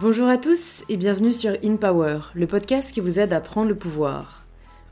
Bonjour 0.00 0.28
à 0.28 0.38
tous 0.38 0.84
et 0.88 0.96
bienvenue 0.96 1.32
sur 1.32 1.56
In 1.64 1.74
Power, 1.74 2.20
le 2.34 2.46
podcast 2.46 2.92
qui 2.92 3.00
vous 3.00 3.18
aide 3.18 3.32
à 3.32 3.40
prendre 3.40 3.68
le 3.68 3.74
pouvoir. 3.74 4.46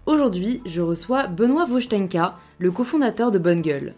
Aujourd'hui, 0.05 0.61
je 0.67 0.81
reçois 0.81 1.29
Benoît 1.29 1.65
Vostenka, 1.65 2.37
le 2.59 2.73
cofondateur 2.73 3.31
de 3.31 3.39
Bonne 3.39 3.63
Gueule. 3.63 3.95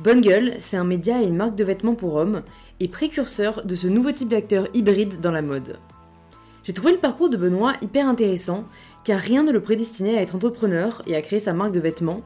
Bonne 0.00 0.20
Gueule, 0.20 0.54
c'est 0.58 0.76
un 0.76 0.84
média 0.84 1.22
et 1.22 1.26
une 1.26 1.36
marque 1.36 1.54
de 1.54 1.64
vêtements 1.64 1.94
pour 1.94 2.16
hommes 2.16 2.42
et 2.80 2.88
précurseur 2.88 3.64
de 3.64 3.74
ce 3.74 3.86
nouveau 3.86 4.12
type 4.12 4.28
d'acteur 4.28 4.68
hybride 4.74 5.20
dans 5.20 5.30
la 5.30 5.42
mode. 5.42 5.78
J'ai 6.64 6.72
trouvé 6.72 6.92
le 6.92 6.98
parcours 6.98 7.30
de 7.30 7.36
Benoît 7.36 7.74
hyper 7.82 8.06
intéressant 8.06 8.64
car 9.04 9.20
rien 9.20 9.42
ne 9.42 9.52
le 9.52 9.60
prédestinait 9.60 10.18
à 10.18 10.22
être 10.22 10.34
entrepreneur 10.34 11.02
et 11.06 11.16
à 11.16 11.22
créer 11.22 11.38
sa 11.38 11.54
marque 11.54 11.72
de 11.72 11.80
vêtements, 11.80 12.20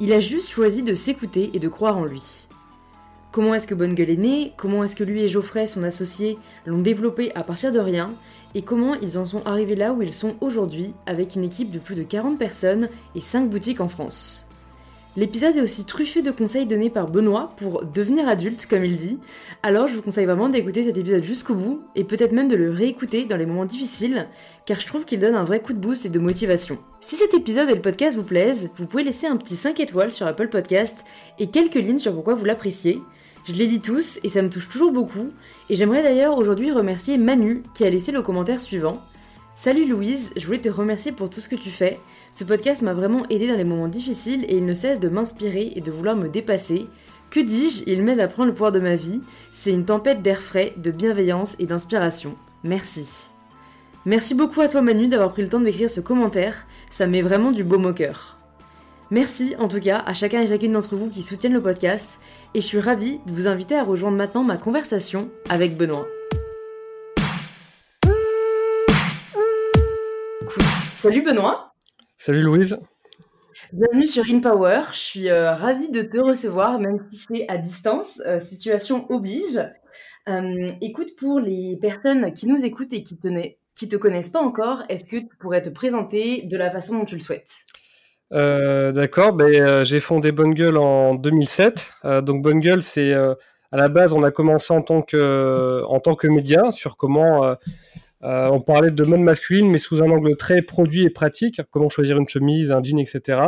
il 0.00 0.14
a 0.14 0.20
juste 0.20 0.48
choisi 0.48 0.82
de 0.82 0.94
s'écouter 0.94 1.50
et 1.52 1.58
de 1.58 1.68
croire 1.68 1.98
en 1.98 2.06
lui. 2.06 2.48
Comment 3.32 3.54
est-ce 3.54 3.66
que 3.66 3.74
Bonne 3.74 3.94
Gueule 3.94 4.10
est 4.10 4.16
né? 4.16 4.52
Comment 4.56 4.82
est-ce 4.82 4.96
que 4.96 5.04
lui 5.04 5.22
et 5.22 5.28
Geoffrey, 5.28 5.66
son 5.66 5.82
associé, 5.82 6.38
l'ont 6.66 6.80
développé 6.80 7.32
à 7.36 7.44
partir 7.44 7.70
de 7.70 7.78
rien? 7.78 8.10
Et 8.54 8.62
comment 8.62 8.94
ils 8.94 9.18
en 9.18 9.26
sont 9.26 9.46
arrivés 9.46 9.76
là 9.76 9.92
où 9.92 10.02
ils 10.02 10.12
sont 10.12 10.34
aujourd'hui 10.40 10.94
avec 11.06 11.36
une 11.36 11.44
équipe 11.44 11.70
de 11.70 11.78
plus 11.78 11.94
de 11.94 12.02
40 12.02 12.38
personnes 12.38 12.88
et 13.14 13.20
5 13.20 13.48
boutiques 13.48 13.80
en 13.80 13.88
France? 13.88 14.48
L'épisode 15.16 15.56
est 15.56 15.60
aussi 15.60 15.84
truffé 15.84 16.22
de 16.22 16.30
conseils 16.30 16.66
donnés 16.66 16.88
par 16.88 17.10
Benoît 17.10 17.48
pour 17.56 17.84
devenir 17.84 18.28
adulte, 18.28 18.66
comme 18.66 18.84
il 18.84 18.96
dit. 18.96 19.18
Alors 19.64 19.88
je 19.88 19.96
vous 19.96 20.02
conseille 20.02 20.24
vraiment 20.24 20.48
d'écouter 20.48 20.84
cet 20.84 20.96
épisode 20.96 21.24
jusqu'au 21.24 21.54
bout 21.54 21.82
et 21.96 22.04
peut-être 22.04 22.30
même 22.30 22.46
de 22.46 22.54
le 22.54 22.70
réécouter 22.70 23.24
dans 23.24 23.36
les 23.36 23.44
moments 23.44 23.64
difficiles, 23.64 24.28
car 24.66 24.78
je 24.78 24.86
trouve 24.86 25.04
qu'il 25.04 25.18
donne 25.18 25.34
un 25.34 25.42
vrai 25.42 25.58
coup 25.60 25.72
de 25.72 25.80
boost 25.80 26.06
et 26.06 26.10
de 26.10 26.20
motivation. 26.20 26.78
Si 27.00 27.16
cet 27.16 27.34
épisode 27.34 27.68
et 27.70 27.74
le 27.74 27.82
podcast 27.82 28.16
vous 28.16 28.22
plaisent, 28.22 28.70
vous 28.76 28.86
pouvez 28.86 29.02
laisser 29.02 29.26
un 29.26 29.36
petit 29.36 29.56
5 29.56 29.80
étoiles 29.80 30.12
sur 30.12 30.28
Apple 30.28 30.48
Podcast 30.48 31.04
et 31.40 31.48
quelques 31.50 31.74
lignes 31.74 31.98
sur 31.98 32.14
pourquoi 32.14 32.34
vous 32.34 32.44
l'appréciez. 32.44 33.00
Je 33.46 33.52
les 33.52 33.66
lis 33.66 33.80
tous 33.80 34.20
et 34.22 34.28
ça 34.28 34.42
me 34.42 34.50
touche 34.50 34.68
toujours 34.68 34.92
beaucoup. 34.92 35.30
Et 35.68 35.74
j'aimerais 35.74 36.04
d'ailleurs 36.04 36.38
aujourd'hui 36.38 36.70
remercier 36.70 37.18
Manu 37.18 37.64
qui 37.74 37.84
a 37.84 37.90
laissé 37.90 38.12
le 38.12 38.22
commentaire 38.22 38.60
suivant. 38.60 39.02
Salut 39.56 39.86
Louise, 39.86 40.30
je 40.36 40.46
voulais 40.46 40.60
te 40.60 40.70
remercier 40.70 41.12
pour 41.12 41.28
tout 41.28 41.40
ce 41.40 41.48
que 41.48 41.56
tu 41.56 41.68
fais. 41.68 41.98
Ce 42.32 42.44
podcast 42.44 42.82
m'a 42.82 42.94
vraiment 42.94 43.26
aidé 43.28 43.48
dans 43.48 43.56
les 43.56 43.64
moments 43.64 43.88
difficiles 43.88 44.44
et 44.48 44.56
il 44.56 44.64
ne 44.64 44.74
cesse 44.74 45.00
de 45.00 45.08
m'inspirer 45.08 45.72
et 45.74 45.80
de 45.80 45.90
vouloir 45.90 46.14
me 46.14 46.28
dépasser. 46.28 46.86
Que 47.30 47.40
dis-je 47.40 47.82
Il 47.86 48.02
m'aide 48.02 48.20
à 48.20 48.28
prendre 48.28 48.48
le 48.48 48.54
pouvoir 48.54 48.72
de 48.72 48.78
ma 48.78 48.94
vie. 48.94 49.20
C'est 49.52 49.72
une 49.72 49.84
tempête 49.84 50.22
d'air 50.22 50.40
frais, 50.40 50.72
de 50.76 50.90
bienveillance 50.90 51.56
et 51.58 51.66
d'inspiration. 51.66 52.36
Merci. 52.62 53.32
Merci 54.06 54.34
beaucoup 54.34 54.60
à 54.60 54.68
toi 54.68 54.80
Manu 54.80 55.08
d'avoir 55.08 55.32
pris 55.32 55.42
le 55.42 55.48
temps 55.48 55.60
d'écrire 55.60 55.90
ce 55.90 56.00
commentaire. 56.00 56.66
Ça 56.90 57.06
met 57.06 57.20
vraiment 57.20 57.50
du 57.50 57.64
baume 57.64 57.86
au 57.86 57.92
cœur. 57.92 58.36
Merci 59.10 59.56
en 59.58 59.66
tout 59.66 59.80
cas 59.80 60.02
à 60.06 60.14
chacun 60.14 60.40
et 60.40 60.46
chacune 60.46 60.72
d'entre 60.72 60.94
vous 60.94 61.10
qui 61.10 61.22
soutiennent 61.22 61.52
le 61.52 61.60
podcast 61.60 62.20
et 62.54 62.60
je 62.60 62.66
suis 62.66 62.78
ravie 62.78 63.18
de 63.26 63.32
vous 63.32 63.48
inviter 63.48 63.74
à 63.74 63.82
rejoindre 63.82 64.16
maintenant 64.16 64.44
ma 64.44 64.56
conversation 64.56 65.30
avec 65.48 65.76
Benoît. 65.76 66.06
Salut 70.92 71.22
Benoît. 71.22 71.69
Salut 72.22 72.42
Louise. 72.42 72.76
Bienvenue 73.72 74.06
sur 74.06 74.24
InPower. 74.30 74.82
Je 74.92 74.98
suis 74.98 75.30
euh, 75.30 75.52
ravie 75.52 75.90
de 75.90 76.02
te 76.02 76.18
recevoir, 76.18 76.78
même 76.78 76.98
si 77.08 77.24
c'est 77.26 77.48
à 77.48 77.56
distance. 77.56 78.20
Euh, 78.26 78.38
situation 78.40 79.10
oblige. 79.10 79.58
Euh, 80.28 80.66
écoute, 80.82 81.16
pour 81.16 81.40
les 81.40 81.78
personnes 81.80 82.30
qui 82.34 82.46
nous 82.46 82.62
écoutent 82.62 82.92
et 82.92 83.02
qui 83.02 83.16
te, 83.16 83.28
qui 83.74 83.88
te 83.88 83.96
connaissent 83.96 84.28
pas 84.28 84.42
encore, 84.42 84.82
est-ce 84.90 85.10
que 85.10 85.16
tu 85.16 85.34
pourrais 85.40 85.62
te 85.62 85.70
présenter 85.70 86.42
de 86.42 86.58
la 86.58 86.70
façon 86.70 86.98
dont 86.98 87.06
tu 87.06 87.14
le 87.14 87.22
souhaites? 87.22 87.54
D'accord, 88.30 89.32
ben, 89.32 89.82
j'ai 89.84 89.98
fondé 89.98 90.30
Bonne 90.30 90.52
Gueule 90.52 90.76
en 90.76 91.14
2007. 91.14 91.88
Euh, 92.04 92.20
donc 92.20 92.42
Bonne 92.42 92.58
Gueule, 92.58 92.82
c'est 92.82 93.14
à 93.14 93.36
la 93.72 93.88
base, 93.88 94.12
on 94.12 94.22
a 94.24 94.30
commencé 94.30 94.74
en 94.74 94.82
tant 94.82 95.00
que 95.00 95.82
en 95.88 96.00
tant 96.00 96.16
que 96.16 96.26
média 96.26 96.70
sur 96.70 96.98
comment 96.98 97.56
on 98.22 98.60
parlait 98.60 98.90
de 98.90 99.04
mode 99.04 99.20
masculine, 99.20 99.70
mais 99.70 99.78
sous 99.78 100.02
un 100.02 100.10
angle 100.10 100.36
très 100.36 100.62
produit 100.62 101.04
et 101.04 101.10
pratique, 101.10 101.60
comment 101.70 101.88
choisir 101.88 102.18
une 102.18 102.28
chemise, 102.28 102.70
un 102.70 102.82
jean, 102.82 102.98
etc. 102.98 103.40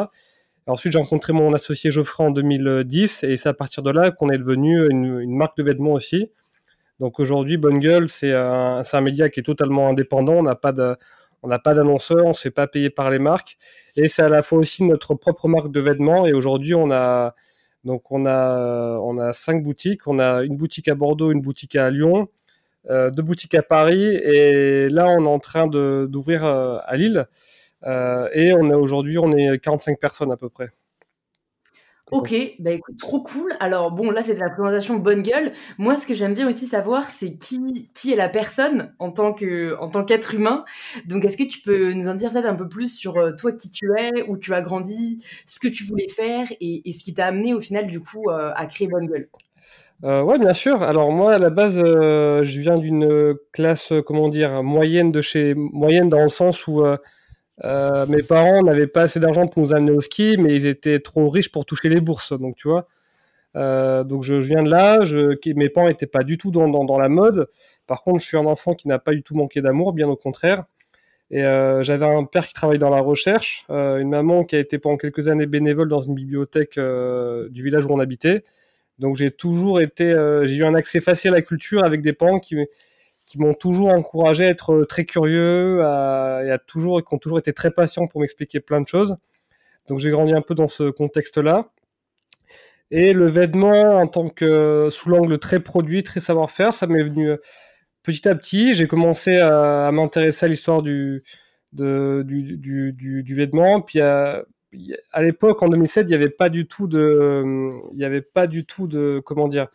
ensuite, 0.67 0.93
j'ai 0.93 0.99
rencontré 0.99 1.33
mon 1.33 1.53
associé 1.53 1.91
Geoffrey 1.91 2.25
en 2.25 2.31
2010, 2.31 3.25
et 3.25 3.37
c'est 3.37 3.49
à 3.49 3.55
partir 3.55 3.83
de 3.83 3.91
là 3.91 4.11
qu'on 4.11 4.31
est 4.31 4.39
devenu 4.39 4.89
une, 4.91 5.35
marque 5.37 5.57
de 5.59 5.63
vêtements 5.63 5.93
aussi. 5.93 6.31
Donc 7.01 7.21
aujourd'hui, 7.21 7.57
Bonne 7.57 7.81
Gueule, 7.81 8.09
c'est 8.09 8.33
un, 8.33 9.01
média 9.03 9.29
qui 9.29 9.41
est 9.41 9.43
totalement 9.43 9.89
indépendant. 9.89 10.35
On 10.35 10.43
n'a 10.43 10.55
pas 10.55 10.73
pas 10.73 11.75
d'annonceur, 11.75 12.25
on 12.25 12.29
ne 12.29 12.35
se 12.35 12.43
fait 12.43 12.51
pas 12.51 12.67
payer 12.67 12.91
par 12.91 13.11
les 13.11 13.19
marques. 13.19 13.59
Et 13.97 14.09
c'est 14.09 14.23
à 14.23 14.29
la 14.29 14.43
fois 14.43 14.59
aussi 14.59 14.85
notre 14.85 15.15
propre 15.15 15.49
marque 15.49 15.73
de 15.73 15.81
vêtements. 15.81 16.27
Et 16.27 16.33
aujourd'hui, 16.33 16.75
on 16.75 16.91
a, 16.91 17.35
donc 17.85 18.11
on 18.13 18.27
a, 18.27 18.99
on 19.03 19.19
a 19.19 19.33
cinq 19.33 19.63
boutiques. 19.63 20.07
On 20.07 20.19
a 20.19 20.45
une 20.45 20.57
boutique 20.57 20.89
à 20.89 20.95
Bordeaux, 20.95 21.33
une 21.33 21.41
boutique 21.41 21.77
à 21.77 21.91
Lyon, 21.91 22.23
euh, 22.23 22.27
deux 22.89 23.23
boutiques 23.23 23.55
à 23.55 23.63
Paris. 23.63 24.17
Et 24.17 24.89
là, 24.89 25.07
on 25.09 25.25
est 25.25 25.29
en 25.29 25.39
train 25.39 25.67
d'ouvrir 25.67 26.45
euh, 26.45 26.79
à 26.85 26.97
Lille. 26.97 27.27
Euh, 27.85 28.29
et 28.33 28.53
on 28.55 28.71
aujourd'hui, 28.71 29.19
on 29.19 29.33
est 29.37 29.59
45 29.59 29.99
personnes 29.99 30.33
à 30.33 30.37
peu 30.37 30.49
près. 30.49 30.71
Ok, 32.11 32.35
bah 32.59 32.73
écoute, 32.73 32.99
trop 32.99 33.23
cool. 33.23 33.55
Alors 33.59 33.91
bon, 33.91 34.11
là 34.11 34.23
c'est 34.23 34.39
la 34.39 34.51
présentation 34.51 34.97
bonne 34.97 35.23
gueule. 35.23 35.53
Moi, 35.79 35.97
ce 35.97 36.07
que 36.07 36.13
j'aime 36.13 36.35
bien 36.35 36.47
aussi 36.47 36.67
savoir, 36.67 37.05
c'est 37.05 37.39
qui, 37.39 37.89
qui 37.95 38.13
est 38.13 38.17
la 38.17 38.29
personne 38.29 38.95
en 38.99 39.11
tant 39.11 39.33
qu'être 39.33 40.35
humain. 40.35 40.67
Donc, 41.07 41.25
est-ce 41.25 41.39
que 41.39 41.43
tu 41.45 41.63
peux 41.63 41.95
nous 41.95 42.09
en 42.09 42.15
dire 42.15 42.31
peut-être 42.31 42.45
un 42.45 42.55
peu 42.55 42.69
plus 42.69 42.95
sur 42.95 43.17
euh, 43.17 43.33
toi 43.33 43.53
qui 43.53 43.71
tu 43.71 43.87
es, 43.99 44.29
où 44.29 44.37
tu 44.37 44.53
as 44.53 44.61
grandi, 44.61 45.25
ce 45.47 45.59
que 45.59 45.69
tu 45.69 45.85
voulais 45.85 46.09
faire 46.09 46.49
et, 46.61 46.83
ce 46.93 47.03
qui 47.03 47.15
t'a 47.15 47.27
amené 47.29 47.55
au 47.55 47.61
final 47.63 47.87
du 47.87 48.01
coup 48.01 48.29
euh, 48.29 48.53
à 48.55 48.67
créer 48.67 48.89
bonne 48.89 49.07
gueule? 49.07 49.31
Euh, 50.05 50.23
ouais, 50.23 50.39
bien 50.39 50.53
sûr. 50.53 50.83
Alors 50.83 51.13
moi, 51.13 51.35
à 51.35 51.39
la 51.39 51.51
base, 51.51 51.79
euh, 51.79 52.43
je 52.43 52.61
viens 52.61 52.79
d'une 52.79 53.35
classe, 53.53 53.93
comment 54.07 54.29
dire, 54.29 54.63
moyenne 54.63 55.13
de 55.13 55.21
chez 55.21 55.55
moyenne 55.55 56.09
dans 56.09 56.23
le 56.23 56.29
sens 56.29 56.67
où 56.67 56.83
euh, 57.65 58.07
mes 58.07 58.23
parents 58.23 58.63
n'avaient 58.63 58.87
pas 58.87 59.03
assez 59.03 59.21
d'argent 59.21 59.47
pour 59.47 59.63
nous 59.63 59.73
amener 59.75 59.93
au 59.93 60.01
ski, 60.01 60.37
mais 60.39 60.55
ils 60.55 60.67
étaient 60.67 61.01
trop 61.01 61.29
riches 61.29 61.53
pour 61.53 61.67
toucher 61.67 61.89
les 61.89 62.01
bourses. 62.01 62.33
Donc, 62.33 62.57
tu 62.57 62.69
vois. 62.69 62.89
Euh, 63.57 64.05
donc, 64.05 64.23
je, 64.23 64.35
viens 64.35 64.63
de 64.63 64.71
là. 64.71 65.01
Mes 65.55 65.69
parents 65.69 65.89
n'étaient 65.89 66.07
pas 66.07 66.25
du 66.25 66.39
tout 66.39 66.51
dans, 66.51 66.99
la 66.99 67.09
mode. 67.09 67.49
Par 67.87 68.03
contre, 68.03 68.21
je 68.21 68.27
suis 68.27 68.37
un 68.37 68.47
enfant 68.47 68.75
qui 68.75 68.89
n'a 68.89 68.99
pas 68.99 69.13
du 69.13 69.23
tout 69.23 69.35
manqué 69.35 69.61
d'amour, 69.61 69.93
bien 69.93 70.09
au 70.09 70.17
contraire. 70.17 70.65
Et 71.31 71.45
euh, 71.45 71.83
j'avais 71.83 72.05
un 72.05 72.25
père 72.25 72.47
qui 72.47 72.55
travaille 72.55 72.79
dans 72.79 72.91
la 72.91 73.01
recherche, 73.01 73.65
une 73.71 74.11
maman 74.11 74.45
qui 74.45 74.57
a 74.57 74.59
été 74.59 74.79
pendant 74.79 74.99
quelques 74.99 75.29
années 75.29 75.47
bénévole 75.47 75.89
dans 75.89 76.01
une 76.01 76.15
bibliothèque 76.15 76.79
du 76.79 77.63
village 77.63 77.87
où 77.87 77.91
on 77.91 78.01
habitait. 78.01 78.43
Donc, 78.99 79.17
j'ai 79.17 79.31
toujours 79.31 79.81
été, 79.81 80.15
j'ai 80.45 80.57
eu 80.57 80.65
un 80.65 80.75
accès 80.75 81.01
facile 81.01 81.31
à 81.31 81.37
la 81.37 81.43
culture 81.43 81.85
avec 81.85 82.03
des 82.03 82.13
parents 82.13 82.39
qui 82.39 82.57
m'ont 83.39 83.55
toujours 83.55 83.89
encouragé 83.89 84.45
à 84.45 84.49
être 84.49 84.73
euh, 84.73 84.85
très 84.85 85.05
curieux 85.05 85.83
à, 85.85 86.43
et 86.45 86.51
à 86.51 86.59
qui 86.59 86.79
ont 86.79 87.19
toujours 87.19 87.39
été 87.39 87.53
très 87.53 87.71
patients 87.71 88.07
pour 88.07 88.21
m'expliquer 88.21 88.61
plein 88.61 88.81
de 88.81 88.89
choses. 88.89 89.17
Donc 89.89 89.99
j'ai 89.99 90.11
grandi 90.11 90.33
un 90.33 90.43
peu 90.43 90.55
dans 90.55 90.69
ce 90.69 90.91
contexte-là. 90.91 91.71
Et 92.91 93.15
le 93.15 93.27
vêtement, 93.27 93.97
en 93.97 94.07
tant 94.07 94.29
que 94.29 94.89
sous 94.91 95.09
l'angle 95.09 95.39
très 95.39 95.61
produit, 95.61 96.03
très 96.03 96.21
savoir-faire, 96.21 96.75
ça 96.75 96.87
m'est 96.87 97.03
venu 97.03 97.31
euh, 97.31 97.37
petit 98.03 98.29
à 98.29 98.35
petit. 98.35 98.75
J'ai 98.75 98.87
commencé 98.87 99.39
à, 99.39 99.91
m'intéresser 99.93 100.47
à 100.47 100.49
l'histoire 100.49 100.83
du, 100.83 101.25
du, 101.73 102.23
du, 102.59 103.23
du, 103.23 103.35
vêtement. 103.35 103.81
Puis 103.81 104.01
à, 104.01 104.45
à 105.13 105.23
l'époque, 105.23 105.63
en 105.63 105.69
2007, 105.69 106.07
il 106.07 106.09
n'y 106.09 106.15
avait 106.15 106.31
pas 106.31 106.49
du 106.49 106.67
tout 106.67 106.87
de, 106.87 107.71
il 107.93 107.99
n'y 107.99 108.05
avait 108.05 108.23
pas 108.23 108.47
du 108.47 108.65
tout 108.65 108.87
de, 108.87 109.21
comment 109.25 109.49
dire, 109.49 109.69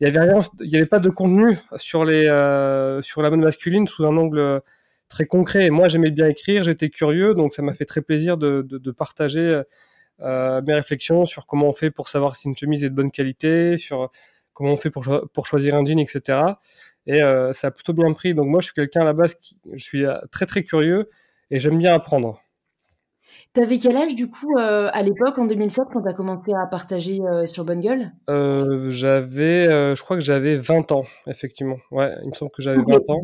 il 0.00 0.08
y 0.08 0.18
avait 0.18 0.36
y 0.60 0.84
pas 0.86 0.98
de 0.98 1.08
contenu 1.08 1.56
sur 1.76 2.04
les 2.04 2.26
euh, 2.26 3.00
sur 3.00 3.22
la 3.22 3.30
mode 3.30 3.40
masculine 3.40 3.86
sous 3.86 4.04
un 4.04 4.16
angle 4.16 4.38
euh, 4.38 4.60
très 5.08 5.26
concret. 5.26 5.66
Et 5.66 5.70
moi, 5.70 5.88
j'aimais 5.88 6.10
bien 6.10 6.28
écrire, 6.28 6.64
j'étais 6.64 6.90
curieux, 6.90 7.34
donc 7.34 7.54
ça 7.54 7.62
m'a 7.62 7.72
fait 7.72 7.84
très 7.84 8.02
plaisir 8.02 8.36
de, 8.36 8.62
de, 8.62 8.90
partager 8.90 9.62
euh, 10.20 10.62
mes 10.62 10.74
réflexions 10.74 11.26
sur 11.26 11.46
comment 11.46 11.68
on 11.68 11.72
fait 11.72 11.90
pour 11.90 12.08
savoir 12.08 12.36
si 12.36 12.48
une 12.48 12.56
chemise 12.56 12.84
est 12.84 12.90
de 12.90 12.94
bonne 12.94 13.10
qualité, 13.10 13.76
sur 13.76 14.10
comment 14.52 14.72
on 14.72 14.76
fait 14.76 14.90
pour, 14.90 15.04
pour 15.32 15.46
choisir 15.46 15.74
un 15.74 15.84
jean, 15.84 15.98
etc. 15.98 16.38
Et 17.06 17.20
ça 17.52 17.68
a 17.68 17.70
plutôt 17.70 17.92
bien 17.92 18.12
pris. 18.12 18.34
Donc 18.34 18.48
moi, 18.48 18.60
je 18.60 18.66
suis 18.66 18.74
quelqu'un 18.74 19.02
à 19.02 19.04
la 19.04 19.12
base 19.12 19.34
qui, 19.36 19.58
je 19.72 19.82
suis 19.82 20.04
très 20.30 20.46
très 20.46 20.62
curieux 20.64 21.08
et 21.50 21.58
j'aime 21.58 21.78
bien 21.78 21.92
apprendre. 21.94 22.43
T'avais 23.54 23.78
quel 23.78 23.96
âge 23.96 24.16
du 24.16 24.28
coup 24.28 24.58
euh, 24.58 24.90
à 24.92 25.02
l'époque 25.02 25.38
en 25.38 25.44
2007 25.44 25.84
quand 25.92 26.02
tu 26.02 26.08
as 26.08 26.12
commencé 26.12 26.50
à 26.60 26.66
partager 26.66 27.20
euh, 27.20 27.46
sur 27.46 27.64
Bonne 27.64 27.78
Gueule? 27.78 28.10
Euh, 28.28 28.90
J'avais, 28.90 29.94
je 29.94 30.02
crois 30.02 30.16
que 30.16 30.24
j'avais 30.24 30.56
20 30.56 30.90
ans, 30.90 31.04
effectivement. 31.28 31.76
Ouais, 31.92 32.12
il 32.24 32.30
me 32.30 32.34
semble 32.34 32.50
que 32.50 32.62
j'avais 32.62 32.82
20 32.84 33.10
ans. 33.10 33.20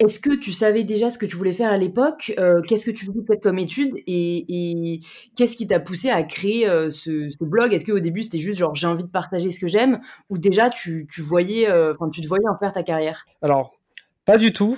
est-ce 0.00 0.20
que 0.20 0.38
tu 0.38 0.52
savais 0.52 0.84
déjà 0.84 1.08
ce 1.08 1.16
que 1.16 1.24
tu 1.24 1.34
voulais 1.34 1.54
faire 1.54 1.72
à 1.72 1.78
l'époque? 1.78 2.34
Qu'est-ce 2.68 2.84
que 2.84 2.90
tu 2.90 3.06
voulais 3.06 3.22
peut-être 3.26 3.42
comme 3.42 3.58
étude? 3.58 3.94
Et, 4.06 5.00
qu'est-ce 5.34 5.56
qui 5.56 5.66
t'a 5.66 5.80
poussé 5.80 6.10
à 6.10 6.22
créer 6.22 6.66
ce, 6.90 7.42
blog? 7.42 7.72
Est-ce 7.72 7.86
qu'au 7.86 8.00
début 8.00 8.22
c'était 8.22 8.38
juste 8.38 8.58
genre 8.58 8.74
j'ai 8.74 8.86
envie 8.86 9.04
de 9.04 9.08
partager 9.08 9.50
ce 9.50 9.58
que 9.58 9.66
j'aime? 9.66 9.98
Ou 10.28 10.36
déjà 10.36 10.68
tu, 10.68 11.06
voyais, 11.20 11.70
enfin 11.70 12.10
tu 12.10 12.20
te 12.20 12.28
voyais 12.28 12.48
en 12.48 12.58
faire 12.58 12.74
ta 12.74 12.82
carrière? 12.82 13.24
Alors, 13.40 13.72
pas 14.26 14.36
du 14.36 14.52
tout. 14.52 14.76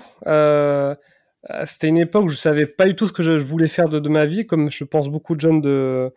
Euh, 1.51 1.65
c'était 1.67 1.89
une 1.89 1.99
époque 1.99 2.25
où 2.25 2.29
je 2.29 2.37
savais 2.37 2.67
pas 2.67 2.87
du 2.87 2.95
tout 2.95 3.07
ce 3.07 3.13
que 3.13 3.23
je, 3.23 3.33
voulais 3.33 3.69
faire 3.69 3.89
de, 3.89 4.09
ma 4.09 4.27
vie, 4.27 4.47
comme 4.47 4.71
je 4.71 4.85
pense 4.85 5.09
beaucoup 5.09 5.35
de 5.35 5.41
jeunes 5.41 5.61
de, 5.61 6.13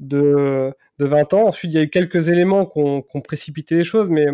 de, 0.00 0.72
de 0.98 1.04
20 1.04 1.34
ans. 1.34 1.48
Ensuite, 1.48 1.72
il 1.72 1.76
y 1.76 1.80
a 1.80 1.82
eu 1.82 1.90
quelques 1.90 2.28
éléments 2.28 2.66
qui 2.66 2.78
ont, 2.78 3.20
précipité 3.22 3.76
les 3.76 3.84
choses, 3.84 4.08
mais 4.08 4.26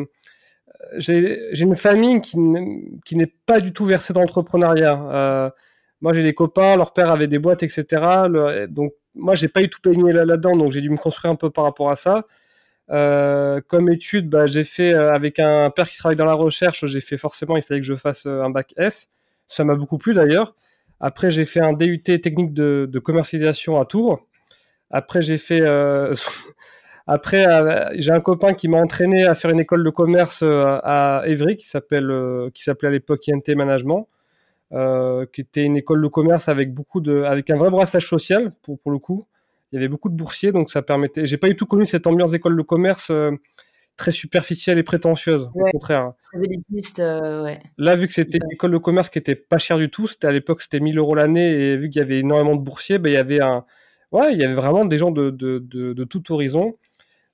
j'ai 0.97 1.51
une 1.61 1.77
famille 1.77 2.21
qui 2.21 2.37
n'est 2.39 3.35
pas 3.47 3.61
du 3.61 3.73
tout 3.73 3.85
versée 3.85 4.13
dans 4.13 4.21
l'entrepreneuriat. 4.21 5.53
moi, 6.01 6.13
j'ai 6.13 6.23
des 6.23 6.35
copains, 6.35 6.77
leur 6.77 6.93
père 6.93 7.11
avait 7.11 7.27
des 7.29 7.39
boîtes, 7.39 7.63
etc. 7.63 8.29
donc, 8.69 8.93
moi, 9.15 9.35
j'ai 9.35 9.49
pas 9.49 9.63
eu 9.63 9.69
tout 9.69 9.81
baigné 9.83 10.13
là-dedans, 10.13 10.57
donc 10.57 10.71
j'ai 10.71 10.81
dû 10.81 10.91
me 10.91 10.97
construire 10.97 11.33
un 11.33 11.37
peu 11.37 11.51
par 11.51 11.65
rapport 11.65 11.91
à 11.91 11.97
ça. 11.97 12.25
Euh, 12.91 13.61
comme 13.67 13.91
étude, 13.91 14.31
bah, 14.31 14.47
j'ai 14.47 14.65
fait 14.65 14.95
euh, 14.95 15.13
avec 15.13 15.39
un 15.39 15.71
père 15.71 15.89
qui 15.89 15.99
travaille 15.99 16.17
dans 16.17 16.25
la 16.25 16.35
recherche, 16.35 16.87
j'ai 16.87 17.01
fait 17.01 17.19
forcément, 17.19 17.57
il 17.57 17.63
fallait 17.63 17.81
que 17.81 17.87
je 17.87 17.97
fasse 17.97 18.27
euh, 18.27 18.43
un 18.43 18.51
bac 18.51 18.73
S. 18.77 19.11
Ça 19.49 19.65
m'a 19.65 19.75
beaucoup 19.75 19.99
plu 19.99 20.15
d'ailleurs. 20.15 20.55
Après, 21.01 21.31
j'ai 21.31 21.45
fait 21.45 21.61
un 21.61 21.73
DUT 21.73 22.03
technique 22.03 22.53
de, 22.53 22.99
commercialisation 22.99 23.81
à 23.81 23.85
Tours. 23.85 24.27
Après, 24.91 25.23
j'ai 25.23 25.39
fait. 25.39 25.63
après, 27.07 27.47
j'ai 27.99 28.11
un 28.11 28.21
copain 28.21 28.53
qui 28.53 28.69
m'a 28.69 28.79
entraîné 28.79 29.25
à 29.25 29.35
faire 29.35 29.51
une 29.51 29.61
école 29.61 29.85
de 29.85 29.91
commerce 29.91 30.43
à 30.43 31.23
Évry 31.27 31.57
qui 31.57 31.67
s'appelle, 31.67 32.13
qui 32.55 32.63
s'appelait 32.63 32.89
à 32.89 32.93
l'époque 32.93 33.29
INT 33.29 33.55
Management, 33.55 34.09
qui 35.33 35.41
était 35.41 35.65
une 35.65 35.77
école 35.77 36.03
de 36.03 36.09
commerce 36.09 36.49
avec 36.49 36.75
beaucoup 36.75 37.01
de, 37.01 37.23
avec 37.23 37.51
un 37.51 37.57
vrai 37.57 37.71
brassage 37.71 38.07
social 38.07 38.51
pour, 38.63 38.79
pour 38.79 38.91
le 38.91 38.99
coup 38.99 39.27
il 39.73 39.77
y 39.77 39.79
avait 39.79 39.89
beaucoup 39.89 40.09
de 40.09 40.15
boursiers, 40.15 40.53
donc 40.53 40.71
ça 40.71 40.83
permettait. 40.83 41.27
J'ai 41.27 41.37
pas 41.37 41.49
du 41.49 41.57
tout 41.57 41.67
connu 41.67 41.85
cette 41.85 42.07
ambiance 42.07 42.31
d'école 42.31 42.57
de 42.57 42.63
commerce 42.63 43.11
euh, 43.11 43.33
très 43.99 44.13
superficielle 44.13 44.79
et 44.79 44.83
prétentieuse. 44.83 45.51
au 45.55 45.65
contraire. 45.73 46.13
Élitiste, 46.33 47.01
euh, 47.01 47.45
ouais. 47.45 47.59
Là, 47.77 47.97
vu 47.97 48.07
que 48.07 48.15
c'était 48.15 48.39
une 48.39 48.53
école 48.53 48.71
de 48.71 48.79
commerce 48.79 49.11
qui 49.11 49.19
était 49.19 49.35
pas 49.35 49.59
chère 49.59 49.77
du 49.77 49.91
tout, 49.91 50.07
c'était 50.07 50.29
à 50.29 50.33
l'époque 50.33 50.63
c'était 50.63 50.81
1000 50.81 50.97
euros 50.97 51.15
l'année, 51.15 51.51
et 51.51 51.77
vu 51.77 51.91
qu'il 51.91 52.01
y 52.01 52.03
avait 52.03 52.21
énormément 52.21 52.57
de 52.57 52.63
boursiers, 52.63 52.99
ben, 52.99 53.11
il 53.11 53.15
y 53.15 53.19
avait 53.19 53.41
un, 53.41 53.67
ouais, 54.13 54.33
il 54.33 54.41
y 54.41 54.45
avait 54.45 54.55
vraiment 54.55 54.87
des 54.87 54.97
gens 54.97 55.11
de, 55.11 55.29
de, 55.31 55.59
de, 55.59 56.05
tout 56.05 56.33
horizon. 56.33 56.79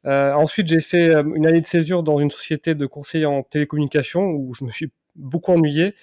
Euh, 0.06 0.32
ensuite, 0.32 0.66
j'ai 0.66 0.80
fait 0.80 1.12
une 1.14 1.46
année 1.46 1.60
de 1.60 1.66
césure 1.66 2.02
dans 2.02 2.18
une 2.18 2.30
société 2.30 2.74
de 2.74 2.86
conseil 2.86 3.26
en 3.26 3.42
télécommunication 3.42 4.22
où 4.30 4.54
je 4.54 4.64
me 4.64 4.70
suis 4.70 4.90
beaucoup 5.14 5.52
ennuyé. 5.52 5.94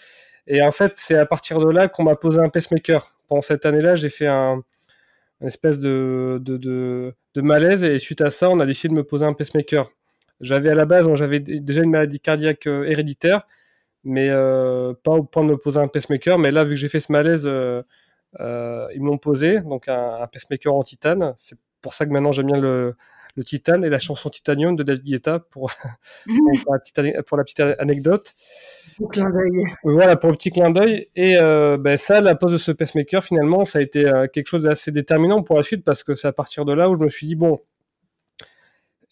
Et 0.47 0.61
en 0.61 0.71
fait, 0.71 0.93
c'est 0.95 1.17
à 1.17 1.25
partir 1.25 1.59
de 1.59 1.69
là 1.69 1.87
qu'on 1.87 2.03
m'a 2.03 2.15
posé 2.15 2.39
un 2.39 2.49
pacemaker. 2.49 3.15
Pendant 3.27 3.41
cette 3.41 3.65
année-là, 3.65 3.95
j'ai 3.95 4.09
fait 4.09 4.27
un, 4.27 4.63
une 5.41 5.47
espèce 5.47 5.79
de, 5.79 6.39
de, 6.41 6.57
de, 7.35 7.41
malaise. 7.41 7.83
Et 7.83 7.99
suite 7.99 8.21
à 8.21 8.29
ça, 8.29 8.49
on 8.49 8.59
a 8.59 8.65
décidé 8.65 8.89
de 8.93 8.97
me 8.97 9.03
poser 9.03 9.25
un 9.25 9.33
pacemaker. 9.33 9.89
J'avais 10.41 10.69
à 10.69 10.75
la 10.75 10.85
base, 10.85 11.07
j'avais 11.15 11.39
déjà 11.39 11.83
une 11.83 11.91
maladie 11.91 12.19
cardiaque 12.19 12.67
euh, 12.67 12.83
héréditaire, 12.85 13.47
mais 14.03 14.29
euh, 14.29 14.93
pas 15.03 15.11
au 15.11 15.23
point 15.23 15.43
de 15.43 15.49
me 15.49 15.57
poser 15.57 15.79
un 15.79 15.87
pacemaker. 15.87 16.39
Mais 16.39 16.51
là, 16.51 16.63
vu 16.63 16.71
que 16.71 16.75
j'ai 16.75 16.89
fait 16.89 16.99
ce 16.99 17.11
malaise, 17.11 17.43
euh, 17.45 17.83
ils 18.39 19.01
m'ont 19.01 19.17
posé 19.17 19.59
donc 19.61 19.87
un, 19.87 20.27
pacemaker 20.31 20.73
en 20.73 20.83
titane. 20.83 21.33
C'est 21.37 21.57
pour 21.81 21.93
ça 21.93 22.05
que 22.05 22.11
maintenant 22.11 22.31
j'aime 22.31 22.47
bien 22.47 22.59
le, 22.59 22.95
le 23.35 23.43
titane 23.43 23.83
et 23.83 23.89
la 23.89 23.99
chanson 23.99 24.29
Titanium 24.29 24.75
de 24.75 24.83
David 24.83 25.03
Guetta 25.03 25.39
pour, 25.39 25.71
pour, 26.63 26.73
la, 26.73 26.79
petite, 26.79 27.21
pour 27.25 27.37
la 27.37 27.43
petite 27.43 27.59
anecdote. 27.59 28.33
Voilà, 29.83 30.15
pour 30.15 30.31
le 30.31 30.35
petit 30.35 30.51
clin 30.51 30.69
d'œil. 30.69 31.07
Et 31.15 31.37
euh, 31.37 31.77
ben, 31.77 31.97
ça, 31.97 32.21
la 32.21 32.35
pose 32.35 32.51
de 32.53 32.57
ce 32.57 32.71
pacemaker, 32.71 33.23
finalement, 33.23 33.65
ça 33.65 33.79
a 33.79 33.81
été 33.81 34.05
euh, 34.05 34.27
quelque 34.27 34.47
chose 34.47 34.63
d'assez 34.63 34.91
déterminant 34.91 35.43
pour 35.43 35.57
la 35.57 35.63
suite 35.63 35.83
parce 35.83 36.03
que 36.03 36.15
c'est 36.15 36.27
à 36.27 36.33
partir 36.33 36.65
de 36.65 36.73
là 36.73 36.89
où 36.89 36.95
je 36.95 36.99
me 36.99 37.09
suis 37.09 37.27
dit, 37.27 37.35
bon, 37.35 37.61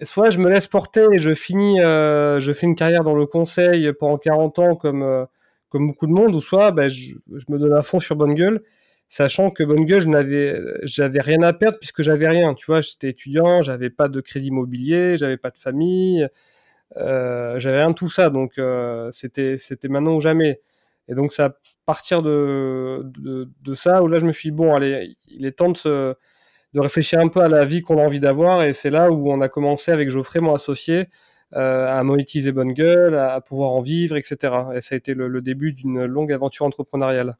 soit 0.05 0.29
je 0.29 0.39
me 0.39 0.49
laisse 0.49 0.67
porter 0.67 1.05
et 1.13 1.19
je 1.19 1.33
finis, 1.33 1.81
euh, 1.81 2.39
je 2.39 2.53
fais 2.53 2.65
une 2.67 2.75
carrière 2.75 3.03
dans 3.03 3.15
le 3.15 3.25
conseil 3.25 3.91
pendant 3.93 4.17
40 4.17 4.59
ans 4.59 4.75
comme, 4.75 5.27
comme 5.69 5.87
beaucoup 5.87 6.07
de 6.07 6.13
monde, 6.13 6.35
ou 6.35 6.41
soit 6.41 6.71
ben, 6.71 6.87
je, 6.87 7.15
me 7.49 7.57
donne 7.57 7.73
à 7.73 7.81
fond 7.81 7.99
sur 7.99 8.15
Bonne 8.15 8.33
Gueule, 8.35 8.63
sachant 9.09 9.51
que 9.51 9.63
Bonne 9.63 9.85
Gueule, 9.85 10.01
je 10.01 10.07
n'avais 10.07 10.61
j'avais 10.83 11.21
rien 11.21 11.41
à 11.43 11.53
perdre 11.53 11.77
puisque 11.79 12.01
j'avais 12.03 12.27
rien. 12.27 12.53
Tu 12.53 12.65
vois, 12.65 12.81
j'étais 12.81 13.09
étudiant, 13.09 13.61
j'avais 13.61 13.89
pas 13.89 14.07
de 14.07 14.21
crédit 14.21 14.47
immobilier, 14.47 15.17
j'avais 15.17 15.37
pas 15.37 15.51
de 15.51 15.57
famille. 15.57 16.27
Euh, 16.97 17.59
j'avais 17.59 17.77
rien 17.77 17.91
de 17.91 17.95
tout 17.95 18.09
ça, 18.09 18.29
donc 18.29 18.57
euh, 18.57 19.09
c'était 19.11 19.57
c'était 19.57 19.87
maintenant 19.89 20.15
ou 20.15 20.21
jamais. 20.21 20.61
Et 21.07 21.15
donc 21.15 21.33
c'est 21.33 21.43
à 21.43 21.55
partir 21.85 22.21
de, 22.21 23.01
de, 23.17 23.49
de, 23.61 23.73
ça 23.73 24.03
où 24.03 24.07
là 24.07 24.19
je 24.19 24.25
me 24.25 24.31
suis 24.31 24.51
dit, 24.51 24.55
bon, 24.55 24.75
allez, 24.75 25.17
il 25.27 25.45
est 25.45 25.53
temps 25.53 25.69
de, 25.71 25.77
se, 25.77 26.15
de 26.73 26.79
réfléchir 26.79 27.19
un 27.19 27.27
peu 27.27 27.41
à 27.41 27.47
la 27.47 27.65
vie 27.65 27.81
qu'on 27.81 27.97
a 27.97 28.03
envie 28.03 28.19
d'avoir. 28.19 28.63
Et 28.63 28.73
c'est 28.73 28.89
là 28.89 29.11
où 29.11 29.31
on 29.31 29.41
a 29.41 29.49
commencé 29.49 29.91
avec 29.91 30.09
Geoffrey, 30.09 30.39
mon 30.39 30.55
associé, 30.55 31.07
euh, 31.55 31.87
à 31.87 32.03
monétiser 32.03 32.51
Bonne 32.51 32.73
Gueule, 32.73 33.15
à, 33.15 33.41
pouvoir 33.41 33.71
en 33.71 33.81
vivre, 33.81 34.17
etc. 34.17 34.53
Et 34.75 34.81
ça 34.81 34.95
a 34.95 34.97
été 34.97 35.13
le, 35.13 35.27
le 35.27 35.41
début 35.41 35.73
d'une 35.73 36.05
longue 36.05 36.31
aventure 36.31 36.65
entrepreneuriale. 36.65 37.37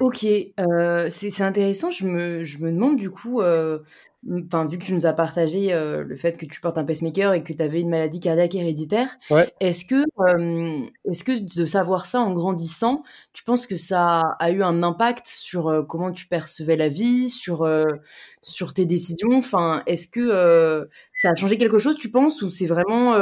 Ok, 0.00 0.24
euh, 0.24 1.08
c'est 1.10 1.42
intéressant. 1.42 1.90
Je 1.90 2.06
me, 2.06 2.44
je 2.44 2.58
me 2.58 2.70
demande 2.70 2.96
du 2.96 3.10
coup, 3.10 3.40
euh, 3.40 3.78
Enfin, 4.46 4.66
vu 4.66 4.78
que 4.78 4.84
tu 4.84 4.94
nous 4.94 5.06
as 5.06 5.12
partagé 5.12 5.72
euh, 5.72 6.02
le 6.02 6.16
fait 6.16 6.36
que 6.36 6.44
tu 6.44 6.60
portes 6.60 6.76
un 6.76 6.84
pacemaker 6.84 7.34
et 7.34 7.44
que 7.44 7.52
tu 7.52 7.62
avais 7.62 7.80
une 7.80 7.88
maladie 7.88 8.18
cardiaque 8.18 8.56
héréditaire, 8.56 9.16
est-ce 9.60 9.84
que, 9.84 10.04
euh, 10.18 10.86
est-ce 11.08 11.22
que 11.22 11.38
de 11.38 11.66
savoir 11.66 12.04
ça 12.04 12.20
en 12.20 12.32
grandissant, 12.32 13.04
tu 13.32 13.44
penses 13.44 13.64
que 13.64 13.76
ça 13.76 14.20
a 14.40 14.50
eu 14.50 14.62
un 14.64 14.82
impact 14.82 15.28
sur 15.28 15.68
euh, 15.68 15.82
comment 15.82 16.10
tu 16.10 16.26
percevais 16.26 16.76
la 16.76 16.88
vie, 16.88 17.28
sur, 17.28 17.68
sur 18.42 18.74
tes 18.74 18.86
décisions? 18.86 19.36
Enfin, 19.36 19.82
est-ce 19.86 20.08
que 20.08 20.88
ça 21.14 21.30
a 21.30 21.34
changé 21.36 21.56
quelque 21.56 21.78
chose, 21.78 21.96
tu 21.96 22.10
penses, 22.10 22.42
ou 22.42 22.50
c'est 22.50 22.66
vraiment 22.66 23.16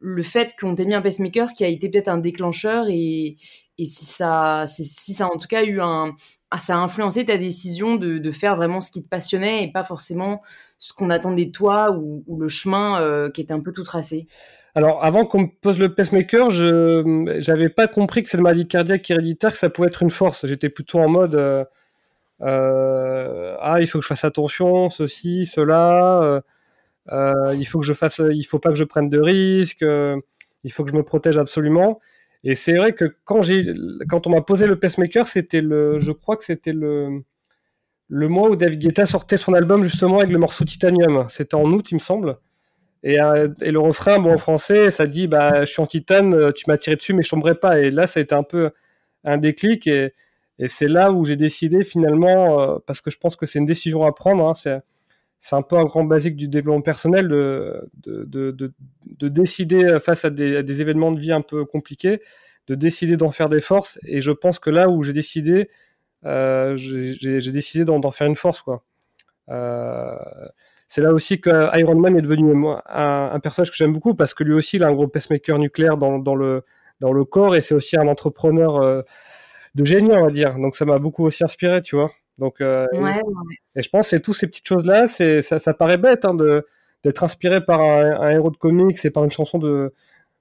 le 0.00 0.22
fait 0.22 0.54
qu'on 0.60 0.74
t'ait 0.74 0.86
mis 0.86 0.94
un 0.94 1.02
pacemaker 1.02 1.52
qui 1.52 1.64
a 1.64 1.68
été 1.68 1.88
peut-être 1.88 2.08
un 2.08 2.18
déclencheur 2.18 2.86
et, 2.88 3.36
et 3.78 3.84
si 3.84 4.06
ça, 4.06 4.66
si 4.66 5.12
ça 5.12 5.26
a 5.26 5.28
en 5.28 5.38
tout 5.38 5.48
cas 5.48 5.64
eu 5.64 5.80
un, 5.80 6.14
ah, 6.50 6.58
ça 6.58 6.76
a 6.76 6.78
influencé 6.78 7.26
ta 7.26 7.36
décision 7.36 7.96
de, 7.96 8.30
faire 8.30 8.56
vraiment 8.56 8.80
ce 8.80 8.90
qui 8.90 9.02
te 9.02 9.08
passionnait 9.08 9.64
et 9.64 9.72
pas 9.72 9.82
forcément 9.82 10.42
ce 10.78 10.92
qu'on 10.92 11.10
attendait 11.10 11.46
de 11.46 11.52
toi 11.52 11.90
ou, 11.90 12.24
le 12.38 12.48
chemin 12.48 13.00
euh, 13.00 13.30
qui 13.30 13.40
était 13.40 13.52
un 13.52 13.60
peu 13.60 13.72
tout 13.72 13.82
tracé? 13.82 14.26
Alors, 14.74 15.02
avant 15.02 15.24
qu'on 15.24 15.40
me 15.40 15.48
pose 15.60 15.78
le 15.78 15.94
pacemaker, 15.94 16.50
je 16.50 17.02
n'avais 17.50 17.68
pas 17.68 17.88
compris 17.88 18.22
que 18.22 18.28
cette 18.28 18.40
maladie 18.40 18.68
cardiaque 18.68 19.10
héréditaire, 19.10 19.52
que 19.52 19.58
ça 19.58 19.70
pouvait 19.70 19.88
être 19.88 20.02
une 20.02 20.10
force. 20.10 20.46
J'étais 20.46 20.68
plutôt 20.68 20.98
en 21.00 21.08
mode 21.08 21.34
euh, 21.34 21.64
euh, 22.42 23.56
Ah, 23.60 23.80
il 23.80 23.86
faut 23.86 23.98
que 23.98 24.02
je 24.02 24.08
fasse 24.08 24.24
attention, 24.24 24.90
ceci, 24.90 25.46
cela. 25.46 26.42
il 27.10 27.64
faut 27.64 27.80
que 27.80 27.86
je 27.86 27.94
fasse, 27.94 28.20
il 28.30 28.44
faut 28.44 28.58
pas 28.58 28.68
que 28.68 28.76
je 28.76 28.84
prenne 28.84 29.08
de 29.08 29.18
risques. 29.18 29.84
il 30.64 30.72
faut 30.72 30.84
que 30.84 30.90
je 30.90 30.96
me 30.96 31.02
protège 31.02 31.38
absolument. 31.38 32.00
Et 32.48 32.54
c'est 32.54 32.76
vrai 32.76 32.92
que 32.92 33.04
quand, 33.24 33.42
j'ai, 33.42 33.64
quand 34.08 34.28
on 34.28 34.30
m'a 34.30 34.40
posé 34.40 34.68
le 34.68 34.78
pacemaker, 34.78 35.26
c'était 35.26 35.60
le, 35.60 35.98
je 35.98 36.12
crois 36.12 36.36
que 36.36 36.44
c'était 36.44 36.72
le, 36.72 37.24
le 38.06 38.28
mois 38.28 38.48
où 38.50 38.54
David 38.54 38.78
Guetta 38.78 39.04
sortait 39.04 39.36
son 39.36 39.52
album 39.52 39.82
justement 39.82 40.18
avec 40.18 40.30
le 40.30 40.38
morceau 40.38 40.64
Titanium. 40.64 41.26
C'était 41.28 41.56
en 41.56 41.64
août, 41.72 41.90
il 41.90 41.96
me 41.96 41.98
semble. 41.98 42.38
Et, 43.02 43.20
euh, 43.20 43.48
et, 43.62 43.72
le 43.72 43.80
refrain, 43.80 44.20
bon, 44.20 44.32
en 44.32 44.38
français, 44.38 44.92
ça 44.92 45.08
dit 45.08 45.26
bah, 45.26 45.64
Je 45.64 45.72
suis 45.72 45.82
en 45.82 45.88
titane, 45.88 46.34
euh, 46.34 46.52
tu 46.52 46.66
m'as 46.68 46.78
tiré 46.78 46.94
dessus, 46.94 47.14
mais 47.14 47.24
je 47.24 47.30
tomberai 47.30 47.56
pas. 47.56 47.80
Et 47.80 47.90
là, 47.90 48.06
ça 48.06 48.20
a 48.20 48.22
été 48.22 48.36
un 48.36 48.44
peu 48.44 48.70
un 49.24 49.38
déclic. 49.38 49.88
Et, 49.88 50.14
et 50.60 50.68
c'est 50.68 50.86
là 50.86 51.10
où 51.10 51.24
j'ai 51.24 51.34
décidé 51.34 51.82
finalement, 51.82 52.60
euh, 52.60 52.78
parce 52.86 53.00
que 53.00 53.10
je 53.10 53.18
pense 53.18 53.34
que 53.34 53.46
c'est 53.46 53.58
une 53.58 53.66
décision 53.66 54.04
à 54.04 54.12
prendre, 54.12 54.46
hein, 54.46 54.54
c'est, 55.40 55.56
un 55.56 55.62
peu 55.62 55.76
un 55.76 55.84
grand 55.84 56.04
basique 56.04 56.36
du 56.36 56.48
développement 56.48 56.82
personnel 56.82 57.28
de, 57.28 57.88
de, 58.04 58.24
de, 58.24 58.72
de 59.06 59.28
décider 59.28 59.98
face 60.00 60.24
à 60.24 60.30
des, 60.30 60.62
des, 60.62 60.80
événements 60.80 61.10
de 61.10 61.18
vie 61.18 61.32
un 61.32 61.42
peu 61.42 61.64
compliqués, 61.64 62.20
de 62.66 62.74
décider 62.74 63.16
d'en 63.16 63.30
faire 63.30 63.48
des 63.48 63.60
forces. 63.60 63.98
Et 64.06 64.20
je 64.20 64.32
pense 64.32 64.58
que 64.58 64.70
là 64.70 64.88
où 64.88 65.02
j'ai 65.02 65.12
décidé, 65.12 65.70
euh, 66.24 66.76
j'ai 66.76 67.52
décidé 67.52 67.84
d'en 67.84 68.10
faire 68.10 68.26
une 68.26 68.36
force. 68.36 68.62
quoi. 68.62 68.84
Euh, 69.50 70.16
c'est 70.88 71.00
là 71.00 71.12
aussi 71.12 71.40
que 71.40 71.76
Iron 71.78 71.96
Man 71.96 72.16
est 72.16 72.22
devenu 72.22 72.52
un, 72.88 73.30
un 73.32 73.40
personnage 73.40 73.70
que 73.70 73.76
j'aime 73.76 73.92
beaucoup 73.92 74.14
parce 74.14 74.34
que 74.34 74.44
lui 74.44 74.54
aussi 74.54 74.76
il 74.76 74.84
a 74.84 74.88
un 74.88 74.92
gros 74.92 75.08
pacemaker 75.08 75.58
nucléaire 75.58 75.96
dans, 75.96 76.18
dans, 76.18 76.34
le, 76.34 76.64
dans 77.00 77.12
le 77.12 77.24
corps 77.24 77.56
et 77.56 77.60
c'est 77.60 77.74
aussi 77.74 77.96
un 77.96 78.06
entrepreneur 78.06 78.76
euh, 78.76 79.02
de 79.74 79.84
génie, 79.84 80.12
on 80.12 80.24
va 80.24 80.30
dire. 80.30 80.58
Donc 80.58 80.76
ça 80.76 80.84
m'a 80.84 80.98
beaucoup 80.98 81.24
aussi 81.24 81.44
inspiré, 81.44 81.82
tu 81.82 81.96
vois. 81.96 82.10
Donc, 82.38 82.60
euh, 82.60 82.86
et, 83.74 83.82
je 83.82 83.88
pense 83.88 84.10
que 84.10 84.16
toutes 84.16 84.36
ces 84.36 84.46
petites 84.46 84.68
choses-là, 84.68 85.06
ça, 85.06 85.58
ça 85.58 85.74
paraît 85.74 85.96
bête 85.96 86.24
hein, 86.24 86.34
d'être 87.04 87.24
inspiré 87.24 87.64
par 87.64 87.80
un, 87.80 88.30
héros 88.30 88.50
de 88.50 88.56
comics 88.56 89.02
et 89.04 89.10
par 89.10 89.24
une 89.24 89.30
chanson 89.30 89.58
de, 89.58 89.94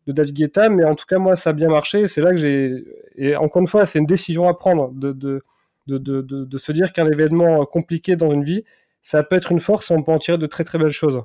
de 0.07 0.11
David 0.11 0.35
Guetta, 0.35 0.69
mais 0.69 0.83
en 0.83 0.95
tout 0.95 1.05
cas, 1.05 1.19
moi, 1.19 1.35
ça 1.35 1.51
a 1.51 1.53
bien 1.53 1.69
marché. 1.69 2.07
C'est 2.07 2.21
là 2.21 2.31
que 2.31 2.37
j'ai. 2.37 2.83
Et 3.15 3.35
encore 3.35 3.61
une 3.61 3.67
fois, 3.67 3.85
c'est 3.85 3.99
une 3.99 4.05
décision 4.05 4.47
à 4.47 4.53
prendre 4.53 4.91
de, 4.91 5.13
de, 5.13 5.41
de, 5.87 6.21
de 6.21 6.57
se 6.57 6.71
dire 6.71 6.91
qu'un 6.91 7.09
événement 7.09 7.65
compliqué 7.65 8.15
dans 8.15 8.31
une 8.31 8.43
vie, 8.43 8.63
ça 9.01 9.23
peut 9.23 9.35
être 9.35 9.51
une 9.51 9.59
force 9.59 9.91
et 9.91 9.93
on 9.93 10.03
peut 10.03 10.11
en 10.11 10.19
tirer 10.19 10.37
de 10.37 10.47
très 10.47 10.63
très 10.63 10.77
belles 10.77 10.89
choses. 10.89 11.21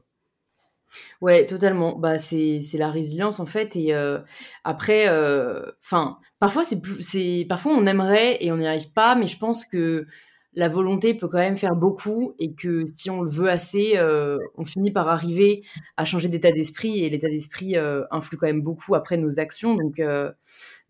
Ouais, 1.21 1.47
totalement. 1.47 1.97
Bah, 1.97 2.19
c'est, 2.19 2.61
la 2.75 2.91
résilience 2.91 3.41
en 3.41 3.47
fait. 3.47 3.77
Et 3.77 3.95
euh, 3.95 4.19
après, 4.65 5.09
euh, 5.09 5.63
enfin, 5.85 6.19
parfois 6.39 6.65
c'est, 6.65 6.81
c'est, 7.01 7.47
parfois 7.49 7.73
on 7.73 7.87
aimerait 7.87 8.39
et 8.41 8.53
on 8.53 8.57
n'y 8.57 8.67
arrive 8.67 8.93
pas, 8.93 9.15
mais 9.15 9.27
je 9.27 9.39
pense 9.39 9.65
que 9.65 10.07
la 10.55 10.69
volonté 10.69 11.15
peut 11.15 11.29
quand 11.29 11.39
même 11.39 11.57
faire 11.57 11.77
beaucoup 11.77 12.35
et 12.39 12.55
que 12.55 12.85
si 12.93 13.09
on 13.11 13.23
le 13.23 13.31
veut 13.31 13.49
assez, 13.49 13.93
euh, 13.97 14.39
on 14.57 14.65
finit 14.65 14.91
par 14.91 15.09
arriver 15.09 15.63
à 15.97 16.05
changer 16.05 16.29
d'état 16.29 16.51
d'esprit 16.51 17.05
et 17.05 17.11
l'état 17.11 17.29
d'esprit 17.29 17.77
euh, 17.77 18.03
influe 18.11 18.37
quand 18.37 18.47
même 18.47 18.63
beaucoup 18.63 18.95
après 18.95 19.17
nos 19.17 19.39
actions. 19.39 19.77
Donc, 19.77 20.01
euh, 20.01 20.33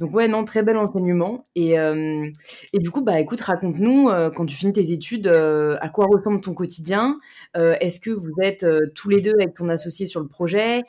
Donc 0.01 0.15
ouais, 0.15 0.29
non, 0.29 0.45
très 0.45 0.63
bel 0.63 0.79
enseignement. 0.79 1.45
Et, 1.55 1.79
euh, 1.79 2.27
et 2.73 2.79
du 2.79 2.91
coup, 2.91 3.03
bah 3.03 3.21
écoute, 3.21 3.43
raconte-nous, 3.43 4.09
euh, 4.09 4.31
quand 4.31 4.47
tu 4.47 4.57
finis 4.57 4.73
tes 4.73 4.93
études, 4.93 5.27
euh, 5.27 5.77
à 5.81 5.91
quoi 5.91 6.07
ressemble 6.11 6.41
ton 6.41 6.55
quotidien? 6.55 7.19
Est-ce 7.55 8.01
que 8.01 8.11
vous 8.11 8.33
êtes 8.41 8.65
tous 8.95 9.11
les 9.11 9.21
deux 9.21 9.35
avec 9.39 9.55
ton 9.55 9.69
associé 9.69 10.07
sur 10.07 10.21
le 10.21 10.29
projet? 10.29 10.83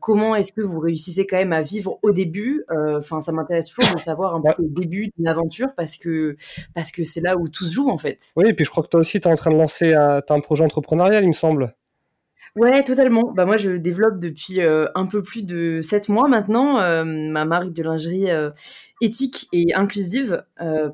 Comment 0.00 0.34
est-ce 0.34 0.52
que 0.52 0.62
vous 0.62 0.80
réussissez 0.80 1.26
quand 1.26 1.36
même 1.36 1.52
à 1.52 1.60
vivre 1.60 1.98
au 2.02 2.12
début? 2.12 2.64
Enfin, 2.96 3.20
ça 3.20 3.32
m'intéresse 3.32 3.68
toujours 3.68 3.94
de 3.94 4.00
savoir 4.00 4.34
un 4.34 4.40
peu 4.40 4.62
le 4.62 4.68
début 4.68 5.10
d'une 5.16 5.28
aventure 5.28 5.68
parce 5.76 5.96
que 5.96 6.36
parce 6.74 6.90
que 6.90 7.04
c'est 7.04 7.20
là 7.20 7.36
où 7.36 7.48
tout 7.48 7.64
se 7.66 7.74
joue 7.74 7.90
en 7.90 7.98
fait. 7.98 8.32
Oui, 8.36 8.48
et 8.48 8.54
puis 8.54 8.64
je 8.64 8.70
crois 8.70 8.82
que 8.82 8.88
toi 8.88 9.00
aussi, 9.00 9.20
tu 9.20 9.28
es 9.28 9.30
en 9.30 9.34
train 9.34 9.50
de 9.50 9.56
lancer 9.56 9.92
as 9.92 10.22
un 10.28 10.40
projet 10.40 10.64
entrepreneurial, 10.64 11.22
il 11.24 11.28
me 11.28 11.32
semble. 11.32 11.74
Ouais, 12.56 12.84
totalement. 12.84 13.32
Bah 13.32 13.46
moi, 13.46 13.56
je 13.56 13.70
développe 13.70 14.20
depuis 14.20 14.60
euh, 14.60 14.86
un 14.94 15.06
peu 15.06 15.22
plus 15.22 15.42
de 15.42 15.80
sept 15.82 16.08
mois 16.08 16.28
maintenant 16.28 16.78
euh, 16.78 17.04
ma 17.04 17.44
marque 17.44 17.72
de 17.72 17.82
lingerie 17.82 18.30
euh, 18.30 18.50
éthique 19.00 19.48
et 19.52 19.74
inclusive 19.74 20.44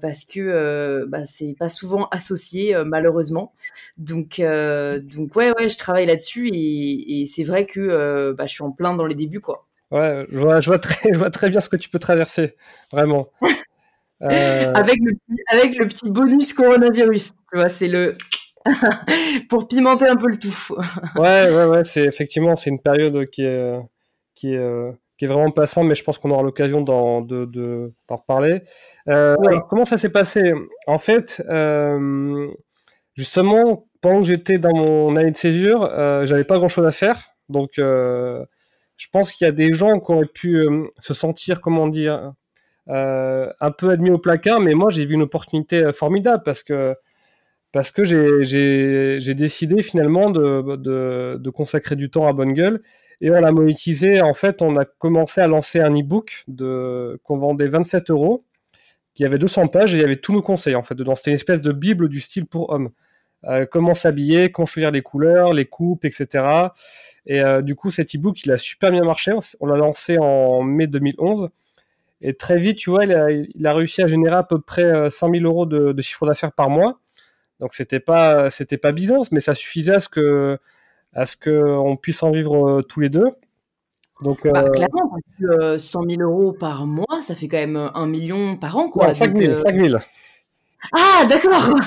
parce 0.01 0.25
que 0.25 1.05
bah, 1.07 1.27
c'est 1.27 1.55
pas 1.59 1.69
souvent 1.69 2.09
associé 2.11 2.75
malheureusement. 2.85 3.53
Donc 3.99 4.41
donc 4.41 5.37
ouais 5.37 5.53
ouais, 5.59 5.69
je 5.69 5.77
travaille 5.77 6.07
là-dessus 6.07 6.49
et, 6.49 7.23
et 7.23 7.27
c'est 7.27 7.45
vrai 7.45 7.67
que 7.67 8.33
bah, 8.33 8.47
je 8.47 8.53
suis 8.53 8.65
en 8.65 8.73
plein 8.73 8.95
dans 8.95 9.07
les 9.07 9.15
débuts 9.15 9.41
quoi. 9.41 9.67
Ouais, 9.91 10.25
je 10.31 10.39
vois, 10.39 10.61
je 10.61 10.71
vois 10.71 10.79
très 10.79 11.13
je 11.13 11.19
vois 11.19 11.31
très 11.31 11.51
bien 11.51 11.61
ce 11.61 11.69
que 11.69 11.77
tu 11.77 11.89
peux 11.89 11.99
traverser, 11.99 12.55
vraiment. 12.93 13.29
avec 14.21 14.97
le 15.03 15.13
avec 15.51 15.77
le 15.79 15.87
petit 15.89 16.11
bonus 16.11 16.53
coronavirus, 16.53 17.31
tu 17.31 17.59
vois, 17.59 17.69
c'est 17.69 17.89
le 17.89 18.17
pour 19.49 19.69
pimenter 19.69 20.07
un 20.07 20.17
peu 20.17 20.29
le 20.29 20.39
tout. 20.39 20.55
ouais, 21.17 21.51
ouais, 21.51 21.65
ouais, 21.67 21.85
c'est 21.85 22.05
effectivement 22.05 22.57
c'est 22.57 22.71
une 22.71 22.81
période 22.81 23.29
qui 23.31 23.43
est 23.43 23.79
qui 24.35 24.55
est 24.55 24.59
euh, 24.59 24.93
qui 25.17 25.25
est 25.27 25.29
vraiment 25.29 25.51
passante, 25.51 25.87
mais 25.87 25.95
je 25.95 26.03
pense 26.05 26.19
qu'on 26.19 26.31
aura 26.31 26.43
l'occasion 26.43 26.81
d'en 26.81 27.21
de, 27.21 27.45
de, 27.45 27.91
reparler. 28.09 28.63
Euh, 29.09 29.37
comment 29.69 29.85
ça 29.85 29.99
s'est 29.99 30.09
passé? 30.09 30.55
En 30.87 30.99
fait, 30.99 31.43
euh, 31.51 32.49
justement, 33.15 33.87
pendant 34.01 34.21
que 34.21 34.29
j'étais 34.29 34.57
dans 34.57 34.75
mon 34.75 35.17
année 35.17 35.31
de 35.31 35.37
césure, 35.37 35.91
j'avais 36.25 36.45
pas 36.45 36.57
grand-chose 36.57 36.87
à 36.87 36.91
faire, 36.91 37.35
donc 37.51 37.73
je 37.77 39.07
pense 39.13 39.33
qu'il 39.33 39.45
y 39.45 39.49
a 39.49 39.53
des 39.53 39.75
gens 39.75 40.01
qui 40.01 40.11
auraient 40.11 40.25
pu 40.25 40.67
se 41.01 41.13
sentir, 41.13 41.61
comment 41.61 41.87
dire, 41.87 42.33
un 42.87 43.71
peu 43.77 43.91
admis 43.91 44.11
au 44.11 44.19
placard, 44.19 44.61
mais 44.61 44.73
moi 44.73 44.89
j'ai 44.89 45.05
vu 45.05 45.15
une 45.15 45.23
opportunité 45.23 45.93
formidable 45.93 46.43
parce 46.45 46.63
que 46.63 46.95
parce 47.73 47.91
que 47.91 48.03
j'ai 48.05 49.35
décidé 49.35 49.83
finalement 49.83 50.31
de, 50.31 51.51
consacrer 51.51 51.97
du 51.97 52.11
temps 52.11 52.27
à 52.27 52.33
Bonne 52.33 52.53
Gueule 52.53 52.83
et 53.21 53.31
on 53.31 53.41
l'a 53.41 53.53
monétisé. 53.53 54.21
En 54.21 54.35
fait, 54.35 54.63
on 54.63 54.77
a 54.77 54.85
commencé 54.85 55.41
à 55.41 55.47
lancer 55.47 55.81
un 55.81 55.95
e-book 55.95 56.45
qu'on 57.23 57.37
vendait 57.37 57.69
27 57.69 58.11
euros, 58.11 58.45
qui 59.15 59.25
avait 59.25 59.39
200 59.39 59.69
pages 59.69 59.95
et 59.95 59.99
il 59.99 60.01
y 60.01 60.05
avait 60.05 60.17
tous 60.17 60.33
nos 60.33 60.43
conseils 60.43 60.75
en 60.75 60.83
fait 60.83 60.95
dedans. 60.95 61.15
C'était 61.15 61.31
une 61.31 61.37
espèce 61.37 61.61
de 61.61 61.73
bible 61.73 62.09
du 62.09 62.21
style 62.21 62.47
pour 62.47 62.71
hommes. 62.71 62.91
Euh, 63.45 63.65
comment 63.71 63.95
s'habiller, 63.95 64.51
comment 64.51 64.67
choisir 64.67 64.91
les 64.91 65.03
couleurs, 65.03 65.55
les 65.55 65.65
coupes, 65.65 66.05
etc. 66.05 66.45
Et 67.25 67.41
euh, 67.41 67.63
du 67.63 67.75
coup, 67.75 67.91
cet 67.91 68.15
e-book, 68.15 68.45
il 68.45 68.53
a 68.53 68.59
super 68.59 68.91
bien 68.91 69.05
marché. 69.05 69.33
On 69.61 69.67
l'a 69.67 69.77
lancé 69.77 70.19
en 70.19 70.63
mai 70.63 70.87
2011. 70.87 71.49
Et 72.23 72.35
très 72.35 72.59
vite, 72.59 72.77
tu 72.77 72.91
vois, 72.91 73.07
il 73.07 73.67
a, 73.67 73.73
réussi 73.73 74.03
à 74.03 74.07
générer 74.07 74.35
à 74.35 74.43
peu 74.43 74.61
près 74.61 75.11
100 75.11 75.29
euh, 75.29 75.39
000 75.39 75.45
euros 75.47 75.65
de 75.65 76.03
chiffre 76.03 76.27
d'affaires 76.27 76.53
par 76.53 76.69
mois. 76.69 77.01
Donc 77.61 77.75
c'était 77.75 78.01
pas 78.01 78.51
c'était 78.51 78.79
pas 78.79 78.93
Byzance, 78.93 79.31
mais 79.33 79.41
ça 79.41 79.55
suffisait 79.55 79.95
à 79.95 80.01
ce 80.01 80.09
que 80.09 80.59
à 81.15 81.27
ce 81.27 81.37
que 81.37 81.97
puisse 81.97 82.23
en 82.23 82.31
vivre 82.31 82.69
euh, 82.69 82.83
tous 82.83 83.01
les 83.01 83.09
deux. 83.09 83.27
Donc 84.23 84.47
bah, 84.47 84.65
euh, 84.65 84.71
clairement, 84.71 85.09
parce 85.09 85.23
que 85.39 85.79
100 85.79 86.03
euh, 86.03 86.17
000 86.17 86.23
euros 86.23 86.53
par 86.53 86.87
mois, 86.87 87.23
ça 87.23 87.35
fait 87.35 87.49
quand 87.49 87.57
même 87.57 87.91
un 87.95 88.07
million 88.07 88.57
par 88.57 88.77
an, 88.77 88.89
quoi. 88.91 89.15
5 89.15 89.35
000, 89.35 89.57
5 89.57 89.75
000. 89.75 89.97
Ah, 90.93 91.25
d'accord. 91.29 91.63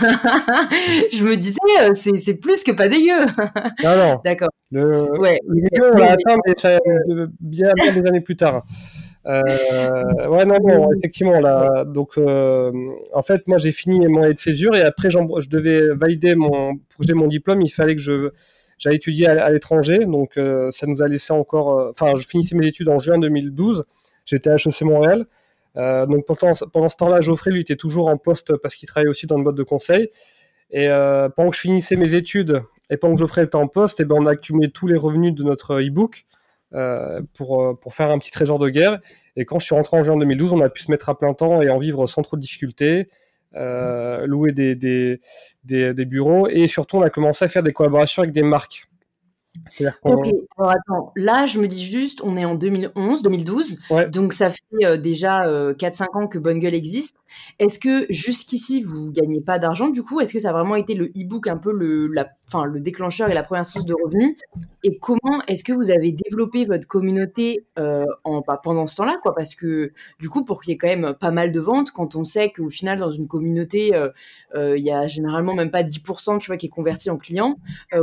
je 1.14 1.24
me 1.24 1.36
disais, 1.36 1.58
c'est 1.94 2.36
plus 2.36 2.64
que 2.64 2.72
pas 2.72 2.88
dégueu. 2.88 3.26
non, 3.84 3.98
non. 3.98 4.22
D'accord. 4.26 4.50
Le, 4.72 5.20
ouais. 5.20 5.40
le 5.48 5.94
on 5.94 5.98
l'a 5.98 6.12
atteint, 6.14 6.38
mais 6.46 6.54
ça, 6.58 6.80
bien, 7.40 7.74
bien 7.76 7.94
des 7.94 8.08
années 8.08 8.22
plus 8.22 8.36
tard. 8.36 8.64
Euh, 9.26 10.28
ouais, 10.28 10.46
non, 10.46 10.58
non, 10.62 10.90
effectivement, 10.98 11.40
là, 11.40 11.86
donc, 11.86 12.18
euh, 12.18 12.72
en 13.14 13.22
fait, 13.22 13.48
moi, 13.48 13.58
j'ai 13.58 13.72
fini 13.72 14.06
mon 14.08 14.24
année 14.24 14.34
de 14.34 14.40
césure 14.40 14.76
et 14.76 14.82
après, 14.82 15.10
je 15.10 15.50
devais 15.50 15.94
valider 15.94 16.36
mon, 16.36 16.76
pour 16.76 17.00
que 17.00 17.08
j'ai 17.08 17.14
mon 17.14 17.28
diplôme, 17.28 17.62
il 17.62 17.70
fallait 17.70 17.96
que 17.96 18.34
j'allais 18.78 18.96
étudier 18.98 19.28
à, 19.28 19.50
l'étranger, 19.50 20.00
donc 20.06 20.38
euh, 20.38 20.72
ça 20.72 20.88
nous 20.88 21.02
a 21.02 21.08
laissé 21.08 21.32
encore, 21.32 21.80
euh, 21.80 21.92
enfin, 21.92 22.14
je 22.18 22.26
finissais 22.28 22.56
mes 22.56 22.68
études 22.68 22.90
en 22.90 23.00
juin 23.00 23.18
2012, 23.18 23.86
j'étais 24.26 24.50
à 24.50 24.56
HEC 24.56 24.82
Montréal, 24.82 25.26
donc 25.76 26.26
pendant, 26.26 26.54
pendant 26.72 26.90
ce 26.90 26.98
temps-là, 26.98 27.22
Geoffrey, 27.22 27.52
lui, 27.52 27.62
était 27.62 27.78
toujours 27.78 28.08
en 28.08 28.18
poste 28.18 28.56
parce 28.58 28.76
qu'il 28.76 28.88
travaillait 28.90 29.10
aussi 29.10 29.26
dans 29.26 29.38
une 29.38 29.44
boîte 29.44 29.56
de 29.56 29.64
conseil, 29.64 30.10
et 30.70 30.88
pendant 31.36 31.50
que 31.50 31.56
je 31.56 31.62
finissais 31.62 31.96
mes 31.96 32.14
études 32.14 32.62
et 32.90 32.98
pendant 32.98 33.16
que 33.16 33.20
Geoffrey 33.20 33.44
était 33.44 33.56
en 33.56 33.68
poste, 33.68 34.02
et 34.02 34.04
eh 34.04 34.06
ben, 34.06 34.18
on 34.20 34.26
a 34.26 34.32
accumulé 34.32 34.70
tous 34.70 34.88
les 34.88 34.98
revenus 34.98 35.34
de 35.34 35.44
notre 35.44 35.82
e-book, 35.82 36.26
pour, 37.34 37.62
euh, 37.62 37.74
pour 37.74 37.94
faire 37.94 38.10
un 38.10 38.18
petit 38.20 38.32
trésor 38.32 38.60
de 38.60 38.70
guerre. 38.70 39.00
Et 39.36 39.46
quand 39.46 39.60
je 39.60 39.66
suis 39.66 39.76
rentré 39.76 39.98
en 39.98 40.04
juin 40.04 40.18
2012, 40.18 40.54
on 40.54 40.62
a 40.62 40.70
pu 40.70 40.84
se 40.84 40.92
mettre 40.92 41.10
à 41.10 41.18
plein 41.18 41.34
temps 41.34 41.62
et 41.62 41.70
en 41.70 41.80
vivre 41.80 42.08
sans 42.08 42.22
trop 42.22 42.38
de 42.38 42.42
difficultés. 42.42 43.10
Euh, 43.56 44.26
louer 44.26 44.52
des, 44.52 44.74
des, 44.74 45.20
des, 45.64 46.06
bureaux 46.06 46.48
et 46.48 46.66
surtout 46.66 46.98
on 46.98 47.04
a 47.04 47.12
commencé 47.12 47.46
à 47.46 47.48
faire 47.48 47.62
des 47.62 47.72
collaborations 47.72 48.24
avec 48.24 48.34
des 48.34 48.42
marques. 48.42 48.88
Ok, 50.04 50.28
alors 50.58 50.72
attends, 50.72 51.12
là 51.16 51.46
je 51.46 51.60
me 51.60 51.68
dis 51.68 51.84
juste, 51.84 52.22
on 52.24 52.38
est 52.38 52.46
en 52.46 52.56
2011, 52.56 53.22
2012, 53.22 53.80
donc 54.12 54.34
ça 54.34 54.50
fait 54.50 54.86
euh, 54.86 54.98
déjà 54.98 55.74
4-5 55.74 56.04
euh, 56.04 56.20
ans 56.20 56.28
que 56.28 56.40
Bonne 56.40 56.60
Gueule 56.60 56.74
existe. 56.74 57.16
Est-ce 57.60 57.78
que 57.78 58.06
jusqu'ici 58.10 58.82
vous 58.82 59.12
gagnez 59.12 59.42
pas 59.42 59.60
d'argent 59.60 59.90
du 59.90 60.04
coup? 60.04 60.20
Est-ce 60.20 60.34
que 60.34 60.40
ça 60.40 60.50
a 60.50 60.54
vraiment 60.54 60.76
été 60.76 60.96
le 60.96 61.06
e-book 61.06 61.48
un 61.48 61.58
peu 61.58 61.72
le, 61.72 62.08
la, 62.08 62.30
le 62.66 62.80
déclencheur 62.80 63.30
et 63.30 63.34
la 63.34 63.44
première 63.44 63.66
source 63.66 63.86
de 63.86 63.94
revenus? 63.94 64.38
Et 64.84 64.98
comment 64.98 65.42
est-ce 65.48 65.64
que 65.64 65.74
vous 65.74 65.92
avez 65.92 66.12
développé 66.12 66.66
votre 66.66 66.88
communauté 66.88 67.66
euh, 67.80 68.06
en, 68.24 68.42
bah, 68.42 68.60
pendant 68.62 68.88
ce 68.88 68.98
temps-là 68.98 69.18
quoi? 69.22 69.36
Parce 69.36 69.56
que 69.56 69.92
du 70.20 70.30
coup, 70.30 70.44
pour 70.46 70.62
qu'il 70.62 70.72
y 70.72 70.76
ait 70.76 70.78
quand 70.78 70.88
même 70.88 71.14
pas 71.20 71.32
mal 71.32 71.52
de 71.52 71.60
ventes, 71.60 71.92
quand 71.92 72.16
on 72.16 72.24
sait 72.24 72.52
qu'au 72.52 72.70
final 72.70 73.00
dans 73.00 73.12
une 73.12 73.28
communauté, 73.28 73.92
il 74.56 74.84
y 74.84 74.92
a 74.92 75.08
généralement 75.08 75.54
même 75.54 75.72
pas 75.72 75.84
10% 75.84 76.40
tu 76.40 76.48
vois, 76.48 76.58
qui 76.58 76.68
est 76.68 76.70
converti 76.70 77.10
en 77.10 77.18
client, 77.18 77.58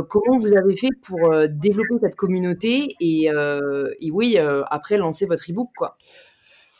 comment 0.09 0.37
vous 0.37 0.53
avez 0.53 0.75
fait 0.75 0.89
pour 1.01 1.19
développer 1.47 1.95
cette 2.01 2.15
communauté 2.15 2.95
et, 2.99 3.29
euh, 3.31 3.89
oui, 4.11 4.35
euh, 4.37 4.63
après 4.69 4.97
lancer 4.97 5.25
votre 5.25 5.49
ebook 5.49 5.69
quoi. 5.75 5.97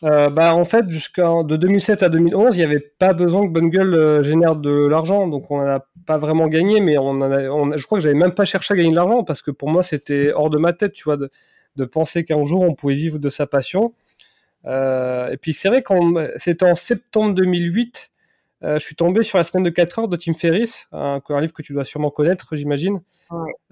Euh, 0.04 0.32
bah, 0.32 0.56
en 0.56 0.66
fait, 0.66 0.90
jusqu'en 0.90 1.44
de 1.44 1.56
2007 1.56 2.02
à 2.02 2.10
2011, 2.10 2.56
il 2.56 2.58
n'y 2.58 2.64
avait 2.66 2.80
pas 2.80 3.14
besoin 3.14 3.46
que 3.46 3.52
Bonne 3.52 3.70
Gueule 3.70 4.24
génère 4.24 4.56
de 4.56 4.88
l'argent, 4.88 5.28
donc 5.28 5.52
on 5.52 5.64
n'a 5.64 5.86
pas 6.08 6.18
vraiment 6.18 6.48
gagné, 6.48 6.82
mais 6.82 6.98
on, 6.98 7.22
a, 7.22 7.78
je 7.78 7.86
crois 7.86 8.00
que 8.00 8.04
j'avais 8.04 8.16
même 8.16 8.34
pas 8.34 8.46
cherché 8.46 8.74
à 8.74 8.78
gagner 8.78 8.90
de 8.90 8.96
l'argent 8.96 9.24
parce 9.24 9.44
que 9.44 9.52
pour 9.52 9.70
moi 9.70 9.84
c'était 9.84 10.34
hors 10.34 10.50
de 10.50 10.58
ma 10.58 10.74
tête, 10.74 10.94
tu 10.94 11.04
vois, 11.04 11.18
de, 11.18 11.30
de 11.76 11.86
penser 11.86 12.26
qu'un 12.26 12.44
jour 12.46 12.62
on 12.62 12.74
pouvait 12.74 12.96
vivre 12.96 13.20
de 13.20 13.30
sa 13.30 13.46
passion. 13.46 13.94
et 14.66 15.38
puis 15.40 15.54
c'est 15.54 15.70
vrai 15.70 15.84
quand 15.84 16.16
c'était 16.38 16.66
en 16.66 16.76
septembre 16.76 17.36
2008 17.36 18.11
euh, 18.11 18.11
je 18.62 18.80
suis 18.80 18.96
tombé 18.96 19.24
sur 19.24 19.38
la 19.38 19.44
semaine 19.44 19.64
de 19.64 19.70
4 19.70 20.00
heures 20.00 20.08
de 20.08 20.18
Tim 20.18 20.34
Ferriss, 20.34 20.88
un, 20.92 21.20
livre 21.40 21.54
que 21.54 21.62
tu 21.62 21.74
dois 21.74 21.84
sûrement 21.84 22.12
connaître, 22.12 22.56
j'imagine, 22.56 23.02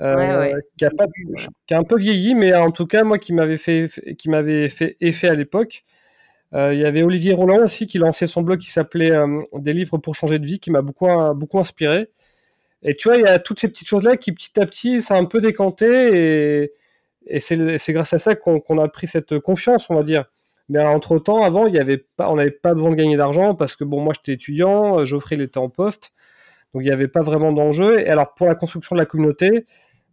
euh, 0.01 0.53
Qui, 0.77 1.73
a 1.73 1.77
un 1.77 1.83
peu 1.83 1.97
vieilli, 1.97 2.35
mais 2.35 2.53
en 2.53 2.71
tout 2.71 2.87
cas, 2.87 3.03
moi, 3.03 3.19
qui 3.19 3.33
m'avait 3.33 3.57
fait, 3.57 3.89
qui 4.17 4.29
m'avait 4.29 4.69
fait 4.69 4.97
effet 5.01 5.27
à 5.27 5.35
l'époque. 5.35 5.83
Euh, 6.53 6.73
il 6.73 6.79
y 6.79 6.85
avait 6.85 7.03
Olivier 7.03 7.33
Roland 7.33 7.63
aussi 7.63 7.85
qui 7.85 7.99
lançait 7.99 8.25
son 8.25 8.41
blog 8.41 8.59
qui 8.59 8.71
s'appelait 8.71 9.11
Des 9.53 9.73
livres 9.73 9.97
pour 9.97 10.15
changer 10.15 10.39
de 10.39 10.45
vie, 10.45 10.59
qui 10.59 10.71
m'a 10.71 10.81
beaucoup, 10.81 11.07
beaucoup 11.35 11.59
inspiré. 11.59 12.09
Et 12.81 12.95
tu 12.95 13.09
vois, 13.09 13.17
il 13.17 13.23
y 13.23 13.27
a 13.27 13.39
toutes 13.39 13.59
ces 13.59 13.67
petites 13.67 13.87
choses-là 13.87 14.17
qui, 14.17 14.31
petit 14.31 14.59
à 14.59 14.65
petit, 14.65 15.01
ça 15.01 15.15
a 15.15 15.17
un 15.19 15.25
peu 15.25 15.41
décanté. 15.41 16.63
Et, 16.65 16.73
et 17.27 17.39
c'est 17.39 17.93
grâce 17.93 18.13
à 18.13 18.17
ça 18.17 18.35
qu'on 18.35 18.77
a 18.77 18.87
pris 18.87 19.07
cette 19.07 19.39
confiance, 19.39 19.89
on 19.89 19.95
va 19.95 20.03
dire. 20.03 20.23
Mais 20.69 20.79
avant, 20.79 21.67
y 21.67 21.79
avait 21.79 21.97
pas, 21.97 22.29
on 22.29 22.35
n'avait 22.35 22.51
pas 22.51 22.73
besoin 22.73 22.91
de 22.91 22.95
gagner 22.95 23.17
d'argent 23.17 23.55
parce 23.55 23.75
que 23.75 23.83
bon, 23.83 24.01
moi 24.01 24.13
j'étais 24.15 24.33
étudiant, 24.33 25.03
Geoffrey 25.03 25.35
il 25.35 25.41
était 25.41 25.57
en 25.57 25.69
poste, 25.69 26.13
donc 26.73 26.83
il 26.83 26.85
n'y 26.85 26.91
avait 26.91 27.07
pas 27.07 27.21
vraiment 27.21 27.51
d'enjeu. 27.51 27.99
Et 27.99 28.07
alors 28.07 28.35
pour 28.35 28.47
la 28.47 28.55
construction 28.55 28.95
de 28.95 29.01
la 29.01 29.05
communauté, 29.07 29.65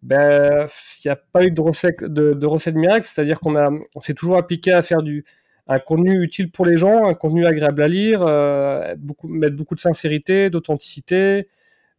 ben, 0.03 0.67
il 1.05 1.09
n'y 1.09 1.11
a 1.11 1.17
pas 1.17 1.45
eu 1.45 1.51
de 1.51 1.61
recette, 1.61 2.03
de, 2.03 2.71
miracle, 2.79 3.07
c'est-à-dire 3.07 3.41
qu'on 3.41 3.81
s'est 4.01 4.15
toujours 4.15 4.37
appliqué 4.37 4.73
à 4.73 4.83
faire 4.83 5.03
du, 5.03 5.25
un 5.69 5.79
contenu 5.79 6.23
utile 6.23 6.51
pour 6.51 6.65
les 6.65 6.77
gens, 6.79 7.07
un 7.07 7.15
contenu 7.15 7.47
agréable 7.47 7.83
à 7.83 7.89
lire, 7.89 8.23
euh, 8.23 8.95
mettre 9.25 9.57
beaucoup 9.57 9.75
de 9.75 9.81
sincérité, 9.81 10.49
d'authenticité, 10.51 11.49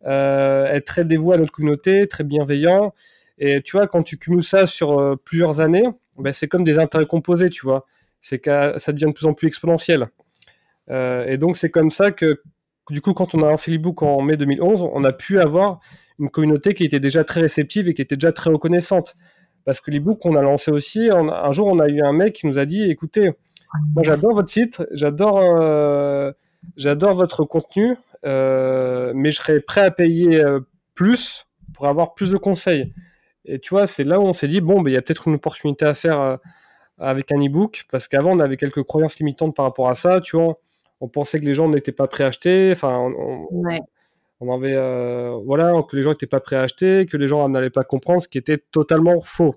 euh, 0.06 0.66
être 0.68 0.86
très 0.86 1.06
dévoué 1.06 1.36
à 1.36 1.38
notre 1.38 1.52
communauté, 1.52 2.08
très 2.08 2.24
bienveillant. 2.24 2.94
Et 3.40 3.62
tu 3.62 3.78
vois, 3.78 3.88
quand 3.88 4.04
tu 4.04 4.18
cumules 4.18 4.44
ça 4.44 4.68
sur 4.68 5.00
euh, 5.00 5.16
plusieurs 5.16 5.60
années, 5.60 5.88
ben, 6.18 6.34
c'est 6.34 6.48
comme 6.48 6.64
des 6.64 6.80
intérêts 6.80 7.06
composés, 7.06 7.50
tu 7.50 7.66
vois 7.66 7.86
c'est 8.22 8.40
que 8.40 8.74
ça 8.78 8.92
devient 8.92 9.08
de 9.08 9.14
plus 9.14 9.26
en 9.26 9.34
plus 9.34 9.48
exponentiel. 9.48 10.08
Euh, 10.90 11.26
et 11.26 11.38
donc 11.38 11.58
c'est 11.58 11.70
comme 11.70 11.92
ça 11.92 12.12
que, 12.12 12.42
du 12.90 13.02
coup, 13.02 13.14
quand 13.14 13.36
on 13.36 13.44
a 13.44 13.50
lancé 13.50 13.72
l'ebook 13.72 14.02
en 14.02 14.22
mai 14.22 14.38
2011, 14.38 14.84
on 14.94 15.04
a 15.04 15.12
pu 15.12 15.40
avoir 15.40 15.80
une 16.20 16.30
communauté 16.30 16.74
qui 16.74 16.84
était 16.84 17.00
déjà 17.00 17.24
très 17.24 17.42
réceptive 17.42 17.90
et 17.90 17.94
qui 17.94 18.02
était 18.02 18.16
déjà 18.16 18.32
très 18.32 18.50
reconnaissante. 18.50 19.16
Parce 19.66 19.82
que 19.82 19.92
l'ebook 19.92 20.22
qu'on 20.22 20.36
a 20.36 20.42
lancé 20.42 20.72
aussi, 20.72 21.10
un 21.12 21.52
jour 21.52 21.68
on 21.68 21.80
a 21.80 21.90
eu 21.90 22.02
un 22.02 22.14
mec 22.14 22.34
qui 22.34 22.48
nous 22.48 22.58
a 22.58 22.66
dit, 22.66 22.84
écoutez, 22.84 23.32
moi 23.94 24.04
j'adore 24.04 24.34
votre 24.34 24.50
site, 24.50 24.82
j'adore 24.92 26.34
j'adore 26.78 27.14
votre 27.16 27.44
contenu, 27.44 27.98
mais 28.24 29.30
je 29.30 29.36
serais 29.36 29.60
prêt 29.60 29.82
à 29.82 29.92
payer 29.92 30.42
plus 30.96 31.48
pour 31.74 31.88
avoir 31.88 32.14
plus 32.14 32.32
de 32.32 32.38
conseils. 32.38 32.94
Et 33.48 33.60
tu 33.60 33.70
vois, 33.70 33.88
c'est 33.88 34.04
là 34.04 34.20
où 34.20 34.24
on 34.24 34.34
s'est 34.34 34.48
dit, 34.48 34.62
bon, 34.62 34.82
ben, 34.82 34.92
il 34.92 34.94
y 34.94 34.98
a 34.98 35.02
peut-être 35.02 35.28
une 35.28 35.36
opportunité 35.36 35.86
à 35.86 35.94
faire 35.94 36.20
euh, 36.20 36.38
avec 36.98 37.32
un 37.32 37.38
e-book, 37.38 37.86
parce 37.92 38.08
qu'avant, 38.08 38.32
on 38.32 38.40
avait 38.40 38.58
quelques 38.58 38.84
croyances 38.84 39.20
limitantes 39.20 39.56
par 39.56 39.66
rapport 39.66 39.90
à 39.90 39.96
ça, 39.96 40.22
tu 40.22 40.36
vois. 40.38 40.60
On 41.00 41.08
pensait 41.08 41.40
que 41.40 41.46
les 41.46 41.54
gens 41.54 41.70
n'étaient 41.70 41.92
pas 41.92 42.08
prêts 42.08 42.24
à 42.24 42.28
acheter, 42.28 42.72
enfin, 42.72 43.12
on, 44.40 44.54
avait, 44.54 44.76
euh, 44.76 45.38
voilà, 45.46 45.74
que 45.90 45.96
les 45.96 46.02
gens 46.02 46.12
n'étaient 46.12 46.26
pas 46.28 46.40
prêts 46.40 46.56
à 46.56 46.62
acheter, 46.62 47.06
que 47.06 47.18
les 47.18 47.28
gens 47.28 47.48
n'allaient 47.50 47.70
pas 47.70 47.84
comprendre, 47.84 48.22
ce 48.22 48.28
qui 48.28 48.38
était 48.38 48.58
totalement 48.58 49.20
faux. 49.22 49.56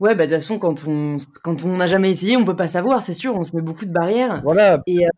Ouais, 0.00 0.14
bah 0.14 0.26
de 0.26 0.32
toute 0.32 0.40
façon, 0.40 0.58
quand 0.58 0.84
on 0.86 1.18
quand 1.42 1.64
on 1.64 1.76
n'a 1.76 1.86
jamais 1.86 2.10
essayé, 2.10 2.36
on 2.36 2.44
peut 2.44 2.56
pas 2.56 2.68
savoir, 2.68 3.02
c'est 3.02 3.12
sûr, 3.12 3.34
on 3.34 3.42
se 3.42 3.54
met 3.54 3.62
beaucoup 3.62 3.84
de 3.84 3.92
barrières. 3.92 4.40
Voilà. 4.42 4.82
Et, 4.86 5.04
euh, 5.04 5.08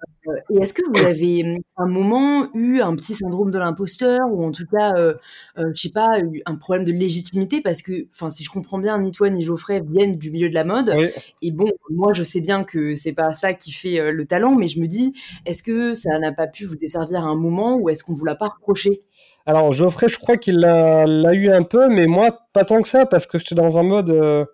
et 0.50 0.58
est-ce 0.58 0.72
que 0.72 0.82
vous 0.82 1.06
avez 1.06 1.42
hum, 1.44 1.58
un 1.76 1.86
moment 1.86 2.48
eu 2.54 2.80
un 2.80 2.94
petit 2.96 3.14
syndrome 3.14 3.50
de 3.50 3.58
l'imposteur 3.58 4.20
ou 4.30 4.44
en 4.44 4.50
tout 4.50 4.66
cas, 4.66 4.92
euh, 4.96 5.14
euh, 5.58 5.64
je 5.74 5.80
sais 5.80 5.92
pas, 5.92 6.20
eu 6.20 6.42
un 6.46 6.56
problème 6.56 6.84
de 6.84 6.92
légitimité 6.92 7.60
parce 7.60 7.82
que, 7.82 8.06
enfin, 8.14 8.30
si 8.30 8.44
je 8.44 8.50
comprends 8.50 8.78
bien, 8.78 8.98
ni 8.98 9.12
toi 9.12 9.30
ni 9.30 9.42
Geoffrey 9.42 9.82
viennent 9.86 10.16
du 10.16 10.30
milieu 10.30 10.48
de 10.48 10.54
la 10.54 10.64
mode. 10.64 10.94
Et 11.42 11.52
bon, 11.52 11.70
moi, 11.90 12.12
je 12.12 12.22
sais 12.22 12.40
bien 12.40 12.64
que 12.64 12.94
c'est 12.94 13.12
pas 13.12 13.30
ça 13.30 13.54
qui 13.54 13.72
fait 13.72 14.00
euh, 14.00 14.12
le 14.12 14.26
talent, 14.26 14.54
mais 14.54 14.68
je 14.68 14.80
me 14.80 14.86
dis, 14.86 15.12
est-ce 15.46 15.62
que 15.62 15.94
ça 15.94 16.18
n'a 16.18 16.32
pas 16.32 16.46
pu 16.46 16.64
vous 16.64 16.76
desservir 16.76 17.24
à 17.24 17.28
un 17.28 17.36
moment 17.36 17.76
ou 17.76 17.88
est-ce 17.88 18.04
qu'on 18.04 18.14
vous 18.14 18.24
l'a 18.24 18.36
pas 18.36 18.48
reproché? 18.48 19.02
Alors 19.46 19.72
Geoffrey, 19.72 20.08
je 20.08 20.18
crois 20.18 20.36
qu'il 20.36 20.58
l'a 20.58 21.34
eu 21.34 21.48
un 21.50 21.62
peu, 21.62 21.88
mais 21.88 22.06
moi 22.06 22.38
pas 22.52 22.64
tant 22.64 22.82
que 22.82 22.88
ça, 22.88 23.06
parce 23.06 23.26
que 23.26 23.38
j'étais 23.38 23.54
dans 23.54 23.78
un 23.78 23.82
mode... 23.82 24.10
Euh, 24.10 24.44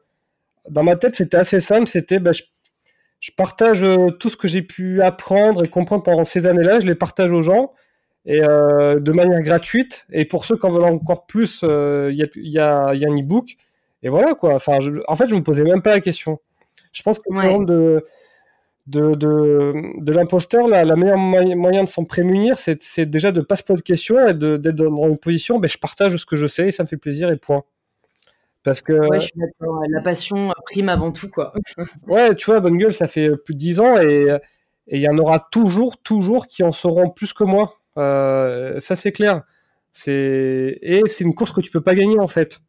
dans 0.70 0.82
ma 0.82 0.96
tête, 0.96 1.14
c'était 1.14 1.36
assez 1.36 1.60
simple, 1.60 1.86
c'était 1.86 2.18
bah, 2.20 2.32
je, 2.32 2.42
partage 3.32 3.82
euh, 3.84 4.10
tout 4.10 4.28
ce 4.28 4.36
que 4.36 4.48
j'ai 4.48 4.62
pu 4.62 5.02
apprendre 5.02 5.64
et 5.64 5.68
comprendre 5.68 6.02
pendant 6.02 6.24
ces 6.24 6.46
années-là, 6.46 6.80
je 6.80 6.86
les 6.86 6.94
partage 6.94 7.32
aux 7.32 7.42
gens, 7.42 7.72
et 8.26 8.42
euh, 8.42 9.00
de 9.00 9.12
manière 9.12 9.40
gratuite, 9.40 10.06
et 10.12 10.24
pour 10.24 10.44
ceux 10.44 10.56
qui 10.56 10.66
en 10.66 10.70
veulent 10.70 10.84
encore 10.84 11.26
plus, 11.26 11.62
il 11.62 12.28
y, 12.34 12.58
a, 12.58 12.88
un 12.88 13.18
e-book, 13.18 13.56
et 14.02 14.08
voilà 14.08 14.34
quoi, 14.34 14.54
enfin, 14.54 14.78
en 15.08 15.16
fait, 15.16 15.28
je 15.28 15.34
me 15.34 15.42
posais 15.42 15.64
même 15.64 15.82
pas 15.82 15.92
la 15.92 16.00
question. 16.00 16.40
Je 16.92 17.02
pense 17.02 17.18
que 17.18 17.24
le 17.30 17.64
de 17.64 18.04
de, 18.86 19.14
de, 19.14 20.12
l'imposteur, 20.12 20.68
la, 20.68 20.84
la 20.84 20.96
meilleure 20.96 21.18
moyen 21.18 21.84
de 21.84 21.88
s'en 21.88 22.04
prémunir, 22.04 22.58
c'est 22.58 23.06
déjà 23.06 23.32
de 23.32 23.40
ne 23.40 23.44
pas 23.44 23.56
se 23.56 23.62
poser 23.62 23.78
de 23.78 23.82
questions 23.82 24.28
et 24.28 24.34
d'être 24.34 24.74
dans 24.74 25.08
une 25.08 25.18
position, 25.18 25.58
ben, 25.58 25.68
je 25.68 25.78
partage 25.78 26.16
ce 26.16 26.26
que 26.26 26.36
je 26.36 26.46
sais 26.46 26.68
et 26.68 26.70
ça 26.70 26.82
me 26.82 26.88
fait 26.88 26.96
plaisir 26.96 27.30
et 27.30 27.36
point. 27.36 27.64
Parce 28.64 28.82
que. 28.82 28.92
Ouais, 28.92 29.20
je 29.20 29.26
suis 29.26 29.38
d'accord. 29.38 29.82
La 29.88 30.00
passion 30.00 30.52
prime 30.64 30.88
avant 30.88 31.12
tout, 31.12 31.28
quoi. 31.28 31.52
ouais, 32.08 32.34
tu 32.34 32.46
vois, 32.46 32.60
Bonne 32.60 32.78
Gueule, 32.78 32.92
ça 32.92 33.06
fait 33.06 33.30
plus 33.36 33.54
de 33.54 33.60
10 33.60 33.80
ans 33.80 33.98
et 33.98 34.28
il 34.88 35.00
y 35.00 35.08
en 35.08 35.16
aura 35.18 35.46
toujours, 35.50 35.98
toujours 35.98 36.46
qui 36.46 36.62
en 36.62 36.72
sauront 36.72 37.10
plus 37.10 37.32
que 37.32 37.44
moi. 37.44 37.76
Euh, 37.96 38.80
ça, 38.80 38.96
c'est 38.96 39.12
clair. 39.12 39.42
Et 40.06 41.02
c'est 41.06 41.24
une 41.24 41.34
course 41.34 41.52
que 41.52 41.60
tu 41.60 41.70
peux 41.70 41.82
pas 41.82 41.94
gagner, 41.94 42.18
en 42.18 42.28
fait. 42.28 42.60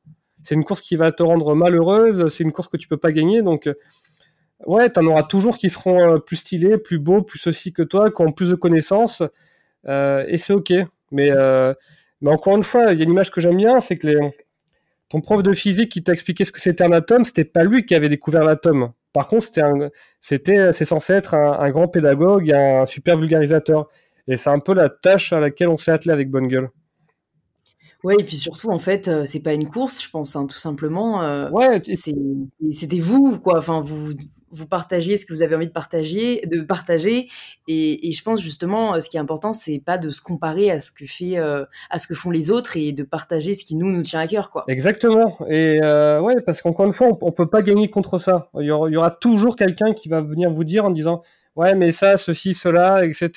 C'est 0.44 0.54
une 0.54 0.64
course 0.64 0.82
qui 0.82 0.96
va 0.96 1.12
te 1.12 1.24
rendre 1.24 1.56
malheureuse, 1.56 2.28
c'est 2.28 2.44
une 2.44 2.52
course 2.52 2.68
que 2.68 2.78
tu 2.78 2.88
peux 2.88 2.98
pas 2.98 3.12
gagner. 3.12 3.42
Donc, 3.42 3.68
ouais, 4.66 4.92
tu 4.92 5.00
en 5.00 5.06
auras 5.08 5.24
toujours 5.24 5.58
qui 5.58 5.70
seront 5.70 6.16
euh, 6.16 6.20
plus 6.20 6.38
stylés, 6.38 6.78
plus 6.78 7.00
beaux, 7.00 7.22
plus 7.22 7.40
ceci 7.40 7.74
que 7.74 7.82
toi, 7.82 8.12
qui 8.12 8.22
ont 8.22 8.32
plus 8.32 8.50
de 8.50 8.56
connaissances. 8.56 9.24
Euh, 9.88 10.26
et 10.28 10.38
c'est 10.38 10.54
ok. 10.54 10.74
Mais, 11.12 11.32
euh, 11.32 11.74
mais 12.22 12.32
encore 12.32 12.56
une 12.56 12.64
fois, 12.64 12.92
il 12.94 13.00
y 13.00 13.02
a 13.02 13.04
une 13.04 13.12
image 13.12 13.32
que 13.32 13.42
j'aime 13.42 13.58
bien, 13.58 13.80
c'est 13.80 13.98
que 13.98 14.08
les... 14.08 14.20
ton 15.10 15.22
prof 15.22 15.44
de 15.44 15.54
physique 15.54 15.92
qui 15.92 16.04
t'a 16.04 16.14
expliqué 16.14 16.46
ce 16.46 16.52
que 16.52 16.60
c'était 16.60 16.84
un 16.84 16.92
atome, 16.92 17.24
c'était 17.24 17.46
pas 17.46 17.64
lui 17.64 17.86
qui 17.86 17.96
avait 17.96 18.10
découvert 18.10 18.44
l'atome. 18.44 18.92
Par 19.14 19.28
contre, 19.28 19.46
c'était, 20.22 20.74
c'est 20.74 20.86
censé 20.86 21.14
être 21.14 21.36
un, 21.36 21.70
grand 21.70 21.88
pédagogue, 21.88 22.52
un 22.52 22.86
super 22.86 23.18
vulgarisateur. 23.18 23.88
Et 24.28 24.36
c'est 24.36 24.50
un 24.50 24.60
peu 24.60 24.74
la 24.74 24.90
tâche 24.90 25.32
à 25.32 25.40
laquelle 25.40 25.70
on 25.70 25.78
s'est 25.78 25.92
attelé 25.92 26.12
avec 26.12 26.30
Bonne 26.30 26.48
Gueule. 26.48 26.70
Ouais, 28.04 28.16
et 28.20 28.24
puis 28.24 28.36
surtout, 28.36 28.70
en 28.72 28.80
fait, 28.80 29.10
c'est 29.26 29.42
pas 29.42 29.54
une 29.54 29.68
course, 29.68 30.04
je 30.04 30.10
pense, 30.10 30.36
hein, 30.36 30.48
tout 30.48 30.58
simplement. 30.58 31.50
ouais, 31.52 31.82
c'était 32.72 33.00
vous, 33.00 33.40
quoi. 33.40 33.60
Enfin, 33.60 33.82
vous, 33.82 34.14
vous 34.56 34.68
partagez 34.68 35.18
ce 35.18 35.26
que 35.26 35.34
vous 35.34 35.42
avez 35.42 35.56
envie 35.56 35.68
de 35.68 35.72
partager, 35.72 36.42
de 36.46 36.62
partager. 36.62 37.28
Et, 37.68 38.12
je 38.12 38.24
pense 38.24 38.42
justement, 38.42 39.00
ce 39.02 39.10
qui 39.10 39.18
est 39.18 39.20
important, 39.20 39.54
c'est 39.54 39.80
pas 39.80 39.98
de 39.98 40.10
se 40.10 40.22
comparer 40.22 40.72
à 40.72 40.80
ce 40.80 40.92
que 40.92 41.06
fait, 41.06 41.38
euh, 41.38 41.66
à 41.90 42.00
ce 42.00 42.08
que 42.08 42.16
font 42.16 42.32
les 42.32 42.52
autres 42.52 42.78
et 42.78 42.92
de 42.92 43.04
partager 43.04 43.54
ce 43.54 43.66
qui 43.66 43.76
nous 43.76 43.92
nous 43.92 44.02
tient 44.02 44.22
à 44.22 44.28
cœur, 44.28 44.50
quoi. 44.52 44.64
Exactement. 44.68 45.38
Et 45.50 45.80
euh, 45.84 46.22
ouais, 46.22 46.42
parce 46.42 46.62
qu'encore 46.62 46.86
une 46.86 46.94
fois, 46.94 47.10
on, 47.22 47.32
peut 47.32 47.48
pas 47.48 47.62
gagner 47.62 47.90
contre 47.90 48.18
ça. 48.18 48.50
Il 48.60 48.66
y 48.66 48.72
aura, 48.72 49.12
toujours 49.12 49.56
quelqu'un 49.56 49.94
qui 49.94 50.10
va 50.10 50.22
venir 50.22 50.50
vous 50.50 50.64
dire 50.64 50.86
en 50.86 50.92
disant, 50.92 51.22
ouais, 51.56 51.76
mais 51.76 51.92
ça, 51.92 52.18
ceci, 52.18 52.54
cela, 52.54 53.06
etc. 53.06 53.30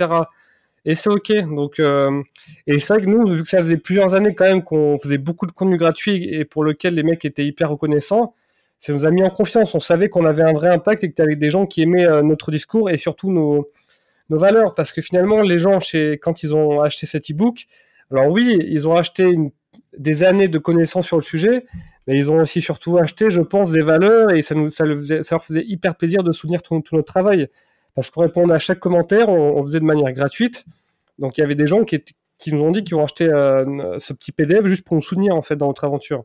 Et 0.84 0.94
c'est 0.94 1.10
ok. 1.10 1.32
Donc, 1.54 1.80
euh, 1.80 2.22
et 2.66 2.78
c'est 2.78 2.94
vrai 2.94 3.02
que 3.02 3.10
nous, 3.10 3.26
vu 3.26 3.42
que 3.42 3.48
ça 3.48 3.58
faisait 3.58 3.76
plusieurs 3.76 4.14
années 4.14 4.34
quand 4.34 4.44
même 4.44 4.62
qu'on 4.62 4.98
faisait 4.98 5.18
beaucoup 5.18 5.46
de 5.46 5.52
contenu 5.52 5.76
gratuit 5.76 6.24
et 6.32 6.44
pour 6.44 6.64
lequel 6.64 6.94
les 6.94 7.02
mecs 7.02 7.24
étaient 7.24 7.44
hyper 7.44 7.70
reconnaissants 7.70 8.34
ça 8.78 8.92
nous 8.92 9.04
a 9.04 9.10
mis 9.10 9.22
en 9.22 9.30
confiance. 9.30 9.74
On 9.74 9.80
savait 9.80 10.08
qu'on 10.08 10.24
avait 10.24 10.42
un 10.42 10.52
vrai 10.52 10.68
impact 10.68 11.04
et 11.04 11.10
que 11.10 11.14
tu 11.14 11.22
avais 11.22 11.36
des 11.36 11.50
gens 11.50 11.66
qui 11.66 11.82
aimaient 11.82 12.06
euh, 12.06 12.22
notre 12.22 12.50
discours 12.50 12.90
et 12.90 12.96
surtout 12.96 13.30
nos, 13.32 13.68
nos 14.30 14.38
valeurs. 14.38 14.74
Parce 14.74 14.92
que 14.92 15.00
finalement, 15.00 15.40
les 15.40 15.58
gens, 15.58 15.78
quand 16.22 16.42
ils 16.42 16.54
ont 16.54 16.80
acheté 16.80 17.06
cet 17.06 17.30
e-book, 17.30 17.66
alors 18.10 18.28
oui, 18.28 18.58
ils 18.68 18.88
ont 18.88 18.94
acheté 18.94 19.36
des 19.96 20.22
années 20.22 20.48
de 20.48 20.58
connaissances 20.58 21.06
sur 21.06 21.16
le 21.16 21.22
sujet, 21.22 21.64
mais 22.06 22.16
ils 22.16 22.30
ont 22.30 22.40
aussi 22.40 22.60
surtout 22.60 22.98
acheté, 22.98 23.30
je 23.30 23.40
pense, 23.40 23.70
des 23.70 23.82
valeurs 23.82 24.30
et 24.30 24.42
ça, 24.42 24.54
nous, 24.54 24.70
ça, 24.70 24.84
leur 24.86 25.44
faisait 25.44 25.64
hyper 25.66 25.96
plaisir 25.96 26.22
de 26.22 26.32
soutenir 26.32 26.62
tout, 26.62 26.74
notre 26.74 27.02
travail. 27.02 27.48
Parce 27.94 28.10
qu'on 28.10 28.22
répondait 28.22 28.54
à 28.54 28.58
chaque 28.58 28.78
commentaire, 28.78 29.28
on, 29.28 29.62
faisait 29.64 29.80
de 29.80 29.84
manière 29.84 30.12
gratuite. 30.12 30.64
Donc 31.18 31.36
il 31.36 31.40
y 31.40 31.44
avait 31.44 31.56
des 31.56 31.66
gens 31.66 31.84
qui, 31.84 32.02
qui 32.38 32.52
nous 32.52 32.62
ont 32.62 32.70
dit 32.70 32.84
qu'ils 32.84 32.94
ont 32.94 33.02
acheté 33.02 33.24
euh, 33.24 33.98
ce 33.98 34.12
petit 34.12 34.30
PDF 34.30 34.66
juste 34.66 34.84
pour 34.84 34.94
nous 34.94 35.02
soutenir 35.02 35.34
en 35.34 35.42
fait 35.42 35.56
dans 35.56 35.66
notre 35.66 35.84
aventure. 35.84 36.24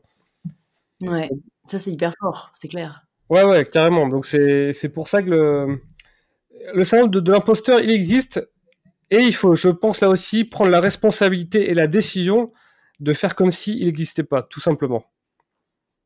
Ouais. 1.02 1.28
Ça, 1.66 1.78
c'est 1.78 1.90
hyper 1.90 2.12
fort, 2.20 2.50
c'est 2.52 2.68
clair. 2.68 3.06
Ouais, 3.30 3.44
ouais, 3.44 3.64
carrément. 3.64 4.08
Donc, 4.08 4.26
c'est 4.26 4.92
pour 4.92 5.08
ça 5.08 5.22
que 5.22 5.30
le, 5.30 5.80
le 6.74 6.84
syndrome 6.84 7.10
de, 7.10 7.32
l'imposteur, 7.32 7.80
il 7.80 7.90
existe. 7.90 8.46
Et 9.10 9.18
il 9.18 9.34
faut, 9.34 9.54
je 9.54 9.68
pense, 9.68 10.00
là 10.00 10.08
aussi, 10.08 10.44
prendre 10.44 10.70
la 10.70 10.80
responsabilité 10.80 11.70
et 11.70 11.74
la 11.74 11.86
décision 11.86 12.52
de 13.00 13.12
faire 13.12 13.34
comme 13.34 13.52
s'il 13.52 13.78
il 13.78 13.86
n'existait 13.86 14.22
pas, 14.22 14.42
tout 14.42 14.60
simplement. 14.60 15.04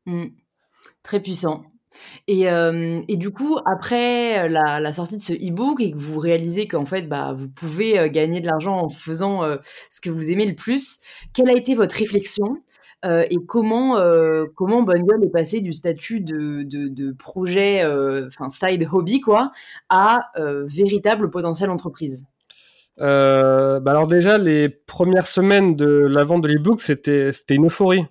Mmh. 0.06 0.26
Très 1.02 1.20
puissant. 1.20 1.64
Et, 2.26 2.48
euh, 2.50 3.02
et, 3.08 3.16
du 3.16 3.30
coup, 3.30 3.58
après 3.66 4.48
la, 4.48 4.80
la 4.80 4.92
sortie 4.92 5.16
de 5.16 5.22
ce 5.22 5.32
e-book 5.32 5.80
et 5.80 5.92
que 5.92 5.98
vous 5.98 6.18
réalisez 6.18 6.68
qu'en 6.68 6.84
fait, 6.84 7.02
bah, 7.02 7.34
vous 7.36 7.48
pouvez 7.48 7.98
euh, 7.98 8.08
gagner 8.08 8.40
de 8.40 8.46
l'argent 8.46 8.76
en 8.76 8.88
faisant 8.88 9.42
euh, 9.42 9.56
ce 9.90 10.00
que 10.00 10.10
vous 10.10 10.30
aimez 10.30 10.46
le 10.46 10.54
plus, 10.54 11.00
quelle 11.32 11.48
a 11.48 11.56
été 11.56 11.74
votre 11.74 11.96
réflexion 11.96 12.62
euh, 13.04 13.24
et 13.30 13.36
comment 13.46 13.96
euh, 13.96 14.46
comment 14.56 14.82
Bonne 14.82 15.22
est 15.22 15.30
passé 15.30 15.60
du 15.60 15.72
statut 15.72 16.20
de, 16.20 16.64
de, 16.64 17.12
projet, 17.12 17.84
euh, 17.84 18.26
enfin 18.26 18.48
side 18.48 18.88
hobby 18.90 19.20
quoi, 19.20 19.52
à 19.88 20.32
véritable 20.66 21.30
potentiel 21.30 21.70
entreprise? 21.70 22.26
bah 22.98 23.80
alors 23.86 24.08
déjà 24.08 24.38
les 24.38 24.68
premières 24.68 25.28
semaines 25.28 25.76
de 25.76 25.86
la 25.86 26.24
vente 26.24 26.42
de 26.42 26.48
l'ebook 26.48 26.80
c'était 26.80 27.30
c'était 27.32 27.54
une 27.54 27.66
euphorie, 27.66 28.04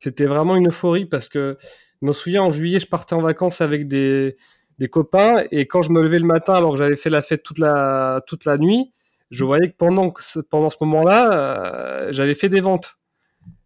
c'était 0.00 0.26
vraiment 0.26 0.56
une 0.56 0.68
euphorie 0.68 1.06
parce 1.06 1.28
que 1.28 1.56
je 2.00 2.06
me 2.06 2.12
souviens 2.12 2.42
en 2.42 2.50
juillet 2.50 2.80
je 2.80 2.88
partais 2.88 3.14
en 3.14 3.22
vacances 3.22 3.60
avec 3.60 3.86
des 3.86 4.36
des 4.78 4.88
copains 4.88 5.44
et 5.52 5.68
quand 5.68 5.82
je 5.82 5.92
me 5.92 6.02
levais 6.02 6.18
le 6.18 6.26
matin 6.26 6.54
alors 6.54 6.72
que 6.72 6.78
j'avais 6.78 6.96
fait 6.96 7.10
la 7.10 7.22
fête 7.22 7.44
toute 7.44 7.58
la 7.58 8.22
toute 8.26 8.44
la 8.44 8.58
nuit, 8.58 8.92
je 9.30 9.44
voyais 9.44 9.70
que 9.70 9.76
pendant 9.76 10.12
pendant 10.50 10.70
ce 10.70 10.76
moment-là 10.80 12.10
j'avais 12.10 12.34
fait 12.34 12.48
des 12.48 12.60
ventes 12.60 12.96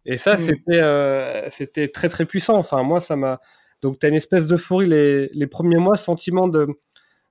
et 0.07 0.17
ça, 0.17 0.35
mm. 0.35 0.37
c'était, 0.37 0.81
euh, 0.81 1.49
c'était 1.49 1.89
très 1.89 2.07
très 2.09 2.25
puissant. 2.25 2.55
Enfin, 2.55 2.81
moi, 2.81 2.99
ça 2.99 3.15
m'a. 3.15 3.39
Donc, 3.81 3.99
tu 3.99 4.05
as 4.05 4.09
une 4.09 4.15
espèce 4.15 4.47
d'euphorie 4.47 4.87
les, 4.87 5.29
les 5.33 5.47
premiers 5.47 5.77
mois, 5.77 5.97
sentiment 5.97 6.47
de, 6.47 6.67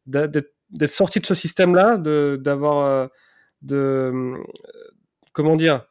d'être, 0.06 0.46
sorti 0.86 1.18
de 1.18 1.26
ce 1.26 1.34
système-là, 1.34 1.96
de, 1.96 2.38
d'avoir. 2.40 2.84
Euh, 2.86 3.06
de, 3.62 4.34
comment 5.32 5.56
dire 5.56 5.86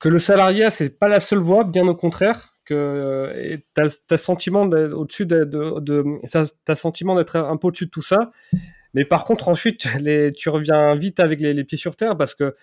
Que 0.00 0.08
le 0.08 0.18
salariat, 0.18 0.70
c'est 0.70 0.98
pas 0.98 1.08
la 1.08 1.20
seule 1.20 1.38
voie, 1.38 1.64
bien 1.64 1.86
au 1.86 1.94
contraire. 1.94 2.52
Que 2.64 3.56
tu 3.74 3.80
as, 4.12 4.16
sentiment 4.18 4.62
au-dessus 4.64 5.24
de, 5.24 5.44
de, 5.44 5.80
de 5.80 6.74
sentiment 6.74 7.14
d'être 7.14 7.36
un 7.36 7.56
peu 7.56 7.68
au-dessus 7.68 7.86
de 7.86 7.90
tout 7.90 8.02
ça. 8.02 8.30
Mais 8.92 9.04
par 9.04 9.24
contre, 9.24 9.48
ensuite, 9.48 9.86
les, 10.00 10.32
tu 10.32 10.48
reviens 10.48 10.96
vite 10.96 11.20
avec 11.20 11.40
les, 11.40 11.54
les 11.54 11.64
pieds 11.64 11.78
sur 11.78 11.96
terre 11.96 12.16
parce 12.16 12.34
que 12.34 12.56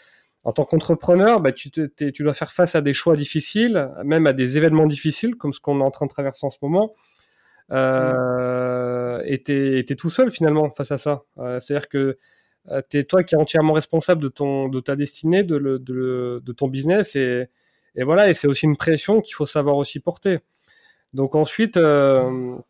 en 0.46 0.54
tant 0.54 0.64
qu'entrepreneur, 0.64 1.42
bah, 1.42 1.52
tu, 1.52 1.72
dois 2.20 2.34
faire 2.36 2.52
face 2.52 2.76
à 2.76 2.82
des 2.82 2.94
choix 2.94 3.16
difficiles, 3.16 3.90
même 4.04 4.28
à 4.28 4.34
des 4.34 4.58
événements 4.58 4.86
difficiles, 4.86 5.36
comme 5.36 5.52
ce 5.52 5.60
qu'on 5.60 5.82
est 5.82 5.84
en 5.84 5.90
train 5.90 6.06
de 6.06 6.12
traverser 6.12 6.46
en 6.46 6.52
ce 6.52 6.60
moment. 6.62 6.94
Euh, 7.72 9.24
et 9.26 9.42
tu 9.42 9.80
es, 9.80 9.96
tout 9.96 10.12
seul 10.12 10.30
finalement 10.30 10.70
face 10.70 10.92
à 10.92 11.00
ça. 11.00 11.24
Euh, 11.40 11.60
c'est-à-dire 11.60 11.90
que 11.90 12.20
euh, 12.70 12.82
tu 12.92 13.00
es 13.00 13.04
toi 13.06 13.24
qui 13.24 13.34
es 13.34 13.38
entièrement 13.40 13.74
responsable 13.74 14.22
de, 14.22 14.80
ta 14.80 14.96
destinée, 14.96 15.42
de, 15.42 16.54
ton 16.56 16.68
business. 16.68 17.16
Et, 17.16 17.50
voilà, 18.04 18.30
et 18.30 18.36
c'est 18.36 18.48
aussi 18.48 18.68
une 18.68 18.78
pression 18.78 19.22
qu'il 19.22 19.34
faut 19.34 19.48
savoir 19.48 19.78
aussi 19.78 20.00
porter. 20.00 20.42
Donc 21.14 21.34
ensuite, 21.34 21.80
donc 21.80 22.64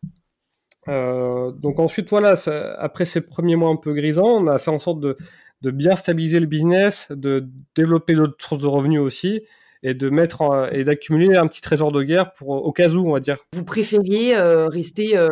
ensuite, 1.78 2.08
voilà, 2.08 2.36
après 2.78 3.04
ces 3.04 3.20
premiers 3.20 3.56
mois 3.56 3.68
un 3.68 3.76
peu 3.76 3.92
grisants, 3.92 4.24
on 4.24 4.46
a 4.46 4.56
fait 4.56 4.70
en 4.70 4.78
sorte 4.78 5.00
de, 5.00 5.18
de 5.62 5.70
bien 5.70 5.96
stabiliser 5.96 6.40
le 6.40 6.46
business, 6.46 7.08
de 7.10 7.48
développer 7.74 8.14
d'autres 8.14 8.36
sources 8.38 8.62
de 8.62 8.66
revenus 8.66 9.00
aussi, 9.00 9.42
et 9.82 9.94
de 9.94 10.10
mettre 10.10 10.68
et 10.72 10.84
d'accumuler 10.84 11.36
un 11.36 11.46
petit 11.46 11.60
trésor 11.60 11.92
de 11.92 12.02
guerre 12.02 12.32
pour 12.32 12.48
au 12.48 12.72
cas 12.72 12.88
où, 12.88 13.08
on 13.08 13.12
va 13.12 13.20
dire. 13.20 13.38
Vous 13.52 13.64
préfériez 13.64 14.36
euh, 14.36 14.66
rester 14.68 15.16
euh, 15.16 15.28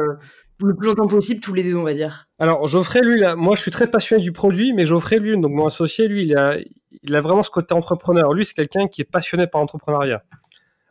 le 0.63 0.75
plus 0.77 0.89
longtemps 0.89 1.07
possible 1.07 1.41
tous 1.41 1.55
les 1.55 1.65
deux, 1.65 1.75
on 1.75 1.83
va 1.83 1.95
dire? 1.95 2.27
Alors 2.39 2.67
Geoffrey, 2.67 3.03
lui, 3.03 3.19
là, 3.19 3.37
moi 3.37 3.55
je 3.57 3.63
suis 3.63 3.71
très 3.71 3.91
passionné 3.91 4.23
du 4.23 4.33
produit, 4.33 4.73
mais 4.73 4.87
Geoffrey, 4.87 5.19
lui, 5.19 5.39
donc 5.39 5.53
mon 5.53 5.67
associé, 5.67 6.09
lui, 6.09 6.25
il 6.25 6.37
a, 6.37 6.57
il 7.03 7.15
a 7.15 7.21
vraiment 7.21 7.43
ce 7.43 7.51
côté 7.51 7.75
entrepreneur. 7.75 8.33
Lui, 8.33 8.45
c'est 8.45 8.55
quelqu'un 8.55 8.87
qui 8.87 9.01
est 9.01 9.11
passionné 9.11 9.47
par 9.47 9.61
l'entrepreneuriat. 9.61 10.23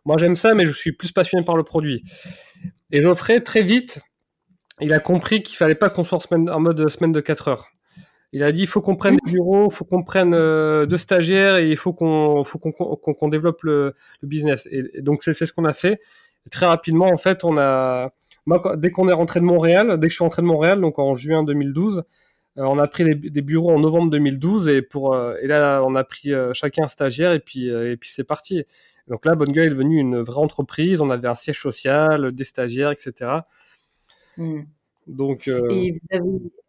Moi, 0.06 0.18
j'aime 0.18 0.36
ça, 0.36 0.54
mais 0.54 0.66
je 0.66 0.72
suis 0.72 0.92
plus 0.92 1.12
passionné 1.12 1.46
par 1.46 1.56
le 1.56 1.64
produit. 1.64 2.04
Et 2.92 3.02
Geoffrey, 3.02 3.40
très 3.42 3.62
vite, 3.62 4.02
il 4.82 4.94
a 4.94 5.00
compris 5.00 5.42
qu'il 5.42 5.56
fallait 5.56 5.76
pas 5.76 5.90
qu'on 5.90 6.04
soit 6.04 6.20
en 6.34 6.60
mode 6.60 6.90
semaine 6.90 7.12
de 7.12 7.22
4 7.22 7.48
heures. 7.48 7.68
Il 8.34 8.42
a 8.44 8.52
dit 8.52 8.62
il 8.62 8.68
faut 8.68 8.82
qu'on 8.82 8.96
prenne 8.96 9.16
des 9.24 9.32
bureaux, 9.32 9.68
il 9.70 9.74
faut 9.74 9.86
qu'on 9.86 10.04
prenne 10.04 10.34
euh, 10.34 10.88
deux 10.88 10.98
stagiaires 10.98 11.58
et 11.58 11.70
il 11.70 11.78
faut 11.78 11.94
qu'on 11.94 12.44
développe 13.30 13.62
le, 13.62 13.94
business. 14.24 14.68
Et, 14.72 15.02
donc 15.02 15.22
c'est 15.22 15.34
ce 15.34 15.54
qu'on 15.54 15.66
a 15.66 15.74
fait. 15.74 16.02
très 16.50 16.66
rapidement 16.66 17.08
en 17.08 17.18
fait 17.18 17.44
on 17.44 17.58
a 17.58 18.12
dès 18.76 18.92
qu'on 18.92 19.08
est 19.08 19.14
rentré 19.14 19.40
de 19.40 19.46
Montréal, 19.46 20.00
dès 20.00 20.08
que 20.08 20.12
je 20.12 20.16
suis 20.16 20.24
rentré 20.24 20.42
de 20.42 20.48
Montréal, 20.48 20.82
donc 20.82 20.98
en 21.00 21.14
juin 21.14 21.44
2012, 21.44 22.00
euh, 22.58 22.64
on 22.64 22.80
a 22.80 22.88
pris 22.88 23.16
des, 23.16 23.42
bureaux 23.42 23.72
en 23.72 23.80
novembre 23.80 24.10
2012 24.10 24.68
et 24.68 24.82
pour 24.82 25.14
euh, 25.14 25.36
et 25.42 25.48
là 25.48 25.84
on 25.86 25.94
a 25.96 26.04
pris 26.04 26.32
chacun 26.54 26.86
un 26.86 26.88
stagiaire 26.88 27.34
et 27.34 27.40
puis 27.40 27.70
puis 28.00 28.10
c'est 28.12 28.24
parti. 28.24 28.66
Donc 29.10 29.26
là, 29.26 29.36
Bonne 29.36 29.52
Gueule 29.52 29.68
est 29.68 29.70
devenue 29.70 30.00
une 30.00 30.22
vraie 30.22 30.40
entreprise. 30.40 31.02
On 31.02 31.10
avait 31.10 31.28
un 31.28 31.36
siège 31.36 31.60
social, 31.60 32.32
des 32.32 32.46
stagiaires, 32.46 32.92
etc. 32.92 33.42
Donc, 35.08 35.48
euh, 35.48 35.68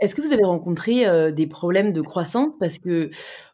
est-ce 0.01 0.15
que 0.15 0.23
vous 0.23 0.33
avez 0.33 0.45
rencontré 0.45 1.07
euh, 1.07 1.31
des 1.31 1.47
problèmes 1.47 1.93
de 1.93 2.01
croissance? 2.01 2.55
Parce 2.59 2.79
que 2.79 3.11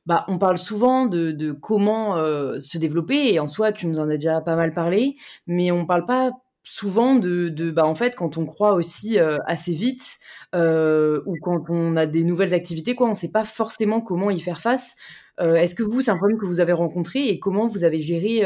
bah, 0.07 0.25
on 0.29 0.39
parle 0.39 0.57
souvent 0.57 1.07
de, 1.07 1.53
comment 1.53 2.17
euh, 2.17 2.59
se 2.61 2.79
développer, 2.79 3.33
et 3.33 3.41
en 3.41 3.47
soi, 3.47 3.73
tu 3.73 3.87
nous 3.87 3.99
en 3.99 4.09
as 4.09 4.17
déjà 4.17 4.41
pas 4.41 4.57
mal 4.57 4.73
parlé, 4.73 5.17
mais 5.47 5.71
on 5.71 5.87
parle 5.87 6.07
pas 6.07 6.33
souvent 6.63 7.15
de, 7.15 7.71
bah, 7.71 7.87
en 7.87 7.95
fait, 7.95 8.15
quand 8.17 8.39
on 8.39 8.47
croit 8.47 8.75
aussi 8.75 9.19
assez 9.19 9.73
vite, 9.73 10.19
ou 10.55 11.35
quand 11.43 11.65
on 11.69 11.97
a 11.97 12.07
des 12.07 12.25
nouvelles 12.25 12.55
activités, 12.55 12.95
quoi, 12.95 13.07
on 13.07 13.11
ne 13.11 13.15
sait 13.15 13.33
pas 13.33 13.45
forcément 13.45 14.01
comment 14.01 14.31
y 14.31 14.41
faire 14.41 14.61
face. 14.61 14.97
Est-ce 15.39 15.75
que 15.75 15.83
vous, 15.83 16.03
c'est 16.03 16.11
un 16.11 16.19
problème 16.19 16.39
que 16.39 16.45
vous 16.45 16.61
avez 16.61 16.75
rencontré 16.75 17.29
et 17.29 17.39
comment 17.39 17.67
vous 17.67 17.85
avez 17.85 17.99
géré 17.99 18.43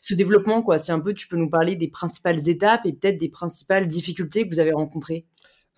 ce 0.00 0.14
développement 0.14 0.62
quoi? 0.62 0.78
Si 0.78 0.90
un 0.90 0.98
peu 0.98 1.14
tu 1.14 1.28
peux 1.28 1.36
nous 1.36 1.48
parler 1.48 1.76
des 1.76 1.88
principales 1.88 2.48
étapes 2.48 2.84
et 2.84 2.92
peut-être 2.92 3.18
des 3.18 3.28
principales 3.28 3.86
difficultés 3.86 4.44
que 4.44 4.52
vous 4.52 4.60
avez 4.60 4.72
rencontrées. 4.72 5.26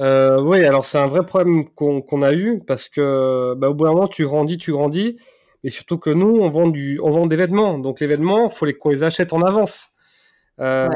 Euh, 0.01 0.41
oui, 0.43 0.65
alors 0.65 0.85
c'est 0.85 0.99
un 0.99 1.07
vrai 1.07 1.25
problème 1.25 1.69
qu'on 1.69 2.23
a 2.23 2.33
eu 2.33 2.61
parce 2.67 2.89
que 2.89 3.55
bah, 3.55 3.69
au 3.69 3.75
bout 3.75 3.85
d'un 3.85 3.93
moment, 3.93 4.09
tu 4.09 4.25
grandis, 4.25 4.59
tu 4.59 4.73
grandis, 4.73 5.17
et 5.63 5.71
surtout 5.71 5.99
que 5.99 6.11
nous, 6.11 6.37
on 6.41 6.49
vend, 6.49 6.69
du, 6.69 6.99
on 7.03 7.11
vend 7.11 7.27
des 7.27 7.37
vêtements. 7.37 7.79
Donc 7.79 8.01
les 8.01 8.07
vêtements, 8.07 8.49
il 8.49 8.55
faut 8.55 8.67
qu'on 8.79 8.91
les 8.91 9.03
achète 9.05 9.33
en 9.33 9.43
avance. 9.43 9.91
Euh, 10.61 10.89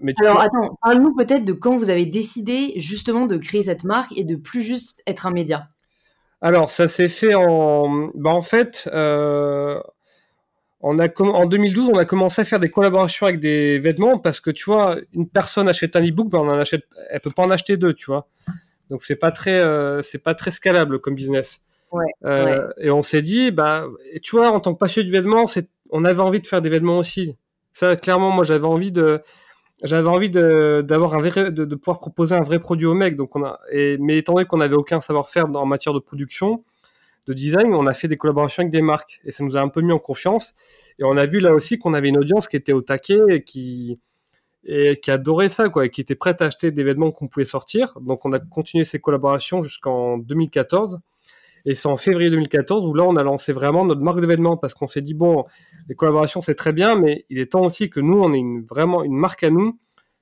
mais 0.00 0.14
alors 0.20 0.40
attends, 0.40 0.76
parle-nous 0.82 1.14
peut-être 1.14 1.44
de 1.44 1.52
quand 1.52 1.76
vous 1.76 1.90
avez 1.90 2.06
décidé 2.06 2.72
justement 2.76 3.26
de 3.26 3.36
créer 3.36 3.62
cette 3.62 3.84
marque 3.84 4.12
et 4.16 4.24
de 4.24 4.34
plus 4.34 4.62
juste 4.62 5.02
être 5.06 5.26
un 5.26 5.30
média. 5.30 5.68
Alors 6.40 6.70
ça 6.70 6.88
s'est 6.88 7.08
fait 7.08 7.34
en, 7.34 8.08
bah, 8.14 8.30
en 8.30 8.42
fait, 8.42 8.88
euh, 8.92 9.80
on 10.82 10.98
a 10.98 11.08
en 11.20 11.46
2012, 11.46 11.90
on 11.94 11.98
a 11.98 12.04
commencé 12.04 12.42
à 12.42 12.44
faire 12.44 12.58
des 12.58 12.70
collaborations 12.70 13.26
avec 13.26 13.38
des 13.38 13.78
vêtements 13.78 14.18
parce 14.18 14.40
que 14.40 14.50
tu 14.50 14.64
vois, 14.64 14.96
une 15.12 15.28
personne 15.28 15.68
achète 15.68 15.94
un 15.94 16.04
e-book, 16.04 16.28
ben 16.28 16.40
on 16.40 16.48
en 16.48 16.58
achète, 16.58 16.84
elle 17.10 17.20
peut 17.20 17.30
pas 17.30 17.44
en 17.44 17.50
acheter 17.50 17.76
deux, 17.76 17.94
tu 17.94 18.06
vois. 18.06 18.26
Donc 18.90 19.04
c'est 19.04 19.16
pas 19.16 19.30
très, 19.30 19.60
euh, 19.60 20.02
c'est 20.02 20.18
pas 20.18 20.34
très 20.34 20.50
scalable 20.50 20.98
comme 20.98 21.14
business. 21.14 21.60
Euh, 22.24 22.68
et 22.78 22.90
on 22.90 23.02
s'est 23.02 23.22
dit, 23.22 23.50
bah, 23.50 23.86
et 24.12 24.20
tu 24.20 24.36
vois, 24.36 24.50
en 24.50 24.60
tant 24.60 24.74
que 24.74 24.78
passionné 24.78 25.06
du 25.06 25.12
vêtement, 25.12 25.46
c'est, 25.46 25.68
on 25.90 26.04
avait 26.04 26.20
envie 26.20 26.40
de 26.40 26.46
faire 26.46 26.62
des 26.62 26.70
vêtements 26.70 26.98
aussi. 26.98 27.36
Ça, 27.72 27.96
clairement, 27.96 28.30
moi, 28.30 28.44
j'avais 28.44 28.66
envie 28.66 28.90
de, 28.90 29.22
j'avais 29.82 30.08
envie 30.08 30.30
de, 30.30 30.82
d'avoir 30.86 31.14
un 31.14 31.20
vrai, 31.20 31.50
de, 31.50 31.64
de, 31.64 31.74
pouvoir 31.74 31.98
proposer 31.98 32.34
un 32.34 32.42
vrai 32.42 32.58
produit 32.58 32.86
au 32.86 32.94
mec. 32.94 33.16
Donc 33.16 33.36
on 33.36 33.44
a, 33.44 33.60
et, 33.70 33.98
mais 33.98 34.18
étant 34.18 34.34
donné 34.34 34.46
qu'on 34.46 34.58
n'avait 34.58 34.74
aucun 34.74 35.00
savoir-faire 35.00 35.46
en 35.54 35.66
matière 35.66 35.94
de 35.94 35.98
production, 35.98 36.64
de 37.26 37.34
design, 37.34 37.74
on 37.74 37.86
a 37.86 37.94
fait 37.94 38.08
des 38.08 38.16
collaborations 38.16 38.62
avec 38.62 38.72
des 38.72 38.82
marques 38.82 39.20
et 39.24 39.30
ça 39.30 39.44
nous 39.44 39.56
a 39.56 39.60
un 39.60 39.68
peu 39.68 39.80
mis 39.80 39.92
en 39.92 39.98
confiance. 39.98 40.54
Et 40.98 41.04
on 41.04 41.16
a 41.16 41.24
vu 41.24 41.38
là 41.38 41.52
aussi 41.54 41.78
qu'on 41.78 41.94
avait 41.94 42.08
une 42.08 42.18
audience 42.18 42.48
qui 42.48 42.56
était 42.56 42.72
au 42.72 42.82
taquet 42.82 43.20
et 43.28 43.44
qui, 43.44 44.00
et 44.64 44.96
qui 44.96 45.10
adorait 45.10 45.48
ça, 45.48 45.68
quoi, 45.68 45.86
et 45.86 45.90
qui 45.90 46.00
était 46.00 46.14
prête 46.14 46.42
à 46.42 46.46
acheter 46.46 46.70
des 46.70 46.82
vêtements 46.82 47.10
qu'on 47.10 47.28
pouvait 47.28 47.44
sortir. 47.44 47.98
Donc 48.00 48.24
on 48.24 48.32
a 48.32 48.38
continué 48.38 48.84
ces 48.84 49.00
collaborations 49.00 49.62
jusqu'en 49.62 50.18
2014. 50.18 51.00
Et 51.64 51.74
c'est 51.74 51.88
en 51.88 51.96
février 51.96 52.28
2014 52.30 52.86
où 52.86 52.94
là 52.94 53.04
on 53.04 53.14
a 53.16 53.22
lancé 53.22 53.52
vraiment 53.52 53.84
notre 53.84 54.00
marque 54.00 54.20
de 54.20 54.26
vêtements 54.26 54.56
parce 54.56 54.74
qu'on 54.74 54.88
s'est 54.88 55.00
dit 55.00 55.14
bon, 55.14 55.44
les 55.88 55.94
collaborations 55.94 56.40
c'est 56.40 56.56
très 56.56 56.72
bien, 56.72 56.96
mais 56.96 57.24
il 57.30 57.38
est 57.38 57.52
temps 57.52 57.64
aussi 57.64 57.88
que 57.88 58.00
nous 58.00 58.20
on 58.20 58.32
ait 58.32 58.38
une, 58.38 58.64
vraiment 58.64 59.04
une 59.04 59.14
marque 59.14 59.44
à 59.44 59.50
nous, 59.50 59.78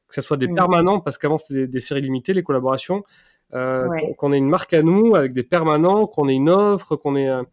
que 0.08 0.14
ce 0.14 0.20
soit 0.20 0.36
des 0.36 0.48
mmh. 0.48 0.54
permanents 0.54 1.00
parce 1.00 1.16
qu'avant 1.16 1.38
c'était 1.38 1.66
des, 1.66 1.80
séries 1.80 2.02
limitées 2.02 2.34
les 2.34 2.42
collaborations, 2.42 3.04
euh, 3.54 3.88
qu'on 4.16 4.32
ait 4.32 4.38
une 4.38 4.48
marque 4.48 4.72
à 4.72 4.82
nous 4.82 5.14
avec 5.16 5.32
des 5.32 5.42
permanents, 5.42 6.06
qu'on 6.06 6.28
ait 6.28 6.34
une 6.34 6.50
offre, 6.50 6.96
qu'on 6.96 7.16
ait 7.16 7.28
un, 7.28 7.44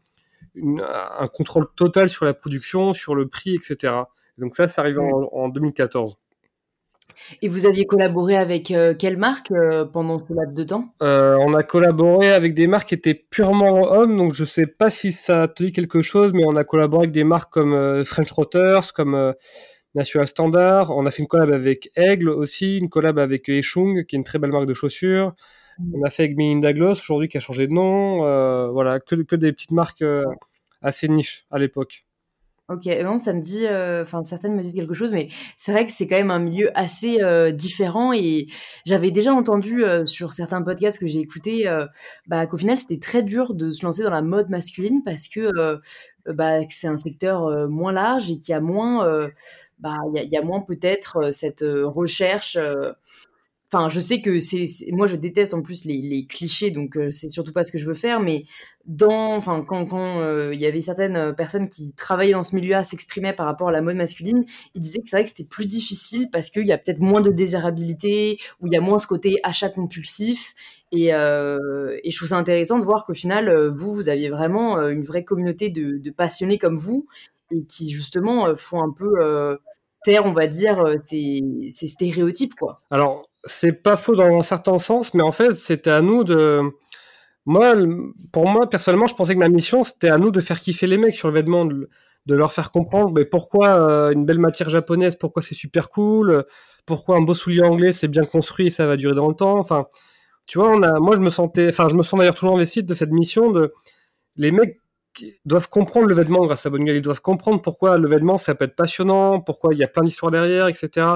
contrôle 1.33 1.65
total 1.75 2.09
sur 2.09 2.25
la 2.25 2.33
production, 2.33 2.93
sur 2.93 3.15
le 3.15 3.27
prix, 3.27 3.55
etc. 3.55 3.93
Donc 4.37 4.55
ça, 4.55 4.67
ça 4.67 4.81
arrive 4.81 4.99
en, 4.99 5.49
2014. 5.49 6.17
Et 7.41 7.49
vous 7.49 7.65
aviez 7.65 7.85
collaboré 7.85 8.35
avec 8.35 8.69
euh, 8.71 8.93
quelle 8.97 9.17
marque 9.17 9.51
euh, 9.51 9.85
pendant 9.85 10.19
ce 10.19 10.33
laps 10.33 10.53
de 10.53 10.63
temps? 10.63 10.93
On 11.01 11.53
a 11.53 11.63
collaboré 11.63 12.31
avec 12.31 12.53
des 12.53 12.67
marques 12.67 12.89
qui 12.89 12.95
étaient 12.95 13.15
purement 13.15 13.91
hommes, 13.91 14.15
donc 14.15 14.33
je 14.33 14.43
ne 14.43 14.47
sais 14.47 14.67
pas 14.67 14.89
si 14.89 15.11
ça 15.11 15.47
te 15.47 15.63
dit 15.63 15.71
quelque 15.71 16.01
chose, 16.01 16.31
mais 16.33 16.43
on 16.45 16.55
a 16.55 16.63
collaboré 16.63 17.03
avec 17.03 17.11
des 17.11 17.23
marques 17.23 17.51
comme 17.51 18.03
French 18.03 18.31
Rotters, 18.31 18.93
comme 18.93 19.33
National 19.95 20.27
Standard. 20.27 20.91
On 20.91 21.05
a 21.05 21.11
fait 21.11 21.23
une 21.23 21.27
collab 21.27 21.51
avec 21.51 21.89
Aigle 21.95 22.29
aussi, 22.29 22.77
une 22.77 22.89
collab 22.89 23.19
avec 23.19 23.49
Echung, 23.49 24.05
qui 24.05 24.15
est 24.15 24.17
une 24.17 24.23
très 24.23 24.39
belle 24.39 24.51
marque 24.51 24.67
de 24.67 24.73
chaussures. 24.73 25.33
On 25.93 26.03
a 26.03 26.09
fait 26.09 26.23
avec 26.23 26.37
Melinda 26.37 26.73
Gloss 26.73 26.99
aujourd'hui 26.99 27.29
qui 27.29 27.37
a 27.37 27.39
changé 27.39 27.67
de 27.67 27.73
nom. 27.73 28.25
Euh, 28.25 28.67
voilà, 28.69 28.99
que, 28.99 29.15
des 29.35 29.51
petites 29.51 29.71
marques 29.71 30.01
euh, 30.01 30.23
assez 30.81 31.07
niches 31.07 31.45
à 31.51 31.59
l'époque. 31.59 32.03
Ok, 32.69 32.85
non, 33.01 33.17
ça 33.17 33.31
me 33.31 33.39
dit, 33.39 33.65
euh, 33.65 34.01
enfin 34.01 34.23
certaines 34.23 34.53
me 34.53 34.61
disent 34.61 34.73
quelque 34.73 34.93
chose, 34.93 35.13
mais 35.13 35.29
c'est 35.55 35.71
vrai 35.71 35.85
que 35.85 35.91
c'est 35.93 36.05
quand 36.05 36.17
même 36.17 36.31
un 36.31 36.39
milieu 36.39 36.69
assez 36.77 37.19
différent 37.53 38.11
et 38.11 38.47
j'avais 38.85 39.09
déjà 39.09 39.33
entendu 39.33 39.83
sur 40.03 40.33
certains 40.33 40.61
podcasts 40.61 40.99
que 40.99 41.07
j'ai 41.07 41.19
écoutés, 41.19 41.65
bah, 42.27 42.45
qu'au 42.45 42.57
final 42.57 42.75
c'était 42.75 42.99
très 42.99 43.23
dur 43.23 43.53
de 43.53 43.71
se 43.71 43.85
lancer 43.85 44.03
dans 44.03 44.09
la 44.09 44.21
mode 44.21 44.49
masculine 44.49 45.01
parce 45.05 45.29
que 45.29 45.79
bah, 46.25 46.59
c'est 46.69 46.87
un 46.87 46.97
secteur 46.97 47.69
moins 47.69 47.93
large 47.93 48.29
et 48.31 48.37
qu'il 48.37 48.53
a 48.53 48.59
moins, 48.59 49.29
bah, 49.79 49.95
il 50.13 50.29
y, 50.29 50.35
a 50.35 50.41
moins 50.41 50.59
peut-être 50.59 51.31
cette 51.31 51.63
recherche 51.63 52.57
Enfin, 53.71 53.89
je 53.89 53.99
sais 53.99 54.21
que 54.21 54.39
c'est, 54.39 54.65
moi, 54.93 55.07
je 55.07 55.17
déteste 55.17 55.53
en 55.53 55.61
plus 55.61 55.83
les, 55.83 56.25
clichés, 56.25 56.71
donc 56.71 56.95
euh, 56.95 57.09
c'est 57.09 57.27
surtout 57.27 57.51
pas 57.51 57.65
ce 57.65 57.73
que 57.73 57.77
je 57.77 57.85
veux 57.85 57.93
faire. 57.93 58.21
Mais 58.21 58.45
dans, 58.85 59.35
enfin, 59.35 59.61
quand 59.67 59.85
quand 59.85 60.21
euh, 60.21 60.53
il 60.53 60.61
y 60.61 60.65
avait 60.65 60.79
certaines 60.79 61.17
euh, 61.17 61.33
personnes 61.33 61.67
qui 61.67 61.91
travaillaient 61.91 62.31
dans 62.31 62.43
ce 62.43 62.55
milieu-là, 62.55 62.85
s'exprimaient 62.85 63.33
par 63.33 63.45
rapport 63.45 63.67
à 63.67 63.73
la 63.73 63.81
mode 63.81 63.97
masculine, 63.97 64.45
ils 64.73 64.79
disaient 64.81 64.99
que 64.99 65.09
c'est 65.09 65.17
vrai 65.17 65.23
que 65.23 65.29
c'était 65.29 65.43
plus 65.43 65.65
difficile 65.65 66.29
parce 66.31 66.49
qu'il 66.49 66.65
y 66.65 66.71
a 66.71 66.77
peut-être 66.77 66.99
moins 66.99 67.19
de 67.19 67.29
désirabilité, 67.29 68.39
ou 68.61 68.67
il 68.67 68.73
y 68.73 68.77
a 68.77 68.81
moins 68.81 68.99
ce 68.99 69.07
côté 69.07 69.35
achat 69.43 69.69
compulsif. 69.69 70.53
Et, 70.93 71.07
et 71.07 71.11
je 72.11 72.15
trouve 72.15 72.29
ça 72.29 72.37
intéressant 72.37 72.79
de 72.79 72.85
voir 72.85 73.05
qu'au 73.05 73.13
final, 73.13 73.73
vous, 73.75 73.93
vous 73.93 74.07
aviez 74.07 74.29
vraiment 74.29 74.79
une 74.87 75.03
vraie 75.03 75.25
communauté 75.25 75.69
de, 75.69 75.97
de, 75.97 76.11
passionnés 76.11 76.57
comme 76.57 76.77
vous 76.77 77.07
et 77.51 77.65
qui 77.65 77.89
justement 77.89 78.55
font 78.55 78.81
un 78.81 78.93
peu 78.97 79.57
taire, 80.05 80.25
on 80.25 80.31
va 80.31 80.47
dire, 80.47 80.95
ces, 81.03 81.41
ces 81.71 81.87
stéréotypes, 81.87 82.55
quoi. 82.55 82.81
Alors 82.89 83.27
c'est 83.47 83.73
pas 83.73 83.97
faux 83.97 84.15
dans 84.15 84.37
un 84.37 84.43
certain 84.43 84.79
sens, 84.79 85.13
mais 85.13 85.23
en 85.23 85.31
fait, 85.31 85.55
c'était 85.55 85.91
à 85.91 86.01
nous 86.01 86.23
de. 86.23 86.61
Moi, 87.45 87.75
pour 88.33 88.47
moi, 88.49 88.69
personnellement, 88.69 89.07
je 89.07 89.15
pensais 89.15 89.33
que 89.33 89.39
ma 89.39 89.49
mission, 89.49 89.83
c'était 89.83 90.09
à 90.09 90.17
nous 90.17 90.31
de 90.31 90.41
faire 90.41 90.59
kiffer 90.59 90.87
les 90.87 90.97
mecs 90.97 91.15
sur 91.15 91.29
le 91.29 91.33
vêtement, 91.33 91.65
de, 91.65 91.89
leur 92.27 92.51
faire 92.51 92.71
comprendre 92.71 93.13
mais 93.13 93.23
pourquoi 93.23 93.69
euh, 93.69 94.11
une 94.11 94.25
belle 94.25 94.39
matière 94.39 94.69
japonaise, 94.69 95.15
pourquoi 95.15 95.41
c'est 95.41 95.55
super 95.55 95.89
cool, 95.89 96.45
pourquoi 96.85 97.15
un 97.15 97.21
beau 97.21 97.33
soulier 97.33 97.63
anglais, 97.63 97.93
c'est 97.93 98.09
bien 98.09 98.25
construit 98.25 98.67
et 98.67 98.69
ça 98.69 98.85
va 98.85 98.97
durer 98.97 99.15
dans 99.15 99.29
le 99.29 99.35
temps. 99.35 99.57
Enfin, 99.59 99.87
tu 100.45 100.59
vois, 100.59 100.77
moi, 100.99 101.15
je 101.15 101.21
me 101.21 101.29
sentais, 101.29 101.69
enfin, 101.69 101.87
je 101.89 101.95
me 101.95 102.03
sens 102.03 102.19
d'ailleurs 102.19 102.35
toujours 102.35 102.55
investi 102.55 102.83
de 102.83 102.93
cette 102.93 103.11
mission 103.11 103.51
de. 103.51 103.73
Les 104.35 104.51
mecs 104.51 104.77
doivent 105.45 105.69
comprendre 105.69 106.07
le 106.07 106.15
vêtement 106.15 106.45
grâce 106.45 106.65
à 106.65 106.69
Bonne 106.69 106.87
ils 106.87 107.01
doivent 107.01 107.21
comprendre 107.21 107.61
pourquoi 107.61 107.97
le 107.97 108.07
vêtement, 108.07 108.37
ça 108.37 108.55
peut 108.55 108.65
être 108.65 108.75
passionnant, 108.75 109.41
pourquoi 109.41 109.73
il 109.73 109.79
y 109.79 109.83
a 109.83 109.87
plein 109.87 110.03
d'histoires 110.03 110.31
derrière, 110.31 110.67
etc. 110.67 111.07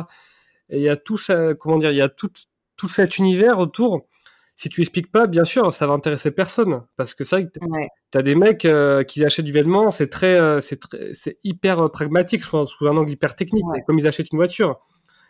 Et 0.71 0.77
il 0.77 0.83
y 0.83 0.89
a 0.89 0.95
tout 0.95 1.17
ça, 1.17 1.53
comment 1.53 1.77
dire, 1.77 1.91
il 1.91 1.97
y 1.97 2.01
a 2.01 2.09
tout, 2.09 2.31
tout 2.77 2.87
cet 2.87 3.17
univers 3.17 3.59
autour. 3.59 4.07
Si 4.55 4.69
tu 4.69 4.81
expliques 4.81 5.11
pas, 5.11 5.27
bien 5.27 5.43
sûr, 5.43 5.73
ça 5.73 5.85
va 5.85 5.93
intéresser 5.93 6.31
personne. 6.31 6.83
Parce 6.95 7.13
que 7.13 7.23
c'est 7.23 7.35
vrai 7.35 7.45
que 7.45 7.59
tu 8.11 8.17
as 8.17 8.21
des 8.21 8.35
mecs 8.35 8.65
euh, 8.65 9.03
qui 9.03 9.25
achètent 9.25 9.45
du 9.45 9.51
vêtement, 9.51 9.91
c'est 9.91 10.07
très, 10.07 10.39
euh, 10.39 10.61
c'est 10.61 11.37
hyper 11.43 11.79
euh, 11.79 11.89
pragmatique, 11.89 12.43
sous, 12.43 12.65
sous, 12.65 12.87
un 12.87 12.95
angle 12.95 13.11
hyper 13.11 13.35
technique, 13.35 13.65
comme 13.85 13.99
ils 13.99 14.07
achètent 14.07 14.31
une 14.31 14.37
voiture. 14.37 14.79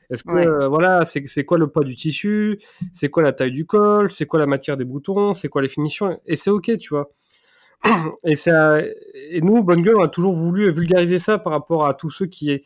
Est-ce 0.10 0.24
que 0.24 0.66
voilà, 0.68 1.06
c'est 1.06 1.46
quoi 1.46 1.58
le 1.58 1.68
poids 1.68 1.86
du 1.86 1.96
tissu, 1.96 2.60
c'est 2.92 3.10
quoi 3.10 3.24
la 3.24 3.32
taille 3.32 3.54
du 3.54 3.66
col, 3.66 4.12
c'est 4.12 4.26
quoi 4.26 4.40
la 4.40 4.46
matière 4.46 4.76
des 4.76 4.84
boutons, 4.84 5.34
c'est 5.34 5.48
quoi 5.48 5.62
les 5.62 5.70
finitions, 5.70 6.20
et 6.26 6.36
c'est 6.36 6.50
ok, 6.50 6.76
tu 6.78 6.90
vois. 6.90 7.10
Et, 8.26 8.36
ça, 8.36 8.80
et 8.82 9.42
nous, 9.42 9.64
Bonne 9.64 9.82
Gueule, 9.82 9.96
on 9.96 10.04
a 10.04 10.08
toujours 10.08 10.34
voulu 10.34 10.70
vulgariser 10.72 11.18
ça 11.18 11.40
par 11.40 11.54
rapport 11.54 11.88
à 11.88 11.96
tous 11.96 12.12
ceux 12.12 12.28
qui, 12.28 12.62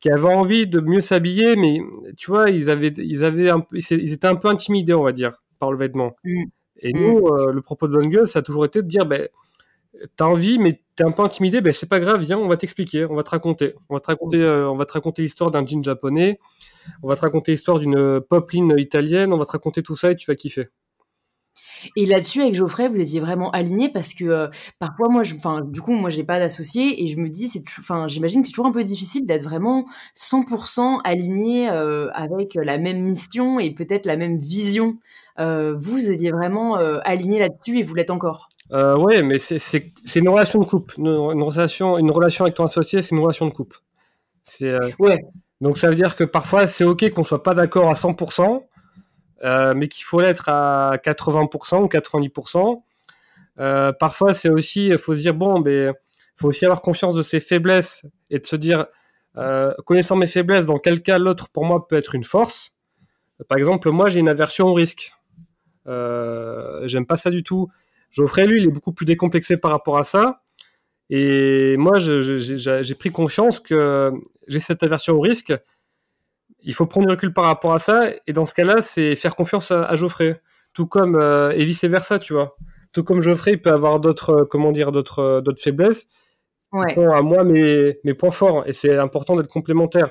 qui 0.00 0.10
avaient 0.10 0.32
envie 0.32 0.66
de 0.66 0.80
mieux 0.80 1.00
s'habiller, 1.00 1.56
mais 1.56 1.80
tu 2.16 2.30
vois, 2.30 2.50
ils, 2.50 2.70
avaient, 2.70 2.92
ils, 2.96 3.24
avaient 3.24 3.50
un, 3.50 3.64
ils 3.72 4.12
étaient 4.12 4.26
un 4.26 4.36
peu 4.36 4.48
intimidés, 4.48 4.94
on 4.94 5.02
va 5.02 5.12
dire, 5.12 5.42
par 5.58 5.72
le 5.72 5.78
vêtement. 5.78 6.14
Mm. 6.24 6.44
Et 6.80 6.92
mm. 6.92 6.98
nous, 6.98 7.26
euh, 7.26 7.52
le 7.52 7.60
propos 7.62 7.88
de 7.88 7.92
Bonne 7.92 8.08
Gueule, 8.08 8.26
ça 8.26 8.38
a 8.38 8.42
toujours 8.42 8.64
été 8.64 8.82
de 8.82 8.86
dire, 8.86 9.06
ben, 9.06 9.28
t'as 10.16 10.26
envie, 10.26 10.58
mais 10.58 10.82
t'es 10.94 11.04
un 11.04 11.10
peu 11.10 11.22
intimidé, 11.22 11.60
ben, 11.60 11.72
c'est 11.72 11.88
pas 11.88 11.98
grave, 11.98 12.20
viens, 12.20 12.38
on 12.38 12.48
va 12.48 12.56
t'expliquer, 12.56 13.06
on 13.06 13.14
va 13.14 13.24
te 13.24 13.30
raconter. 13.30 13.74
On 13.88 13.94
va 13.94 14.00
te 14.00 14.06
raconter, 14.06 14.38
euh, 14.38 14.70
on 14.70 14.76
va 14.76 14.86
te 14.86 14.92
raconter 14.92 15.22
l'histoire 15.22 15.50
d'un 15.50 15.66
jean 15.66 15.82
japonais, 15.82 16.38
on 17.02 17.08
va 17.08 17.16
te 17.16 17.22
raconter 17.22 17.52
l'histoire 17.52 17.80
d'une 17.80 18.20
pop 18.20 18.52
italienne, 18.52 19.32
on 19.32 19.38
va 19.38 19.46
te 19.46 19.52
raconter 19.52 19.82
tout 19.82 19.96
ça 19.96 20.12
et 20.12 20.16
tu 20.16 20.30
vas 20.30 20.36
kiffer. 20.36 20.68
Et 21.96 22.06
là-dessus, 22.06 22.42
avec 22.42 22.54
Geoffrey, 22.54 22.88
vous 22.88 23.00
étiez 23.00 23.20
vraiment 23.20 23.50
aligné 23.50 23.88
parce 23.88 24.14
que 24.14 24.24
euh, 24.24 24.48
parfois, 24.78 25.08
moi, 25.08 25.22
enfin, 25.34 25.62
du 25.62 25.80
coup, 25.80 25.92
moi, 25.92 26.10
j'ai 26.10 26.24
pas 26.24 26.38
d'associé 26.38 27.02
et 27.02 27.08
je 27.08 27.16
me 27.16 27.28
dis, 27.28 27.48
c'est, 27.48 27.62
enfin, 27.78 28.08
j'imagine 28.08 28.42
que 28.42 28.48
c'est 28.48 28.52
toujours 28.52 28.66
un 28.66 28.72
peu 28.72 28.84
difficile 28.84 29.26
d'être 29.26 29.42
vraiment 29.42 29.86
100% 30.16 31.00
aligné 31.04 31.70
euh, 31.70 32.08
avec 32.12 32.54
la 32.54 32.78
même 32.78 33.00
mission 33.02 33.60
et 33.60 33.72
peut-être 33.72 34.06
la 34.06 34.16
même 34.16 34.38
vision. 34.38 34.98
Euh, 35.38 35.76
vous, 35.78 36.10
étiez 36.10 36.32
vraiment 36.32 36.74
aligné 36.74 37.38
là-dessus 37.38 37.78
et 37.78 37.82
vous 37.82 37.94
l'êtes 37.94 38.10
encore. 38.10 38.48
oui, 38.72 39.22
mais 39.22 39.38
c'est 39.38 39.92
une 40.16 40.28
relation 40.28 40.60
de 40.60 40.64
couple. 40.64 40.94
Une, 40.98 41.06
une, 41.06 41.42
relation, 41.42 41.98
une 41.98 42.10
relation 42.10 42.44
avec 42.44 42.56
ton 42.56 42.64
associé, 42.64 43.02
c'est 43.02 43.14
une 43.14 43.22
relation 43.22 43.46
de 43.46 43.52
couple. 43.52 43.78
C'est 44.42 44.76
ouais. 44.98 45.18
Donc 45.60 45.78
ça 45.78 45.88
veut 45.88 45.94
dire 45.94 46.14
que 46.14 46.24
parfois 46.24 46.66
c'est 46.66 46.84
ok 46.84 47.10
qu'on 47.10 47.24
soit 47.24 47.42
pas 47.42 47.54
d'accord 47.54 47.88
à 47.88 47.94
100%, 47.94 48.62
euh, 49.44 49.74
mais 49.74 49.88
qu'il 49.88 50.04
faut 50.04 50.20
l'être 50.20 50.48
à 50.48 50.96
80% 50.96 51.82
ou 51.82 51.86
90%. 51.86 52.82
Euh, 53.60 53.92
parfois, 53.92 54.34
c'est 54.34 54.48
aussi, 54.48 54.88
il 54.88 54.98
faut 54.98 55.14
se 55.14 55.20
dire, 55.20 55.34
bon, 55.34 55.60
mais 55.60 55.90
faut 56.36 56.48
aussi 56.48 56.64
avoir 56.64 56.80
confiance 56.80 57.14
de 57.14 57.22
ses 57.22 57.40
faiblesses 57.40 58.04
et 58.30 58.38
de 58.38 58.46
se 58.46 58.56
dire, 58.56 58.86
euh, 59.36 59.72
connaissant 59.86 60.16
mes 60.16 60.26
faiblesses, 60.26 60.66
dans 60.66 60.78
quel 60.78 61.02
cas 61.02 61.18
l'autre 61.18 61.48
pour 61.48 61.64
moi 61.64 61.86
peut 61.86 61.96
être 61.96 62.14
une 62.14 62.24
force. 62.24 62.72
Par 63.48 63.58
exemple, 63.58 63.90
moi 63.90 64.08
j'ai 64.08 64.20
une 64.20 64.28
aversion 64.28 64.66
au 64.66 64.74
risque. 64.74 65.12
J'aime 65.86 67.06
pas 67.06 67.16
ça 67.16 67.30
du 67.30 67.42
tout. 67.42 67.68
Geoffrey, 68.10 68.46
lui, 68.46 68.58
il 68.58 68.64
est 68.64 68.70
beaucoup 68.70 68.92
plus 68.92 69.06
décomplexé 69.06 69.56
par 69.56 69.70
rapport 69.70 69.98
à 69.98 70.02
ça. 70.02 70.42
Et 71.10 71.76
moi, 71.78 71.98
j'ai 71.98 72.94
pris 72.94 73.10
confiance 73.10 73.60
que 73.60 74.12
j'ai 74.46 74.60
cette 74.60 74.82
aversion 74.82 75.14
au 75.14 75.20
risque 75.20 75.52
il 76.68 76.74
faut 76.74 76.84
prendre 76.84 77.06
du 77.06 77.10
recul 77.10 77.32
par 77.32 77.46
rapport 77.46 77.72
à 77.72 77.78
ça. 77.78 78.10
Et 78.26 78.34
dans 78.34 78.44
ce 78.44 78.52
cas-là, 78.52 78.82
c'est 78.82 79.16
faire 79.16 79.34
confiance 79.34 79.70
à, 79.70 79.94
Geoffrey. 79.94 80.38
Tout 80.74 80.86
comme, 80.86 81.16
euh, 81.16 81.50
et 81.52 81.64
vice 81.64 81.82
versa, 81.84 82.18
tu 82.18 82.34
vois. 82.34 82.56
Tout 82.92 83.02
comme 83.02 83.22
Geoffrey, 83.22 83.52
il 83.52 83.62
peut 83.62 83.72
avoir 83.72 84.00
d'autres, 84.00 84.42
euh, 84.42 84.44
comment 84.44 84.70
dire, 84.70 84.92
d'autres, 84.92 85.18
euh, 85.20 85.40
d'autres 85.40 85.62
faiblesses. 85.62 86.06
Ouais. 86.70 86.94
à 86.98 87.22
moi 87.22 87.42
mes, 87.42 87.98
mes 88.04 88.12
points 88.12 88.30
forts. 88.30 88.64
Et 88.66 88.74
c'est 88.74 88.98
important 88.98 89.34
d'être 89.34 89.48
complémentaire. 89.48 90.10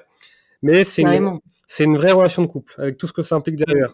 Mais 0.64 0.84
c'est 0.84 1.04
une, 1.04 1.40
c'est 1.68 1.84
une 1.84 1.96
vraie 1.96 2.12
relation 2.12 2.42
de 2.42 2.48
couple, 2.48 2.74
avec 2.80 2.98
tout 2.98 3.06
ce 3.06 3.14
que 3.14 3.22
ça 3.22 3.36
implique 3.36 3.58
derrière. 3.58 3.94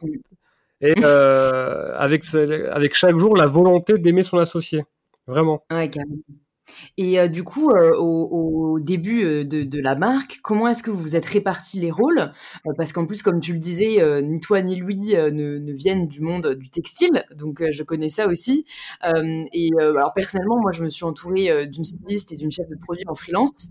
Et 0.80 1.04
avec, 1.04 2.24
avec 2.34 2.96
chaque 2.96 3.18
jour, 3.18 3.36
la 3.36 3.48
volonté 3.48 3.98
d'aimer 3.98 4.24
son 4.24 4.38
associé. 4.38 4.86
Vraiment. 5.28 5.66
Ouais, 5.70 5.90
carrément. 5.90 6.16
Et 6.98 7.20
euh, 7.20 7.28
du 7.28 7.44
coup, 7.44 7.70
euh, 7.72 7.92
au, 7.98 8.80
début 8.80 9.24
euh, 9.24 9.44
de, 9.44 9.80
la 9.80 9.96
marque, 9.96 10.40
comment 10.42 10.68
est-ce 10.68 10.84
que 10.84 10.92
vous 10.92 11.00
vous 11.00 11.16
êtes 11.16 11.26
répartis 11.26 11.80
les 11.80 11.92
rôles? 11.92 12.32
Parce 12.78 12.92
qu'en 12.92 13.06
plus, 13.06 13.22
comme 13.22 13.40
tu 13.40 13.54
le 13.54 13.60
disais, 13.60 14.22
ni 14.24 14.40
toi 14.40 14.62
ni 14.62 14.76
lui 14.76 14.96
ne, 14.96 15.74
viennent 15.74 16.08
du 16.08 16.22
monde 16.22 16.56
du 16.56 16.70
textile, 16.70 17.26
donc 17.36 17.64
je 17.72 17.84
connais 17.84 18.10
ça 18.10 18.28
aussi. 18.28 18.66
et 19.04 19.70
alors 19.80 20.14
personnellement, 20.14 20.60
moi, 20.60 20.72
je 20.72 20.84
me 20.84 20.90
suis 20.90 21.04
entourée 21.06 21.68
d'une 21.68 21.86
styliste 21.86 22.32
et 22.32 22.38
d'une 22.38 22.52
chef 22.52 22.68
de 22.70 22.76
produit 22.76 23.04
en 23.08 23.16
freelance. 23.16 23.70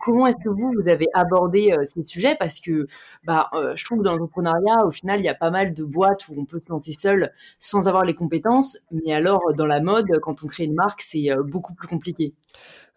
comment 0.00 0.26
est-ce 0.26 0.36
que 0.36 0.48
vous, 0.48 0.72
vous 0.80 0.88
avez 0.90 1.06
abordé 1.14 1.74
ces 1.82 2.02
sujets? 2.02 2.36
Parce 2.38 2.60
que 2.60 2.86
bah, 3.24 3.50
je 3.74 3.84
trouve 3.84 3.98
que 3.98 4.04
dans 4.04 4.12
l'entrepreneuriat, 4.12 4.86
au 4.86 4.90
final, 4.90 5.20
il 5.20 5.24
y 5.24 5.28
a 5.28 5.34
pas 5.34 5.50
mal 5.50 5.74
de 5.74 5.84
boîtes 5.84 6.28
où 6.28 6.34
on 6.36 6.44
peut 6.44 6.60
se 6.64 6.70
lancer 6.70 6.92
seul 6.92 7.32
sans 7.58 7.88
avoir 7.88 8.04
les 8.04 8.14
compétences. 8.14 8.78
Mais 8.90 9.12
alors, 9.12 9.40
dans 9.56 9.66
la 9.66 9.80
mode, 9.80 10.06
quand 10.22 10.42
on 10.42 10.46
crée 10.46 10.64
une 10.64 10.74
marque, 10.74 11.00
c'est 11.02 11.28
beaucoup 11.44 11.74
plus 11.74 11.88
compliqué. 11.88 12.17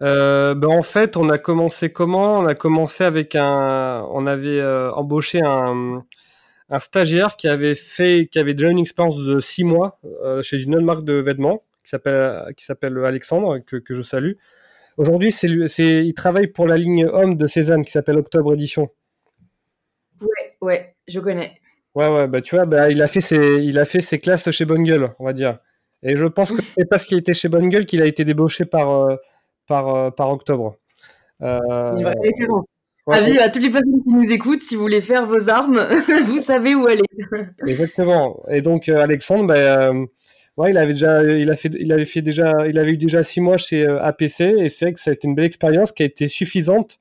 Euh, 0.01 0.55
ben 0.55 0.67
en 0.67 0.81
fait, 0.81 1.15
on 1.15 1.29
a 1.29 1.37
commencé 1.37 1.91
comment? 1.91 2.39
On 2.39 2.45
a 2.45 2.55
commencé 2.55 3.03
avec 3.03 3.35
un, 3.35 4.03
on 4.11 4.25
avait 4.25 4.59
euh, 4.59 4.91
embauché 4.93 5.41
un, 5.43 5.99
un, 6.69 6.79
stagiaire 6.79 7.35
qui 7.35 7.47
avait 7.47 7.75
fait, 7.75 8.27
qui 8.31 8.39
avait 8.39 8.55
déjà 8.55 8.69
une 8.69 8.79
expérience 8.79 9.17
de 9.17 9.39
six 9.39 9.63
mois 9.63 9.99
euh, 10.23 10.41
chez 10.41 10.61
une 10.63 10.75
autre 10.75 10.85
marque 10.85 11.05
de 11.05 11.13
vêtements 11.13 11.63
qui 11.83 11.89
s'appelle, 11.91 12.45
qui 12.57 12.65
s'appelle 12.65 12.97
Alexandre 13.05 13.59
que, 13.59 13.77
que 13.77 13.93
je 13.93 14.01
salue. 14.01 14.33
Aujourd'hui, 14.97 15.31
c'est, 15.31 15.67
c'est, 15.67 16.05
il 16.05 16.13
travaille 16.13 16.47
pour 16.47 16.67
la 16.67 16.77
ligne 16.77 17.05
homme 17.05 17.37
de 17.37 17.47
Cézanne 17.47 17.85
qui 17.85 17.91
s'appelle 17.91 18.17
Octobre 18.17 18.53
Édition. 18.53 18.89
Ouais, 20.19 20.57
ouais, 20.61 20.95
je 21.07 21.19
connais. 21.19 21.51
Ouais, 21.93 22.07
ouais, 22.07 22.27
bah 22.27 22.41
tu 22.41 22.55
vois, 22.55 22.65
bah, 22.65 22.89
il 22.89 23.01
a 23.01 23.07
fait 23.07 23.21
ses, 23.21 23.57
il 23.63 23.77
a 23.77 23.85
fait 23.85 24.01
ses 24.01 24.19
classes 24.19 24.49
chez 24.51 24.65
Bonne 24.65 24.83
Gueule, 24.83 25.13
on 25.19 25.25
va 25.25 25.33
dire. 25.33 25.59
Et 26.03 26.15
je 26.15 26.25
pense 26.25 26.51
que 26.51 26.61
c'est 26.61 26.89
parce 26.89 27.05
qu'il 27.05 27.17
était 27.17 27.33
chez 27.33 27.47
Bonne 27.47 27.69
Gueule 27.69 27.85
qu'il 27.85 28.01
a 28.01 28.05
été 28.05 28.25
débauché 28.25 28.65
par, 28.65 28.89
euh, 28.89 29.15
par, 29.67 29.95
euh, 29.95 30.09
par 30.09 30.31
octobre. 30.31 30.75
Euh, 31.41 31.59
référence. 32.21 32.65
Avis 33.07 33.39
à 33.39 33.49
toutes 33.49 33.63
les 33.63 33.71
personnes 33.71 34.03
qui 34.03 34.13
nous 34.13 34.31
écoutent, 34.31 34.61
si 34.61 34.75
vous 34.75 34.83
voulez 34.83 35.01
faire 35.01 35.25
vos 35.25 35.49
armes, 35.49 35.85
vous 36.25 36.37
savez 36.37 36.75
où 36.75 36.87
aller. 36.87 37.01
Exactement. 37.67 38.41
Et 38.49 38.61
donc 38.61 38.87
Alexandre, 38.89 39.47
ben, 39.47 40.05
ouais, 40.57 40.69
il 40.69 40.77
avait 40.77 40.93
déjà, 40.93 41.23
il 41.23 41.49
a 41.49 41.55
fait, 41.55 41.71
il 41.79 41.91
avait 41.91 42.05
fait 42.05 42.21
déjà, 42.21 42.53
il 42.69 42.77
avait 42.77 42.91
eu 42.91 42.97
déjà 42.97 43.23
six 43.23 43.41
mois 43.41 43.57
chez 43.57 43.85
APC 43.85 44.41
et 44.41 44.69
c'est 44.69 44.85
vrai 44.85 44.93
que 44.93 44.99
ça 44.99 45.09
a 45.11 45.13
été 45.13 45.27
une 45.27 45.35
belle 45.35 45.45
expérience 45.45 45.91
qui 45.91 46.03
a 46.03 46.05
été 46.05 46.27
suffisante 46.27 46.99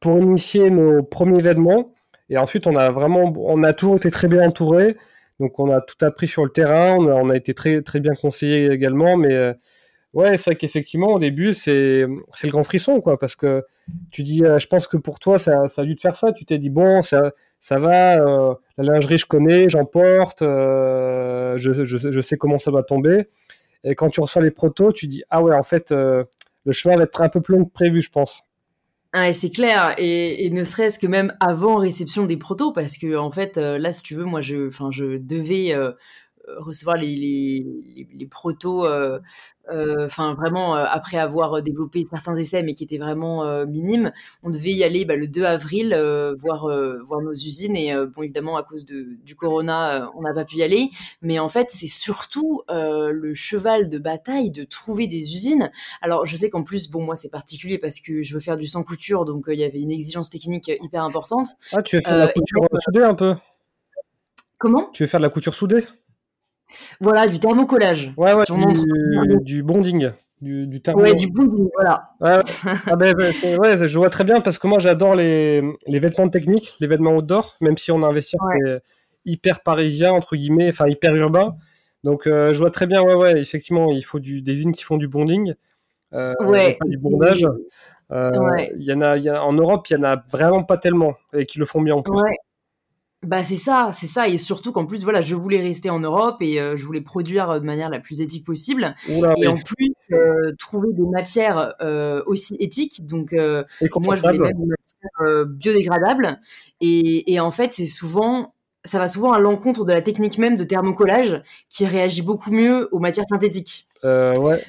pour 0.00 0.18
initier 0.18 0.70
nos 0.70 1.02
premiers 1.02 1.40
événements. 1.40 1.92
Et 2.30 2.38
ensuite, 2.38 2.66
on 2.66 2.76
a 2.76 2.90
vraiment, 2.90 3.32
on 3.36 3.62
a 3.62 3.72
toujours 3.72 3.96
été 3.96 4.10
très 4.10 4.28
bien 4.28 4.46
entouré. 4.46 4.96
Donc 5.40 5.58
on 5.58 5.70
a 5.70 5.80
tout 5.80 6.02
appris 6.04 6.28
sur 6.28 6.44
le 6.44 6.50
terrain, 6.50 6.96
on 6.96 7.30
a, 7.30 7.36
été 7.36 7.52
très, 7.52 7.82
très 7.82 8.00
bien 8.00 8.14
conseillé 8.14 8.70
également, 8.70 9.16
mais 9.16 9.34
euh, 9.34 9.52
ouais, 10.14 10.36
c'est 10.36 10.50
vrai 10.50 10.56
qu'effectivement 10.56 11.08
au 11.08 11.18
début 11.18 11.52
c'est 11.52 12.06
le 12.06 12.50
grand 12.50 12.64
frisson, 12.64 13.00
quoi, 13.00 13.18
parce 13.18 13.36
que 13.36 13.64
tu 14.10 14.22
dis, 14.22 14.44
euh, 14.44 14.58
je 14.58 14.66
pense 14.66 14.86
que 14.86 14.96
pour 14.96 15.18
toi 15.18 15.38
ça, 15.38 15.64
a 15.76 15.82
dû 15.84 15.94
te 15.94 16.00
faire 16.00 16.16
ça, 16.16 16.32
tu 16.32 16.46
t'es 16.46 16.58
dit, 16.58 16.70
bon, 16.70 17.02
ça, 17.02 17.32
ça 17.60 17.78
va, 17.78 18.18
euh, 18.18 18.54
la 18.78 18.94
lingerie 18.94 19.18
je 19.18 19.26
connais, 19.26 19.68
j'en 19.68 19.84
porte, 19.84 20.38
je, 20.40 21.56
je, 21.58 21.84
je, 21.84 22.20
sais 22.22 22.38
comment 22.38 22.58
ça 22.58 22.70
va 22.70 22.82
tomber, 22.82 23.28
et 23.84 23.94
quand 23.94 24.08
tu 24.08 24.20
reçois 24.20 24.42
les 24.42 24.50
protos, 24.50 24.92
tu 24.92 25.06
dis, 25.06 25.22
ah 25.28 25.42
ouais, 25.42 25.54
en 25.54 25.62
fait, 25.62 25.90
le 25.90 26.72
chemin 26.72 26.96
va 26.96 27.04
être 27.04 27.20
un 27.20 27.28
peu 27.28 27.42
plus 27.42 27.56
long 27.56 27.64
que 27.64 27.72
prévu, 27.72 28.00
je 28.00 28.10
pense. 28.10 28.42
Ah, 29.18 29.32
c'est 29.32 29.48
clair, 29.48 29.94
et, 29.96 30.50
ne 30.50 30.62
serait-ce 30.62 30.98
que 30.98 31.06
même 31.06 31.34
avant 31.40 31.76
réception 31.76 32.26
des 32.26 32.36
protos, 32.36 32.72
parce 32.72 32.98
que 32.98 33.16
en 33.16 33.30
fait, 33.30 33.56
euh, 33.56 33.78
là, 33.78 33.94
si 33.94 34.02
tu 34.02 34.14
veux, 34.14 34.26
moi, 34.26 34.42
je, 34.42 35.16
devais 35.16 35.72
euh, 35.72 35.92
recevoir 36.58 36.96
les, 36.96 37.16
les, 37.16 38.08
les, 38.12 38.26
protos 38.26 38.86
euh, 38.86 39.18
euh, 39.72 40.06
enfin 40.06 40.34
vraiment 40.34 40.76
euh, 40.76 40.84
après 40.88 41.16
avoir 41.16 41.60
développé 41.60 42.04
certains 42.08 42.36
essais 42.36 42.62
mais 42.62 42.74
qui 42.74 42.84
étaient 42.84 42.98
vraiment 42.98 43.44
euh, 43.44 43.66
minimes, 43.66 44.12
on 44.44 44.50
devait 44.50 44.70
y 44.70 44.84
aller 44.84 45.04
bah, 45.04 45.16
le 45.16 45.26
2 45.26 45.42
avril 45.42 45.88
voir 46.38 46.68
voir 47.06 47.20
nos 47.20 47.32
usines 47.32 47.76
et 47.76 47.92
bon 48.14 48.22
évidemment 48.22 48.56
à 48.56 48.62
cause 48.62 48.84
de, 48.84 49.16
du 49.24 49.34
corona 49.34 50.10
on 50.14 50.22
n'a 50.22 50.32
pas 50.32 50.44
pu 50.44 50.56
y 50.56 50.62
aller, 50.62 50.90
mais 51.20 51.38
en 51.38 51.48
fait 51.48 51.68
c'est 51.70 51.88
surtout 51.88 52.62
le 52.68 53.34
cheval 53.34 53.88
de 53.88 53.98
bataille 53.98 54.50
de 54.50 54.64
trouver 54.64 55.06
des 55.06 55.32
usines. 55.32 55.70
Alors 56.00 56.26
je 56.26 56.36
sais 56.36 56.50
qu'en 56.50 56.62
plus 56.62 56.90
bon 56.90 57.04
moi 57.04 57.16
c'est 57.16 57.30
particulier 57.30 57.78
parce 57.78 58.00
que 58.00 58.22
je 58.22 58.34
veux 58.34 58.40
faire 58.40 58.56
du 58.56 58.66
sans 58.66 58.82
couture 58.82 59.24
donc 59.24 59.46
il 59.48 59.58
y 59.58 59.64
avait 59.64 59.80
une 59.80 59.92
exigence 59.92 60.30
technique 60.30 60.70
hyper 60.80 61.02
importante. 61.02 61.48
Ah 61.72 61.82
tu 61.82 61.96
veux 61.96 62.02
faire 62.02 62.14
de 62.14 62.26
la 62.26 62.32
couture 62.32 62.68
soudée 62.84 63.02
un 63.02 63.14
peu? 63.14 63.34
Comment? 64.58 64.88
Tu 64.92 65.02
veux 65.02 65.08
faire 65.08 65.20
de 65.20 65.24
la 65.24 65.30
couture 65.30 65.54
soudée? 65.54 65.84
Voilà, 67.00 67.28
du 67.28 67.38
thermocollage. 67.38 68.12
Ouais, 68.16 68.32
ouais, 68.34 68.44
du, 69.40 69.62
bonding. 69.62 70.10
Du, 70.40 70.66
du 70.66 70.80
Ouais, 70.94 71.14
du 71.14 71.28
bonding, 71.28 71.68
voilà. 71.74 72.10
Ouais, 72.20 72.38
ah 72.86 72.96
ben, 72.96 73.14
ben, 73.14 73.32
ouais, 73.58 73.88
je 73.88 73.98
vois 73.98 74.10
très 74.10 74.24
bien 74.24 74.40
parce 74.40 74.58
que 74.58 74.66
moi 74.66 74.78
j'adore 74.78 75.14
les, 75.14 75.62
les, 75.86 75.98
vêtements 75.98 76.28
techniques, 76.28 76.76
les 76.80 76.86
vêtements 76.86 77.16
outdoor, 77.16 77.56
même 77.60 77.78
si 77.78 77.90
on 77.90 78.02
a 78.02 78.06
investi 78.06 78.36
hyper 79.24 79.62
parisien, 79.62 80.12
entre 80.12 80.36
guillemets, 80.36 80.68
enfin 80.68 80.88
hyper 80.88 81.14
urbain. 81.14 81.56
Donc 82.04 82.26
euh, 82.26 82.52
je 82.54 82.58
vois 82.58 82.70
très 82.70 82.86
bien, 82.86 83.02
ouais, 83.02 83.14
ouais, 83.14 83.40
effectivement, 83.40 83.90
il 83.90 84.04
faut 84.04 84.20
du, 84.20 84.42
des 84.42 84.54
vignes 84.54 84.72
qui 84.72 84.84
font 84.84 84.96
du 84.96 85.08
bonding, 85.08 85.54
euh, 86.14 86.34
pas 86.38 86.86
du 86.86 86.98
bondage. 86.98 87.46
Euh, 88.12 88.30
il 88.78 88.84
y 88.84 88.92
en 88.92 89.00
a, 89.00 89.16
y 89.16 89.28
a, 89.28 89.44
en 89.44 89.52
Europe, 89.52 89.88
il 89.90 89.94
y 89.94 89.96
en 89.96 90.04
a 90.04 90.22
vraiment 90.30 90.62
pas 90.62 90.78
tellement 90.78 91.16
et 91.32 91.44
qui 91.44 91.58
le 91.58 91.64
font 91.64 91.82
bien 91.82 91.96
en 91.96 92.02
plus. 92.02 92.14
Bah 93.22 93.42
c'est 93.42 93.56
ça, 93.56 93.90
c'est 93.94 94.06
ça, 94.06 94.28
et 94.28 94.36
surtout 94.36 94.72
qu'en 94.72 94.84
plus 94.84 95.02
voilà, 95.02 95.22
je 95.22 95.34
voulais 95.34 95.60
rester 95.60 95.88
en 95.90 95.98
Europe 96.00 96.36
et 96.42 96.60
euh, 96.60 96.76
je 96.76 96.84
voulais 96.84 97.00
produire 97.00 97.60
de 97.60 97.64
manière 97.66 97.88
la 97.88 97.98
plus 97.98 98.20
éthique 98.20 98.44
possible, 98.44 98.94
Oula, 99.08 99.32
et 99.38 99.40
oui. 99.40 99.46
en 99.48 99.56
plus 99.56 99.94
euh, 100.12 100.52
trouver 100.58 100.92
des 100.92 101.02
matières 101.10 101.74
euh, 101.80 102.22
aussi 102.26 102.54
éthiques. 102.60 103.06
Donc 103.06 103.32
euh, 103.32 103.64
moi 103.96 104.16
je 104.16 104.20
voulais 104.20 104.38
même 104.38 104.52
des 104.52 104.66
matières 104.66 105.22
euh, 105.22 105.44
biodégradables, 105.46 106.38
et, 106.82 107.32
et 107.32 107.40
en 107.40 107.50
fait 107.50 107.72
c'est 107.72 107.86
souvent, 107.86 108.54
ça 108.84 108.98
va 108.98 109.08
souvent 109.08 109.32
à 109.32 109.40
l'encontre 109.40 109.86
de 109.86 109.92
la 109.92 110.02
technique 110.02 110.36
même 110.38 110.56
de 110.56 110.62
thermocollage 110.64 111.42
qui 111.70 111.86
réagit 111.86 112.22
beaucoup 112.22 112.52
mieux 112.52 112.88
aux 112.92 112.98
matières 113.00 113.26
synthétiques. 113.28 113.86
Euh, 114.04 114.34
ouais. 114.38 114.62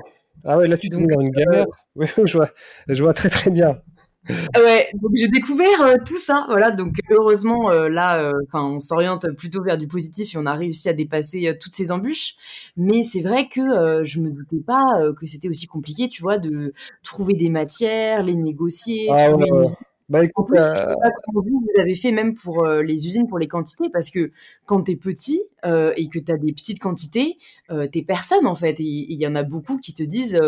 Ah 0.45 0.57
ouais, 0.57 0.67
là 0.67 0.77
tu 0.77 0.88
te 0.89 0.95
mets 0.95 1.13
dans 1.13 1.21
une 1.21 1.31
galère. 1.31 1.65
Oui, 1.97 2.07
je 2.25 2.38
vois, 2.38 2.49
je 2.88 3.03
vois 3.03 3.13
très 3.13 3.29
très 3.29 3.49
bien. 3.51 3.81
Ouais, 4.55 4.89
donc 4.93 5.11
j'ai 5.15 5.27
découvert 5.27 5.81
euh, 5.81 5.95
tout 6.05 6.17
ça, 6.17 6.45
voilà. 6.49 6.71
Donc 6.71 6.95
heureusement 7.09 7.71
euh, 7.71 7.89
là, 7.89 8.19
euh, 8.21 8.33
enfin, 8.47 8.65
on 8.65 8.79
s'oriente 8.79 9.27
plutôt 9.37 9.63
vers 9.63 9.77
du 9.77 9.87
positif 9.87 10.35
et 10.35 10.37
on 10.37 10.45
a 10.45 10.53
réussi 10.53 10.89
à 10.89 10.93
dépasser 10.93 11.47
euh, 11.47 11.53
toutes 11.59 11.73
ces 11.73 11.91
embûches. 11.91 12.35
Mais 12.75 13.03
c'est 13.03 13.21
vrai 13.21 13.47
que 13.47 13.61
euh, 13.61 14.03
je 14.03 14.19
me 14.19 14.29
doutais 14.29 14.61
pas 14.65 14.83
euh, 15.01 15.13
que 15.13 15.27
c'était 15.27 15.49
aussi 15.49 15.67
compliqué, 15.67 16.09
tu 16.09 16.21
vois, 16.21 16.37
de 16.37 16.73
trouver 17.03 17.33
des 17.33 17.49
matières, 17.49 18.23
les 18.23 18.35
négocier, 18.35 19.07
Ah 19.11 19.29
trouver 19.29 19.45
ouais, 19.45 19.49
une 19.49 19.55
ouais. 19.61 19.65
Bah 20.09 20.19
En 20.19 20.21
écoute, 20.21 20.47
plus, 20.47 20.57
je 20.59 20.81
euh, 20.81 20.93
pas 20.95 21.09
comment 21.25 21.41
vous, 21.43 21.59
vous 21.61 21.81
avez 21.81 21.93
fait 21.93 22.11
même 22.13 22.33
pour 22.33 22.65
euh, 22.65 22.81
les 22.81 23.05
usines, 23.05 23.27
pour 23.27 23.39
les 23.39 23.47
quantités, 23.49 23.89
parce 23.91 24.09
que 24.09 24.31
quand 24.65 24.83
t'es 24.83 24.95
petit 24.95 25.41
euh, 25.65 25.91
et 25.97 26.07
que 26.07 26.17
t'as 26.19 26.37
des 26.37 26.53
petites 26.53 26.79
quantités, 26.79 27.37
euh, 27.71 27.87
t'es 27.87 28.03
personne 28.03 28.47
en 28.47 28.55
fait. 28.55 28.79
Et 28.79 28.83
il 29.11 29.19
y 29.21 29.27
en 29.27 29.35
a 29.35 29.43
beaucoup 29.43 29.77
qui 29.77 29.93
te 29.93 30.03
disent 30.03 30.39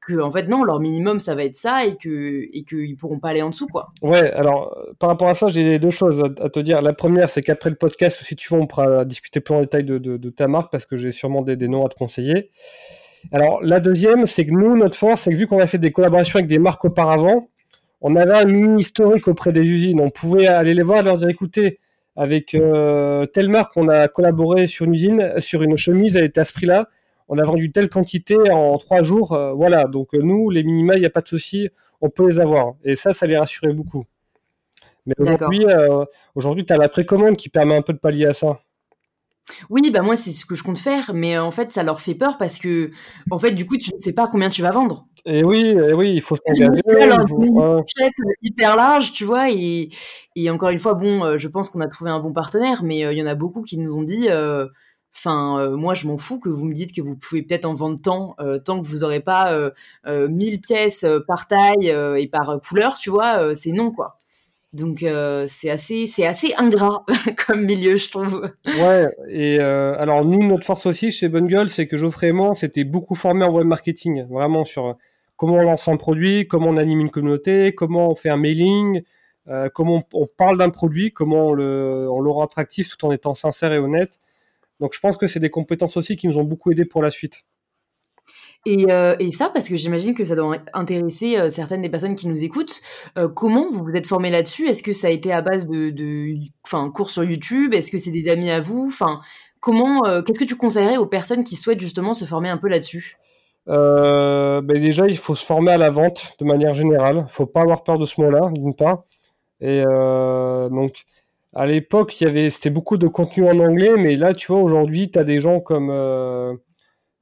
que 0.00 0.20
en 0.20 0.30
fait 0.32 0.48
non, 0.48 0.64
leur 0.64 0.80
minimum 0.80 1.20
ça 1.20 1.34
va 1.36 1.44
être 1.44 1.56
ça 1.56 1.86
et 1.86 1.96
que 1.96 2.48
et 2.52 2.64
qu'ils 2.64 2.96
pourront 2.96 3.20
pas 3.20 3.28
aller 3.28 3.42
en 3.42 3.50
dessous 3.50 3.68
quoi. 3.68 3.88
ouais, 4.02 4.32
alors 4.32 4.76
par 4.98 5.10
rapport 5.10 5.28
à 5.28 5.34
ça, 5.34 5.46
j'ai 5.48 5.78
deux 5.78 5.90
choses 5.90 6.20
à, 6.20 6.42
à 6.44 6.48
te 6.50 6.58
dire. 6.58 6.82
La 6.82 6.92
première, 6.92 7.30
c'est 7.30 7.40
qu'après 7.40 7.70
le 7.70 7.76
podcast, 7.76 8.20
si 8.24 8.34
tu 8.34 8.52
veux, 8.52 8.60
on 8.60 8.66
pourra 8.66 9.04
discuter 9.04 9.38
plus 9.40 9.54
en 9.54 9.60
détail 9.60 9.84
de, 9.84 9.98
de- 9.98 10.16
de 10.16 10.30
ta 10.30 10.48
marque 10.48 10.72
parce 10.72 10.86
que 10.86 10.96
j'ai 10.96 11.12
sûrement 11.12 11.42
des, 11.42 11.54
des 11.56 11.68
noms 11.68 11.86
à 11.86 11.88
te 11.88 11.94
conseiller. 11.94 12.50
Alors 13.32 13.62
la 13.62 13.78
deuxième, 13.80 14.26
c'est 14.26 14.44
que 14.44 14.50
nous, 14.52 14.76
notre 14.76 14.96
force, 14.96 15.22
c'est 15.22 15.32
que 15.32 15.36
vu 15.36 15.46
qu'on 15.46 15.60
a 15.60 15.66
fait 15.66 15.78
des 15.78 15.92
collaborations 15.92 16.38
avec 16.38 16.48
des 16.48 16.58
marques 16.58 16.84
auparavant, 16.84 17.48
on 18.06 18.16
avait 18.16 18.34
un 18.34 18.44
mini 18.44 18.82
historique 18.82 19.28
auprès 19.28 19.50
des 19.50 19.62
usines. 19.62 19.98
On 19.98 20.10
pouvait 20.10 20.46
aller 20.46 20.74
les 20.74 20.82
voir 20.82 21.00
et 21.00 21.02
leur 21.02 21.16
dire 21.16 21.30
écoutez, 21.30 21.80
avec 22.16 22.54
euh, 22.54 23.24
telle 23.24 23.48
marque, 23.48 23.74
on 23.78 23.88
a 23.88 24.08
collaboré 24.08 24.66
sur 24.66 24.84
une 24.84 24.92
usine, 24.92 25.32
sur 25.38 25.62
une 25.62 25.74
chemise, 25.78 26.14
elle 26.14 26.24
était 26.24 26.42
à 26.42 26.44
ce 26.44 26.52
prix-là. 26.52 26.90
On 27.28 27.38
a 27.38 27.44
vendu 27.44 27.72
telle 27.72 27.88
quantité 27.88 28.36
en 28.50 28.76
trois 28.76 29.02
jours. 29.02 29.32
euh, 29.32 29.52
voilà, 29.54 29.84
donc 29.84 30.14
euh, 30.14 30.18
nous, 30.20 30.50
les 30.50 30.62
minima, 30.62 30.96
il 30.96 31.00
n'y 31.00 31.06
a 31.06 31.10
pas 31.10 31.22
de 31.22 31.28
souci, 31.28 31.70
on 32.02 32.10
peut 32.10 32.28
les 32.28 32.38
avoir. 32.38 32.74
Et 32.84 32.94
ça, 32.94 33.14
ça 33.14 33.26
les 33.26 33.38
rassurait 33.38 33.72
beaucoup. 33.72 34.04
Mais 35.06 35.14
aujourd'hui, 35.18 35.64
euh, 35.64 36.04
aujourd'hui, 36.34 36.66
tu 36.66 36.74
as 36.74 36.76
la 36.76 36.90
précommande 36.90 37.38
qui 37.38 37.48
permet 37.48 37.74
un 37.74 37.82
peu 37.82 37.94
de 37.94 37.98
pallier 37.98 38.26
à 38.26 38.34
ça. 38.34 38.60
Oui, 39.70 39.90
bah 39.90 40.02
moi 40.02 40.16
c'est 40.16 40.30
ce 40.30 40.44
que 40.46 40.54
je 40.54 40.62
compte 40.62 40.78
faire, 40.78 41.12
mais 41.14 41.36
euh, 41.36 41.44
en 41.44 41.50
fait 41.50 41.70
ça 41.72 41.82
leur 41.82 42.00
fait 42.00 42.14
peur 42.14 42.38
parce 42.38 42.58
que 42.58 42.90
en 43.30 43.38
fait 43.38 43.52
du 43.52 43.66
coup 43.66 43.76
tu 43.76 43.92
ne 43.92 43.98
sais 43.98 44.14
pas 44.14 44.26
combien 44.26 44.48
tu 44.48 44.62
vas 44.62 44.70
vendre. 44.70 45.06
Et 45.26 45.42
oui, 45.42 45.60
et 45.68 45.94
oui, 45.94 46.14
il 46.14 46.20
faut 46.20 46.36
s'engager. 46.36 46.80
faut- 47.28 47.38
mini 47.38 47.58
ouais. 47.58 47.82
hyper 48.42 48.76
large, 48.76 49.12
tu 49.12 49.24
vois, 49.24 49.50
et, 49.50 49.88
et 50.36 50.50
encore 50.50 50.68
une 50.68 50.78
fois, 50.78 50.92
bon, 50.94 51.24
euh, 51.24 51.38
je 51.38 51.48
pense 51.48 51.70
qu'on 51.70 51.80
a 51.80 51.86
trouvé 51.88 52.10
un 52.10 52.20
bon 52.20 52.32
partenaire, 52.32 52.82
mais 52.82 53.04
euh, 53.06 53.12
il 53.12 53.18
y 53.18 53.22
en 53.22 53.26
a 53.26 53.34
beaucoup 53.34 53.62
qui 53.62 53.78
nous 53.78 53.94
ont 53.94 54.02
dit, 54.02 54.28
enfin, 55.16 55.60
euh, 55.60 55.76
moi 55.76 55.94
je 55.94 56.06
m'en 56.06 56.18
fous 56.18 56.40
que 56.40 56.48
vous 56.50 56.64
me 56.64 56.74
dites 56.74 56.94
que 56.94 57.00
vous 57.00 57.16
pouvez 57.16 57.42
peut-être 57.42 57.64
en 57.64 57.74
vendre 57.74 57.98
tant, 58.02 58.36
tant 58.64 58.80
que 58.82 58.86
vous 58.86 58.98
n'aurez 58.98 59.20
pas 59.20 59.52
euh, 59.52 59.70
euh, 60.06 60.28
1000 60.28 60.60
pièces 60.60 61.06
par 61.26 61.48
taille 61.48 61.88
et 61.88 62.28
par 62.28 62.60
couleur, 62.60 62.98
tu 62.98 63.10
vois, 63.10 63.54
c'est 63.54 63.72
non, 63.72 63.92
quoi. 63.92 64.16
Donc 64.74 65.04
euh, 65.04 65.46
c'est 65.48 65.70
assez, 65.70 66.06
c'est 66.06 66.26
assez 66.26 66.52
ingrat 66.58 67.04
comme 67.46 67.64
milieu, 67.64 67.96
je 67.96 68.10
trouve. 68.10 68.50
Ouais, 68.66 69.06
et 69.28 69.60
euh, 69.60 69.96
alors 70.00 70.24
nous, 70.24 70.44
notre 70.44 70.64
force 70.64 70.84
aussi 70.86 71.12
chez 71.12 71.28
Bonne 71.28 71.46
Gueule, 71.46 71.68
c'est 71.68 71.86
que 71.86 71.96
Geoffrey 71.96 72.30
et 72.30 72.32
moi, 72.32 72.50
on 72.50 72.54
s'était 72.54 72.82
beaucoup 72.82 73.14
formé 73.14 73.44
en 73.44 73.52
web 73.52 73.68
marketing, 73.68 74.26
vraiment 74.28 74.64
sur 74.64 74.86
euh, 74.86 74.92
comment 75.36 75.54
on 75.54 75.62
lance 75.62 75.86
un 75.86 75.96
produit, 75.96 76.48
comment 76.48 76.70
on 76.70 76.76
anime 76.76 76.98
une 76.98 77.10
communauté, 77.10 77.72
comment 77.72 78.10
on 78.10 78.16
fait 78.16 78.30
un 78.30 78.36
mailing, 78.36 79.02
comment 79.74 80.02
on, 80.12 80.26
parle 80.26 80.58
d'un 80.58 80.70
produit, 80.70 81.12
comment 81.12 81.48
on 81.48 81.52
le, 81.52 82.08
on 82.10 82.20
le 82.20 82.30
rend 82.30 82.42
attractif 82.42 82.88
tout 82.88 83.06
en 83.06 83.12
étant 83.12 83.34
sincère 83.34 83.72
et 83.72 83.78
honnête. 83.78 84.18
Donc 84.80 84.92
je 84.94 84.98
pense 85.00 85.16
que 85.16 85.28
c'est 85.28 85.38
des 85.38 85.50
compétences 85.50 85.96
aussi 85.96 86.16
qui 86.16 86.26
nous 86.26 86.38
ont 86.38 86.44
beaucoup 86.44 86.72
aidé 86.72 86.84
pour 86.84 87.02
la 87.02 87.10
suite. 87.10 87.44
Et, 88.66 88.86
euh, 88.90 89.14
et 89.18 89.30
ça, 89.30 89.50
parce 89.52 89.68
que 89.68 89.76
j'imagine 89.76 90.14
que 90.14 90.24
ça 90.24 90.34
doit 90.34 90.56
intéresser 90.72 91.38
euh, 91.38 91.50
certaines 91.50 91.82
des 91.82 91.90
personnes 91.90 92.14
qui 92.14 92.28
nous 92.28 92.42
écoutent. 92.42 92.80
Euh, 93.18 93.28
comment 93.28 93.70
vous 93.70 93.84
vous 93.84 93.92
êtes 93.94 94.06
formé 94.06 94.30
là-dessus? 94.30 94.68
Est-ce 94.68 94.82
que 94.82 94.92
ça 94.92 95.08
a 95.08 95.10
été 95.10 95.32
à 95.32 95.42
base 95.42 95.68
de, 95.68 95.90
de 95.90 96.34
cours 96.92 97.10
sur 97.10 97.24
YouTube? 97.24 97.74
Est-ce 97.74 97.90
que 97.90 97.98
c'est 97.98 98.10
des 98.10 98.28
amis 98.28 98.50
à 98.50 98.60
vous? 98.60 98.86
Enfin, 98.88 99.20
comment 99.60 100.00
Qu'est-ce 100.22 100.38
que 100.38 100.44
tu 100.44 100.56
conseillerais 100.56 100.96
aux 100.96 101.06
personnes 101.06 101.44
qui 101.44 101.56
souhaitent 101.56 101.80
justement 101.80 102.14
se 102.14 102.24
former 102.24 102.48
un 102.48 102.56
peu 102.56 102.68
là-dessus? 102.68 103.18
Ben 103.66 104.62
déjà, 104.66 105.06
il 105.08 105.18
faut 105.18 105.34
se 105.34 105.44
former 105.44 105.72
à 105.72 105.78
la 105.78 105.90
vente 105.90 106.34
de 106.38 106.44
manière 106.44 106.74
générale. 106.74 107.26
Il 107.28 107.32
faut 107.32 107.46
pas 107.46 107.62
avoir 107.62 107.82
peur 107.82 107.98
de 107.98 108.06
ce 108.06 108.20
mot-là, 108.20 108.50
d'une 108.52 108.74
part. 108.74 109.04
Et 109.60 109.82
donc, 109.82 111.04
à 111.54 111.66
l'époque, 111.66 112.20
il 112.20 112.24
y 112.24 112.26
avait, 112.26 112.50
c'était 112.50 112.70
beaucoup 112.70 112.96
de 112.96 113.08
contenu 113.08 113.48
en 113.48 113.58
anglais, 113.58 113.94
mais 113.96 114.14
là, 114.14 114.34
tu 114.34 114.52
vois, 114.52 114.60
aujourd'hui, 114.60 115.10
tu 115.10 115.18
as 115.18 115.24
des 115.24 115.40
gens 115.40 115.60
comme, 115.60 115.90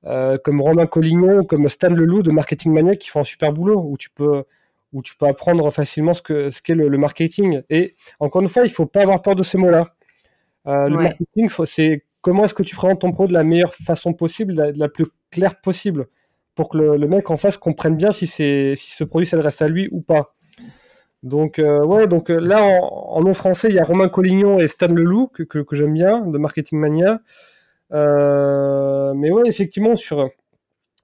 euh, 0.07 0.39
comme 0.43 0.61
Romain 0.61 0.87
Collignon, 0.87 1.45
comme 1.45 1.69
Stan 1.69 1.91
Leloup 1.91 2.23
de 2.23 2.31
Marketing 2.31 2.73
Maniac 2.73 2.99
qui 2.99 3.09
font 3.09 3.21
un 3.21 3.25
super 3.25 3.53
boulot, 3.53 3.81
où 3.81 3.97
tu 3.97 4.11
peux, 4.11 4.45
où 4.93 5.03
tu 5.03 5.17
peux 5.17 5.27
apprendre 5.27 5.71
facilement 5.71 6.15
ce 6.15 6.23
que, 6.23 6.51
ce 6.51 6.61
qu'est 6.61 6.75
le, 6.75 6.89
le 6.89 6.99
marketing. 6.99 7.63
Et 7.71 7.95
encore 8.21 8.43
une 8.43 8.49
fois, 8.49 8.65
il 8.65 8.71
faut 8.71 8.87
pas 8.87 9.03
avoir 9.03 9.23
peur 9.23 9.35
de 9.35 9.43
ces 9.43 9.59
mots-là. 9.59 9.95
Euh, 10.67 10.89
Le 10.89 10.97
marketing, 10.97 11.49
c'est 11.65 12.05
comment 12.21 12.45
est-ce 12.45 12.55
que 12.55 12.63
tu 12.63 12.77
présentes 12.77 13.01
ton 13.01 13.11
produit 13.11 13.33
de 13.33 13.39
la 13.39 13.45
meilleure 13.45 13.75
façon 13.75 14.13
possible, 14.13 14.55
de 14.55 14.63
la, 14.63 14.73
de 14.73 14.79
la 14.79 14.89
plus 14.89 15.07
claire 15.31 15.61
possible, 15.61 16.07
pour 16.55 16.69
que 16.69 16.79
le, 16.79 16.97
le 16.97 17.07
mec 17.09 17.31
en 17.31 17.37
face 17.37 17.57
comprenne 17.57 17.97
bien 17.97 18.13
si, 18.13 18.27
c'est, 18.27 18.75
si 18.77 18.91
ce 18.93 19.05
produit 19.05 19.27
s'adresse 19.27 19.63
à 19.63 19.69
lui 19.69 19.89
ou 19.91 20.01
pas. 20.03 20.35
Donc, 21.23 21.59
euh, 21.59 21.85
ouais, 21.85 22.07
donc 22.07 22.29
là, 22.29 22.63
en, 22.63 23.17
en 23.17 23.21
nom 23.23 23.33
français, 23.33 23.69
il 23.71 23.75
y 23.77 23.79
a 23.79 23.85
Romain 23.85 24.09
Collignon 24.09 24.59
et 24.59 24.69
Stan 24.69 24.89
Leloup, 24.89 25.29
que, 25.29 25.45
que, 25.45 25.61
que 25.61 25.75
j'aime 25.75 25.95
bien, 25.95 26.21
de 26.21 26.37
Marketing 26.39 26.79
Mania. 26.79 27.21
Euh, 27.93 29.13
mais 29.15 29.31
ouais, 29.31 29.43
effectivement, 29.47 29.97
sur 29.97 30.29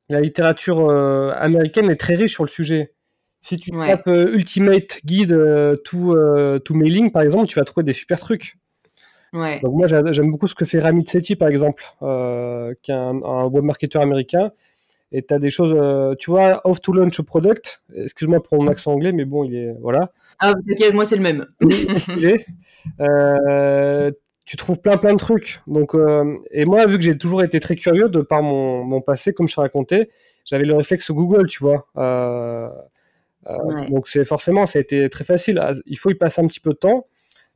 la 0.09 0.21
littérature 0.21 0.89
euh, 0.91 1.33
américaine 1.37 1.91
est 1.91 1.97
très 1.97 2.15
riche 2.15 2.33
sur 2.33 2.45
le 2.45 2.49
sujet. 2.49 2.93
Si 3.41 3.57
tu 3.59 3.75
Ouais. 3.75 3.89
tapes 3.89 4.09
euh, 4.09 4.33
Ultimate 4.35 5.01
Guide 5.05 5.33
euh, 5.33 5.77
to, 5.85 6.15
euh, 6.17 6.59
to 6.59 6.75
Mailing, 6.75 7.11
par 7.13 7.23
exemple, 7.23 7.47
tu 7.47 7.59
vas 7.59 7.65
trouver 7.65 7.85
des 7.85 7.93
super 7.93 8.19
trucs. 8.19 8.57
Ouais. 9.33 9.61
Donc 9.61 9.75
moi, 9.75 9.87
j'a- 9.87 10.11
j'aime 10.13 10.31
beaucoup 10.31 10.47
ce 10.47 10.55
que 10.55 10.65
fait 10.65 10.79
Ramit 10.81 11.07
Sethi, 11.07 11.37
par 11.37 11.49
exemple, 11.49 11.85
euh, 12.03 12.73
qui 12.83 12.91
est 12.91 12.95
un, 12.95 13.23
un 13.23 13.45
web 13.45 13.63
marketeur 13.65 14.03
américain. 14.03 14.51
Et 15.13 15.23
tu 15.23 15.33
as 15.33 15.39
des 15.39 15.51
choses, 15.51 15.75
euh, 15.79 16.15
tu 16.19 16.31
vois, 16.31 16.61
Off 16.67 16.81
to 16.81 16.93
Launch 16.93 17.19
a 17.21 17.23
Product. 17.23 17.83
Excuse-moi 17.95 18.43
pour 18.43 18.63
mon 18.63 18.69
accent 18.71 18.93
anglais, 18.93 19.13
mais 19.13 19.25
bon, 19.25 19.45
il 19.45 19.55
est. 19.55 19.75
Voilà. 19.81 20.11
Ah, 20.39 20.53
t'inquiète, 20.67 20.93
moi 20.95 21.05
c'est 21.05 21.17
le 21.17 21.23
même. 21.23 21.47
Euh, 23.01 24.11
tu 24.49 24.57
trouves 24.57 24.79
plein 24.81 24.97
plein 24.97 25.13
de 25.13 25.19
trucs. 25.19 25.61
Donc, 25.67 25.95
euh, 25.95 26.35
et 26.53 26.65
moi, 26.65 26.87
vu 26.87 26.97
que 26.97 27.05
j'ai 27.05 27.19
toujours 27.19 27.43
été 27.43 27.61
très 27.61 27.77
curieux 27.77 28.09
de 28.09 28.23
par 28.23 28.43
mon, 28.43 28.83
mon 28.83 29.03
passé, 29.03 29.35
comme 29.35 29.47
je 29.47 29.55
t'ai 29.55 29.61
raconté, 29.61 30.09
j'avais 30.47 30.65
le 30.65 30.75
réflexe 30.75 31.11
Google, 31.11 31.47
tu 31.49 31.63
vois. 31.63 31.87
Euh, 31.99 32.71
euh, 33.47 33.57
Ouais. 33.63 33.87
Donc 33.91 34.09
c'est 34.09 34.25
forcément, 34.25 34.65
ça 34.65 34.79
a 34.79 34.83
été 34.83 35.11
très 35.11 35.25
facile. 35.25 35.59
Ah, 35.63 35.73
Il 35.85 35.99
faut 35.99 36.11
y 36.11 36.15
passer 36.15 36.41
un 36.41 36.47
petit 36.47 36.61
peu 36.61 36.71
de 36.71 36.79
temps. 36.79 37.07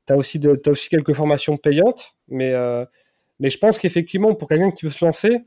Tu 0.06 0.12
as 0.12 0.18
aussi, 0.18 0.38
de- 0.38 0.60
aussi 0.66 0.90
quelques 0.90 1.14
formations 1.14 1.56
payantes, 1.56 2.14
mais, 2.28 2.52
mais 3.40 3.48
je 3.48 3.58
pense 3.58 3.78
qu'effectivement, 3.78 4.34
pour 4.34 4.48
quelqu'un 4.48 4.70
qui 4.70 4.84
veut 4.84 4.90
se 4.92 5.04
lancer, 5.04 5.38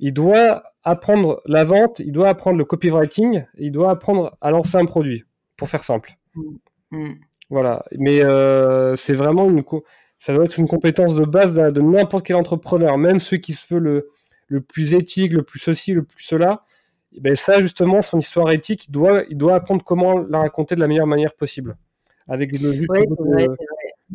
il 0.00 0.12
doit 0.12 0.64
apprendre 0.82 1.40
la 1.46 1.64
vente, 1.64 2.00
il 2.00 2.12
doit 2.12 2.28
apprendre 2.28 2.58
le 2.58 2.64
copywriting, 2.66 3.44
il 3.58 3.72
doit 3.72 3.90
apprendre 3.90 4.36
à 4.42 4.50
lancer 4.50 4.76
un 4.76 4.84
produit, 4.84 5.24
pour 5.56 5.68
faire 5.68 5.84
simple. 5.84 6.12
Mm. 6.90 7.12
Voilà, 7.50 7.84
mais 7.98 8.20
c'est 8.96 9.14
vraiment 9.14 9.48
une, 9.48 9.62
ça 10.24 10.32
doit 10.32 10.46
être 10.46 10.58
une 10.58 10.66
compétence 10.66 11.16
de 11.16 11.26
base 11.26 11.52
de, 11.52 11.70
de 11.70 11.82
n'importe 11.82 12.24
quel 12.24 12.36
entrepreneur, 12.36 12.96
même 12.96 13.20
ceux 13.20 13.36
qui 13.36 13.52
se 13.52 13.74
veut 13.74 13.78
le, 13.78 14.08
le 14.48 14.62
plus 14.62 14.94
éthique, 14.94 15.34
le 15.34 15.42
plus 15.42 15.58
ceci, 15.58 15.92
le 15.92 16.02
plus 16.02 16.22
cela. 16.24 16.64
Eh 17.12 17.20
Ben 17.20 17.36
ça, 17.36 17.60
justement, 17.60 18.00
son 18.00 18.20
histoire 18.20 18.50
éthique, 18.50 18.86
il 18.88 18.90
doit, 18.90 19.24
il 19.28 19.36
doit 19.36 19.54
apprendre 19.54 19.84
comment 19.84 20.20
la 20.20 20.38
raconter 20.38 20.76
de 20.76 20.80
la 20.80 20.86
meilleure 20.86 21.06
manière 21.06 21.34
possible, 21.34 21.76
avec 22.26 22.58
le 22.58 22.72
juste 22.72 22.88
Ouais, 22.88 23.04
vrai, 23.18 23.48
de, 23.48 23.56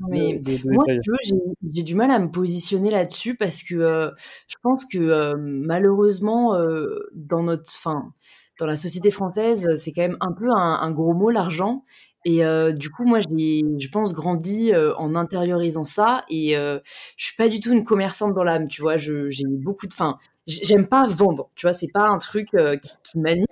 mais 0.09 0.41
Moi, 0.65 0.83
j'ai 0.87 1.35
j'ai 1.71 1.83
du 1.83 1.93
mal 1.93 2.09
à 2.09 2.17
me 2.17 2.31
positionner 2.31 2.89
là-dessus 2.89 3.35
parce 3.35 3.61
que 3.61 3.75
euh, 3.75 4.09
je 4.47 4.55
pense 4.63 4.85
que 4.85 4.97
euh, 4.97 5.35
malheureusement, 5.37 6.55
euh, 6.55 7.07
dans 7.13 7.43
notre, 7.43 7.69
fin, 7.69 8.13
dans 8.59 8.65
la 8.65 8.77
société 8.77 9.11
française, 9.11 9.75
c'est 9.75 9.91
quand 9.91 10.01
même 10.01 10.17
un 10.21 10.31
peu 10.31 10.49
un, 10.49 10.79
un 10.81 10.89
gros 10.89 11.13
mot 11.13 11.29
l'argent. 11.29 11.83
Et 12.25 12.41
du 12.73 12.89
coup, 12.91 13.05
moi, 13.05 13.19
j'ai, 13.21 13.61
je 13.79 13.87
pense, 13.89 14.13
grandi 14.13 14.71
en 14.97 15.15
intériorisant 15.15 15.83
ça. 15.83 16.25
Et 16.29 16.53
je 16.55 16.81
suis 17.25 17.35
pas 17.35 17.47
du 17.49 17.59
tout 17.59 17.71
une 17.71 17.83
commerçante 17.83 18.33
dans 18.35 18.43
l'âme, 18.43 18.67
tu 18.67 18.81
vois. 18.81 18.97
Je, 18.97 19.29
j'ai 19.29 19.45
beaucoup 19.47 19.87
de, 19.87 19.93
enfin, 19.93 20.17
j'aime 20.47 20.87
pas 20.87 21.07
vendre, 21.07 21.49
tu 21.55 21.65
vois. 21.65 21.73
C'est 21.73 21.91
pas 21.93 22.07
un 22.07 22.17
truc 22.17 22.49
qui 23.03 23.19
m'anime. 23.19 23.45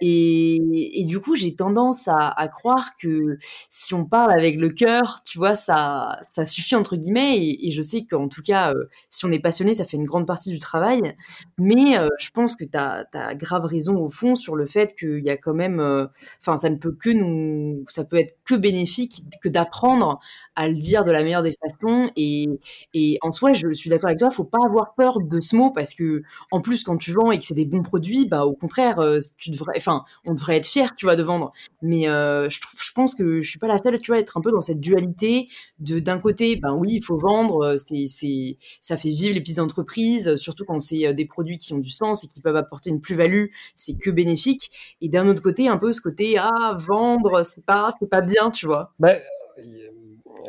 Et, 0.00 1.04
du 1.06 1.20
coup, 1.20 1.36
j'ai 1.36 1.54
tendance 1.54 2.08
à, 2.08 2.48
croire 2.48 2.94
que 3.00 3.38
si 3.68 3.94
on 3.94 4.04
parle 4.04 4.32
avec 4.32 4.56
le 4.56 4.70
cœur, 4.70 5.20
tu 5.24 5.38
vois, 5.38 5.54
ça, 5.54 6.18
ça 6.22 6.46
suffit 6.46 6.74
entre 6.74 6.96
guillemets. 6.96 7.38
Et, 7.38 7.70
je 7.70 7.82
sais 7.82 8.04
qu'en 8.06 8.28
tout 8.28 8.42
cas, 8.42 8.72
euh, 8.72 8.88
si 9.10 9.24
on 9.24 9.32
est 9.32 9.38
passionné, 9.40 9.74
ça 9.74 9.84
fait 9.84 9.96
une 9.96 10.04
grande 10.04 10.26
partie 10.26 10.50
du 10.50 10.58
travail. 10.58 11.16
Mais 11.58 11.98
euh, 11.98 12.08
je 12.18 12.30
pense 12.30 12.56
que 12.56 12.64
tu 12.64 12.76
as, 12.76 13.06
grave 13.34 13.64
raison 13.64 13.96
au 13.96 14.08
fond 14.08 14.34
sur 14.34 14.56
le 14.56 14.66
fait 14.66 14.94
qu'il 14.96 15.24
y 15.24 15.30
a 15.30 15.36
quand 15.36 15.54
même, 15.54 15.80
euh, 15.80 16.06
enfin, 16.40 16.56
ça 16.56 16.70
ne 16.70 16.76
peut 16.76 16.92
que 16.92 17.10
nous, 17.10 17.84
ça 17.88 18.04
peut 18.04 18.16
être 18.16 18.36
que 18.44 18.54
bénéfique 18.54 19.22
que 19.42 19.48
d'apprendre 19.48 20.20
à 20.56 20.68
le 20.68 20.74
dire 20.74 21.04
de 21.04 21.10
la 21.10 21.22
meilleure 21.22 21.42
des 21.42 21.56
façons. 21.60 22.10
Et, 22.16 22.46
et 22.94 23.18
en 23.22 23.32
soi, 23.32 23.52
je 23.52 23.72
suis 23.72 23.90
d'accord 23.90 24.08
avec 24.08 24.18
toi, 24.18 24.30
faut 24.30 24.44
pas 24.44 24.58
avoir 24.64 24.94
peur 24.94 25.20
de 25.20 25.40
ce 25.40 25.56
mot 25.56 25.70
parce 25.70 25.94
que 25.94 26.22
en 26.50 26.60
plus, 26.60 26.84
quand 26.84 26.96
tu 26.96 27.12
vends 27.12 27.30
et 27.30 27.38
que 27.38 27.44
c'est 27.44 27.54
des 27.54 27.66
bons 27.66 27.82
produits, 27.82 28.26
bah 28.26 28.44
au 28.46 28.54
contraire, 28.54 29.00
tu 29.38 29.50
devrais, 29.50 29.74
enfin 29.76 30.04
on 30.24 30.34
devrait 30.34 30.56
être 30.56 30.66
fier, 30.66 30.94
tu 30.96 31.06
vois, 31.06 31.16
de 31.16 31.22
vendre. 31.22 31.52
Mais 31.82 32.08
euh, 32.08 32.48
je, 32.48 32.58
je 32.60 32.92
pense 32.92 33.14
que 33.14 33.40
je 33.40 33.48
suis 33.48 33.58
pas 33.58 33.68
la 33.68 33.78
seule, 33.78 34.00
tu 34.00 34.10
vois, 34.10 34.18
à 34.18 34.20
être 34.20 34.36
un 34.36 34.40
peu 34.40 34.50
dans 34.50 34.60
cette 34.60 34.80
dualité 34.80 35.48
de 35.78 35.98
d'un 35.98 36.18
côté, 36.18 36.56
ben 36.56 36.74
oui, 36.74 36.94
il 36.94 37.04
faut 37.04 37.18
vendre, 37.18 37.62
euh, 37.64 37.76
c'est, 37.76 38.06
c'est, 38.06 38.58
ça 38.80 38.96
fait 38.96 39.10
vivre 39.10 39.34
les 39.34 39.40
petites 39.40 39.58
entreprises, 39.58 40.36
surtout 40.36 40.64
quand 40.64 40.78
c'est 40.78 41.06
euh, 41.06 41.12
des 41.12 41.26
produits 41.26 41.58
qui 41.58 41.72
ont 41.72 41.78
du 41.78 41.90
sens 41.90 42.24
et 42.24 42.28
qui 42.28 42.40
peuvent 42.40 42.56
apporter 42.56 42.90
une 42.90 43.00
plus-value, 43.00 43.46
c'est 43.76 43.96
que 43.98 44.10
bénéfique. 44.10 44.70
Et 45.00 45.08
d'un 45.08 45.28
autre 45.28 45.42
côté, 45.42 45.68
un 45.68 45.78
peu 45.78 45.92
ce 45.92 46.00
côté, 46.00 46.36
ah, 46.38 46.76
vendre, 46.78 47.42
c'est 47.44 47.64
pas, 47.64 47.90
c'est 47.98 48.08
pas 48.08 48.20
bien, 48.20 48.50
tu 48.50 48.66
vois. 48.66 48.92
Bah, 48.98 49.14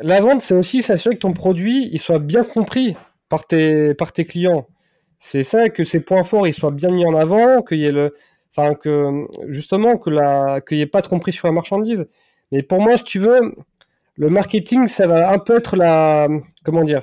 la 0.00 0.20
vente, 0.20 0.42
c'est 0.42 0.54
aussi 0.54 0.82
s'assurer 0.82 1.16
que 1.16 1.20
ton 1.20 1.32
produit, 1.32 1.88
il 1.92 2.00
soit 2.00 2.18
bien 2.18 2.44
compris 2.44 2.96
par 3.28 3.46
tes, 3.46 3.94
par 3.94 4.12
tes 4.12 4.24
clients. 4.24 4.66
C'est 5.20 5.44
ça, 5.44 5.68
que 5.68 5.84
ces 5.84 6.00
points 6.00 6.24
forts, 6.24 6.48
ils 6.48 6.54
soient 6.54 6.72
bien 6.72 6.90
mis 6.90 7.06
en 7.06 7.14
avant, 7.14 7.62
qu'il 7.62 7.78
y 7.78 7.84
ait 7.84 7.92
le, 7.92 8.14
Enfin, 8.54 8.74
que 8.74 9.26
justement, 9.48 9.96
que 9.96 10.10
la, 10.10 10.60
qu'il 10.60 10.76
n'y 10.76 10.82
ait 10.82 10.86
pas 10.86 11.00
de 11.00 11.08
compris 11.08 11.32
sur 11.32 11.48
la 11.48 11.52
marchandise. 11.52 12.06
Mais 12.50 12.62
pour 12.62 12.82
moi, 12.82 12.98
si 12.98 13.04
tu 13.04 13.18
veux, 13.18 13.54
le 14.16 14.28
marketing, 14.28 14.88
ça 14.88 15.06
va 15.06 15.32
un 15.32 15.38
peu 15.38 15.56
être 15.56 15.76
la. 15.76 16.28
Comment 16.64 16.84
dire 16.84 17.02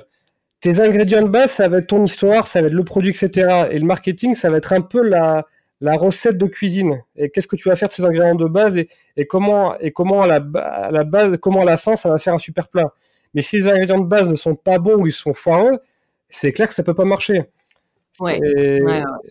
Tes 0.60 0.80
ingrédients 0.80 1.22
de 1.22 1.28
base, 1.28 1.50
ça 1.50 1.68
va 1.68 1.78
être 1.78 1.88
ton 1.88 2.04
histoire, 2.04 2.46
ça 2.46 2.60
va 2.60 2.68
être 2.68 2.72
le 2.72 2.84
produit, 2.84 3.10
etc. 3.10 3.66
Et 3.70 3.78
le 3.78 3.86
marketing, 3.86 4.34
ça 4.34 4.48
va 4.48 4.58
être 4.58 4.72
un 4.72 4.80
peu 4.80 5.02
la, 5.02 5.44
la 5.80 5.96
recette 5.96 6.38
de 6.38 6.46
cuisine. 6.46 7.02
Et 7.16 7.30
qu'est-ce 7.30 7.48
que 7.48 7.56
tu 7.56 7.68
vas 7.68 7.76
faire 7.76 7.88
de 7.88 7.94
ces 7.94 8.04
ingrédients 8.04 8.36
de 8.36 8.46
base 8.46 8.76
et, 8.76 8.88
et 9.16 9.26
comment, 9.26 9.76
et 9.78 9.90
comment 9.90 10.22
à, 10.22 10.26
la, 10.26 10.40
à 10.54 10.90
la 10.90 11.04
base, 11.04 11.36
comment 11.40 11.62
à 11.62 11.64
la 11.64 11.76
fin, 11.76 11.96
ça 11.96 12.08
va 12.08 12.18
faire 12.18 12.34
un 12.34 12.38
super 12.38 12.68
plat. 12.68 12.94
Mais 13.34 13.42
si 13.42 13.56
les 13.56 13.68
ingrédients 13.68 13.98
de 13.98 14.06
base 14.06 14.28
ne 14.28 14.34
sont 14.34 14.54
pas 14.54 14.78
bons 14.78 14.96
ou 14.96 15.06
ils 15.06 15.12
sont 15.12 15.32
foireux, 15.32 15.80
c'est 16.28 16.52
clair 16.52 16.68
que 16.68 16.74
ça 16.74 16.82
peut 16.82 16.94
pas 16.94 17.04
marcher. 17.04 17.42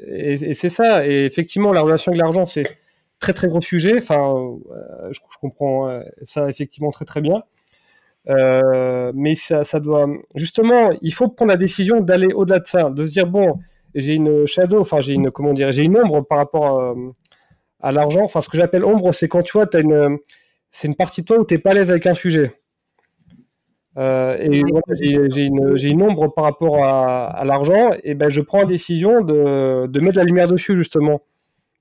Et, 0.07 0.53
c'est 0.53 0.69
ça. 0.69 1.05
Et 1.07 1.25
effectivement, 1.25 1.71
la 1.71 1.81
relation 1.81 2.11
avec 2.11 2.21
l'argent, 2.21 2.45
c'est 2.45 2.77
très 3.19 3.33
très 3.33 3.47
gros 3.47 3.61
sujet. 3.61 3.97
Enfin, 3.97 4.33
euh, 4.71 5.11
je, 5.11 5.19
comprends 5.39 5.89
euh, 5.89 6.01
ça 6.23 6.49
effectivement 6.49 6.91
très 6.91 7.05
très 7.05 7.21
bien. 7.21 7.43
Euh, 8.29 9.11
mais 9.15 9.35
ça, 9.35 9.63
ça, 9.63 9.79
doit 9.79 10.07
justement, 10.35 10.91
il 11.01 11.13
faut 11.13 11.29
prendre 11.29 11.49
la 11.49 11.57
décision 11.57 12.01
d'aller 12.01 12.33
au-delà 12.33 12.59
de 12.59 12.67
ça, 12.67 12.89
de 12.89 13.05
se 13.05 13.11
dire 13.11 13.27
bon, 13.27 13.59
j'ai 13.95 14.13
une 14.13 14.45
shadow, 14.45 14.79
enfin 14.81 15.01
j'ai 15.01 15.13
une 15.13 15.31
comment 15.31 15.53
dire, 15.53 15.71
j'ai 15.71 15.83
une 15.83 15.97
ombre 15.97 16.21
par 16.21 16.37
rapport 16.37 16.95
à, 17.81 17.91
l'argent. 17.91 18.23
Enfin, 18.23 18.41
ce 18.41 18.49
que 18.49 18.57
j'appelle 18.57 18.85
ombre, 18.85 19.13
c'est 19.13 19.27
quand 19.27 19.41
tu 19.41 19.53
vois, 19.53 19.67
as 19.73 19.79
une, 19.79 20.17
c'est 20.71 20.87
une 20.87 20.95
partie 20.95 21.21
de 21.21 21.27
toi 21.27 21.39
où 21.39 21.45
tu 21.45 21.53
n'es 21.53 21.59
pas 21.59 21.71
à 21.71 21.73
l'aise 21.75 21.89
avec 21.89 22.05
un 22.07 22.13
sujet. 22.13 22.58
Euh, 23.99 24.37
et 24.39 24.63
j'ai 25.31 25.43
une, 25.43 25.75
une, 25.77 26.01
ombre 26.03 26.33
par 26.33 26.45
rapport 26.45 26.83
à, 26.83 27.43
l'argent, 27.43 27.91
et 28.03 28.13
ben 28.13 28.29
je 28.29 28.39
prends 28.39 28.59
la 28.59 28.65
décision 28.65 29.21
de, 29.21 29.87
de, 29.87 29.99
mettre 29.99 30.17
la 30.17 30.23
lumière 30.23 30.47
dessus 30.47 30.77
justement, 30.77 31.21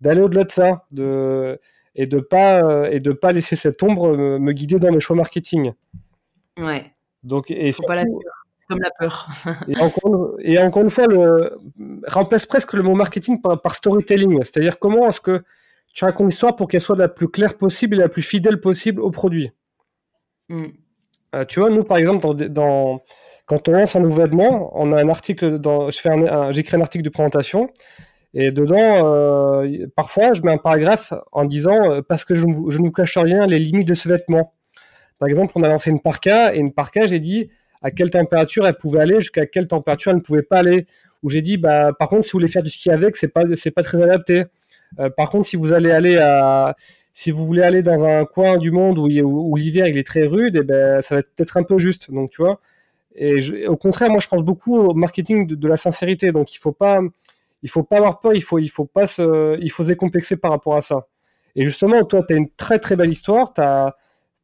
d'aller 0.01 0.21
au-delà 0.21 0.45
de 0.45 0.51
ça, 0.51 0.85
de, 0.91 1.61
et 1.95 2.07
de 2.07 2.19
pas 2.19 2.91
et 2.91 2.99
de 2.99 3.13
pas 3.13 3.31
laisser 3.33 3.55
cette 3.55 3.81
ombre 3.83 4.17
me, 4.17 4.53
guider 4.53 4.81
dans 4.81 4.91
mes 4.91 5.01
choix 5.01 5.15
marketing. 5.15 5.73
Ouais. 6.59 6.93
Donc 7.23 7.53
et 7.53 7.71
Faut 7.71 7.85
pas 7.85 7.95
la 7.95 8.05
comme 8.69 8.81
la 8.81 8.91
peur. 8.99 9.29
et, 9.69 9.79
encore, 9.79 10.35
et, 10.41 10.59
encore, 10.59 10.83
une 10.83 10.91
fois, 10.91 11.07
le, 11.07 11.57
remplace 12.07 12.47
presque 12.47 12.75
le 12.75 12.83
mot 12.83 12.95
marketing 12.95 13.41
par, 13.41 13.61
par 13.63 13.75
storytelling, 13.75 14.43
c'est-à-dire 14.45 14.79
comment 14.79 15.09
est-ce 15.09 15.21
que 15.21 15.43
tu 15.95 16.05
racontes 16.05 16.29
l'histoire 16.31 16.55
pour 16.55 16.69
qu'elle 16.69 16.81
soit 16.81 16.97
la 16.97 17.09
plus 17.09 17.29
claire 17.29 17.57
possible 17.57 17.97
et 17.97 18.01
la 18.01 18.09
plus 18.09 18.23
fidèle 18.23 18.61
possible 18.61 19.01
au 19.01 19.11
produit. 19.11 19.53
Mm. 20.49 20.67
Euh, 21.35 21.45
tu 21.45 21.61
vois, 21.61 21.71
nous, 21.71 21.85
par 21.85 21.99
exemple, 21.99 22.27
quand 23.47 23.69
on 23.69 23.73
lance 23.73 23.97
un 23.97 24.01
nouveau 24.01 24.23
vêtement, 24.23 24.73
on 24.75 24.93
a 24.93 25.03
un 25.03 25.09
article, 25.09 25.61
j'écris 26.51 26.77
un 26.77 26.81
article 26.81 27.05
de 27.05 27.11
présentation, 27.11 27.71
et 28.35 28.51
dedans, 28.51 28.77
euh, 29.07 29.87
parfois, 29.97 30.33
je 30.35 30.43
mets 30.43 30.53
un 30.53 30.59
paragraphe 30.59 31.13
en 31.33 31.45
disant, 31.45 31.91
euh, 31.91 32.03
parce 32.07 32.25
que 32.25 32.35
je, 32.35 32.47
ne 32.47 32.53
vous 32.53 32.93
cache 32.93 33.17
rien, 33.17 33.47
les 33.47 33.59
limites 33.59 33.89
de 33.89 33.95
ce 33.95 34.09
vêtement. 34.09 34.55
Par 35.19 35.29
exemple, 35.29 35.53
on 35.57 35.63
a 35.63 35.69
lancé 35.69 35.91
une 35.91 36.01
parka, 36.01 36.55
et 36.55 36.59
une 36.59 36.73
parka, 36.73 37.07
j'ai 37.07 37.21
dit 37.21 37.51
à 37.83 37.91
quelle 37.91 38.11
température 38.11 38.67
elle 38.67 38.77
pouvait 38.77 39.01
aller, 39.01 39.21
jusqu'à 39.21 39.47
quelle 39.47 39.69
température 39.69 40.11
elle 40.11 40.19
ne 40.19 40.23
pouvait 40.23 40.43
pas 40.43 40.59
aller. 40.59 40.87
Ou 41.23 41.31
j'ai 41.31 41.43
dit, 41.43 41.59
bah, 41.59 41.93
par 41.99 42.09
contre, 42.09 42.25
si 42.25 42.33
vous 42.33 42.39
voulez 42.39 42.49
faire 42.49 42.63
du 42.63 42.71
ski 42.71 42.91
avec, 42.91 43.17
c'est 43.17 43.29
pas, 43.29 43.43
pas 43.75 43.83
très 43.83 44.03
adapté. 44.03 44.45
par 45.17 45.31
contre, 45.31 45.47
si 45.49 45.57
vous 45.57 45.73
allez 45.73 45.91
aller 45.91 46.17
à, 46.19 46.77
si 47.19 47.33
vous 47.33 47.45
voulez 47.45 47.63
aller 47.63 47.83
dans 47.83 48.05
un 48.05 48.25
coin 48.25 48.59
du 48.59 48.71
monde 48.71 48.97
où, 48.97 49.57
l'hiver 49.57 49.89
il 49.89 49.99
est 49.99 50.07
très 50.07 50.25
rude, 50.25 50.55
et 50.55 50.61
eh 50.61 50.63
ben, 50.63 51.03
ça 51.03 51.17
va 51.17 51.19
être 51.19 51.35
peut-être 51.35 51.57
un 51.57 51.65
peu 51.65 51.77
juste. 51.77 52.13
Donc, 52.13 52.31
tu 52.31 52.41
vois. 52.41 52.61
Et 53.17 53.67
au 53.67 53.77
contraire, 53.77 54.09
moi, 54.09 54.21
je 54.21 54.29
pense 54.29 54.45
beaucoup 54.45 54.77
au 54.79 54.95
marketing 54.95 55.45
de, 55.45 55.69
la 55.69 55.77
sincérité. 55.77 56.31
Donc, 56.31 56.55
il 56.55 56.59
faut 56.59 56.71
pas, 56.71 57.01
il 57.65 57.71
faut 57.71 57.83
pas 57.83 57.97
avoir 57.97 58.21
peur. 58.21 58.35
Il 58.37 58.43
faut, 58.45 58.61
il 58.61 58.69
faut 58.69 58.85
pas 58.85 59.09
se, 59.09 59.59
il 59.61 59.69
faut 59.73 59.83
se 59.83 59.89
décomplexer 59.89 60.37
par 60.37 60.53
rapport 60.53 60.77
à 60.77 60.81
ça. 60.81 61.09
Et 61.57 61.67
justement, 61.67 62.05
toi, 62.05 62.23
tu 62.23 62.35
as 62.35 62.37
une 62.37 62.51
très 62.51 62.79
très 62.79 62.95
belle 62.95 63.11
histoire. 63.11 63.53
Tu 63.53 63.63
as, 63.63 63.97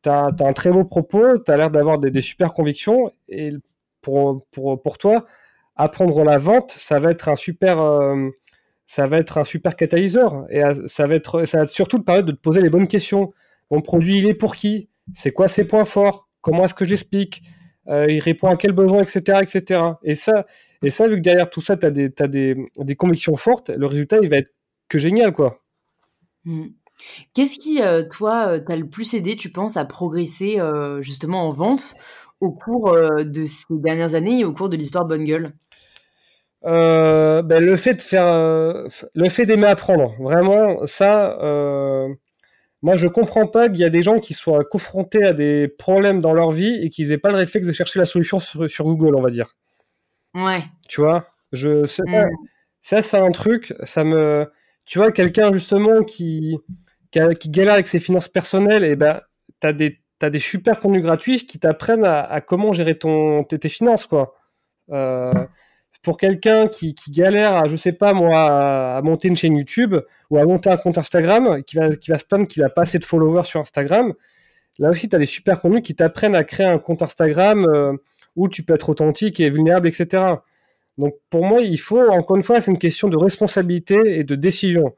as, 0.06 0.32
un 0.40 0.52
très 0.52 0.72
beau 0.72 0.82
propos. 0.84 1.38
Tu 1.38 1.52
as 1.52 1.56
l'air 1.56 1.70
d'avoir 1.70 2.00
des, 2.00 2.20
super 2.22 2.52
convictions. 2.54 3.12
Et 3.28 3.50
pour, 4.02 4.44
pour, 4.50 4.82
pour 4.82 4.98
toi, 4.98 5.26
apprendre 5.76 6.24
la 6.24 6.38
vente, 6.38 6.74
ça 6.76 6.98
va 6.98 7.12
être 7.12 7.28
un 7.28 7.36
super, 7.36 7.80
euh, 7.80 8.30
ça 8.86 9.06
va 9.06 9.18
être 9.18 9.38
un 9.38 9.44
super 9.44 9.76
catalyseur. 9.76 10.46
Et 10.50 10.62
euh, 10.62 10.74
ça 10.86 11.06
va 11.06 11.14
être, 11.14 11.44
surtout 11.68 11.98
te 11.98 12.04
permettre 12.04 12.26
de 12.26 12.32
te 12.32 12.40
poser 12.40 12.60
les 12.60 12.70
bonnes 12.70 12.88
questions. 12.88 13.32
Mon 13.70 13.80
produit, 13.80 14.18
il 14.18 14.26
est 14.26 14.34
pour 14.34 14.56
qui? 14.56 14.88
C'est 15.14 15.32
quoi 15.32 15.48
ses 15.48 15.64
points 15.64 15.84
forts? 15.84 16.28
Comment 16.40 16.64
est-ce 16.64 16.74
que 16.74 16.84
j'explique? 16.84 17.42
Euh, 17.88 18.10
Il 18.10 18.20
répond 18.20 18.48
à 18.48 18.56
quel 18.56 18.72
besoin, 18.72 19.02
etc., 19.02 19.40
etc. 19.42 19.80
Et 20.02 20.14
ça, 20.14 20.46
et 20.82 20.90
ça, 20.90 21.08
vu 21.08 21.16
que 21.16 21.20
derrière 21.20 21.50
tout 21.50 21.60
ça, 21.60 21.76
tu 21.76 21.86
as, 21.86 21.90
des, 21.90 22.10
des, 22.76 22.96
convictions 22.96 23.36
fortes, 23.36 23.70
le 23.70 23.86
résultat, 23.86 24.18
il 24.22 24.28
va 24.28 24.36
être 24.36 24.52
que 24.88 24.98
génial, 24.98 25.32
quoi. 25.32 25.62
Hmm. 26.44 26.66
Qu'est-ce 27.32 27.58
qui, 27.58 27.82
euh, 27.82 28.04
toi, 28.08 28.60
t'a 28.60 28.76
le 28.76 28.88
plus 28.88 29.14
aidé, 29.14 29.36
tu 29.36 29.50
penses, 29.50 29.76
à 29.76 29.84
progresser 29.84 30.60
justement 31.00 31.46
en 31.46 31.50
vente 31.50 31.94
au 32.40 32.52
cours 32.52 32.92
de 32.92 33.44
ces 33.46 33.64
dernières 33.70 34.14
années 34.14 34.40
et 34.40 34.44
au 34.44 34.52
cours 34.52 34.68
de 34.68 34.76
l'histoire 34.76 35.06
Bonne 35.06 35.24
Gueule 35.24 35.54
euh, 36.66 37.42
ben, 37.42 37.62
le 37.64 37.76
fait 37.76 37.94
de 37.94 38.02
faire, 38.02 38.26
euh, 38.26 38.88
le 39.14 39.28
fait 39.28 39.44
d'aimer 39.44 39.66
apprendre, 39.66 40.14
vraiment, 40.18 40.86
ça, 40.86 41.38
euh, 41.42 42.08
moi 42.80 42.96
je 42.96 43.06
comprends 43.06 43.46
pas 43.46 43.68
qu'il 43.68 43.80
y 43.80 43.84
a 43.84 43.90
des 43.90 44.02
gens 44.02 44.18
qui 44.18 44.32
soient 44.32 44.64
confrontés 44.64 45.24
à 45.24 45.32
des 45.34 45.68
problèmes 45.68 46.20
dans 46.20 46.32
leur 46.32 46.52
vie 46.52 46.78
et 46.82 46.88
qu'ils 46.88 47.12
aient 47.12 47.18
pas 47.18 47.30
le 47.30 47.36
réflexe 47.36 47.66
de 47.66 47.72
chercher 47.72 47.98
la 47.98 48.06
solution 48.06 48.38
sur, 48.40 48.84
Google, 48.84 49.14
on 49.14 49.20
va 49.20 49.30
dire. 49.30 49.54
Ouais. 50.34 50.62
Tu 50.88 51.02
vois, 51.02 51.26
je, 51.52 51.82
mm. 51.82 52.28
ça, 52.80 53.02
c'est 53.02 53.18
un 53.18 53.30
truc, 53.30 53.74
ça 53.82 54.02
me, 54.02 54.50
tu 54.86 54.98
vois, 54.98 55.12
quelqu'un 55.12 55.52
justement 55.52 56.02
qui, 56.02 56.56
qui, 57.10 57.50
galère 57.50 57.74
avec 57.74 57.86
ses 57.86 57.98
finances 57.98 58.28
personnelles, 58.28 58.84
et 58.84 58.96
ben, 58.96 59.20
t'as 59.60 59.72
des, 59.74 60.00
as 60.22 60.30
des 60.30 60.38
super 60.38 60.80
contenus 60.80 61.02
gratuits 61.02 61.44
qui 61.44 61.58
t'apprennent 61.58 62.06
à, 62.06 62.40
comment 62.40 62.72
gérer 62.72 62.98
ton, 62.98 63.44
tes, 63.44 63.58
tes 63.58 63.68
finances, 63.68 64.06
quoi. 64.06 64.34
Euh, 64.90 65.32
pour 66.04 66.18
quelqu'un 66.18 66.68
qui, 66.68 66.94
galère 67.08 67.56
à, 67.56 67.66
je 67.66 67.76
sais 67.76 67.92
pas 67.92 68.12
moi, 68.12 68.96
à, 68.96 69.02
monter 69.02 69.28
une 69.28 69.36
chaîne 69.36 69.56
YouTube 69.56 69.96
ou 70.30 70.38
à 70.38 70.44
monter 70.44 70.70
un 70.70 70.76
compte 70.76 70.98
Instagram, 70.98 71.62
qui 71.64 71.76
va, 71.76 71.96
qui 71.96 72.10
va 72.10 72.18
se 72.18 72.24
plaindre 72.24 72.46
qu'il 72.46 72.62
a 72.62 72.68
pas 72.68 72.82
assez 72.82 72.98
de 72.98 73.04
followers 73.04 73.44
sur 73.44 73.60
Instagram, 73.60 74.14
là 74.78 74.90
aussi, 74.90 75.08
tu 75.08 75.16
as 75.16 75.18
des 75.18 75.26
super 75.26 75.60
contenus 75.60 75.82
qui 75.82 75.94
t'apprennent 75.94 76.34
à 76.36 76.44
créer 76.44 76.66
un 76.66 76.78
compte 76.78 77.02
Instagram 77.02 77.66
euh, 77.66 77.92
où 78.36 78.48
tu 78.48 78.62
peux 78.62 78.74
être 78.74 78.90
authentique 78.90 79.40
et 79.40 79.50
vulnérable, 79.50 79.88
etc. 79.88 80.24
Donc 80.98 81.14
pour 81.30 81.44
moi, 81.44 81.62
il 81.62 81.78
faut, 81.78 82.00
encore 82.10 82.36
une 82.36 82.42
fois, 82.42 82.60
c'est 82.60 82.70
une 82.70 82.78
question 82.78 83.08
de 83.08 83.16
responsabilité 83.16 84.18
et 84.18 84.24
de 84.24 84.34
décision. 84.34 84.94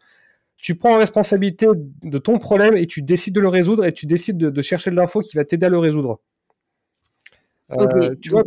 Tu 0.58 0.76
prends 0.76 0.90
la 0.90 0.98
responsabilité 0.98 1.66
de 2.02 2.18
ton 2.18 2.38
problème 2.38 2.76
et 2.76 2.86
tu 2.86 3.02
décides 3.02 3.34
de 3.34 3.40
le 3.40 3.48
résoudre 3.48 3.84
et 3.84 3.92
tu 3.92 4.06
décides 4.06 4.38
de, 4.38 4.62
chercher 4.62 4.90
de 4.90 4.96
l'info 4.96 5.20
qui 5.20 5.36
va 5.36 5.44
t'aider 5.44 5.66
à 5.66 5.68
le 5.68 5.78
résoudre. 5.78 6.20
Euh, 7.72 8.14
tu 8.20 8.30
vois, 8.30 8.42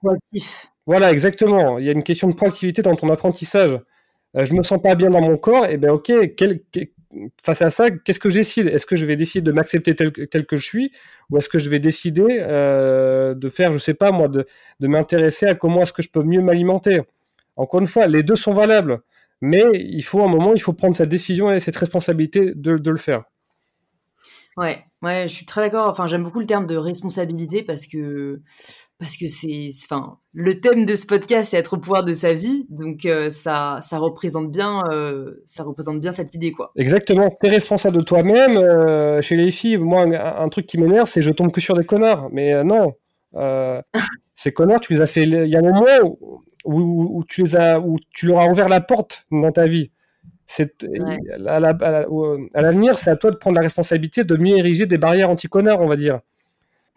proactif. 0.00 0.70
Voilà, 0.90 1.12
exactement. 1.12 1.78
Il 1.78 1.84
y 1.84 1.88
a 1.88 1.92
une 1.92 2.02
question 2.02 2.26
de 2.26 2.34
proactivité 2.34 2.82
dans 2.82 2.96
ton 2.96 3.10
apprentissage. 3.10 3.78
Je 4.34 4.40
euh, 4.40 4.44
je 4.44 4.54
me 4.54 4.64
sens 4.64 4.82
pas 4.82 4.96
bien 4.96 5.08
dans 5.08 5.20
mon 5.20 5.36
corps, 5.36 5.66
et 5.66 5.76
ben 5.76 5.90
ok, 5.90 6.12
face 7.44 7.62
à 7.62 7.70
ça, 7.70 7.92
qu'est-ce 7.92 8.18
que 8.18 8.28
je 8.28 8.40
Est-ce 8.40 8.86
que 8.86 8.96
je 8.96 9.06
vais 9.06 9.14
décider 9.14 9.42
de 9.42 9.52
m'accepter 9.52 9.94
tel, 9.94 10.10
que 10.46 10.56
je 10.56 10.64
suis, 10.64 10.90
ou 11.30 11.38
est-ce 11.38 11.48
que 11.48 11.60
je 11.60 11.70
vais 11.70 11.78
décider 11.78 12.24
euh, 12.40 13.34
de 13.34 13.48
faire, 13.48 13.70
je 13.70 13.78
sais 13.78 13.94
pas 13.94 14.10
moi, 14.10 14.26
de, 14.26 14.44
m'intéresser 14.80 15.46
à 15.46 15.54
comment 15.54 15.82
est-ce 15.82 15.92
que 15.92 16.02
je 16.02 16.10
peux 16.10 16.24
mieux 16.24 16.42
m'alimenter? 16.42 17.02
Encore 17.54 17.78
une 17.78 17.86
fois, 17.86 18.08
les 18.08 18.24
deux 18.24 18.34
sont 18.34 18.52
valables. 18.52 19.00
Mais 19.40 19.62
il 19.72 20.02
faut 20.02 20.24
un 20.24 20.28
moment, 20.28 20.54
il 20.54 20.60
faut 20.60 20.72
prendre 20.72 20.96
sa 20.96 21.06
décision 21.06 21.52
et 21.52 21.60
cette 21.60 21.76
responsabilité 21.76 22.52
de, 22.56 22.78
de 22.78 22.90
le 22.90 22.98
faire. 22.98 23.22
Ouais, 24.56 24.84
ouais, 25.02 25.28
je 25.28 25.34
suis 25.34 25.46
très 25.46 25.60
d'accord. 25.60 25.88
Enfin, 25.88 26.08
j'aime 26.08 26.24
beaucoup 26.24 26.40
le 26.40 26.46
terme 26.46 26.66
de 26.66 26.76
responsabilité 26.76 27.62
parce 27.62 27.86
que 27.86 28.40
parce 29.00 29.16
que 29.16 29.28
c'est, 29.28 29.70
enfin, 29.84 30.18
le 30.34 30.60
thème 30.60 30.84
de 30.84 30.94
ce 30.94 31.06
podcast, 31.06 31.50
c'est 31.50 31.56
être 31.56 31.72
au 31.72 31.78
pouvoir 31.78 32.04
de 32.04 32.12
sa 32.12 32.34
vie, 32.34 32.66
donc 32.68 33.06
euh, 33.06 33.30
ça, 33.30 33.80
ça 33.82 33.96
représente 33.96 34.52
bien, 34.52 34.82
euh, 34.92 35.42
ça 35.46 35.64
représente 35.64 36.00
bien 36.00 36.12
cette 36.12 36.34
idée, 36.34 36.52
quoi. 36.52 36.70
Exactement. 36.76 37.34
T'es 37.40 37.48
responsable 37.48 37.96
de 37.96 38.02
toi-même. 38.02 38.58
Euh, 38.58 39.22
chez 39.22 39.36
les 39.36 39.50
filles, 39.50 39.78
moi, 39.78 40.02
un, 40.02 40.48
truc 40.50 40.66
qui 40.66 40.78
m'énerve, 40.78 41.08
c'est 41.08 41.22
je 41.22 41.30
tombe 41.30 41.50
que 41.50 41.62
sur 41.62 41.74
des 41.74 41.84
connards. 41.84 42.28
Mais 42.30 42.62
non, 42.62 42.92
ces 44.36 44.52
connards, 44.52 44.80
tu 44.80 44.94
les 44.94 45.00
as 45.00 45.06
fait. 45.06 45.22
Il 45.22 45.48
y 45.48 45.56
a 45.56 45.60
un 45.60 45.62
moment 45.62 46.18
où, 46.66 47.24
tu 47.26 47.44
les 47.44 47.56
as, 47.56 47.80
où 47.80 47.96
tu 48.10 48.26
leur 48.26 48.40
as 48.40 48.48
ouvert 48.48 48.68
la 48.68 48.82
porte 48.82 49.24
dans 49.32 49.50
ta 49.50 49.66
vie. 49.66 49.90
C'est 50.46 50.84
à 51.46 51.58
l'avenir, 51.58 52.98
c'est 52.98 53.10
à 53.10 53.16
toi 53.16 53.30
de 53.30 53.36
prendre 53.36 53.56
la 53.56 53.62
responsabilité 53.62 54.24
de 54.24 54.36
mieux 54.36 54.58
ériger 54.58 54.84
des 54.84 54.98
barrières 54.98 55.30
anti-connards, 55.30 55.80
on 55.80 55.88
va 55.88 55.96
dire. 55.96 56.20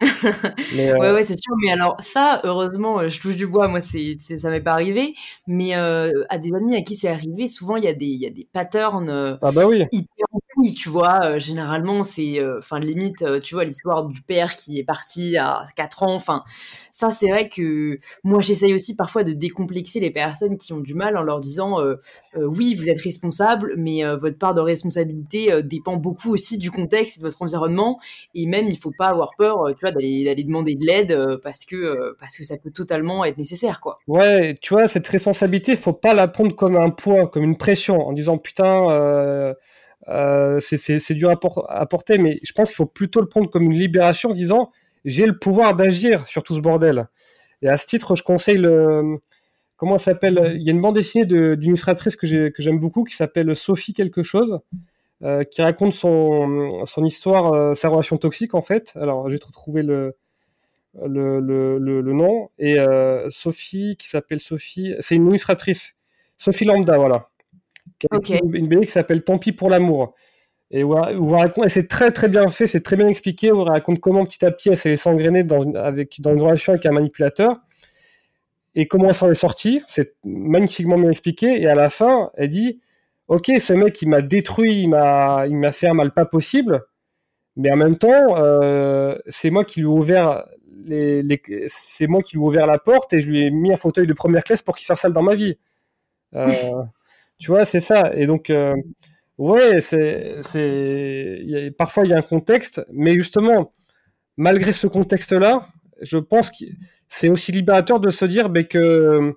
Ouais, 0.74 0.90
euh, 0.90 1.14
ouais, 1.14 1.22
c'est 1.22 1.38
sûr. 1.40 1.54
Mais 1.62 1.70
alors, 1.70 1.96
ça, 2.00 2.40
heureusement, 2.44 3.00
euh, 3.00 3.08
je 3.08 3.20
touche 3.20 3.36
du 3.36 3.46
bois, 3.46 3.68
moi, 3.68 3.80
c'est, 3.80 4.16
ça 4.18 4.50
m'est 4.50 4.60
pas 4.60 4.72
arrivé. 4.72 5.14
Mais 5.46 5.76
euh, 5.76 6.10
à 6.28 6.38
des 6.38 6.52
amis 6.54 6.76
à 6.76 6.82
qui 6.82 6.96
c'est 6.96 7.08
arrivé, 7.08 7.46
souvent, 7.46 7.76
il 7.76 7.84
y, 7.84 7.88
a 7.88 7.94
des, 7.94 8.06
y 8.06 8.26
a 8.26 8.30
des 8.30 8.48
patterns 8.52 9.38
ah 9.42 9.52
bah 9.52 9.66
oui. 9.66 9.84
hyper 9.92 10.26
tu 10.72 10.88
vois. 10.88 11.38
généralement, 11.38 12.04
c'est, 12.04 12.38
enfin, 12.58 12.78
limite, 12.78 13.24
tu 13.42 13.54
vois, 13.54 13.64
l'histoire 13.64 14.04
du 14.04 14.22
père 14.22 14.56
qui 14.56 14.78
est 14.78 14.84
parti 14.84 15.36
à 15.36 15.64
4 15.76 16.04
ans. 16.04 16.14
Enfin, 16.14 16.44
ça, 16.90 17.10
c'est 17.10 17.28
vrai 17.28 17.48
que 17.48 17.98
moi, 18.22 18.40
j'essaye 18.40 18.72
aussi 18.72 18.96
parfois 18.96 19.24
de 19.24 19.32
décomplexer 19.32 20.00
les 20.00 20.10
personnes 20.10 20.56
qui 20.56 20.72
ont 20.72 20.80
du 20.80 20.94
mal 20.94 21.16
en 21.16 21.22
leur 21.22 21.40
disant, 21.40 21.78
oui, 22.36 22.74
vous 22.74 22.88
êtes 22.88 23.02
responsable, 23.02 23.74
mais 23.76 24.02
votre 24.16 24.38
part 24.38 24.54
de 24.54 24.60
responsabilité 24.60 25.62
dépend 25.62 25.96
beaucoup 25.96 26.32
aussi 26.32 26.56
du 26.56 26.70
contexte 26.70 27.16
et 27.16 27.20
de 27.20 27.24
votre 27.24 27.42
environnement. 27.42 27.98
Et 28.34 28.46
même, 28.46 28.68
il 28.68 28.78
faut 28.78 28.92
pas 28.96 29.08
avoir 29.08 29.30
peur, 29.36 29.66
tu 29.74 29.80
vois, 29.80 29.90
d'aller 29.90 30.44
demander 30.44 30.76
de 30.76 30.86
l'aide 30.86 31.40
parce 31.42 31.64
que 31.64 32.16
parce 32.20 32.36
que 32.36 32.44
ça 32.44 32.56
peut 32.56 32.70
totalement 32.70 33.24
être 33.24 33.38
nécessaire, 33.38 33.80
quoi. 33.80 33.98
Ouais, 34.06 34.56
tu 34.60 34.74
vois, 34.74 34.86
cette 34.86 35.08
responsabilité, 35.08 35.74
faut 35.74 35.92
pas 35.92 36.14
la 36.14 36.28
prendre 36.28 36.54
comme 36.54 36.76
un 36.76 36.90
poids, 36.90 37.26
comme 37.26 37.42
une 37.42 37.56
pression, 37.56 38.06
en 38.06 38.12
disant 38.12 38.38
putain. 38.38 39.54
Euh, 40.08 40.60
c'est 40.60 41.14
dur 41.14 41.30
à, 41.30 41.86
porter, 41.86 42.18
mais 42.18 42.38
je 42.42 42.52
pense 42.52 42.68
qu'il 42.68 42.76
faut 42.76 42.86
plutôt 42.86 43.20
le 43.20 43.28
prendre 43.28 43.48
comme 43.50 43.64
une 43.64 43.74
libération 43.74 44.30
en 44.30 44.34
disant 44.34 44.70
j'ai 45.04 45.26
le 45.26 45.38
pouvoir 45.38 45.74
d'agir 45.74 46.26
sur 46.26 46.42
tout 46.42 46.54
ce 46.54 46.60
bordel. 46.60 47.08
Et 47.62 47.68
à 47.68 47.78
ce 47.78 47.86
titre, 47.86 48.14
je 48.14 48.22
conseille 48.22 48.58
le. 48.58 49.16
Comment 49.76 49.98
s'appelle 49.98 50.56
Il 50.56 50.62
y 50.62 50.70
a 50.70 50.72
une 50.72 50.80
bande 50.80 50.94
dessinée 50.94 51.24
d'une 51.24 51.62
illustratrice 51.62 52.16
que 52.16 52.26
j'aime 52.26 52.78
beaucoup 52.78 53.04
qui 53.04 53.16
s'appelle 53.16 53.54
Sophie 53.56 53.92
quelque 53.92 54.22
chose, 54.22 54.60
euh, 55.22 55.44
qui 55.44 55.62
raconte 55.62 55.92
son, 55.92 56.84
histoire, 57.04 57.52
euh, 57.52 57.74
sa 57.74 57.88
relation 57.88 58.16
toxique 58.16 58.54
en 58.54 58.62
fait. 58.62 58.92
Alors, 58.96 59.28
le, 59.28 60.14
le, 61.06 61.78
le, 61.78 62.12
nom. 62.12 62.50
Et 62.58 62.76
Sophie, 63.30 63.96
qui 63.98 64.08
s'appelle 64.08 64.40
Sophie, 64.40 64.94
c'est 65.00 65.16
une 65.16 65.28
illustratrice. 65.28 65.94
Sophie 66.36 66.64
Lambda, 66.64 66.98
voilà 66.98 67.28
une, 68.12 68.68
BD 68.68 68.86
qui 68.86 68.92
s'appelle 68.92 69.22
Tant 69.22 69.38
pis 69.38 69.52
pour 69.52 69.70
l'amour. 69.70 70.14
Et 70.70 70.82
où, 70.82 70.96
c'est 71.68 71.88
très 71.88 72.10
très 72.10 72.28
bien 72.28 72.48
fait, 72.48 72.66
c'est 72.66 72.80
très 72.80 72.96
bien 72.96 73.08
expliqué, 73.08 73.52
où 73.52 73.62
elle 73.62 73.68
raconte 73.68 74.00
comment 74.00 74.24
petit 74.24 74.44
à 74.44 74.50
petit 74.50 74.70
elle 74.70 74.76
s'est 74.76 74.88
laissée 74.88 75.08
engrainer 75.08 75.44
dans 75.44 75.62
une, 75.62 75.76
avec, 75.76 76.20
dans 76.20 76.32
une 76.32 76.40
relation 76.40 76.72
avec 76.72 76.84
un 76.86 76.92
manipulateur 76.92 77.60
et 78.74 78.88
comment 78.88 79.08
elle 79.08 79.14
s'en 79.14 79.30
est 79.30 79.34
sortie. 79.34 79.82
C'est 79.86 80.14
magnifiquement 80.24 80.98
bien 80.98 81.10
expliqué. 81.10 81.60
Et 81.60 81.68
à 81.68 81.74
la 81.74 81.90
fin, 81.90 82.30
elle 82.34 82.48
dit 82.48 82.80
Ok, 83.28 83.50
ce 83.58 83.72
mec 83.72 84.00
il 84.02 84.08
m'a 84.08 84.20
détruit, 84.20 84.82
il 84.82 84.88
m'a, 84.88 85.46
il 85.46 85.56
m'a 85.56 85.72
fait 85.72 85.88
un 85.88 85.94
mal 85.94 86.12
pas 86.12 86.26
possible, 86.26 86.84
mais 87.56 87.70
en 87.70 87.76
même 87.76 87.96
temps, 87.96 88.36
euh, 88.36 89.16
c'est 89.28 89.50
moi 89.50 89.64
qui 89.64 89.80
lui 89.80 89.86
ai 89.86 89.90
ouvert 89.90 90.44
les, 90.86 91.24
c'est 91.68 92.06
moi 92.06 92.20
qui 92.22 92.36
lui 92.36 92.42
ai 92.42 92.46
ouvert 92.46 92.66
la 92.66 92.78
porte 92.78 93.12
et 93.12 93.22
je 93.22 93.30
lui 93.30 93.46
ai 93.46 93.50
mis 93.50 93.72
un 93.72 93.76
fauteuil 93.76 94.06
de 94.06 94.12
première 94.12 94.44
classe 94.44 94.60
pour 94.60 94.76
qu'il 94.76 94.86
s'installe 94.86 95.12
dans 95.12 95.22
ma 95.22 95.34
vie. 95.34 95.56
Euh, 96.34 96.48
tu 97.38 97.50
vois, 97.50 97.64
c'est 97.64 97.80
ça. 97.80 98.14
Et 98.14 98.26
donc, 98.26 98.50
euh, 98.50 98.74
ouais, 99.38 99.80
c'est, 99.80 100.36
c'est, 100.42 101.72
parfois 101.76 102.04
il 102.04 102.10
y 102.10 102.14
a 102.14 102.18
un 102.18 102.22
contexte, 102.22 102.84
mais 102.92 103.14
justement, 103.14 103.72
malgré 104.36 104.72
ce 104.72 104.86
contexte-là, 104.86 105.68
je 106.02 106.18
pense 106.18 106.50
que 106.50 106.64
c'est 107.08 107.28
aussi 107.28 107.52
libérateur 107.52 108.00
de 108.00 108.10
se 108.10 108.24
dire 108.24 108.48
ben, 108.48 108.64
que, 108.64 109.34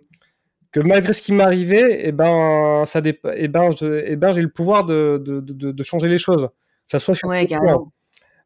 que 0.71 0.79
malgré 0.79 1.13
ce 1.13 1.21
qui 1.21 1.33
m'arrivait, 1.33 2.01
et 2.01 2.07
eh 2.09 2.11
ben, 2.11 2.83
ça 2.85 2.99
et 3.03 3.19
eh 3.35 3.47
ben, 3.47 3.71
je, 3.71 4.03
eh 4.05 4.15
ben, 4.15 4.31
j'ai 4.31 4.41
le 4.41 4.49
pouvoir 4.49 4.85
de, 4.85 5.21
de, 5.23 5.39
de, 5.39 5.83
changer 5.83 6.07
les 6.07 6.17
choses. 6.17 6.49
Ça 6.85 6.99
soit 6.99 7.15
sur 7.15 7.29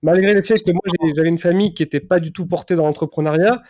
Malgré 0.04 0.34
le 0.34 0.42
fait 0.42 0.58
que 0.64 0.72
moi, 0.72 0.82
j'avais 1.16 1.30
une 1.30 1.38
famille 1.38 1.76
qui 1.76 1.84
n'était 1.84 2.00
pas 2.00 2.20
du 2.20 2.32
tout 2.32 2.48
portée 2.48 2.76
dans 2.76 2.86
l'entrepreneuriat, 2.86 3.62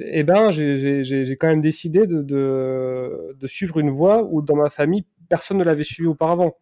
eh 0.00 0.22
ben, 0.24 0.50
j'ai 0.50 1.36
quand 1.40 1.48
même 1.48 1.62
décidé 1.62 2.06
de, 2.06 2.20
de, 2.22 3.34
de, 3.34 3.46
suivre 3.46 3.78
une 3.78 3.90
voie 3.90 4.22
où 4.22 4.42
dans 4.42 4.56
ma 4.56 4.68
famille, 4.68 5.06
personne 5.30 5.56
ne 5.56 5.64
l'avait 5.64 5.84
suivi 5.84 6.06
auparavant. 6.06 6.56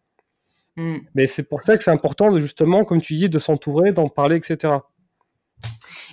Hmm. 0.77 0.99
Mais 1.13 1.27
c'est 1.27 1.43
pour 1.43 1.63
ça 1.63 1.75
que 1.75 1.83
c'est 1.83 1.91
important, 1.91 2.31
de, 2.31 2.39
justement, 2.39 2.85
comme 2.85 3.01
tu 3.01 3.15
dis, 3.15 3.27
de 3.27 3.39
s'entourer, 3.39 3.91
d'en 3.91 4.07
parler, 4.07 4.37
etc. 4.37 4.77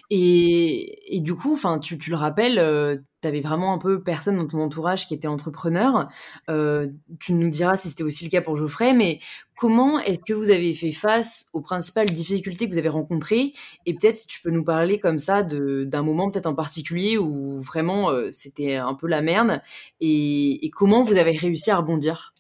Et, 0.08 1.16
et 1.16 1.20
du 1.20 1.34
coup, 1.34 1.54
enfin, 1.54 1.78
tu, 1.80 1.98
tu, 1.98 2.10
le 2.10 2.16
rappelles, 2.16 2.60
euh, 2.60 2.96
tu 3.22 3.28
avais 3.28 3.40
vraiment 3.40 3.72
un 3.72 3.78
peu 3.78 4.02
personne 4.02 4.36
dans 4.36 4.46
ton 4.46 4.60
entourage 4.60 5.08
qui 5.08 5.14
était 5.14 5.26
entrepreneur. 5.26 6.08
Euh, 6.48 6.86
tu 7.18 7.32
nous 7.32 7.50
diras 7.50 7.76
si 7.76 7.88
c'était 7.88 8.04
aussi 8.04 8.24
le 8.24 8.30
cas 8.30 8.40
pour 8.40 8.56
Geoffrey, 8.56 8.94
mais 8.94 9.18
comment 9.56 9.98
est-ce 9.98 10.20
que 10.20 10.32
vous 10.32 10.50
avez 10.50 10.74
fait 10.74 10.92
face 10.92 11.48
aux 11.54 11.60
principales 11.60 12.10
difficultés 12.10 12.66
que 12.66 12.72
vous 12.72 12.78
avez 12.78 12.88
rencontrées? 12.88 13.52
Et 13.84 13.94
peut-être 13.94 14.16
si 14.16 14.28
tu 14.28 14.40
peux 14.42 14.50
nous 14.50 14.64
parler 14.64 15.00
comme 15.00 15.18
ça 15.18 15.42
d'un 15.42 16.02
moment 16.02 16.30
peut-être 16.30 16.46
en 16.46 16.54
particulier 16.54 17.18
où 17.18 17.60
vraiment 17.60 18.10
euh, 18.10 18.28
c'était 18.30 18.76
un 18.76 18.94
peu 18.94 19.08
la 19.08 19.22
merde 19.22 19.60
et, 20.00 20.64
et, 20.64 20.70
comment 20.70 21.02
vous 21.02 21.16
avez 21.16 21.32
réussi 21.32 21.72
à 21.72 21.76
rebondir? 21.76 22.35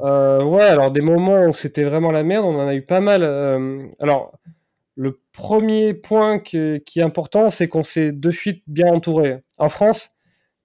Ouais, 0.00 0.62
alors 0.62 0.90
des 0.90 1.00
moments 1.00 1.46
où 1.46 1.52
c'était 1.52 1.84
vraiment 1.84 2.10
la 2.10 2.22
merde, 2.22 2.44
on 2.44 2.58
en 2.58 2.68
a 2.68 2.74
eu 2.74 2.82
pas 2.82 3.00
mal. 3.00 3.22
alors 4.00 4.32
le 4.94 5.20
premier 5.32 5.94
point 5.94 6.40
qui 6.40 6.56
est 6.58 7.02
important, 7.02 7.50
c'est 7.50 7.68
qu'on 7.68 7.82
s'est 7.82 8.12
de 8.12 8.30
suite 8.30 8.62
bien 8.66 8.92
entouré. 8.92 9.38
En 9.58 9.68
France, 9.68 10.10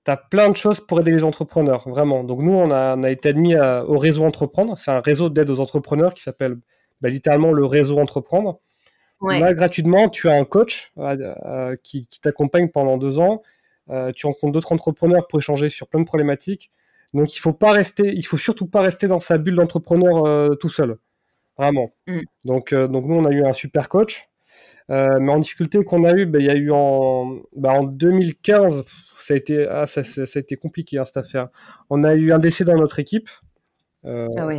tu 0.06 0.12
as 0.12 0.18
plein 0.18 0.50
de 0.50 0.58
choses 0.58 0.80
pour 0.80 1.00
aider 1.00 1.12
les 1.12 1.24
entrepreneurs, 1.24 1.88
vraiment. 1.88 2.24
Donc 2.24 2.42
nous, 2.42 2.54
on 2.54 2.72
a, 2.72 3.10
été 3.10 3.30
admis 3.30 3.56
au 3.56 3.98
réseau 3.98 4.24
Entreprendre. 4.24 4.78
C'est 4.78 4.92
un 4.92 5.02
réseau 5.02 5.30
d'aide 5.30 5.50
aux 5.50 5.60
entrepreneurs 5.60 6.14
qui 6.14 6.24
s'appelle 6.24 6.58
bah, 7.02 7.10
littéralement 7.10 7.52
le 7.52 7.66
réseau 7.66 8.00
Entreprendre. 8.00 8.60
Là, 9.22 9.54
gratuitement, 9.54 10.10
tu 10.10 10.30
as 10.30 10.34
un 10.34 10.44
coach 10.44 10.92
euh, 10.98 11.34
euh, 11.46 11.76
qui, 11.82 12.08
t'accompagne 12.22 12.70
pendant 12.70 12.98
deux 12.98 13.20
ans. 13.20 13.42
Euh, 13.90 14.12
tu 14.14 14.26
rencontres 14.26 14.54
d'autres 14.54 14.72
entrepreneurs 14.72 15.28
pour 15.28 15.40
échanger 15.40 15.70
sur 15.70 15.88
plein 15.88 16.02
de 16.02 16.06
problématiques. 16.06 16.72
Donc 17.14 17.36
il 17.36 17.40
faut 17.40 17.54
pas 17.54 17.72
rester, 17.72 18.12
il 18.14 18.26
faut 18.26 18.38
surtout 18.38 18.68
pas 18.68 18.82
rester 18.82 19.08
dans 19.08 19.20
sa 19.20 19.38
bulle 19.38 19.56
d'entrepreneur 19.56 20.58
tout 20.58 20.70
seul. 20.70 20.98
Vraiment. 21.58 21.92
Mm. 22.08 22.20
Donc, 22.46 22.74
euh, 22.74 22.88
donc 22.88 23.06
nous, 23.06 23.16
on 23.16 23.26
a 23.26 23.32
eu 23.32 23.46
un 23.46 23.54
super 23.54 23.90
coach. 23.90 24.30
Euh, 24.90 25.18
mais 25.20 25.32
en 25.32 25.40
difficulté 25.40 25.82
qu'on 25.84 26.04
a 26.04 26.14
eu, 26.14 26.26
bah, 26.26 26.40
il 26.40 26.46
y 26.46 26.50
a 26.50 26.56
eu 26.56 26.70
en, 26.72 27.42
bah, 27.56 27.72
en 27.72 27.84
2015, 27.84 28.84
ça 29.18 29.34
a 29.34 29.38
été, 29.38 29.66
ah, 29.66 29.86
ça, 29.86 30.04
ça, 30.04 30.24
a 30.24 30.40
été 30.40 30.58
compliqué 30.58 30.98
hein, 30.98 31.06
cette 31.06 31.18
affaire. 31.18 31.48
On 31.90 32.04
a 32.04 32.14
eu 32.16 32.34
un 32.34 32.40
décès 32.40 32.66
dans 32.66 32.76
notre 32.76 33.00
équipe. 33.00 33.30
Euh, 34.06 34.28
ah 34.38 34.50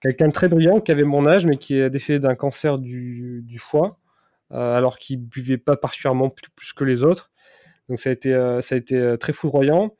quelqu'un 0.00 0.28
de 0.28 0.32
très 0.32 0.48
brillant 0.48 0.80
qui 0.80 0.92
avait 0.92 1.04
mon 1.04 1.26
âge, 1.26 1.46
mais 1.46 1.56
qui 1.56 1.76
est 1.76 1.90
décédé 1.90 2.20
d'un 2.20 2.36
cancer 2.36 2.78
du, 2.78 3.42
du 3.44 3.58
foie, 3.58 3.98
alors 4.50 4.98
qu'il 4.98 5.18
buvait 5.18 5.58
pas 5.58 5.76
particulièrement 5.76 6.28
plus, 6.28 6.50
plus, 6.54 6.72
que 6.72 6.84
les 6.84 7.04
autres. 7.04 7.30
Donc 7.88 7.98
ça 7.98 8.10
a 8.10 8.12
été, 8.12 8.32
ça 8.62 8.74
a 8.74 8.78
été 8.78 9.16
très 9.18 9.32
foudroyant. 9.32 9.94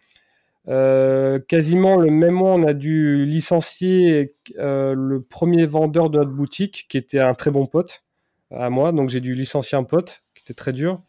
Euh, 0.69 1.41
quasiment 1.41 1.97
le 1.97 2.11
même 2.11 2.35
mois, 2.35 2.53
on 2.53 2.63
a 2.63 2.73
dû 2.73 3.25
licencier 3.25 4.37
euh, 4.59 4.95
le 4.97 5.21
premier 5.23 5.67
vendeur 5.67 6.11
de 6.11 6.19
notre 6.19 6.31
boutique, 6.31 6.87
qui 6.89 6.97
était 6.97 7.19
un 7.19 7.35
très 7.35 7.51
bon 7.51 7.67
pote 7.67 8.05
à 8.51 8.71
moi. 8.71 8.93
Donc 8.93 9.09
j'ai 9.09 9.21
dû 9.21 9.35
licencier 9.35 9.77
un 9.77 9.85
pote, 9.85 10.23
qui 10.35 10.43
était 10.45 10.55
très 10.55 10.73
dur. 10.73 11.03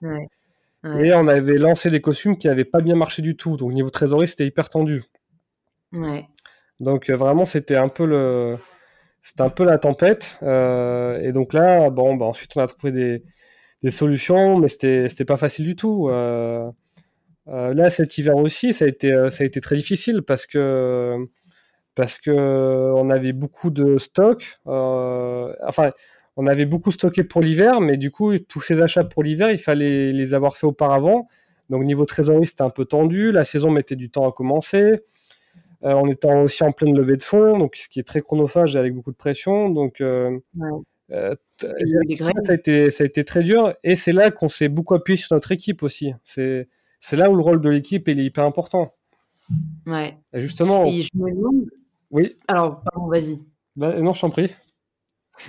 Et 0.99 1.14
on 1.14 1.28
avait 1.28 1.58
lancé 1.58 1.89
des 1.89 2.01
costumes 2.01 2.38
qui 2.38 2.47
n'avaient 2.47 2.66
pas 2.66 2.82
bien 2.82 2.95
marché 2.95 3.22
du 3.22 3.38
tout. 3.38 3.56
Donc 3.56 3.72
niveau 3.74 3.89
trésorerie, 3.89 4.28
c'était 4.28 4.45
hyper 4.45 4.70
tendu. 4.70 5.04
Donc 6.80 7.10
euh, 7.10 7.16
vraiment, 7.16 7.45
c'était 7.45 7.78
un 7.78 7.88
peu 7.89 8.06
le, 8.06 8.58
c'était 9.22 9.43
un 9.43 9.49
peu 9.49 9.64
la 9.64 9.78
tempête. 9.78 10.38
et 10.41 11.32
donc 11.32 11.54
là, 11.54 11.89
bon, 11.89 12.16
bah, 12.16 12.26
ensuite 12.26 12.51
on 12.58 12.62
a 12.62 12.68
trouvé 12.68 12.91
des, 12.91 13.24
des 13.84 13.89
solutions, 13.89 14.58
mais 14.58 14.70
c'était, 14.70 15.10
c'était 15.10 15.26
pas 15.26 15.38
facile 15.38 15.66
du 15.66 15.76
tout. 15.76 16.10
Euh, 16.10 16.72
là, 17.47 17.89
cet 17.89 18.17
hiver 18.17 18.35
aussi, 18.37 18.73
ça 18.73 18.85
a 18.85 18.87
été, 18.87 19.13
euh, 19.13 19.29
ça 19.29 19.43
a 19.43 19.47
été 19.47 19.61
très 19.61 19.75
difficile 19.75 20.21
parce 20.21 20.45
que 20.45 21.17
parce 21.95 22.17
que 22.17 22.31
on 22.95 23.09
avait 23.09 23.33
beaucoup 23.33 23.69
de 23.69 23.97
stock. 23.97 24.59
Euh, 24.67 25.53
enfin, 25.67 25.91
on 26.37 26.47
avait 26.47 26.65
beaucoup 26.65 26.91
stocké 26.91 27.23
pour 27.23 27.41
l'hiver, 27.41 27.81
mais 27.81 27.97
du 27.97 28.11
coup, 28.11 28.37
tous 28.39 28.61
ces 28.61 28.81
achats 28.81 29.03
pour 29.03 29.23
l'hiver, 29.23 29.51
il 29.51 29.59
fallait 29.59 30.11
les 30.11 30.33
avoir 30.33 30.57
fait 30.57 30.65
auparavant. 30.67 31.27
Donc, 31.69 31.83
niveau 31.83 32.05
trésorerie, 32.05 32.47
c'était 32.47 32.63
un 32.63 32.69
peu 32.71 32.85
tendu. 32.85 33.31
La 33.31 33.45
saison 33.45 33.71
mettait 33.71 33.95
du 33.95 34.09
temps 34.09 34.27
à 34.27 34.31
commencer. 34.31 35.01
on 35.83 36.07
étant 36.09 36.43
aussi 36.43 36.63
en 36.63 36.71
pleine 36.71 36.95
levée 36.95 37.17
de 37.17 37.23
fonds, 37.23 37.57
donc 37.59 37.75
ce 37.75 37.89
qui 37.89 37.99
est 37.99 38.03
très 38.03 38.21
chronophage 38.21 38.75
et 38.75 38.79
avec 38.79 38.93
beaucoup 38.95 39.11
de 39.11 39.17
pression. 39.17 39.69
Donc, 39.69 39.97
ça, 39.99 41.35
a 42.49 42.53
été, 42.53 42.89
ça 42.89 43.03
a 43.03 43.07
été 43.07 43.23
très 43.23 43.43
dur. 43.43 43.73
Et 43.83 43.95
c'est 43.95 44.13
là 44.13 44.31
qu'on 44.31 44.49
s'est 44.49 44.69
beaucoup 44.69 44.95
appuyé 44.95 45.17
sur 45.17 45.35
notre 45.35 45.51
équipe 45.51 45.83
aussi. 45.83 46.13
C'est 46.23 46.67
là 47.12 47.30
où 47.30 47.36
le 47.36 47.41
rôle 47.41 47.60
de 47.60 47.70
l'équipe 47.70 48.08
est 48.08 48.16
hyper 48.16 48.45
important. 48.45 48.93
Ouais. 49.86 50.18
Et 50.34 50.41
justement. 50.41 50.86
Et 50.86 51.01
je 51.01 51.10
me 51.16 51.30
demande. 51.30 51.66
Oui. 52.12 52.38
Alors, 52.47 52.82
pardon, 52.82 53.10
vas-y. 53.10 53.39
Bah, 53.76 53.99
non, 53.99 54.14
je 54.14 54.22
t'en 54.22 54.30
prie. 54.30 54.54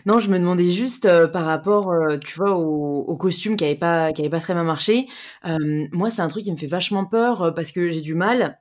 Non, 0.06 0.18
je 0.18 0.30
me 0.30 0.38
demandais 0.38 0.70
juste 0.70 1.04
euh, 1.04 1.28
par 1.28 1.44
rapport, 1.44 1.92
euh, 1.92 2.16
tu 2.18 2.36
vois, 2.36 2.56
au, 2.56 3.02
au, 3.02 3.16
costume 3.16 3.54
qui 3.54 3.64
n'avait 3.64 3.76
pas, 3.76 4.12
qui 4.12 4.22
avait 4.22 4.30
pas 4.30 4.40
très 4.40 4.54
bien 4.54 4.64
marché. 4.64 5.06
Euh, 5.46 5.86
moi, 5.92 6.10
c'est 6.10 6.22
un 6.22 6.28
truc 6.28 6.44
qui 6.44 6.52
me 6.52 6.56
fait 6.56 6.66
vachement 6.66 7.04
peur 7.04 7.52
parce 7.54 7.70
que 7.70 7.90
j'ai 7.90 8.00
du 8.00 8.14
mal 8.14 8.58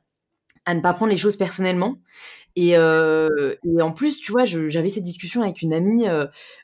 à 0.65 0.75
ne 0.75 0.81
pas 0.81 0.93
prendre 0.93 1.11
les 1.11 1.17
choses 1.17 1.37
personnellement. 1.37 1.95
Et, 2.55 2.73
et 2.73 3.81
en 3.81 3.91
plus, 3.93 4.19
tu 4.19 4.31
vois, 4.31 4.45
j'avais 4.45 4.89
cette 4.89 5.03
discussion 5.03 5.41
avec 5.41 5.63
une 5.63 5.73
amie 5.73 6.05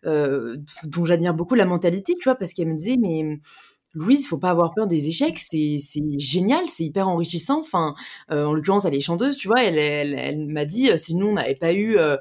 dont 0.04 1.06
j'admire 1.06 1.34
beaucoup 1.34 1.56
la 1.56 1.66
mentalité, 1.66 2.14
tu 2.14 2.26
vois, 2.26 2.36
parce 2.36 2.54
qu'elle 2.54 2.68
me 2.68 2.78
disait, 2.78 2.98
mais 3.02 3.40
Louise, 3.96 4.28
faut 4.28 4.38
pas 4.38 4.52
avoir 4.52 4.76
peur 4.76 4.86
des 4.86 5.08
échecs, 5.08 5.40
c'est 5.40 5.80
génial, 6.20 6.68
c'est 6.68 6.84
hyper 6.84 7.08
enrichissant. 7.08 7.62
Enfin, 7.62 7.96
euh, 8.32 8.46
en 8.46 8.54
l'occurrence, 8.54 8.86
elle 8.86 8.94
est 8.94 9.02
chanteuse, 9.02 9.36
tu 9.36 9.48
vois. 9.48 9.64
Elle, 9.64 10.48
m'a 10.48 10.66
dit, 10.66 10.92
euh, 10.92 10.98
si 10.98 11.16
nous 11.16 11.26
on 11.26 11.34
n'avait 11.34 11.56
pas 11.56 11.74
eu 11.74 11.98
euh, 11.98 12.18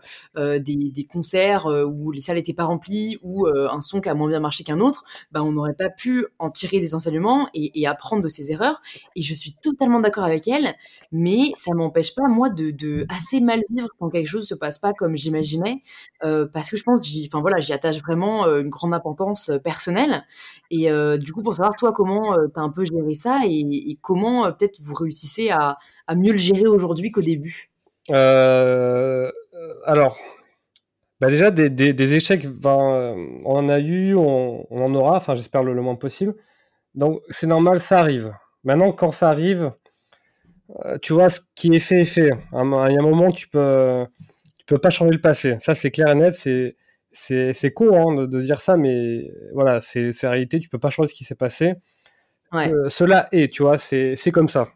des, 0.58 1.06
concerts 1.12 1.66
où 1.66 2.10
les 2.10 2.22
salles 2.22 2.36
n'étaient 2.36 2.54
pas 2.54 2.64
remplies 2.64 3.18
ou 3.22 3.46
un 3.46 3.80
son 3.82 4.00
qui 4.00 4.08
a 4.08 4.14
moins 4.14 4.28
bien 4.28 4.40
marché 4.40 4.64
qu'un 4.64 4.80
autre, 4.80 5.04
bah, 5.30 5.42
on 5.42 5.52
n'aurait 5.52 5.74
pas 5.74 5.90
pu 5.90 6.26
en 6.38 6.50
tirer 6.50 6.80
des 6.80 6.94
enseignements 6.94 7.48
et, 7.52 7.86
apprendre 7.86 8.22
de 8.22 8.28
ses 8.28 8.50
erreurs. 8.50 8.80
Et 9.14 9.22
je 9.22 9.34
suis 9.34 9.52
totalement 9.52 10.00
d'accord 10.00 10.24
avec 10.24 10.48
elle, 10.48 10.74
mais 11.12 11.52
ça 11.54 11.74
m'empêche 11.74 12.14
pas 12.14 12.28
moi 12.28 12.48
de, 12.48 13.06
assez 13.10 13.40
mal 13.40 13.60
vivre 13.70 13.88
quand 13.98 14.08
quelque 14.08 14.26
chose 14.26 14.46
se 14.46 14.54
passe 14.54 14.78
pas 14.78 14.94
comme 14.94 15.16
j'imaginais, 15.16 15.82
parce 16.20 16.70
que 16.70 16.78
je 16.78 16.82
pense, 16.82 17.00
enfin 17.26 17.40
voilà, 17.42 17.60
j'y 17.60 17.74
attache 17.74 18.00
vraiment 18.00 18.46
une 18.46 18.70
grande 18.70 18.94
importance 18.94 19.50
personnelle. 19.62 20.24
Et 20.70 20.88
du 21.18 21.32
coup, 21.32 21.42
pour 21.42 21.57
savoir 21.58 21.76
toi 21.76 21.92
comment 21.92 22.34
euh, 22.34 22.46
tu 22.46 22.60
as 22.60 22.62
un 22.62 22.70
peu 22.70 22.84
géré 22.84 23.14
ça 23.14 23.40
et, 23.44 23.98
comment 24.00 24.46
euh, 24.46 24.52
peut-être 24.52 24.78
vous 24.80 24.94
réussissez 24.94 25.50
à, 25.50 25.76
mieux 26.16 26.32
le 26.32 26.38
gérer 26.38 26.66
aujourd'hui 26.66 27.10
qu'au 27.10 27.20
début? 27.20 27.70
Euh, 28.10 29.30
alors, 29.84 30.16
bah 31.20 31.28
déjà 31.28 31.50
des, 31.50 32.14
échecs, 32.14 32.46
on 32.64 33.42
en 33.44 33.68
a 33.68 33.80
eu, 33.80 34.14
on, 34.14 34.66
en 34.70 34.94
aura, 34.94 35.16
enfin 35.16 35.34
j'espère 35.34 35.62
le, 35.62 35.74
moins 35.82 35.96
possible. 35.96 36.34
Donc 36.94 37.20
c'est 37.30 37.46
normal, 37.46 37.80
ça 37.80 37.98
arrive. 37.98 38.32
Maintenant, 38.64 38.92
quand 38.92 39.12
ça 39.12 39.28
arrive, 39.28 39.72
tu 41.02 41.12
vois, 41.12 41.28
ce 41.28 41.40
qui 41.54 41.74
est 41.74 41.80
fait 41.80 42.02
est 42.02 42.04
fait. 42.04 42.30
Il 42.52 42.56
y 42.56 42.58
a 42.58 42.60
un 42.60 43.02
moment, 43.02 43.32
tu 43.32 43.48
peux, 43.48 44.06
tu 44.58 44.64
peux 44.66 44.78
pas 44.78 44.90
changer 44.90 45.12
le 45.12 45.20
passé. 45.20 45.56
Ça, 45.60 45.74
c'est 45.74 45.90
clair 45.90 46.08
et 46.08 46.14
net. 46.14 46.34
C'est 46.34 46.76
c'est 47.12 47.72
con 47.72 48.18
hein, 48.18 48.26
de, 48.26 48.40
dire 48.40 48.60
ça, 48.60 48.76
mais 48.76 49.30
voilà, 49.52 49.80
c'est 49.80 50.10
la 50.22 50.30
réalité, 50.30 50.60
tu 50.60 50.68
peux 50.68 50.78
pas 50.78 50.90
changer 50.90 51.08
ce 51.08 51.14
qui 51.14 51.24
s'est 51.24 51.34
passé. 51.34 51.74
Euh, 52.54 52.88
cela 52.88 53.28
est, 53.32 53.52
tu 53.52 53.62
vois, 53.62 53.78
c'est 53.78 54.30
comme 54.32 54.48
ça. 54.48 54.68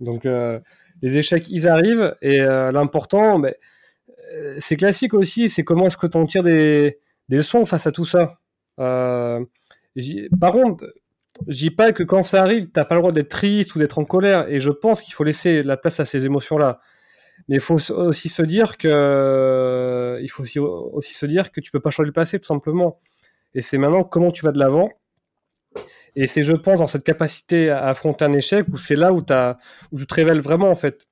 Donc, 0.00 0.26
euh, 0.26 0.60
les 1.02 1.16
échecs, 1.16 1.48
ils 1.48 1.68
arrivent, 1.68 2.16
et 2.22 2.40
euh, 2.40 2.72
l'important, 2.72 3.38
ben, 3.38 3.54
c'est 4.58 4.76
classique 4.76 5.14
aussi, 5.14 5.48
c'est 5.48 5.64
comment 5.64 5.86
est-ce 5.86 5.96
que 5.96 6.06
tu 6.06 6.18
en 6.18 6.26
tires 6.26 6.42
des, 6.42 6.98
des, 7.28 7.36
leçons 7.36 7.64
face 7.64 7.86
à 7.86 7.92
tout 7.92 8.04
ça. 8.04 8.38
par 8.76 10.52
contre, 10.52 10.84
je 11.48 11.58
dis 11.58 11.70
pas 11.70 11.92
que 11.92 12.02
quand 12.02 12.22
ça 12.22 12.42
arrive, 12.42 12.70
t'as 12.70 12.84
pas 12.84 12.94
le 12.94 13.00
droit 13.00 13.12
d'être 13.12 13.28
triste 13.28 13.74
ou 13.74 13.78
d'être 13.78 13.98
en 13.98 14.04
colère, 14.04 14.48
et 14.48 14.60
je 14.60 14.70
pense 14.70 15.00
qu'il 15.00 15.14
faut 15.14 15.24
laisser 15.24 15.62
la 15.62 15.76
place 15.76 16.00
à 16.00 16.04
ces 16.04 16.24
émotions-là. 16.24 16.80
Mais 17.48 17.56
il 17.56 17.60
faut 17.60 17.78
aussi 17.92 18.28
se 18.28 18.42
dire 18.42 18.76
que 18.78 20.18
il 20.22 20.28
faut 20.28 20.42
aussi, 20.92 21.14
se 21.14 21.26
dire 21.26 21.52
que 21.52 21.60
tu 21.60 21.70
peux 21.70 21.80
pas 21.80 21.90
changer 21.90 22.06
le 22.06 22.12
passé 22.12 22.38
tout 22.38 22.46
simplement. 22.46 23.00
Et 23.54 23.62
c'est 23.62 23.78
maintenant 23.78 24.04
comment 24.04 24.30
tu 24.30 24.44
vas 24.44 24.52
de 24.52 24.58
l'avant. 24.58 24.88
Et 26.16 26.26
c'est, 26.26 26.42
je 26.42 26.52
pense, 26.52 26.78
dans 26.78 26.86
cette 26.86 27.04
capacité 27.04 27.68
à 27.68 27.88
affronter 27.88 28.24
un 28.24 28.32
échec 28.32 28.66
où 28.72 28.78
c'est 28.78 28.96
là 28.96 29.12
où, 29.12 29.22
as, 29.28 29.58
où 29.92 29.98
tu 29.98 30.06
te 30.06 30.14
révèles 30.14 30.40
vraiment 30.40 30.70
en 30.70 30.74
fait. 30.74 31.06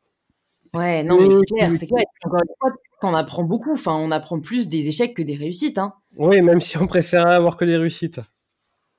Ouais, 0.74 1.02
non, 1.04 1.20
mais 1.20 1.32
c'est 1.32 1.54
clair, 1.54 1.70
c'est 1.76 1.86
clair. 1.86 2.04
Encore 2.24 2.40
une 2.40 2.54
fois, 2.58 2.72
t'en 3.00 3.14
apprends 3.14 3.44
beaucoup. 3.44 3.74
Enfin, 3.74 3.94
on 3.94 4.10
apprend 4.10 4.40
plus 4.40 4.68
des 4.68 4.88
échecs 4.88 5.14
que 5.14 5.22
des 5.22 5.36
réussites. 5.36 5.78
Hein. 5.78 5.94
Oui, 6.16 6.42
même 6.42 6.60
si 6.60 6.76
on 6.78 6.86
préférait 6.86 7.34
avoir 7.34 7.56
que 7.56 7.64
des 7.64 7.76
réussites. 7.76 8.20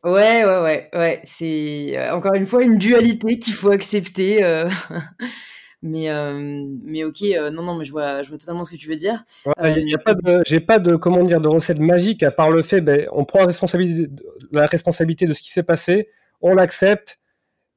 Ouais, 0.04 0.46
ouais, 0.46 0.62
ouais, 0.62 0.90
ouais. 0.94 1.20
C'est 1.24 1.98
euh, 1.98 2.16
encore 2.16 2.36
une 2.36 2.46
fois 2.46 2.64
une 2.64 2.78
dualité 2.78 3.40
qu'il 3.40 3.54
faut 3.54 3.72
accepter. 3.72 4.44
Euh. 4.44 4.70
Mais, 5.82 6.10
euh, 6.10 6.66
mais 6.84 7.04
ok, 7.04 7.22
euh, 7.22 7.52
non, 7.52 7.62
non, 7.62 7.76
mais 7.76 7.86
je 7.86 7.92
vois, 7.92 8.24
je 8.24 8.30
vois 8.30 8.38
totalement 8.38 8.64
ce 8.64 8.72
que 8.72 8.78
tu 8.78 8.90
veux 8.90 8.96
dire. 8.96 9.24
Ouais, 9.46 9.84
y 9.84 9.94
a 9.94 10.00
pas 10.00 10.16
de, 10.16 10.42
j'ai 10.46 10.60
pas 10.60 10.80
de, 10.80 10.96
comment 10.96 11.24
dire, 11.24 11.40
de 11.40 11.48
recette 11.48 11.80
magique 11.80 12.24
à 12.24 12.32
part 12.32 12.50
le 12.50 12.64
fait, 12.64 12.82
ben, 12.82 13.08
on 13.12 13.24
prend 13.26 13.40
la 13.40 13.46
responsabilité, 13.46 14.10
la 14.52 14.66
responsabilité 14.66 15.26
de 15.26 15.34
ce 15.34 15.42
qui 15.42 15.52
s'est 15.52 15.64
passé, 15.64 16.10
on 16.42 16.56
l'accepte 16.56 17.20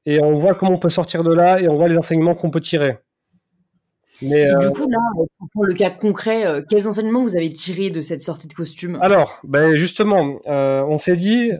et 0.06 0.22
on 0.22 0.34
voit 0.34 0.54
comment 0.54 0.72
on 0.72 0.78
peut 0.78 0.88
sortir 0.88 1.22
de 1.22 1.34
là 1.34 1.60
et 1.60 1.68
on 1.68 1.76
voit 1.76 1.88
les 1.88 1.98
enseignements 1.98 2.34
qu'on 2.34 2.50
peut 2.50 2.60
tirer. 2.60 2.98
Mais, 4.22 4.42
et 4.42 4.58
du 4.60 4.70
coup, 4.70 4.88
là, 4.88 4.98
pour 5.52 5.64
le 5.64 5.74
cas 5.74 5.90
concret, 5.90 6.64
quels 6.68 6.88
enseignements 6.88 7.22
vous 7.22 7.36
avez 7.36 7.52
tirés 7.52 7.90
de 7.90 8.02
cette 8.02 8.22
sortie 8.22 8.48
de 8.48 8.54
costume? 8.54 8.98
Alors, 9.00 9.38
ben 9.44 9.76
justement, 9.76 10.40
on 10.46 10.98
s'est 10.98 11.16
dit, 11.16 11.52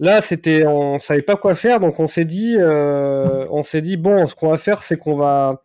Là, 0.00 0.20
c'était, 0.20 0.64
on 0.66 0.98
savait 0.98 1.22
pas 1.22 1.36
quoi 1.36 1.54
faire, 1.54 1.80
donc 1.80 1.98
on 1.98 2.06
s'est 2.06 2.24
dit, 2.24 2.56
on 2.60 3.62
s'est 3.62 3.80
dit 3.80 3.96
bon, 3.96 4.26
ce 4.26 4.34
qu'on 4.34 4.50
va 4.50 4.56
faire, 4.56 4.82
c'est 4.82 4.96
qu'on 4.96 5.16
va, 5.16 5.62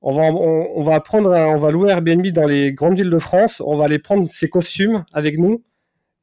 on 0.00 0.12
va, 0.12 0.22
on, 0.32 0.82
va 0.82 1.00
prendre, 1.00 1.30
on 1.30 1.56
va 1.56 1.70
louer 1.70 1.90
Airbnb 1.90 2.26
dans 2.28 2.46
les 2.46 2.72
grandes 2.72 2.96
villes 2.96 3.10
de 3.10 3.18
France. 3.18 3.60
On 3.64 3.76
va 3.76 3.86
aller 3.86 3.98
prendre 3.98 4.28
ces 4.30 4.48
costumes 4.48 5.04
avec 5.12 5.38
nous 5.38 5.64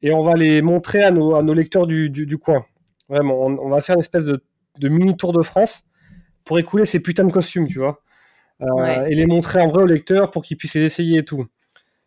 et 0.02 0.12
on 0.12 0.22
va 0.22 0.34
les 0.34 0.62
montrer 0.62 1.02
à 1.02 1.10
nos, 1.10 1.34
à 1.34 1.42
nos 1.42 1.52
lecteurs 1.52 1.86
du, 1.86 2.08
du, 2.10 2.38
coin. 2.38 2.64
Vraiment, 3.08 3.38
on, 3.44 3.68
va 3.68 3.80
faire 3.80 3.94
une 3.94 4.00
espèce 4.00 4.24
de, 4.24 4.42
de, 4.78 4.88
mini 4.88 5.16
tour 5.16 5.32
de 5.32 5.42
France 5.42 5.84
pour 6.44 6.58
écouler 6.58 6.84
ces 6.86 7.00
putains 7.00 7.24
de 7.24 7.32
costumes, 7.32 7.66
tu 7.66 7.78
vois, 7.78 8.02
euh, 8.62 9.06
et 9.06 9.14
les 9.14 9.26
montrer 9.26 9.60
en 9.60 9.68
vrai 9.68 9.82
aux 9.82 9.86
lecteurs 9.86 10.30
pour 10.30 10.42
qu'ils 10.42 10.56
puissent 10.56 10.74
les 10.74 10.84
essayer 10.84 11.18
et 11.18 11.24
tout. 11.24 11.46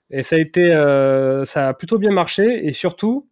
Et 0.09 0.23
ça 0.23 0.37
a 0.37 0.39
été, 0.39 0.73
euh, 0.73 1.45
ça 1.45 1.67
a 1.67 1.73
plutôt 1.73 1.99
bien 1.99 2.11
marché 2.11 2.65
et 2.65 2.71
surtout, 2.71 3.29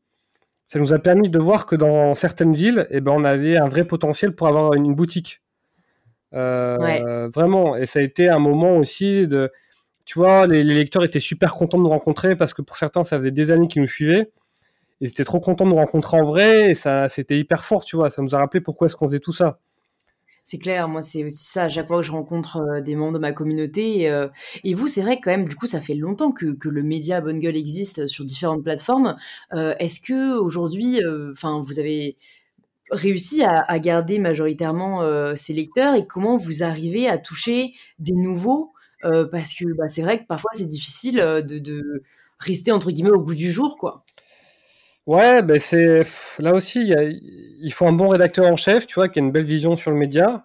ça 0.68 0.80
nous 0.80 0.94
a 0.94 1.00
permis 1.00 1.30
de 1.30 1.40
voir 1.40 1.66
que 1.66 1.76
dans 1.76 2.14
certaines 2.14 2.54
villes, 2.54 2.88
eh 2.90 3.00
ben, 3.00 3.14
on 3.14 3.24
avait 3.24 3.58
un 3.58 3.68
vrai 3.68 3.86
potentiel 3.86 4.36
pour 4.36 4.48
avoir 4.48 4.74
une 4.74 4.94
boutique. 4.94 5.42
Euh, 6.34 7.30
vraiment, 7.34 7.76
et 7.78 7.86
ça 7.86 8.00
a 8.00 8.02
été 8.02 8.28
un 8.28 8.40
moment 8.40 8.76
aussi 8.78 9.28
de. 9.28 9.52
Tu 10.06 10.20
vois, 10.20 10.48
les, 10.48 10.64
lecteurs 10.64 11.04
étaient 11.04 11.20
super 11.20 11.54
contents 11.54 11.78
de 11.78 11.84
nous 11.84 11.90
rencontrer 11.90 12.36
parce 12.36 12.54
que 12.54 12.62
pour 12.62 12.78
certains, 12.78 13.04
ça 13.04 13.18
faisait 13.18 13.32
des 13.32 13.52
années 13.52 13.68
qu'ils 13.68 13.82
nous 13.82 13.88
suivaient. 13.88 14.32
Ils 15.02 15.10
étaient 15.10 15.26
trop 15.26 15.40
contents 15.40 15.66
de 15.66 15.70
nous 15.70 15.76
rencontrer 15.76 16.20
en 16.20 16.24
vrai 16.24 16.72
et 16.72 16.76
ça, 16.76 17.10
c'était 17.10 17.38
hyper 17.38 17.66
fort, 17.66 17.86
tu 17.86 17.96
vois. 17.98 18.10
Ça 18.10 18.22
nous 18.22 18.36
a 18.36 18.40
rappelé 18.40 18.62
pourquoi 18.62 18.88
est-ce 18.88 18.96
qu'on 18.96 19.08
faisait 19.08 19.20
tout 19.20 19.34
ça. 19.34 19.60
C'est 20.50 20.60
clair, 20.60 20.88
moi 20.88 21.02
c'est 21.02 21.26
aussi 21.26 21.44
ça. 21.44 21.64
À 21.64 21.70
chaque 21.70 21.88
fois 21.88 21.98
que 21.98 22.06
je 22.06 22.12
rencontre 22.14 22.80
des 22.82 22.96
membres 22.96 23.16
de 23.16 23.20
ma 23.20 23.34
communauté, 23.34 24.10
et, 24.64 24.74
vous, 24.74 24.88
c'est 24.88 25.02
vrai 25.02 25.20
quand 25.22 25.30
même, 25.30 25.46
du 25.46 25.58
coup, 25.58 25.68
ça 25.68 25.82
fait 25.82 25.94
longtemps 25.94 26.32
que, 26.32 26.54
que 26.54 26.70
le 26.70 26.84
média 26.84 27.20
Bonne 27.20 27.42
Gueule 27.42 27.58
existe 27.58 28.08
sur 28.08 28.24
différentes 28.24 28.64
plateformes. 28.64 29.18
Est-ce 29.52 30.00
que 30.00 30.38
aujourd'hui, 30.38 31.02
enfin, 31.34 31.62
vous 31.66 31.80
avez 31.80 32.16
réussi 32.92 33.44
à, 33.44 33.80
garder 33.80 34.20
majoritairement 34.20 35.36
ces 35.36 35.52
lecteurs 35.52 35.96
et 35.96 36.08
comment 36.08 36.38
vous 36.38 36.64
arrivez 36.64 37.10
à 37.10 37.18
toucher 37.18 37.74
des 38.00 38.14
nouveaux? 38.14 38.72
Parce 39.02 39.54
que 39.54 39.66
bah, 39.78 39.90
c'est 39.90 40.02
vrai 40.02 40.22
que 40.22 40.28
parfois 40.28 40.52
c'est 40.54 40.68
difficile 40.68 41.20
euh, 41.20 41.42
de, 41.42 42.04
rester 42.40 42.72
entre 42.72 42.92
guillemets 42.92 43.12
au 43.12 43.22
goût 43.22 43.36
du 43.36 43.52
jour 43.52 43.78
quoi. 43.78 44.06
Ouais, 45.08 45.42
ben 45.42 45.58
c'est 45.58 46.02
là 46.38 46.54
aussi 46.54 46.92
il, 46.92 47.74
faut 47.74 47.88
un 47.88 47.94
bon 47.94 48.10
rédacteur 48.10 48.46
en 48.46 48.58
chef, 48.58 48.86
tu 48.86 48.96
vois, 48.96 49.08
qui 49.10 49.20
a 49.20 49.22
une 49.24 49.32
belle 49.32 49.46
vision 49.46 49.76
sur 49.76 49.90
le 49.90 49.98
média. 49.98 50.44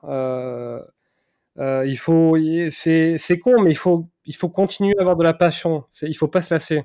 il 1.59 1.97
faut, 1.99 2.37
c'est 2.71 3.39
con, 3.43 3.61
mais 3.63 3.71
il 3.71 3.77
faut, 3.77 4.09
il 4.25 4.37
faut 4.37 4.49
continuer 4.49 4.95
à 4.99 5.03
avoir 5.03 5.17
de 5.17 5.25
la 5.25 5.35
passion. 5.35 5.85
Il 6.03 6.17
faut 6.17 6.29
pas 6.29 6.43
se 6.43 6.55
lasser. 6.55 6.85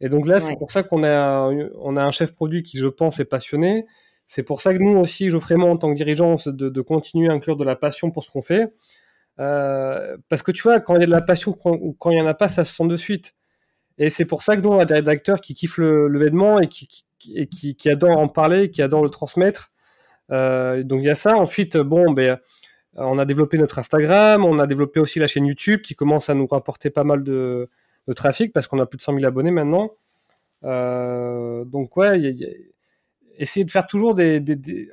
Et 0.00 0.08
donc 0.08 0.26
là, 0.26 0.38
c'est 0.38 0.56
pour 0.56 0.70
ça 0.70 0.82
qu'on 0.82 1.02
a, 1.04 1.50
on 1.80 1.96
a 1.96 2.02
un 2.02 2.10
chef 2.10 2.34
produit 2.34 2.62
qui, 2.62 2.78
je 2.78 2.88
pense, 2.88 3.20
est 3.20 3.24
passionné. 3.24 3.86
C'est 4.26 4.42
pour 4.42 4.60
ça 4.60 4.74
que 4.74 4.78
nous 4.78 4.98
aussi, 4.98 5.30
Geoffrey 5.30 5.56
en 5.56 5.76
tant 5.76 5.90
que 5.90 5.96
dirigeant, 5.96 6.34
de, 6.46 6.68
de 6.68 6.80
continuer 6.80 7.28
à 7.28 7.32
inclure 7.32 7.56
de 7.56 7.64
la 7.64 7.76
passion 7.76 8.10
pour 8.10 8.24
ce 8.24 8.30
qu'on 8.30 8.42
fait. 8.42 8.72
Euh, 9.38 10.16
parce 10.28 10.42
que 10.42 10.52
tu 10.52 10.62
vois, 10.62 10.80
quand 10.80 10.94
il 10.96 11.00
y 11.00 11.04
a 11.04 11.06
de 11.06 11.10
la 11.10 11.22
passion, 11.22 11.52
quand, 11.52 12.10
il 12.10 12.14
n'y 12.14 12.20
en 12.20 12.26
a 12.26 12.34
pas, 12.34 12.48
ça 12.48 12.64
se 12.64 12.74
sent 12.74 12.86
de 12.86 12.96
suite. 12.96 13.34
Et 13.98 14.10
c'est 14.10 14.24
pour 14.24 14.42
ça 14.42 14.56
que 14.56 14.62
nous, 14.62 14.70
on 14.70 14.78
a 14.78 14.84
des 14.84 14.94
rédacteurs 14.94 15.40
qui 15.40 15.54
kiffent 15.54 15.78
le, 15.78 16.18
vêtement 16.18 16.60
et 16.60 16.68
qui, 16.68 17.88
adorent 17.88 18.18
en 18.18 18.28
parler, 18.28 18.70
qui 18.70 18.82
adorent 18.82 19.04
le 19.04 19.10
transmettre. 19.10 19.70
Euh, 20.30 20.82
donc 20.82 21.00
il 21.02 21.06
y 21.06 21.10
a 21.10 21.14
ça. 21.14 21.36
Ensuite, 21.36 21.76
bon, 21.76 22.10
ben, 22.12 22.38
on 22.94 23.18
a 23.18 23.24
développé 23.24 23.58
notre 23.58 23.78
Instagram, 23.78 24.44
on 24.44 24.58
a 24.58 24.66
développé 24.66 25.00
aussi 25.00 25.18
la 25.18 25.26
chaîne 25.26 25.46
YouTube 25.46 25.82
qui 25.82 25.94
commence 25.94 26.30
à 26.30 26.34
nous 26.34 26.46
rapporter 26.46 26.90
pas 26.90 27.04
mal 27.04 27.22
de, 27.22 27.68
trafic 28.16 28.52
parce 28.52 28.66
qu'on 28.66 28.80
a 28.80 28.86
plus 28.86 28.98
de 28.98 29.02
100 29.02 29.14
000 29.14 29.26
abonnés 29.26 29.50
maintenant. 29.50 29.92
Euh, 30.64 31.64
donc 31.64 31.96
ouais, 31.96 32.20
y 32.20 32.44
a 32.44 32.48
essayer 33.38 33.64
de 33.64 33.70
faire 33.70 33.86
toujours 33.86 34.14
des, 34.14 34.42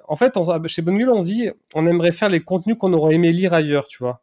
En 0.08 0.16
fait, 0.16 0.34
chez 0.68 0.82
Bonne 0.82 1.10
on 1.10 1.22
se 1.22 1.26
dit, 1.26 1.50
on 1.74 1.86
aimerait 1.88 2.12
faire 2.12 2.30
les 2.30 2.42
contenus 2.42 2.78
qu'on 2.80 2.94
aurait 2.94 3.16
aimé 3.16 3.32
lire 3.32 3.54
ailleurs, 3.54 3.88
tu 3.88 4.00
vois. 4.00 4.22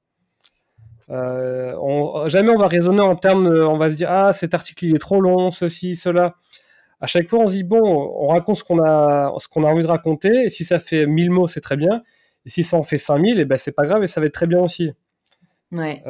Jamais 1.09 2.51
on 2.51 2.59
va 2.59 2.69
raisonner 2.69 3.01
en 3.01 3.17
termes, 3.17 3.47
on 3.47 3.79
va 3.79 3.91
se 3.91 3.97
dire 3.97 4.11
ah 4.11 4.33
cet 4.33 4.55
article 4.55 4.87
il 4.87 4.95
est 4.95 4.99
trop 4.99 5.21
long, 5.21 5.51
ceci, 5.51 5.97
cela. 5.97 6.37
À 7.01 7.07
chaque 7.07 7.29
fois 7.29 7.41
on 7.41 7.49
se 7.49 7.55
dit 7.55 7.65
bon, 7.65 7.81
on 7.83 8.29
raconte 8.29 8.57
ce 8.57 8.65
qu'on 8.65 8.83
a, 8.83 9.33
ce 9.39 9.49
qu'on 9.49 9.65
a 9.65 9.69
envie 9.69 9.83
de 9.83 9.89
raconter. 9.89 10.45
Et 10.45 10.51
si 10.51 10.65
ça 10.65 10.79
fait 10.79 11.07
1000 11.07 11.31
mots, 11.31 11.49
c'est 11.49 11.61
très 11.61 11.77
bien. 11.77 12.03
Et 12.45 12.51
si 12.51 12.63
ça 12.63 12.77
en 12.77 12.83
fait 12.83 12.99
5000, 12.99 13.39
et 13.39 13.43
eh 13.43 13.45
ben 13.45 13.59
c'est 13.59 13.73
pas 13.73 13.87
grave 13.87 14.03
et 14.03 14.09
ça 14.09 14.21
va 14.21 14.27
être 14.27 14.35
très 14.35 14.47
bien 14.47 14.61
aussi. 14.61 14.93
Ouais. 15.73 16.03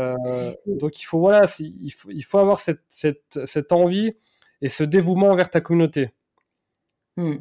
donc 0.66 1.00
il 1.00 1.04
faut 1.04 1.18
voilà, 1.18 1.46
il 1.58 1.90
faut, 1.90 2.10
il 2.10 2.22
faut 2.22 2.38
avoir 2.38 2.60
cette, 2.60 2.82
cette, 2.88 3.38
cette 3.46 3.72
envie 3.72 4.12
et 4.60 4.68
ce 4.68 4.84
dévouement 4.84 5.28
envers 5.28 5.50
ta 5.50 5.60
communauté. 5.60 6.10
Mmh. 7.16 7.36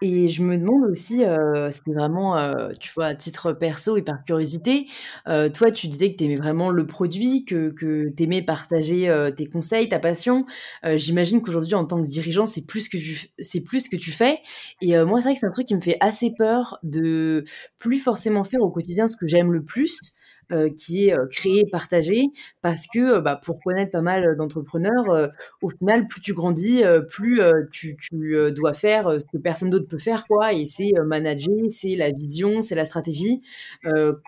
Et 0.00 0.28
je 0.28 0.42
me 0.42 0.56
demande 0.58 0.84
aussi, 0.90 1.22
c'est 1.70 1.92
vraiment, 1.92 2.36
tu 2.80 2.90
vois, 2.94 3.06
à 3.06 3.14
titre 3.14 3.52
perso 3.52 3.96
et 3.96 4.02
par 4.02 4.24
curiosité, 4.24 4.86
toi, 5.26 5.70
tu 5.70 5.88
disais 5.88 6.12
que 6.12 6.16
tu 6.16 6.24
aimais 6.24 6.36
vraiment 6.36 6.70
le 6.70 6.86
produit, 6.86 7.44
que 7.44 7.70
que 7.70 8.08
tu 8.16 8.22
aimais 8.22 8.42
partager, 8.42 9.30
tes 9.36 9.46
conseils, 9.46 9.88
ta 9.88 9.98
passion. 9.98 10.46
j'imagine 10.96 11.42
qu'aujourd'hui, 11.42 11.74
en 11.74 11.84
tant 11.84 12.02
que 12.02 12.08
dirigeant, 12.08 12.46
c'est 12.46 12.66
plus 12.66 12.88
que 12.88 12.96
tu 12.96 13.30
que 13.90 13.96
tu 13.96 14.10
fais 14.12 14.38
et 14.80 14.96
moi, 15.04 15.20
c'est 15.20 15.28
vrai 15.28 15.34
que 15.34 15.40
c'est 15.40 15.46
un 15.46 15.50
truc 15.50 15.66
qui 15.66 15.74
me 15.74 15.80
fait 15.80 15.96
assez 16.00 16.32
peur 16.36 16.78
de 16.82 17.44
plus 17.78 17.98
forcément 17.98 18.44
faire 18.44 18.60
au 18.60 18.70
quotidien 18.70 19.06
ce 19.06 19.16
que 19.16 19.26
j'aime 19.26 19.52
le 19.52 19.64
plus. 19.64 19.96
Euh, 20.50 20.68
qui 20.68 21.06
est 21.06 21.14
euh, 21.16 21.26
créé, 21.30 21.64
partagé, 21.70 22.26
parce 22.60 22.86
que 22.86 22.98
euh, 22.98 23.20
bah, 23.20 23.40
pour 23.42 23.58
connaître 23.60 23.92
pas 23.92 24.02
mal 24.02 24.36
d'entrepreneurs, 24.36 25.30
au 25.62 25.70
final, 25.70 26.06
plus 26.06 26.20
tu 26.20 26.34
grandis, 26.34 26.82
plus 27.08 27.40
tu, 27.70 27.96
dois 28.54 28.74
faire 28.74 29.12
ce 29.12 29.24
que 29.32 29.38
personne 29.38 29.70
d'autre 29.70 29.88
peut 29.88 29.98
faire, 29.98 30.26
quoi. 30.26 30.52
Et 30.52 30.66
c'est 30.66 30.92
manager, 31.06 31.54
c'est 31.70 31.96
la 31.96 32.10
vision, 32.10 32.60
c'est 32.60 32.74
la 32.74 32.84
stratégie. 32.84 33.40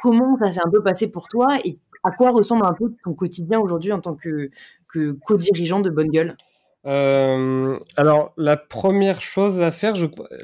comment 0.00 0.38
ça 0.42 0.52
s'est 0.52 0.60
un 0.64 0.70
peu 0.70 0.82
passé 0.82 1.10
pour 1.10 1.28
toi 1.28 1.58
et 1.64 1.78
à 2.04 2.10
quoi 2.10 2.30
ressemble 2.30 2.64
un 2.64 2.74
peu 2.74 2.94
ton 3.04 3.14
quotidien 3.14 3.60
aujourd'hui 3.60 3.92
en 3.92 4.00
tant 4.00 4.14
que, 4.14 4.50
que 4.88 5.12
co-dirigeant 5.12 5.80
de 5.80 5.90
Bonne 5.90 6.10
Gueule? 6.10 6.36
Alors, 6.84 8.32
la 8.36 8.56
première 8.56 9.20
chose 9.20 9.60
à 9.60 9.70
faire, 9.70 9.94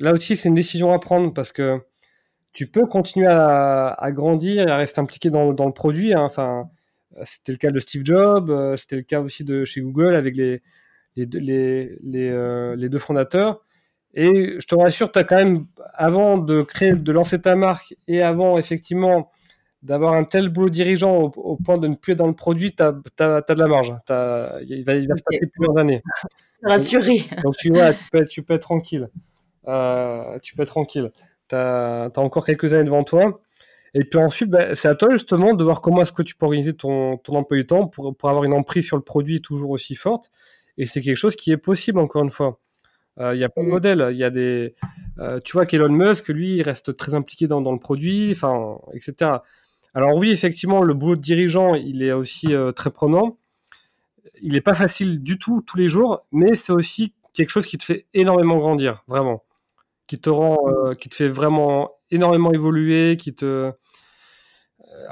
là 0.00 0.12
aussi, 0.12 0.36
c'est 0.36 0.48
une 0.48 0.54
décision 0.54 0.92
à 0.92 0.98
prendre 0.98 1.32
parce 1.32 1.52
que 1.52 1.80
tu 2.52 2.66
peux 2.66 2.86
continuer 2.86 3.28
à, 3.28 4.10
grandir 4.12 4.66
et 4.68 4.70
à 4.70 4.76
rester 4.76 5.00
impliqué 5.00 5.30
dans, 5.30 5.50
le 5.50 5.72
produit. 5.72 6.14
Hein. 6.14 6.22
Enfin, 6.22 6.68
c'était 7.24 7.52
le 7.52 7.58
cas 7.58 7.70
de 7.70 7.78
Steve 7.78 8.04
Jobs, 8.04 8.50
euh, 8.50 8.76
c'était 8.76 8.96
le 8.96 9.02
cas 9.02 9.20
aussi 9.20 9.44
de 9.44 9.64
chez 9.64 9.80
Google 9.80 10.14
avec 10.14 10.36
les, 10.36 10.62
les, 11.16 11.26
les, 12.02 12.30
euh, 12.30 12.76
les, 12.76 12.88
deux 12.88 12.98
fondateurs. 12.98 13.60
Et 14.14 14.56
je 14.58 14.66
te 14.66 14.74
rassure, 14.74 15.12
tu 15.12 15.18
as 15.18 15.24
quand 15.24 15.36
même, 15.36 15.64
avant 15.94 16.38
de 16.38 16.62
créer, 16.62 16.92
de 16.92 17.12
lancer 17.12 17.40
ta 17.40 17.54
marque 17.54 17.94
et 18.08 18.22
avant 18.22 18.58
effectivement 18.58 19.30
d'avoir 19.82 20.14
un 20.14 20.24
tel 20.24 20.50
boulot 20.50 20.68
dirigeant 20.68 21.16
au, 21.16 21.56
point 21.56 21.78
de 21.78 21.88
ne 21.88 21.94
plus 21.94 22.12
être 22.12 22.18
dans 22.18 22.26
le 22.26 22.34
produit, 22.34 22.74
tu 22.74 22.82
as, 22.82 22.92
de 22.92 23.54
la 23.54 23.66
marge. 23.66 23.94
il 24.68 24.84
va, 24.84 24.94
il 24.94 25.08
va 25.08 25.16
se 25.16 25.22
passer 25.22 25.46
plusieurs 25.52 25.78
années. 25.78 26.02
Rassuré. 26.62 27.22
Donc, 27.42 27.56
tu, 27.56 27.70
vois, 27.70 27.94
tu, 27.94 28.04
peux, 28.12 28.24
tu 28.26 28.42
peux 28.42 28.54
être 28.54 28.62
tranquille. 28.62 29.08
Euh, 29.68 30.38
tu 30.42 30.54
peux 30.54 30.62
être 30.62 30.70
tranquille 30.70 31.10
tu 31.50 31.56
as, 31.56 32.10
encore 32.16 32.46
quelques 32.46 32.72
années 32.72 32.84
devant 32.84 33.04
toi. 33.04 33.42
Et 33.94 34.04
puis 34.04 34.18
ensuite, 34.18 34.50
bah, 34.50 34.74
c'est 34.74 34.88
à 34.88 34.94
toi 34.94 35.10
justement 35.10 35.54
de 35.54 35.64
voir 35.64 35.80
comment 35.80 36.02
est-ce 36.02 36.12
que 36.12 36.22
tu 36.22 36.36
peux 36.36 36.46
organiser 36.46 36.74
ton, 36.74 37.16
ton 37.18 37.34
emploi 37.34 37.58
du 37.58 37.66
temps 37.66 37.88
pour, 37.88 38.16
pour, 38.16 38.28
avoir 38.28 38.44
une 38.44 38.52
emprise 38.52 38.86
sur 38.86 38.96
le 38.96 39.02
produit 39.02 39.42
toujours 39.42 39.70
aussi 39.70 39.96
forte. 39.96 40.30
Et 40.78 40.86
c'est 40.86 41.00
quelque 41.00 41.16
chose 41.16 41.36
qui 41.36 41.50
est 41.50 41.56
possible, 41.56 41.98
encore 41.98 42.22
une 42.22 42.30
fois. 42.30 42.60
Euh, 43.18 43.34
il 43.34 43.40
y 43.40 43.44
a 43.44 43.48
pas 43.48 43.62
de 43.62 43.66
mm. 43.66 43.70
modèle. 43.70 44.08
Il 44.12 44.16
y 44.16 44.24
a 44.24 44.30
des, 44.30 44.74
euh, 45.18 45.40
tu 45.40 45.52
vois 45.52 45.66
qu'Elon 45.66 45.90
Musk, 45.90 46.28
lui, 46.28 46.56
il 46.56 46.62
reste 46.62 46.96
très 46.96 47.14
impliqué 47.14 47.46
dans, 47.48 47.60
dans 47.60 47.72
le 47.72 47.78
produit, 47.78 48.30
enfin, 48.30 48.78
etc. 48.94 49.38
Alors 49.92 50.14
oui, 50.16 50.30
effectivement, 50.30 50.82
le 50.82 50.94
boulot 50.94 51.16
de 51.16 51.20
dirigeant, 51.20 51.74
il 51.74 52.02
est 52.02 52.12
aussi 52.12 52.54
euh, 52.54 52.70
très 52.70 52.90
prenant. 52.90 53.38
Il 54.40 54.52
n'est 54.52 54.60
pas 54.60 54.74
facile 54.74 55.22
du 55.22 55.38
tout 55.38 55.62
tous 55.62 55.76
les 55.76 55.88
jours, 55.88 56.24
mais 56.30 56.54
c'est 56.54 56.72
aussi 56.72 57.12
quelque 57.34 57.50
chose 57.50 57.66
qui 57.66 57.76
te 57.76 57.84
fait 57.84 58.06
énormément 58.14 58.56
grandir, 58.58 59.02
vraiment 59.08 59.42
qui 60.10 60.18
te 60.18 60.28
rend, 60.28 60.58
euh, 60.66 60.94
qui 60.94 61.08
te 61.08 61.14
fait 61.14 61.28
vraiment 61.28 61.92
énormément 62.10 62.52
évoluer, 62.52 63.16
qui 63.16 63.32
te. 63.32 63.44
Euh, 63.44 63.72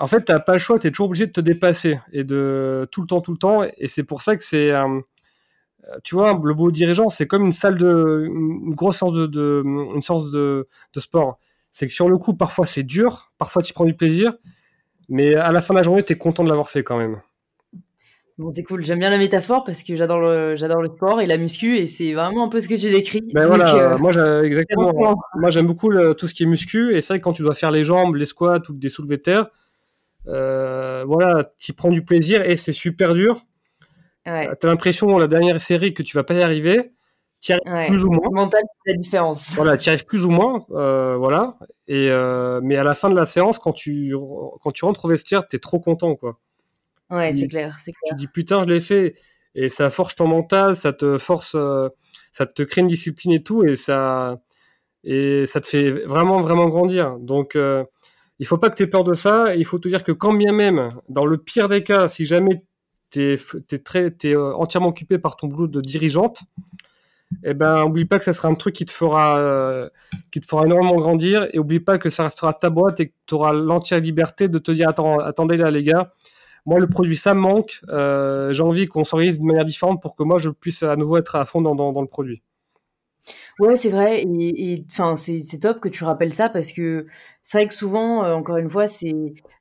en 0.00 0.08
fait, 0.08 0.24
tu 0.24 0.32
n'as 0.32 0.40
pas 0.40 0.54
le 0.54 0.58
choix, 0.58 0.76
tu 0.80 0.88
es 0.88 0.90
toujours 0.90 1.06
obligé 1.06 1.28
de 1.28 1.30
te 1.30 1.40
dépasser 1.40 2.00
et 2.12 2.24
de 2.24 2.88
tout 2.90 3.02
le 3.02 3.06
temps, 3.06 3.20
tout 3.20 3.30
le 3.30 3.38
temps. 3.38 3.62
Et 3.62 3.86
c'est 3.86 4.02
pour 4.02 4.22
ça 4.22 4.34
que 4.34 4.42
c'est. 4.42 4.72
Euh, 4.72 4.98
tu 6.02 6.16
vois, 6.16 6.40
le 6.42 6.52
beau 6.52 6.72
dirigeant, 6.72 7.10
c'est 7.10 7.28
comme 7.28 7.44
une 7.44 7.52
salle 7.52 7.76
de. 7.76 8.24
une 8.26 8.74
grosse 8.74 8.96
séance 8.96 9.12
de, 9.12 10.66
sport. 10.96 11.38
C'est 11.70 11.86
que 11.86 11.92
sur 11.92 12.08
le 12.08 12.18
coup, 12.18 12.34
parfois 12.34 12.66
c'est 12.66 12.82
dur, 12.82 13.30
parfois 13.38 13.62
tu 13.62 13.72
prends 13.72 13.84
du 13.84 13.94
plaisir, 13.94 14.34
mais 15.08 15.36
à 15.36 15.52
la 15.52 15.60
fin 15.60 15.74
de 15.74 15.78
la 15.78 15.84
journée, 15.84 16.02
tu 16.02 16.12
es 16.14 16.18
content 16.18 16.42
de 16.42 16.48
l'avoir 16.48 16.70
fait 16.70 16.82
quand 16.82 16.98
même. 16.98 17.20
Bon, 18.38 18.52
c'est 18.52 18.62
cool. 18.62 18.84
J'aime 18.84 19.00
bien 19.00 19.10
la 19.10 19.18
métaphore 19.18 19.64
parce 19.64 19.82
que 19.82 19.96
j'adore 19.96 20.20
le, 20.20 20.54
j'adore 20.54 20.80
le 20.80 20.88
sport 20.88 21.20
et 21.20 21.26
la 21.26 21.38
muscu 21.38 21.76
et 21.76 21.86
c'est 21.86 22.14
vraiment 22.14 22.44
un 22.44 22.48
peu 22.48 22.60
ce 22.60 22.68
que 22.68 22.74
tu 22.74 22.88
décris. 22.88 23.22
Ben 23.34 23.44
voilà, 23.44 23.74
euh, 23.74 23.98
moi, 23.98 24.12
exactement. 24.44 24.92
moi, 25.34 25.50
j'aime 25.50 25.66
beaucoup 25.66 25.92
tout 26.14 26.28
ce 26.28 26.34
qui 26.34 26.44
est 26.44 26.46
muscu 26.46 26.94
et 26.94 27.00
c'est 27.00 27.14
vrai 27.14 27.18
que 27.18 27.24
quand 27.24 27.32
tu 27.32 27.42
dois 27.42 27.56
faire 27.56 27.72
les 27.72 27.82
jambes, 27.82 28.14
les 28.14 28.26
squats 28.26 28.62
ou 28.68 28.74
des 28.74 28.90
soulevés 28.90 29.16
de 29.16 29.22
terre, 29.22 29.48
euh, 30.28 31.02
voilà, 31.04 31.52
tu 31.58 31.72
prends 31.72 31.90
du 31.90 32.04
plaisir 32.04 32.48
et 32.48 32.54
c'est 32.54 32.72
super 32.72 33.14
dur. 33.14 33.44
Ouais. 34.24 34.48
Euh, 34.48 34.54
tu 34.60 34.66
as 34.66 34.70
l'impression, 34.70 35.18
la 35.18 35.26
dernière 35.26 35.60
série, 35.60 35.92
que 35.92 36.04
tu 36.04 36.16
vas 36.16 36.22
pas 36.22 36.34
y 36.34 36.42
arriver. 36.42 36.92
Tu 37.40 37.52
arrives 37.52 37.90
plus 37.90 38.04
ou 38.04 38.12
moins. 38.12 38.28
Mental, 38.30 38.62
c'est 38.84 38.92
la 38.92 38.98
différence. 38.98 39.54
Voilà, 39.56 39.76
tu 39.76 39.88
arrives 39.88 40.04
plus 40.04 40.24
ou 40.24 40.30
moins. 40.30 40.64
voilà. 40.68 41.58
Et, 41.88 42.08
mais 42.62 42.76
à 42.76 42.84
la 42.84 42.94
fin 42.94 43.10
de 43.10 43.16
la 43.16 43.26
séance, 43.26 43.58
quand 43.58 43.72
tu, 43.72 44.14
quand 44.62 44.70
tu 44.70 44.84
rentres 44.84 45.04
au 45.06 45.08
vestiaire, 45.08 45.48
tu 45.48 45.56
es 45.56 45.58
trop 45.58 45.80
content, 45.80 46.14
quoi. 46.14 46.38
Ouais, 47.10 47.32
c'est 47.32 47.48
clair, 47.48 47.78
c'est 47.78 47.92
clair. 47.92 48.10
Tu 48.10 48.16
dis 48.16 48.28
putain, 48.28 48.62
je 48.62 48.68
l'ai 48.68 48.80
fait. 48.80 49.14
Et 49.54 49.68
ça 49.68 49.90
forge 49.90 50.14
ton 50.14 50.26
mental, 50.26 50.76
ça 50.76 50.92
te 50.92 51.18
force, 51.18 51.54
euh, 51.54 51.88
ça 52.32 52.46
te 52.46 52.62
crée 52.62 52.82
une 52.82 52.86
discipline 52.86 53.32
et 53.32 53.42
tout, 53.42 53.64
et 53.64 53.76
ça, 53.76 54.40
et 55.04 55.46
ça 55.46 55.60
te 55.60 55.66
fait 55.66 55.90
vraiment, 55.90 56.40
vraiment 56.40 56.68
grandir. 56.68 57.18
Donc, 57.18 57.56
euh, 57.56 57.84
il 58.38 58.46
faut 58.46 58.58
pas 58.58 58.70
que 58.70 58.76
tu 58.76 58.84
aies 58.84 58.88
peur 58.88 59.04
de 59.04 59.14
ça. 59.14 59.56
Il 59.56 59.64
faut 59.64 59.78
te 59.78 59.88
dire 59.88 60.04
que 60.04 60.12
quand 60.12 60.32
bien 60.34 60.52
même, 60.52 60.90
dans 61.08 61.26
le 61.26 61.38
pire 61.38 61.68
des 61.68 61.82
cas, 61.82 62.08
si 62.08 62.24
jamais 62.24 62.62
tu 63.10 63.22
es, 63.22 63.34
es, 63.34 64.28
es, 64.28 64.36
entièrement 64.36 64.88
occupé 64.88 65.18
par 65.18 65.36
ton 65.36 65.48
boulot 65.48 65.66
de 65.66 65.80
dirigeante, 65.80 66.42
eh 67.44 67.54
ben, 67.54 67.84
oublie 67.84 68.04
pas 68.04 68.18
que 68.18 68.24
ça 68.24 68.32
sera 68.32 68.48
un 68.48 68.54
truc 68.54 68.74
qui 68.74 68.86
te 68.86 68.92
fera, 68.92 69.38
euh, 69.38 69.88
qui 70.30 70.40
te 70.40 70.46
fera 70.46 70.64
énormément 70.66 70.96
grandir. 70.96 71.48
Et 71.52 71.58
oublie 71.58 71.80
pas 71.80 71.98
que 71.98 72.10
ça 72.10 72.24
restera 72.24 72.52
ta 72.52 72.70
boîte 72.70 73.00
et 73.00 73.08
que 73.08 73.14
tu 73.26 73.34
auras 73.34 73.52
l'entière 73.52 74.00
liberté 74.00 74.48
de 74.48 74.58
te 74.58 74.70
dire 74.70 74.88
attends, 74.88 75.18
attendez 75.18 75.56
là, 75.56 75.70
les 75.70 75.82
gars 75.82 76.12
moi, 76.68 76.78
le 76.80 76.86
produit, 76.86 77.16
ça 77.16 77.32
me 77.32 77.40
manque. 77.40 77.80
Euh, 77.88 78.52
j'ai 78.52 78.62
envie 78.62 78.86
qu'on 78.86 79.02
s'organise 79.02 79.38
de 79.38 79.44
manière 79.44 79.64
différente 79.64 80.02
pour 80.02 80.14
que 80.14 80.22
moi, 80.22 80.36
je 80.36 80.50
puisse 80.50 80.82
à 80.82 80.96
nouveau 80.96 81.16
être 81.16 81.34
à 81.34 81.46
fond 81.46 81.62
dans, 81.62 81.74
dans, 81.74 82.00
le 82.02 82.06
produit. 82.06 82.42
Ouais, 83.58 83.74
c'est 83.74 83.88
vrai. 83.88 84.22
Et 84.22 84.84
enfin, 84.90 85.16
c'est 85.16 85.60
top 85.60 85.80
que 85.80 85.88
tu 85.88 86.04
rappelles 86.04 86.34
ça 86.34 86.50
parce 86.50 86.72
que 86.72 87.06
c'est 87.42 87.56
vrai 87.56 87.68
que 87.68 87.74
souvent, 87.74 88.22
euh, 88.22 88.34
encore 88.34 88.58
une 88.58 88.68
fois, 88.68 88.86
c'est 88.86 89.14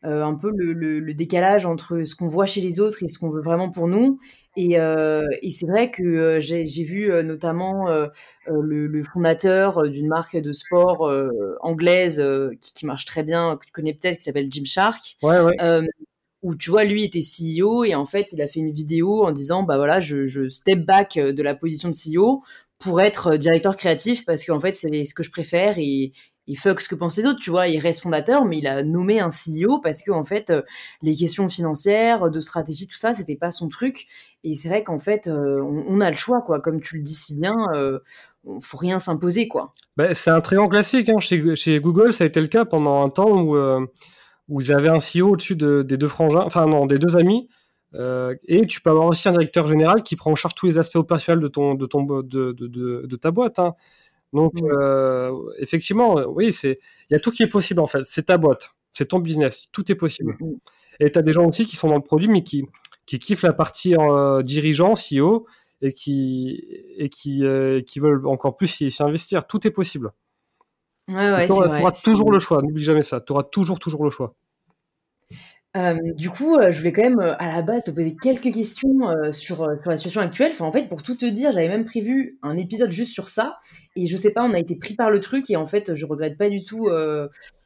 euh, 0.03 0.21
un 0.21 0.35
peu 0.35 0.51
le, 0.53 0.73
le, 0.73 1.13
décalage 1.13 1.65
entre 1.65 2.03
ce 2.03 2.13
qu'on 2.13 2.27
voit 2.27 2.45
chez 2.45 2.59
les 2.59 2.81
autres 2.81 3.01
et 3.01 3.07
ce 3.07 3.19
qu'on 3.19 3.29
veut 3.29 3.41
vraiment 3.41 3.71
pour 3.71 3.87
nous. 3.87 4.19
Et, 4.57 4.73
et 4.73 5.49
c'est 5.49 5.67
vrai 5.67 5.91
que 5.91 6.39
j'ai 6.41 6.83
vu 6.83 7.09
notamment 7.23 7.87
le, 8.47 8.87
le, 8.87 9.03
fondateur 9.03 9.89
d'une 9.89 10.09
marque 10.09 10.35
de 10.35 10.51
sport 10.51 11.09
anglaise 11.61 12.21
qui, 12.59 12.73
qui, 12.73 12.85
marche 12.85 13.05
très 13.05 13.23
bien, 13.23 13.55
que 13.55 13.65
tu 13.65 13.71
connais 13.71 13.93
peut-être, 13.93 14.17
qui 14.17 14.23
s'appelle 14.23 14.47
Jim 14.51 14.65
Shark. 14.65 15.15
Ouais, 15.21 15.39
ouais 15.39 15.55
où 16.43 16.55
tu 16.55 16.69
vois, 16.69 16.83
lui 16.83 17.03
était 17.03 17.21
CEO 17.21 17.83
et 17.83 17.95
en 17.95 18.05
fait, 18.05 18.27
il 18.31 18.41
a 18.41 18.47
fait 18.47 18.59
une 18.59 18.71
vidéo 18.71 19.25
en 19.25 19.31
disant, 19.31 19.63
bah 19.63 19.77
voilà, 19.77 19.99
je, 19.99 20.47
step 20.49 20.85
back 20.85 21.17
euh, 21.17 21.33
de 21.33 21.43
la 21.43 21.55
position 21.55 21.89
de 21.89 21.95
CEO 21.95 22.43
pour 22.79 23.01
être 23.01 23.33
euh, 23.33 23.37
directeur 23.37 23.75
créatif 23.75 24.23
parce 24.25 24.45
qu'en 24.45 24.59
fait, 24.59 24.75
c'est 24.75 25.03
ce 25.03 25.13
que 25.13 25.23
je 25.23 25.31
préfère 25.31 25.75
et, 25.77 26.13
fuck 26.55 26.79
ce 26.79 26.87
que 26.87 26.95
pensent 26.95 27.17
les 27.17 27.25
autres, 27.25 27.41
tu 27.41 27.49
vois, 27.49 27.67
il 27.67 27.77
reste 27.79 28.01
fondateur, 28.01 28.45
mais 28.45 28.59
il 28.59 28.67
a 28.67 28.81
nommé 28.81 29.19
un 29.19 29.27
CEO 29.27 29.81
parce 29.81 30.01
que 30.01 30.11
en 30.11 30.23
fait, 30.23 30.49
euh, 30.49 30.61
les 31.01 31.13
questions 31.13 31.49
financières, 31.49 32.31
de 32.31 32.39
stratégie, 32.39 32.87
tout 32.87 32.95
ça, 32.95 33.13
c'était 33.13 33.35
pas 33.35 33.51
son 33.51 33.67
truc. 33.67 34.05
Et 34.45 34.53
c'est 34.53 34.69
vrai 34.69 34.81
qu'en 34.81 34.99
fait, 34.99 35.27
on, 35.27 35.99
a 35.99 36.09
le 36.09 36.15
choix, 36.15 36.41
quoi. 36.41 36.61
Comme 36.61 36.79
tu 36.79 36.95
le 36.95 37.03
dis 37.03 37.13
si 37.13 37.37
bien, 37.37 37.53
euh, 37.73 37.99
faut 38.61 38.77
rien 38.77 38.97
s'imposer, 38.97 39.49
quoi. 39.49 39.73
Bah, 39.97 40.13
c'est 40.13 40.29
un 40.29 40.39
très 40.39 40.55
grand 40.55 40.69
classique. 40.69 41.09
Hein. 41.09 41.19
Chez, 41.19 41.81
Google, 41.81 42.13
ça 42.13 42.23
a 42.23 42.27
été 42.27 42.39
le 42.39 42.47
cas 42.47 42.63
pendant 42.63 43.03
un 43.03 43.09
temps 43.09 43.41
où 43.41 43.57
où 44.49 44.61
j'avais 44.61 44.89
un 44.89 44.97
CEO 44.97 45.31
au-dessus 45.31 45.55
des 45.55 45.83
deux 45.83 46.07
frangins, 46.07 46.43
enfin 46.45 46.67
non, 46.67 46.85
des 46.85 46.99
deux 46.99 47.17
amis. 47.17 47.49
Euh, 47.95 48.35
et 48.45 48.65
tu 48.67 48.81
peux 48.81 48.89
avoir 48.89 49.07
aussi 49.07 49.27
un 49.27 49.31
directeur 49.31 49.67
général 49.67 50.03
qui 50.03 50.15
prend 50.15 50.31
en 50.31 50.35
charge 50.35 50.55
tous 50.55 50.65
les 50.65 50.77
aspects 50.77 50.97
opérationnels 50.97 51.41
de, 51.41 51.47
ton, 51.47 51.73
de, 51.73 51.85
ton, 51.85 52.03
de, 52.03 52.21
de, 52.21 53.05
de 53.05 53.15
ta 53.15 53.31
boîte. 53.31 53.59
Hein. 53.59 53.75
Donc, 54.33 54.53
mmh. 54.53 54.69
euh, 54.71 55.31
effectivement, 55.59 56.15
oui, 56.27 56.53
il 56.63 56.77
y 57.09 57.15
a 57.15 57.19
tout 57.19 57.31
qui 57.31 57.43
est 57.43 57.47
possible 57.47 57.79
en 57.79 57.87
fait. 57.87 58.01
C'est 58.05 58.23
ta 58.23 58.37
boîte, 58.37 58.71
c'est 58.91 59.05
ton 59.05 59.19
business, 59.19 59.67
tout 59.71 59.89
est 59.91 59.95
possible. 59.95 60.35
Mmh. 60.39 60.55
Et 60.99 61.11
tu 61.11 61.19
as 61.19 61.21
des 61.21 61.33
gens 61.33 61.45
aussi 61.45 61.65
qui 61.65 61.75
sont 61.75 61.87
dans 61.87 61.95
le 61.95 62.01
produit, 62.01 62.27
mais 62.27 62.43
qui, 62.43 62.65
qui 63.05 63.19
kiffent 63.19 63.43
la 63.43 63.53
partie 63.53 63.95
euh, 63.95 64.41
dirigeant, 64.41 64.93
CEO, 64.93 65.45
et 65.81 65.93
qui, 65.93 66.59
et 66.97 67.07
qui, 67.07 67.43
qui 67.85 67.99
veulent 67.99 68.25
encore 68.25 68.55
plus 68.55 68.67
s'y 68.67 68.91
investir. 68.99 69.45
Tout 69.45 69.65
est 69.67 69.71
possible. 69.71 70.11
Ouais, 71.07 71.31
ouais, 71.31 71.45
tu 71.47 71.53
auras, 71.53 71.91
toujours 71.91 72.31
le 72.31 72.39
choix, 72.39 72.61
n'oublie 72.61 72.83
jamais 72.83 73.01
ça. 73.01 73.21
Tu 73.21 73.31
auras 73.31 73.43
toujours, 73.43 73.79
toujours 73.79 74.03
le 74.03 74.09
choix. 74.09 74.35
du 76.15 76.29
coup, 76.29 76.57
je 76.69 76.77
voulais 76.77 76.91
quand 76.91 77.03
même, 77.03 77.19
à 77.19 77.53
la 77.53 77.61
base, 77.61 77.85
te 77.85 77.91
poser 77.91 78.15
quelques 78.21 78.51
questions 78.53 79.31
sur, 79.31 79.57
sur 79.57 79.89
la 79.89 79.97
situation 79.97 80.21
actuelle. 80.21 80.51
Enfin, 80.53 80.65
en 80.65 80.71
fait, 80.71 80.89
pour 80.89 81.03
tout 81.03 81.15
te 81.15 81.25
dire, 81.25 81.51
j'avais 81.51 81.69
même 81.69 81.85
prévu 81.85 82.37
un 82.43 82.57
épisode 82.57 82.91
juste 82.91 83.13
sur 83.13 83.29
ça. 83.29 83.57
Et 83.95 84.05
je 84.05 84.17
sais 84.17 84.31
pas, 84.31 84.43
on 84.43 84.53
a 84.53 84.59
été 84.59 84.75
pris 84.75 84.95
par 84.95 85.09
le 85.09 85.21
truc. 85.21 85.49
Et 85.49 85.55
en 85.55 85.65
fait, 85.65 85.95
je 85.95 86.05
regrette 86.05 86.37
pas 86.37 86.49
du 86.49 86.63
tout 86.63 86.89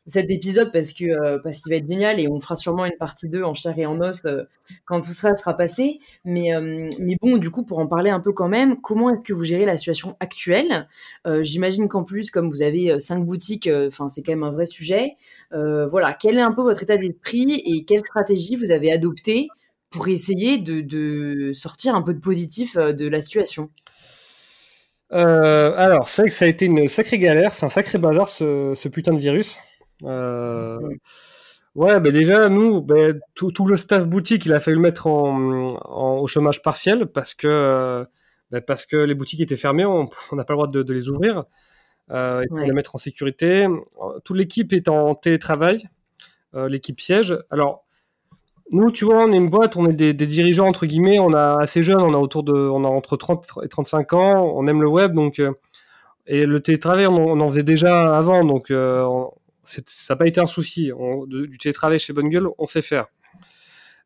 cet 0.07 0.31
épisode 0.31 0.71
parce 0.71 0.93
que 0.93 1.05
euh, 1.05 1.39
parce 1.43 1.61
qu'il 1.61 1.71
va 1.71 1.77
être 1.77 1.87
génial 1.87 2.19
et 2.19 2.27
on 2.27 2.39
fera 2.39 2.55
sûrement 2.55 2.85
une 2.85 2.97
partie 2.97 3.29
2 3.29 3.43
en 3.43 3.53
chair 3.53 3.77
et 3.77 3.85
en 3.85 3.99
os 4.01 4.19
euh, 4.25 4.45
quand 4.85 5.01
tout 5.01 5.13
ça 5.13 5.35
sera 5.35 5.55
passé. 5.55 5.99
Mais, 6.25 6.53
euh, 6.55 6.89
mais 6.99 7.17
bon, 7.21 7.37
du 7.37 7.51
coup, 7.51 7.63
pour 7.63 7.79
en 7.79 7.87
parler 7.87 8.09
un 8.09 8.19
peu 8.19 8.33
quand 8.33 8.47
même, 8.47 8.81
comment 8.81 9.11
est-ce 9.11 9.21
que 9.21 9.33
vous 9.33 9.43
gérez 9.43 9.65
la 9.65 9.77
situation 9.77 10.15
actuelle? 10.19 10.87
J'imagine 11.41 11.87
qu'en 11.87 12.03
plus, 12.03 12.31
comme 12.31 12.49
vous 12.49 12.61
avez 12.61 12.99
cinq 12.99 13.25
boutiques, 13.25 13.69
enfin 13.87 14.07
c'est 14.07 14.23
quand 14.23 14.31
même 14.31 14.43
un 14.43 14.51
vrai 14.51 14.65
sujet. 14.65 15.15
voilà, 15.51 16.13
quel 16.13 16.37
est 16.37 16.41
un 16.41 16.53
peu 16.53 16.63
votre 16.63 16.83
état 16.83 16.97
d'esprit 16.97 17.61
et 17.65 17.83
quelle 17.85 18.01
stratégie 18.01 18.55
vous 18.55 18.71
avez 18.71 18.91
adoptée 18.91 19.47
pour 19.89 20.07
essayer 20.07 20.57
de, 20.57 21.51
sortir 21.53 21.95
un 21.95 22.01
peu 22.01 22.13
de 22.13 22.19
positif 22.19 22.77
de 22.77 23.07
la 23.09 23.21
situation? 23.21 23.69
Alors, 25.11 26.07
c'est 26.07 26.23
vrai 26.23 26.29
que 26.29 26.35
ça 26.35 26.45
a 26.45 26.47
été 26.47 26.65
une 26.65 26.87
sacrée 26.87 27.19
galère, 27.19 27.53
c'est 27.53 27.65
un 27.65 27.69
sacré 27.69 27.97
bazar 27.97 28.29
ce 28.29 28.87
putain 28.87 29.11
de 29.11 29.19
virus. 29.19 29.57
Euh, 30.03 30.79
ouais, 31.75 31.99
ben 31.99 32.11
déjà, 32.11 32.49
nous, 32.49 32.81
ben, 32.81 33.19
tout, 33.35 33.51
tout, 33.51 33.65
le 33.65 33.77
staff 33.77 34.05
boutique, 34.05 34.45
il 34.45 34.53
a 34.53 34.59
fallu 34.59 34.75
le 34.75 34.81
mettre 34.81 35.07
en, 35.07 36.19
au 36.19 36.27
chômage 36.27 36.61
partiel 36.61 37.07
parce 37.07 37.33
que, 37.33 38.05
ben, 38.51 38.61
parce 38.61 38.85
que 38.85 38.97
les 38.97 39.13
boutiques 39.15 39.41
étaient 39.41 39.55
fermées, 39.55 39.85
on 39.85 40.09
n'a 40.33 40.43
pas 40.43 40.53
le 40.53 40.57
droit 40.57 40.67
de, 40.67 40.83
de 40.83 40.93
les 40.93 41.09
ouvrir. 41.09 41.45
Euh, 42.11 42.43
il 42.43 42.49
faut 42.49 42.65
les 42.65 42.73
mettre 42.73 42.95
en 42.95 42.97
sécurité. 42.97 43.67
Toute 44.25 44.37
l'équipe 44.37 44.73
est 44.73 44.89
en 44.89 45.15
télétravail, 45.15 45.83
euh, 46.55 46.67
l'équipe 46.67 46.99
siège. 46.99 47.37
Alors, 47.49 47.85
nous, 48.71 48.91
tu 48.91 49.05
vois, 49.05 49.25
on 49.25 49.31
est 49.31 49.37
une 49.37 49.49
boîte, 49.49 49.75
on 49.75 49.85
est 49.85 49.93
des, 49.93 50.13
des, 50.13 50.25
dirigeants, 50.27 50.67
entre 50.67 50.85
guillemets, 50.85 51.19
on 51.19 51.33
a 51.33 51.61
assez 51.61 51.83
jeunes, 51.83 52.01
on 52.01 52.13
a 52.13 52.17
autour 52.17 52.43
de, 52.43 52.53
on 52.53 52.83
a 52.85 52.87
entre 52.87 53.17
30 53.17 53.45
et 53.63 53.67
35 53.67 54.13
ans, 54.13 54.53
on 54.55 54.65
aime 54.67 54.81
le 54.81 54.87
web, 54.87 55.13
donc, 55.13 55.39
euh, 55.39 55.51
et 56.25 56.45
le 56.45 56.61
télétravail, 56.61 57.07
on, 57.07 57.17
on, 57.17 57.39
en 57.41 57.49
faisait 57.49 57.63
déjà 57.63 58.17
avant, 58.17 58.45
donc 58.45 58.71
euh, 58.71 59.05
ça 59.63 60.13
n'a 60.13 60.15
pas 60.15 60.27
été 60.27 60.39
un 60.39 60.47
souci. 60.47 60.91
du 61.27 61.57
télétravail 61.57 61.99
chez 61.99 62.13
Bonne 62.13 62.29
Gueule, 62.29 62.47
on 62.57 62.65
sait 62.65 62.81
faire. 62.81 63.07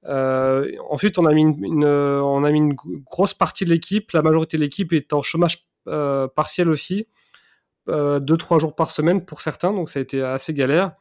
Euh, 0.07 0.71
ensuite, 0.89 1.17
on 1.17 1.25
a, 1.25 1.33
mis 1.33 1.41
une, 1.41 1.85
on 1.85 2.43
a 2.43 2.51
mis 2.51 2.59
une 2.59 2.73
grosse 2.73 3.33
partie 3.33 3.65
de 3.65 3.69
l'équipe. 3.69 4.11
La 4.11 4.21
majorité 4.21 4.57
de 4.57 4.61
l'équipe 4.61 4.93
est 4.93 5.13
en 5.13 5.21
chômage 5.21 5.67
euh, 5.87 6.27
partiel 6.27 6.69
aussi. 6.69 7.07
Euh, 7.89 8.19
deux, 8.19 8.37
trois 8.37 8.59
jours 8.59 8.75
par 8.75 8.91
semaine 8.91 9.23
pour 9.25 9.41
certains, 9.41 9.71
donc 9.71 9.89
ça 9.89 9.99
a 9.99 10.01
été 10.01 10.21
assez 10.21 10.53
galère. 10.53 10.93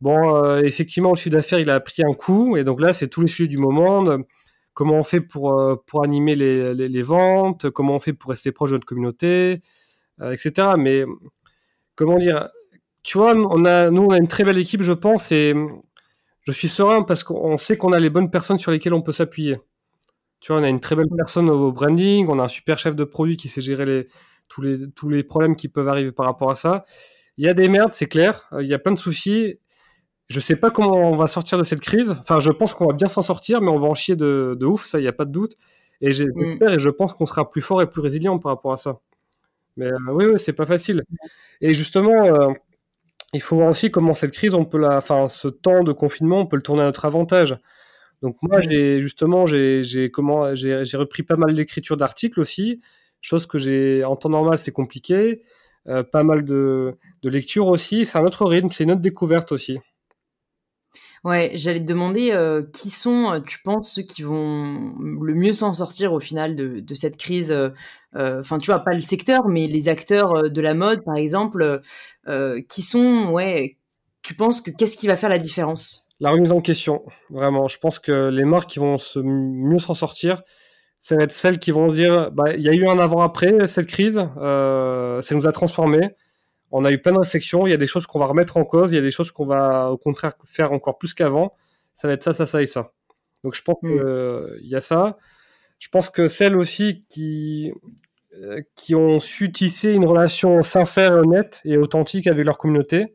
Bon, 0.00 0.56
effectivement, 0.56 1.10
le 1.10 1.16
chiffre 1.16 1.30
d'affaires, 1.30 1.60
il 1.60 1.70
a 1.70 1.78
pris 1.78 2.02
un 2.02 2.12
coup, 2.12 2.56
et 2.56 2.64
donc 2.64 2.80
là, 2.80 2.92
c'est 2.92 3.06
tous 3.06 3.20
les 3.20 3.28
sujets 3.28 3.48
du 3.48 3.58
moment. 3.58 4.18
Comment 4.74 4.94
on 4.94 5.04
fait 5.04 5.20
pour, 5.20 5.80
pour 5.86 6.02
animer 6.02 6.34
les, 6.34 6.74
les, 6.74 7.02
ventes? 7.02 7.70
Comment 7.70 7.94
on 7.94 7.98
fait 8.00 8.12
pour 8.12 8.30
rester 8.30 8.50
proche 8.50 8.70
de 8.70 8.76
notre 8.76 8.86
communauté? 8.86 9.60
Etc. 10.20 10.52
Mais 10.76 11.04
comment 11.94 12.18
dire 12.18 12.48
tu 13.02 13.18
vois, 13.18 13.34
on 13.34 13.64
a, 13.64 13.90
nous, 13.90 14.02
on 14.02 14.10
a 14.10 14.18
une 14.18 14.28
très 14.28 14.44
belle 14.44 14.58
équipe, 14.58 14.82
je 14.82 14.92
pense, 14.92 15.32
et 15.32 15.54
je 16.42 16.52
suis 16.52 16.68
serein 16.68 17.02
parce 17.02 17.24
qu'on 17.24 17.56
sait 17.56 17.76
qu'on 17.76 17.92
a 17.92 17.98
les 17.98 18.10
bonnes 18.10 18.30
personnes 18.30 18.58
sur 18.58 18.70
lesquelles 18.70 18.94
on 18.94 19.02
peut 19.02 19.12
s'appuyer. 19.12 19.56
Tu 20.40 20.52
vois, 20.52 20.60
on 20.60 20.64
a 20.64 20.68
une 20.68 20.80
très 20.80 20.96
belle 20.96 21.08
personne 21.16 21.48
au 21.50 21.72
branding, 21.72 22.26
on 22.28 22.38
a 22.38 22.44
un 22.44 22.48
super 22.48 22.78
chef 22.78 22.96
de 22.96 23.04
produit 23.04 23.36
qui 23.36 23.48
sait 23.48 23.60
gérer 23.60 23.86
les, 23.86 24.08
tous, 24.48 24.62
les, 24.62 24.90
tous 24.90 25.08
les 25.08 25.22
problèmes 25.22 25.56
qui 25.56 25.68
peuvent 25.68 25.88
arriver 25.88 26.12
par 26.12 26.26
rapport 26.26 26.50
à 26.50 26.54
ça. 26.54 26.84
Il 27.38 27.44
y 27.44 27.48
a 27.48 27.54
des 27.54 27.68
merdes, 27.68 27.94
c'est 27.94 28.06
clair, 28.06 28.48
il 28.60 28.66
y 28.66 28.74
a 28.74 28.78
plein 28.78 28.92
de 28.92 28.98
soucis. 28.98 29.58
Je 30.28 30.40
sais 30.40 30.56
pas 30.56 30.70
comment 30.70 31.10
on 31.10 31.16
va 31.16 31.26
sortir 31.26 31.58
de 31.58 31.62
cette 31.62 31.80
crise. 31.80 32.10
Enfin, 32.10 32.40
je 32.40 32.50
pense 32.50 32.74
qu'on 32.74 32.86
va 32.86 32.92
bien 32.92 33.08
s'en 33.08 33.22
sortir, 33.22 33.60
mais 33.60 33.70
on 33.70 33.78
va 33.78 33.88
en 33.88 33.94
chier 33.94 34.16
de, 34.16 34.56
de 34.58 34.66
ouf, 34.66 34.86
ça, 34.86 34.98
il 34.98 35.02
n'y 35.02 35.08
a 35.08 35.12
pas 35.12 35.24
de 35.24 35.32
doute. 35.32 35.56
Et 36.00 36.10
mm. 36.10 36.12
j'espère 36.12 36.72
et 36.72 36.78
je 36.78 36.90
pense 36.90 37.12
qu'on 37.14 37.26
sera 37.26 37.48
plus 37.50 37.62
fort 37.62 37.80
et 37.82 37.86
plus 37.86 38.00
résilient 38.00 38.38
par 38.38 38.52
rapport 38.52 38.72
à 38.72 38.76
ça. 38.76 39.00
Mais 39.76 39.86
euh, 39.86 39.98
oui, 40.10 40.26
oui, 40.26 40.38
c'est 40.38 40.52
pas 40.52 40.66
facile. 40.66 41.02
Et 41.60 41.72
justement, 41.74 42.26
euh, 42.26 42.52
il 43.32 43.40
faut 43.40 43.56
voir 43.56 43.68
aussi 43.68 43.90
comment 43.90 44.14
cette 44.14 44.32
crise, 44.32 44.54
on 44.54 44.64
peut 44.64 44.78
la, 44.78 44.98
enfin, 44.98 45.28
ce 45.28 45.48
temps 45.48 45.84
de 45.84 45.92
confinement, 45.92 46.40
on 46.40 46.46
peut 46.46 46.56
le 46.56 46.62
tourner 46.62 46.82
à 46.82 46.86
notre 46.86 47.04
avantage. 47.04 47.56
Donc 48.20 48.36
moi, 48.42 48.60
j'ai 48.60 49.00
justement, 49.00 49.46
j'ai 49.46 50.10
comment, 50.12 50.54
j'ai 50.54 50.96
repris 50.96 51.22
pas 51.22 51.36
mal 51.36 51.54
d'écriture 51.54 51.96
d'articles 51.96 52.40
aussi, 52.40 52.80
chose 53.20 53.46
que 53.46 53.58
j'ai 53.58 54.04
en 54.04 54.16
temps 54.16 54.28
normal, 54.28 54.58
c'est 54.58 54.72
compliqué. 54.72 55.42
Euh, 55.88 56.04
pas 56.04 56.22
mal 56.22 56.44
de, 56.44 56.96
de 57.22 57.28
lecture 57.28 57.66
aussi. 57.66 58.04
C'est 58.04 58.16
un 58.16 58.24
autre 58.24 58.46
rythme, 58.46 58.68
c'est 58.72 58.84
une 58.84 58.92
autre 58.92 59.00
découverte 59.00 59.50
aussi. 59.50 59.80
Ouais, 61.24 61.52
j'allais 61.54 61.80
te 61.80 61.84
demander 61.84 62.32
euh, 62.32 62.62
qui 62.72 62.90
sont, 62.90 63.32
euh, 63.32 63.40
tu 63.40 63.60
penses, 63.62 63.92
ceux 63.92 64.02
qui 64.02 64.22
vont 64.22 64.94
le 65.00 65.34
mieux 65.34 65.52
s'en 65.52 65.74
sortir 65.74 66.12
au 66.12 66.20
final 66.20 66.56
de, 66.56 66.80
de 66.80 66.94
cette 66.94 67.16
crise. 67.16 67.50
Euh, 67.52 67.70
enfin, 68.14 68.58
tu 68.58 68.66
vois, 68.70 68.80
pas 68.80 68.92
le 68.92 69.00
secteur, 69.00 69.48
mais 69.48 69.66
les 69.66 69.88
acteurs 69.88 70.50
de 70.50 70.60
la 70.60 70.74
mode, 70.74 71.04
par 71.04 71.16
exemple, 71.16 71.80
qui 72.68 72.82
sont, 72.82 73.30
ouais, 73.30 73.78
tu 74.22 74.34
penses 74.34 74.60
que 74.60 74.70
qu'est-ce 74.70 74.96
qui 74.96 75.06
va 75.06 75.16
faire 75.16 75.30
la 75.30 75.38
différence? 75.38 76.06
La 76.20 76.30
remise 76.30 76.52
en 76.52 76.60
question, 76.60 77.02
vraiment. 77.30 77.66
Je 77.68 77.78
pense 77.78 77.98
que 77.98 78.28
les 78.28 78.44
marques 78.44 78.70
qui 78.70 78.78
vont 78.78 78.98
se 78.98 79.18
mieux 79.18 79.78
s'en 79.78 79.94
sortir, 79.94 80.42
ça 80.98 81.16
va 81.16 81.24
être 81.24 81.32
celles 81.32 81.58
qui 81.58 81.72
vont 81.72 81.88
dire, 81.88 82.30
bah, 82.30 82.54
il 82.54 82.62
y 82.62 82.68
a 82.68 82.72
eu 82.72 82.86
un 82.86 82.98
avant-après 82.98 83.66
cette 83.66 83.86
crise, 83.86 84.16
ça 84.16 85.34
nous 85.34 85.46
a 85.46 85.52
transformés 85.52 86.14
on 86.72 86.84
a 86.86 86.90
eu 86.90 86.98
plein 86.98 87.12
de 87.12 87.18
réflexions. 87.18 87.66
Il 87.66 87.70
y 87.70 87.74
a 87.74 87.76
des 87.76 87.86
choses 87.86 88.06
qu'on 88.06 88.18
va 88.18 88.26
remettre 88.26 88.56
en 88.56 88.64
cause. 88.64 88.92
Il 88.92 88.96
y 88.96 88.98
a 88.98 89.02
des 89.02 89.10
choses 89.10 89.30
qu'on 89.30 89.44
va, 89.44 89.90
au 89.90 89.98
contraire, 89.98 90.32
faire 90.44 90.72
encore 90.72 90.98
plus 90.98 91.12
qu'avant. 91.12 91.54
Ça 91.94 92.08
va 92.08 92.14
être 92.14 92.24
ça, 92.24 92.32
ça, 92.32 92.46
ça 92.46 92.62
et 92.62 92.66
ça. 92.66 92.92
Donc, 93.44 93.54
je 93.54 93.62
pense 93.62 93.76
qu'il 93.80 93.90
hmm. 93.90 94.56
y 94.62 94.74
a 94.74 94.80
ça. 94.80 95.18
Je 95.78 95.88
pense 95.90 96.08
que 96.08 96.28
celles 96.28 96.56
aussi 96.56 97.04
qui, 97.10 97.70
euh, 97.70 97.74
qui 98.74 98.94
ont 98.94 99.20
su 99.20 99.52
tisser 99.52 99.92
une 99.92 100.06
relation 100.06 100.62
sincère, 100.62 101.12
honnête 101.12 101.60
et 101.64 101.76
authentique 101.76 102.26
avec 102.26 102.44
leur 102.44 102.58
communauté. 102.58 103.14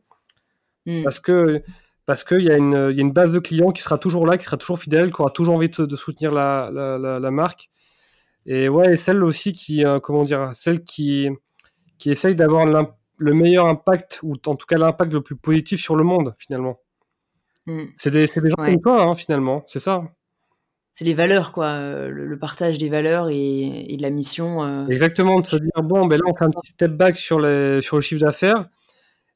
Hmm. 0.86 1.02
Parce 1.02 1.20
que 1.20 1.62
parce 2.06 2.24
qu'il 2.24 2.40
y, 2.40 2.50
a 2.50 2.56
une, 2.56 2.72
y 2.72 3.00
a 3.00 3.02
une 3.02 3.12
base 3.12 3.32
de 3.32 3.38
clients 3.38 3.70
qui 3.70 3.82
sera 3.82 3.98
toujours 3.98 4.26
là, 4.26 4.38
qui 4.38 4.44
sera 4.44 4.56
toujours 4.56 4.78
fidèle, 4.78 5.12
qui 5.12 5.20
aura 5.20 5.30
toujours 5.30 5.56
envie 5.56 5.68
de, 5.68 5.94
soutenir 5.94 6.32
la, 6.32 6.70
la, 6.72 7.30
marque. 7.30 7.68
Et 8.46 8.70
ouais, 8.70 8.94
et 8.94 8.96
celles 8.96 9.22
aussi 9.22 9.52
qui, 9.52 9.84
euh, 9.84 10.00
comment 10.00 10.24
dire, 10.24 10.52
celles 10.54 10.84
qui, 10.84 11.28
qui 11.98 12.10
essayent 12.10 12.34
d'avoir 12.34 12.64
le 12.64 13.34
meilleur 13.34 13.66
impact, 13.66 14.20
ou 14.22 14.36
en 14.46 14.56
tout 14.56 14.64
cas 14.66 14.78
l'impact 14.78 15.12
le 15.12 15.20
plus 15.20 15.36
positif 15.36 15.82
sur 15.82 15.96
le 15.96 16.04
monde, 16.04 16.34
finalement. 16.38 16.80
Hmm. 17.66 17.84
C'est 17.98 18.10
des, 18.10 18.24
des, 18.24 18.48
gens 18.48 18.56
comme 18.56 18.80
toi, 18.80 19.02
hein, 19.02 19.14
finalement, 19.14 19.64
c'est 19.66 19.78
ça. 19.78 20.02
C'est 20.98 21.04
les 21.04 21.14
valeurs, 21.14 21.52
quoi, 21.52 21.66
euh, 21.66 22.08
le, 22.08 22.36
partage 22.40 22.76
des 22.76 22.88
valeurs 22.88 23.28
et, 23.28 23.94
de 23.96 24.02
la 24.02 24.10
mission. 24.10 24.64
Euh. 24.64 24.88
Exactement, 24.88 25.38
de 25.38 25.46
se 25.46 25.54
dire, 25.54 25.70
bon, 25.84 26.06
ben 26.06 26.16
là, 26.16 26.24
on 26.26 26.34
fait 26.34 26.44
un 26.44 26.50
petit 26.50 26.72
step 26.72 26.90
back 26.90 27.16
sur, 27.16 27.38
les, 27.38 27.80
sur 27.82 27.94
le 27.94 28.02
chiffre 28.02 28.20
d'affaires. 28.20 28.66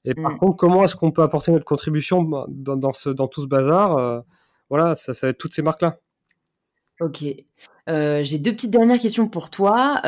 Et 0.04 0.12
par 0.12 0.32
hmm. 0.32 0.38
contre, 0.38 0.56
comment 0.56 0.82
est-ce 0.82 0.96
qu'on 0.96 1.12
peut 1.12 1.22
apporter 1.22 1.52
notre 1.52 1.64
contribution 1.64 2.24
dans, 2.24 2.48
dans, 2.48 2.92
ce, 2.92 3.10
dans 3.10 3.28
tout 3.28 3.42
ce 3.42 3.46
bazar 3.46 3.96
euh, 3.96 4.18
Voilà, 4.70 4.96
ça, 4.96 5.14
ça 5.14 5.28
va 5.28 5.30
être 5.30 5.38
toutes 5.38 5.54
ces 5.54 5.62
marques-là. 5.62 5.98
Ok. 7.02 7.24
Euh, 7.88 8.22
j'ai 8.22 8.38
deux 8.38 8.52
petites 8.52 8.70
dernières 8.70 9.00
questions 9.00 9.26
pour 9.26 9.50
toi. 9.50 10.00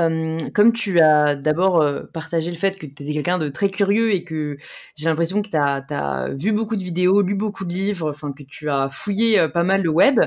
comme 0.55 0.73
tu 0.73 1.01
as 1.01 1.35
d'abord 1.35 1.83
euh, 1.83 2.03
partagé 2.13 2.53
le 2.53 2.57
fait 2.57 2.79
que 2.79 2.87
tu 2.87 3.03
étais 3.03 3.13
quelqu'un 3.13 3.37
de 3.39 3.49
très 3.49 3.69
curieux 3.69 4.13
et 4.15 4.23
que 4.23 4.57
j'ai 4.95 5.09
l'impression 5.09 5.43
que 5.43 5.49
tu 5.49 5.57
as, 5.57 6.29
vu 6.35 6.53
beaucoup 6.53 6.77
de 6.77 6.85
vidéos, 6.85 7.21
lu 7.23 7.35
beaucoup 7.35 7.65
de 7.65 7.73
livres, 7.73 8.11
enfin 8.11 8.33
que 8.33 8.45
tu 8.45 8.71
as 8.71 8.89
fouillé 8.91 9.41
euh, 9.41 9.49
pas 9.49 9.65
mal 9.65 9.83
le 9.83 9.91
web, 9.91 10.21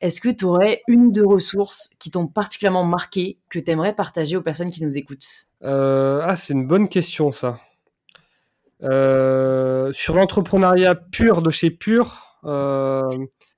est-ce 0.00 0.18
que 0.18 0.30
tu 0.30 0.46
aurais 0.46 0.80
une 0.88 1.06
ou 1.06 1.12
deux 1.12 1.26
ressources 1.26 1.90
qui 1.98 2.10
t'ont 2.10 2.26
particulièrement 2.26 2.84
marqué, 2.84 3.36
que 3.50 3.58
tu 3.58 3.70
aimerais 3.70 3.94
partager 3.94 4.36
aux 4.36 4.42
personnes 4.42 4.70
qui 4.70 4.82
nous 4.82 4.96
écoutent? 4.96 5.48
Ah, 5.62 6.34
c'est 6.36 6.54
une 6.54 6.66
bonne 6.66 6.88
question 6.88 7.32
ça. 7.32 7.60
sur 8.80 10.14
l'entrepreneuriat 10.14 10.94
pur 10.94 11.42
de 11.42 11.50
chez 11.50 11.70
Pur, 11.70 12.38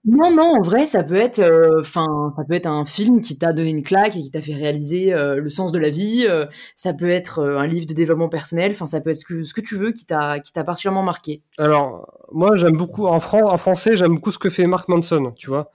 non, 0.08 0.30
non, 0.30 0.58
en 0.58 0.60
vrai, 0.60 0.86
ça 0.86 1.02
peut 1.02 1.16
être, 1.16 1.40
euh, 1.40 1.80
enfin, 1.80 2.32
ça 2.36 2.44
peut 2.44 2.54
être 2.54 2.66
un 2.66 2.84
film 2.84 3.20
qui 3.20 3.36
t'a 3.36 3.52
donné 3.52 3.70
une 3.70 3.82
claque 3.82 4.14
et 4.14 4.22
qui 4.22 4.30
t'a 4.30 4.40
fait 4.40 4.54
réaliser 4.54 5.12
euh, 5.12 5.40
le 5.40 5.50
sens 5.50 5.72
de 5.72 5.80
la 5.80 5.90
vie. 5.90 6.24
Euh, 6.28 6.46
ça 6.76 6.94
peut 6.94 7.10
être 7.10 7.42
un 7.42 7.66
livre 7.66 7.86
de 7.86 7.92
développement 7.92 8.28
personnel. 8.28 8.70
Enfin, 8.70 8.86
ça 8.86 9.00
peut 9.00 9.10
être 9.10 9.16
ce 9.16 9.24
que, 9.24 9.42
ce 9.42 9.52
que 9.52 9.60
tu 9.60 9.74
veux 9.74 9.90
qui 9.90 10.06
t'a, 10.06 10.38
qui 10.38 10.52
t'a 10.52 10.62
particulièrement 10.62 11.02
marqué. 11.02 11.42
Alors, 11.58 12.06
moi, 12.30 12.54
j'aime 12.54 12.76
beaucoup 12.76 13.06
en, 13.06 13.16
en 13.16 13.56
français, 13.58 13.96
j'aime 13.96 14.14
beaucoup 14.14 14.30
ce 14.30 14.38
que 14.38 14.48
fait 14.48 14.68
Mark 14.68 14.88
Manson. 14.88 15.32
Tu 15.36 15.48
vois, 15.48 15.72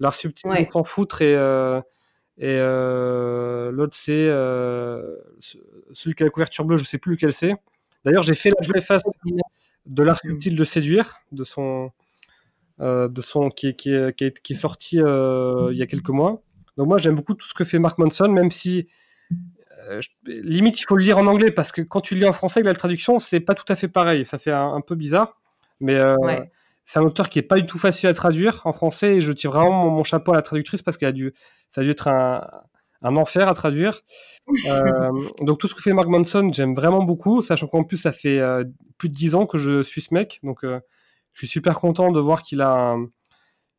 l'art 0.00 0.14
subtil, 0.14 0.50
ouais. 0.50 0.68
s'en 0.72 0.82
foutre 0.82 1.22
et 1.22 1.34
et 2.40 2.58
l'autre 2.58 3.94
c'est 3.94 4.28
celui 5.92 6.14
qui 6.16 6.22
a 6.24 6.26
la 6.26 6.30
couverture 6.30 6.64
bleue. 6.64 6.78
Je 6.78 6.84
sais 6.84 6.98
plus 6.98 7.12
lequel 7.12 7.32
c'est. 7.32 7.54
D'ailleurs, 8.04 8.24
j'ai 8.24 8.34
fait 8.34 8.50
la 8.74 8.80
face 8.80 9.02
de 9.86 10.02
l'art 10.02 10.18
subtil 10.18 10.56
de 10.56 10.64
séduire 10.64 11.20
de 11.30 11.44
son 11.44 11.92
de 12.80 13.20
son 13.20 13.48
qui, 13.50 13.74
qui, 13.74 13.90
qui, 14.16 14.24
est, 14.24 14.40
qui 14.40 14.52
est 14.52 14.56
sorti 14.56 15.00
euh, 15.00 15.68
il 15.72 15.78
y 15.78 15.82
a 15.82 15.86
quelques 15.86 16.10
mois. 16.10 16.42
Donc 16.76 16.88
moi 16.88 16.98
j'aime 16.98 17.16
beaucoup 17.16 17.34
tout 17.34 17.46
ce 17.46 17.54
que 17.54 17.64
fait 17.64 17.78
Mark 17.78 17.98
Manson, 17.98 18.28
même 18.28 18.50
si 18.50 18.88
euh, 19.88 20.00
limite 20.26 20.80
il 20.80 20.84
faut 20.84 20.96
le 20.96 21.02
lire 21.02 21.18
en 21.18 21.26
anglais 21.26 21.50
parce 21.50 21.72
que 21.72 21.82
quand 21.82 22.00
tu 22.00 22.14
le 22.14 22.20
lis 22.20 22.26
en 22.26 22.32
français 22.32 22.60
avec 22.60 22.66
la 22.66 22.74
traduction 22.74 23.18
c'est 23.18 23.40
pas 23.40 23.54
tout 23.54 23.64
à 23.68 23.76
fait 23.76 23.88
pareil, 23.88 24.24
ça 24.24 24.38
fait 24.38 24.52
un, 24.52 24.80
peu 24.80 24.94
bizarre, 24.94 25.40
mais 25.80 25.98
c'est 26.84 27.00
un 27.00 27.02
auteur 27.02 27.28
qui 27.28 27.38
est 27.38 27.42
pas 27.42 27.56
du 27.56 27.66
tout 27.66 27.78
facile 27.78 28.08
à 28.08 28.14
traduire 28.14 28.62
en 28.64 28.72
français 28.72 29.16
et 29.16 29.20
je 29.20 29.32
tire 29.32 29.50
vraiment 29.50 29.90
mon, 29.90 30.04
chapeau 30.04 30.32
à 30.32 30.36
la 30.36 30.42
traductrice 30.42 30.82
parce 30.82 30.96
qu'elle 30.96 31.10
a 31.10 31.12
dû, 31.12 31.34
ça 31.68 31.80
a 31.80 31.84
dû 31.84 31.90
être 31.90 32.08
un, 32.08 32.46
un 33.02 33.16
enfer 33.16 33.48
à 33.48 33.54
traduire. 33.54 34.00
Euh, 34.66 35.10
donc 35.42 35.58
tout 35.58 35.68
ce 35.68 35.74
que 35.74 35.82
fait 35.82 35.92
Mark 35.92 36.08
Manson, 36.08 36.50
j'aime 36.50 36.72
vraiment 36.74 37.02
beaucoup, 37.02 37.42
sachant 37.42 37.66
qu'en 37.66 37.84
plus 37.84 37.98
ça 37.98 38.12
fait 38.12 38.38
euh, 38.38 38.64
plus 38.96 39.10
de 39.10 39.14
dix 39.14 39.34
ans 39.34 39.44
que 39.44 39.58
je 39.58 39.82
suis 39.82 40.00
ce 40.00 40.14
mec, 40.14 40.40
donc 40.42 40.64
euh, 40.64 40.80
je 41.38 41.46
suis 41.46 41.52
super 41.52 41.78
content 41.78 42.10
de 42.10 42.18
voir 42.18 42.42
qu'il 42.42 42.60
a 42.62 42.96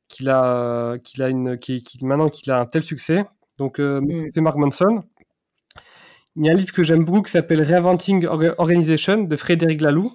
qu'il 0.08 0.30
a 0.30 0.98
qu'il 1.00 1.22
a 1.22 1.28
une 1.28 1.58
qu'il, 1.58 1.82
maintenant 2.04 2.30
qu'il 2.30 2.52
a 2.52 2.60
un 2.60 2.66
tel 2.66 2.84
succès. 2.84 3.26
Donc 3.58 3.80
mm. 3.80 4.32
fait 4.34 4.42
Mark 4.42 4.58
Manson. 4.58 5.04
Il 6.38 6.46
y 6.46 6.50
a 6.50 6.54
un 6.54 6.56
livre 6.56 6.72
que 6.72 6.84
j'aime 6.84 7.04
beaucoup 7.04 7.24
qui 7.24 7.32
s'appelle 7.32 7.62
Reinventing 7.62 8.26
Organization 8.58 9.24
de 9.24 9.36
Frédéric 9.36 9.82
Laloux. 9.82 10.14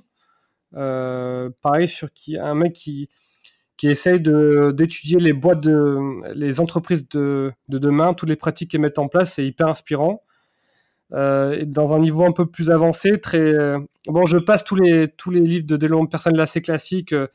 pareil 0.72 1.86
sur 1.86 2.12
qui 2.14 2.38
un 2.38 2.54
mec 2.54 2.72
qui 2.72 3.10
qui 3.76 3.88
essaye 3.88 4.20
d'étudier 4.20 5.18
les 5.18 5.34
boîtes 5.34 5.60
de 5.60 5.98
les 6.34 6.60
entreprises 6.60 7.08
de, 7.10 7.52
de 7.68 7.78
demain, 7.78 8.14
toutes 8.14 8.30
les 8.30 8.36
pratiques 8.36 8.70
qu'elles 8.70 8.80
mettent 8.80 8.98
en 8.98 9.08
place, 9.08 9.34
c'est 9.34 9.46
hyper 9.46 9.68
inspirant. 9.68 10.22
Euh, 11.14 11.64
dans 11.64 11.94
un 11.94 12.00
niveau 12.00 12.24
un 12.24 12.32
peu 12.32 12.46
plus 12.46 12.70
avancé, 12.70 13.20
très 13.20 13.38
euh, 13.38 13.78
bon. 14.06 14.26
Je 14.26 14.36
passe 14.38 14.64
tous 14.64 14.74
les 14.74 15.08
tous 15.08 15.30
les 15.30 15.40
livres 15.40 15.66
de 15.66 15.76
développement 15.76 16.06
personnel 16.06 16.40
assez 16.40 16.60
classiques 16.60 17.12
euh, 17.12 17.28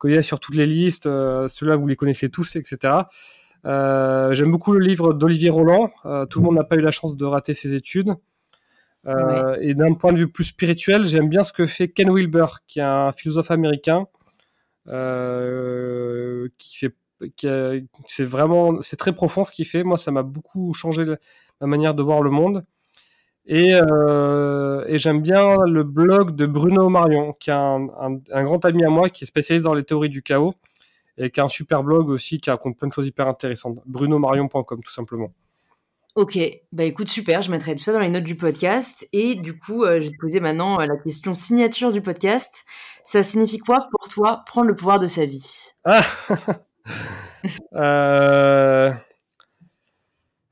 qu'il 0.00 0.12
y 0.12 0.16
a 0.16 0.22
sur 0.22 0.40
toutes 0.40 0.54
les 0.54 0.66
listes. 0.66 1.04
Ceux-là, 1.04 1.76
vous 1.76 1.86
les 1.86 1.96
connaissez 1.96 2.30
tous, 2.30 2.56
etc. 2.56 2.94
J'aime 3.64 4.50
beaucoup 4.50 4.72
le 4.72 4.80
livre 4.80 5.12
d'Olivier 5.12 5.50
Roland. 5.50 5.90
tout 6.30 6.38
le 6.38 6.44
monde 6.44 6.54
n'a 6.54 6.64
pas 6.64 6.76
eu 6.76 6.80
la 6.80 6.92
chance 6.92 7.16
de 7.16 7.24
rater 7.24 7.52
ses 7.54 7.74
études. 7.74 8.14
Et 9.06 9.74
d'un 9.74 9.94
point 9.94 10.12
de 10.12 10.18
vue 10.18 10.28
plus 10.28 10.44
spirituel, 10.44 11.04
j'aime 11.06 11.28
bien 11.28 11.42
ce 11.42 11.52
que 11.52 11.66
fait 11.66 11.88
Ken 11.88 12.10
Wilber, 12.14 12.46
qui 12.68 12.78
est 12.78 12.82
un 12.82 13.12
philosophe 13.12 13.50
américain, 13.50 14.06
qui 14.86 16.76
fait 16.76 16.94
c'est 18.06 18.24
vraiment 18.24 18.80
c'est 18.82 18.96
très 18.96 19.12
profond 19.12 19.42
ce 19.42 19.50
qu'il 19.50 19.66
fait. 19.66 19.82
Moi, 19.82 19.98
ça 19.98 20.12
m'a 20.12 20.22
beaucoup 20.22 20.72
changé 20.72 21.04
ma 21.60 21.66
manière 21.66 21.94
de 21.94 22.02
voir 22.04 22.22
le 22.22 22.30
monde. 22.30 22.64
Euh, 23.50 24.84
et, 24.86 24.98
j'aime 24.98 25.22
bien 25.22 25.56
le 25.66 25.82
blog 25.82 26.34
de 26.34 26.46
Bruno 26.46 26.88
Marion, 26.88 27.32
qui 27.32 27.50
est 27.50 27.54
un, 27.54 28.20
grand 28.44 28.64
ami 28.64 28.84
à 28.84 28.90
moi, 28.90 29.08
qui 29.08 29.24
est 29.24 29.26
spécialisé 29.26 29.64
dans 29.64 29.74
les 29.74 29.84
théories 29.84 30.08
du 30.08 30.22
chaos, 30.22 30.54
et 31.16 31.30
qui 31.30 31.40
a 31.40 31.44
un 31.44 31.48
super 31.48 31.82
blog 31.82 32.08
aussi, 32.08 32.40
qui 32.40 32.50
raconte 32.50 32.76
plein 32.76 32.88
de 32.88 32.92
choses 32.92 33.06
hyper 33.06 33.26
intéressantes. 33.26 33.78
brunomarion.com, 33.86 34.80
tout 34.82 34.92
simplement. 34.92 35.32
Ok, 36.14 36.36
bah 36.72 36.82
écoute, 36.82 37.08
super, 37.08 37.42
je 37.42 37.50
mettrai 37.50 37.76
tout 37.76 37.82
ça 37.82 37.92
dans 37.92 38.00
les 38.00 38.08
notes 38.08 38.24
du 38.24 38.34
podcast. 38.34 39.08
Et 39.12 39.36
du 39.36 39.56
coup, 39.56 39.84
euh, 39.84 40.00
je 40.00 40.06
vais 40.06 40.10
te 40.10 40.20
poser 40.20 40.40
maintenant 40.40 40.80
euh, 40.80 40.86
la 40.86 40.96
question 40.96 41.32
signature 41.32 41.92
du 41.92 42.00
podcast. 42.00 42.64
Ça 43.04 43.22
signifie 43.22 43.58
quoi 43.58 43.86
pour 43.92 44.08
toi 44.08 44.42
prendre 44.44 44.66
le 44.66 44.74
pouvoir 44.74 44.98
de 44.98 45.06
sa 45.06 45.26
vie? 45.26 45.74
Ah 45.84 46.02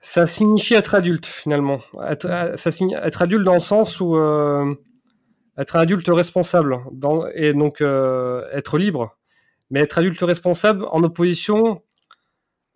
ça 0.06 0.24
signifie 0.24 0.74
être 0.74 0.94
adulte 0.94 1.26
finalement. 1.26 1.80
Être, 2.08 2.26
euh, 2.26 3.10
adulte 3.18 3.44
dans 3.44 3.54
le 3.54 3.60
sens 3.60 3.98
où 3.98 4.16
euh, 4.16 4.72
être 5.58 5.74
adulte 5.74 6.06
responsable 6.06 6.76
et 7.34 7.52
donc 7.52 7.80
euh, 7.80 8.44
être 8.52 8.78
libre. 8.78 9.18
Mais 9.70 9.80
être 9.80 9.98
adulte 9.98 10.20
responsable 10.20 10.86
en 10.92 11.02
opposition 11.02 11.82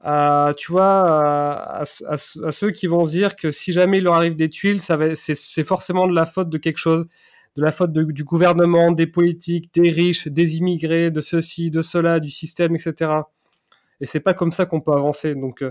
à, 0.01 0.55
tu 0.57 0.73
vois, 0.73 1.83
à, 1.83 1.85
ceux 1.85 2.73
qui 2.73 2.89
vont 2.89 3.07
se 3.07 3.13
dire 3.13 3.37
que 3.37 3.53
si 3.53 3.71
jamais 3.71 3.99
il 3.99 4.05
leur 4.05 4.15
arrive 4.15 4.35
des 4.35 4.49
tuiles, 4.49 4.81
c'est, 4.83 5.65
forcément 5.65 6.09
de 6.09 6.15
la 6.15 6.27
faute 6.27 6.49
de 6.49 6.59
quelque 6.59 6.79
chose, 6.79 7.07
de 7.55 7.63
la 7.63 7.71
faute 7.71 7.93
du 7.93 8.25
gouvernement, 8.25 8.91
des 8.91 9.07
politiques, 9.07 9.73
des 9.73 9.91
riches, 9.91 10.27
des 10.27 10.57
immigrés, 10.57 11.13
de 11.13 11.21
ceci, 11.21 11.71
de 11.71 11.81
cela, 11.81 12.19
du 12.19 12.33
système, 12.33 12.75
etc. 12.75 13.13
Et 14.01 14.07
c'est 14.07 14.19
pas 14.19 14.35
comme 14.35 14.51
ça 14.51 14.67
qu'on 14.67 14.81
peut 14.81 14.93
avancer. 14.93 15.37
Donc 15.37 15.63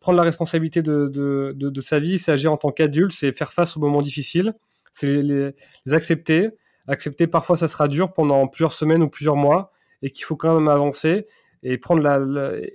prendre 0.00 0.16
la 0.16 0.24
responsabilité 0.24 0.82
de, 0.82 1.08
de, 1.54 1.80
sa 1.80 1.98
vie, 1.98 2.18
c'est 2.18 2.32
agir 2.32 2.52
en 2.52 2.56
tant 2.56 2.70
qu'adulte, 2.70 3.12
c'est 3.12 3.32
faire 3.32 3.52
face 3.52 3.76
aux 3.76 3.80
moments 3.80 4.02
difficiles, 4.02 4.54
c'est 4.92 5.08
les, 5.22 5.52
accepter. 5.90 6.50
Accepter, 6.86 7.26
parfois, 7.26 7.56
ça 7.56 7.68
sera 7.68 7.88
dur 7.88 8.12
pendant 8.12 8.46
plusieurs 8.46 8.72
semaines 8.72 9.02
ou 9.02 9.08
plusieurs 9.08 9.36
mois, 9.36 9.70
et 10.02 10.10
qu'il 10.10 10.24
faut 10.24 10.36
quand 10.36 10.54
même 10.54 10.68
avancer 10.68 11.26
et 11.62 11.78
prendre 11.78 12.02
la, 12.02 12.20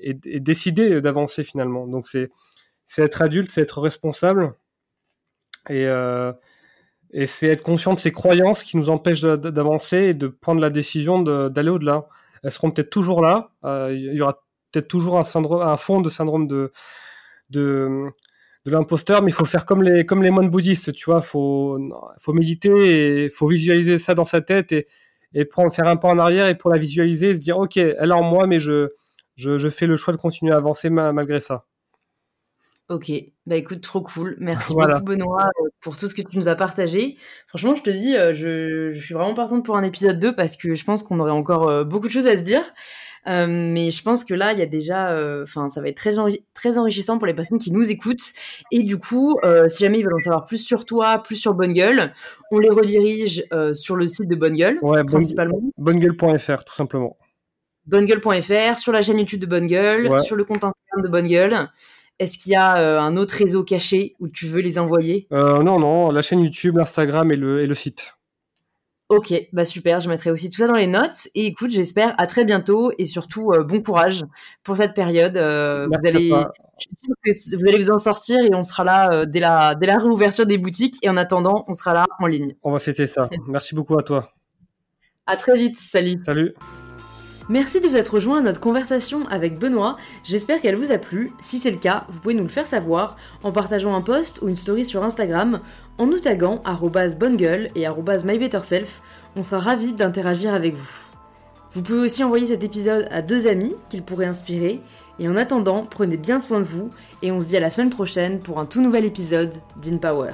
et, 0.01 0.39
décider 0.39 0.99
d'avancer 0.99 1.43
finalement. 1.43 1.87
Donc 1.87 2.07
c'est 2.07 2.29
c'est 2.85 3.03
être 3.03 3.21
adulte, 3.21 3.51
c'est 3.51 3.61
être 3.61 3.79
responsable 3.81 4.53
et 5.69 5.85
euh, 5.87 6.33
et 7.11 7.27
c'est 7.27 7.47
être 7.47 7.63
conscient 7.63 7.93
de 7.93 7.99
ses 7.99 8.11
croyances 8.11 8.63
qui 8.63 8.77
nous 8.77 8.89
empêchent 8.89 9.21
d'avancer 9.21 9.97
et 9.97 10.13
de 10.13 10.27
prendre 10.27 10.61
la 10.61 10.69
décision 10.69 11.21
d'aller 11.21 11.69
au-delà. 11.69 12.07
Elles 12.43 12.51
seront 12.51 12.71
peut-être 12.71 12.89
toujours 12.89 13.21
là. 13.21 13.51
Euh, 13.65 13.93
il 13.93 14.13
y 14.13 14.21
aura 14.21 14.43
peut-être 14.71 14.87
toujours 14.87 15.19
un, 15.19 15.77
fond 15.77 16.01
de 16.01 16.09
syndrome 16.09 16.47
de, 16.47 16.71
de, 17.49 18.07
de 18.65 18.71
l'imposteur, 18.71 19.21
mais 19.21 19.31
il 19.31 19.33
faut 19.33 19.45
faire 19.45 19.65
comme 19.65 19.83
les, 19.83 20.05
comme 20.05 20.23
les 20.23 20.31
moines 20.31 20.49
bouddhistes, 20.49 20.93
tu 20.93 21.05
vois, 21.05 21.21
faut, 21.21 21.79
faut 22.19 22.33
méditer 22.33 23.23
et 23.23 23.29
faut 23.29 23.47
visualiser 23.47 23.97
ça 23.97 24.13
dans 24.15 24.25
sa 24.25 24.41
tête 24.41 24.71
et, 24.71 24.87
et 25.33 25.45
prendre, 25.45 25.73
faire 25.73 25.87
un 25.87 25.95
pas 25.97 26.09
en 26.09 26.17
arrière 26.17 26.47
et 26.47 26.57
pour 26.57 26.69
la 26.69 26.77
visualiser, 26.77 27.33
se 27.33 27.39
dire, 27.39 27.57
ok, 27.57 27.77
elle 27.77 28.09
est 28.09 28.13
en 28.13 28.23
moi, 28.23 28.47
mais 28.47 28.59
je, 28.59 28.89
je 29.35 29.69
fais 29.69 29.85
le 29.85 29.95
choix 29.95 30.13
de 30.13 30.19
continuer 30.19 30.53
à 30.53 30.57
avancer 30.57 30.89
malgré 30.89 31.39
ça. 31.39 31.65
Ok, 32.89 33.11
bah 33.45 33.55
écoute, 33.55 33.81
trop 33.81 34.01
cool. 34.01 34.35
Merci 34.39 34.73
beaucoup 34.73 35.03
Benoît 35.03 35.47
euh, 35.61 35.69
pour 35.79 35.95
tout 35.95 36.07
ce 36.07 36.15
que 36.15 36.23
tu 36.23 36.35
nous 36.35 36.47
as 36.47 36.55
partagé. 36.55 37.17
Franchement, 37.45 37.75
je 37.75 37.83
te 37.83 37.91
dis, 37.91 38.15
euh, 38.15 38.33
je, 38.33 38.93
je 38.93 38.99
suis 38.99 39.13
vraiment 39.13 39.35
partante 39.35 39.63
pour 39.63 39.77
un 39.77 39.83
épisode 39.83 40.17
2 40.17 40.35
parce 40.35 40.57
que 40.57 40.73
je 40.73 40.83
pense 40.83 41.03
qu'on 41.03 41.19
aurait 41.19 41.31
encore 41.31 41.69
euh, 41.69 41.83
beaucoup 41.83 42.07
de 42.07 42.11
choses 42.11 42.25
à 42.25 42.35
se 42.35 42.41
dire. 42.41 42.63
Euh, 43.27 43.45
mais 43.47 43.91
je 43.91 44.01
pense 44.01 44.23
que 44.25 44.33
là, 44.33 44.53
il 44.53 44.59
y 44.59 44.61
a 44.63 44.65
déjà, 44.65 45.11
euh, 45.11 45.43
enfin, 45.43 45.69
ça 45.69 45.81
va 45.81 45.89
être 45.89 45.97
très, 45.97 46.15
très 46.55 46.77
enrichissant 46.79 47.19
pour 47.19 47.27
les 47.27 47.35
personnes 47.35 47.59
qui 47.59 47.71
nous 47.71 47.91
écoutent. 47.91 48.33
Et 48.71 48.81
du 48.81 48.97
coup, 48.97 49.37
euh, 49.43 49.67
si 49.67 49.83
jamais 49.83 49.99
ils 49.99 50.03
veulent 50.03 50.15
en 50.15 50.19
savoir 50.19 50.45
plus 50.45 50.57
sur 50.57 50.85
toi, 50.85 51.21
plus 51.21 51.35
sur 51.35 51.53
Bonne 51.53 51.73
Gueule, 51.73 52.11
on 52.51 52.57
les 52.57 52.69
redirige 52.69 53.43
sur 53.73 53.95
le 53.95 54.07
site 54.07 54.27
de 54.27 54.35
Bonne 54.35 54.55
Gueule, 54.55 54.79
principalement. 55.05 55.61
Bonnegueule.fr, 55.77 56.63
tout 56.63 56.73
simplement. 56.73 57.17
Bonnegueule.fr, 57.85 58.79
sur 58.79 58.91
la 58.91 59.03
chaîne 59.03 59.19
YouTube 59.19 59.41
de 59.41 59.45
Bonne 59.45 59.67
Gueule, 59.67 60.19
sur 60.21 60.35
le 60.35 60.43
compte 60.43 60.63
Instagram 60.63 61.03
de 61.03 61.07
Bonne 61.07 61.27
Gueule. 61.27 61.69
Est-ce 62.19 62.37
qu'il 62.37 62.51
y 62.51 62.55
a 62.55 63.01
un 63.01 63.17
autre 63.17 63.35
réseau 63.35 63.63
caché 63.63 64.15
où 64.19 64.27
tu 64.27 64.45
veux 64.45 64.61
les 64.61 64.77
envoyer? 64.77 65.27
Non, 65.31 65.79
non, 65.79 66.11
la 66.11 66.21
chaîne 66.21 66.39
YouTube, 66.39 66.77
l'Instagram 66.77 67.31
et 67.31 67.35
le, 67.35 67.61
et 67.61 67.67
le 67.67 67.75
site. 67.75 68.13
Ok, 69.09 69.33
bah 69.53 69.65
super, 69.65 69.99
je 69.99 70.07
mettrai 70.07 70.29
aussi 70.29 70.51
tout 70.51 70.57
ça 70.57 70.67
dans 70.67 70.75
les 70.75 70.85
notes. 70.85 71.29
Et 71.33 71.47
écoute, 71.47 71.71
j'espère 71.71 72.13
à 72.19 72.27
très 72.27 72.45
bientôt 72.45 72.91
et 72.99 73.05
surtout 73.05 73.51
euh, 73.51 73.63
bon 73.63 73.81
courage 73.81 74.23
pour 74.63 74.77
cette 74.77 74.93
période. 74.93 75.35
Euh, 75.35 75.87
vous 75.87 76.07
allez, 76.07 76.29
que 76.29 77.57
vous 77.57 77.67
allez 77.67 77.79
vous 77.79 77.89
en 77.89 77.97
sortir 77.97 78.37
et 78.43 78.53
on 78.53 78.61
sera 78.61 78.83
là 78.83 79.11
euh, 79.11 79.25
dès, 79.25 79.39
la, 79.39 79.73
dès 79.73 79.87
la 79.87 79.97
réouverture 79.97 80.45
des 80.45 80.59
boutiques. 80.59 80.97
Et 81.01 81.09
en 81.09 81.17
attendant, 81.17 81.65
on 81.67 81.73
sera 81.73 81.95
là 81.95 82.05
en 82.19 82.27
ligne. 82.27 82.53
On 82.61 82.71
va 82.71 82.77
fêter 82.77 83.07
ça. 83.07 83.31
Merci 83.47 83.73
beaucoup 83.73 83.97
à 83.97 84.03
toi. 84.03 84.31
À 85.25 85.37
très 85.37 85.57
vite, 85.57 85.77
salut. 85.77 86.21
Salut. 86.23 86.53
Merci 87.49 87.81
de 87.81 87.87
vous 87.87 87.97
être 87.97 88.13
rejoint 88.13 88.37
à 88.37 88.41
notre 88.41 88.59
conversation 88.59 89.27
avec 89.27 89.57
Benoît. 89.57 89.97
J'espère 90.23 90.61
qu'elle 90.61 90.75
vous 90.75 90.91
a 90.91 90.99
plu. 90.99 91.31
Si 91.41 91.57
c'est 91.57 91.71
le 91.71 91.77
cas, 91.77 92.05
vous 92.09 92.19
pouvez 92.19 92.35
nous 92.35 92.43
le 92.43 92.49
faire 92.49 92.67
savoir 92.67 93.17
en 93.41 93.51
partageant 93.51 93.95
un 93.95 94.01
post 94.01 94.43
ou 94.43 94.49
une 94.49 94.55
story 94.55 94.85
sur 94.85 95.03
Instagram, 95.03 95.59
en 95.97 96.05
nous 96.05 96.19
taguant 96.19 96.61
bonnegueule 97.17 97.69
et 97.73 97.87
mybetterself. 98.23 99.01
On 99.35 99.41
sera 99.41 99.57
ravis 99.57 99.93
d'interagir 99.93 100.53
avec 100.53 100.75
vous. 100.75 100.99
Vous 101.73 101.81
pouvez 101.81 101.99
aussi 101.99 102.23
envoyer 102.23 102.45
cet 102.45 102.63
épisode 102.63 103.07
à 103.09 103.23
deux 103.23 103.47
amis 103.47 103.73
qu'il 103.89 104.03
pourrait 104.03 104.27
inspirer. 104.27 104.81
Et 105.17 105.27
en 105.27 105.35
attendant, 105.35 105.85
prenez 105.85 106.17
bien 106.17 106.37
soin 106.37 106.59
de 106.59 106.65
vous 106.65 106.91
et 107.23 107.31
on 107.31 107.39
se 107.39 107.47
dit 107.47 107.57
à 107.57 107.61
la 107.61 107.71
semaine 107.71 107.89
prochaine 107.89 108.39
pour 108.39 108.59
un 108.59 108.65
tout 108.65 108.81
nouvel 108.81 109.05
épisode 109.05 109.55
d'InPower. 109.81 110.33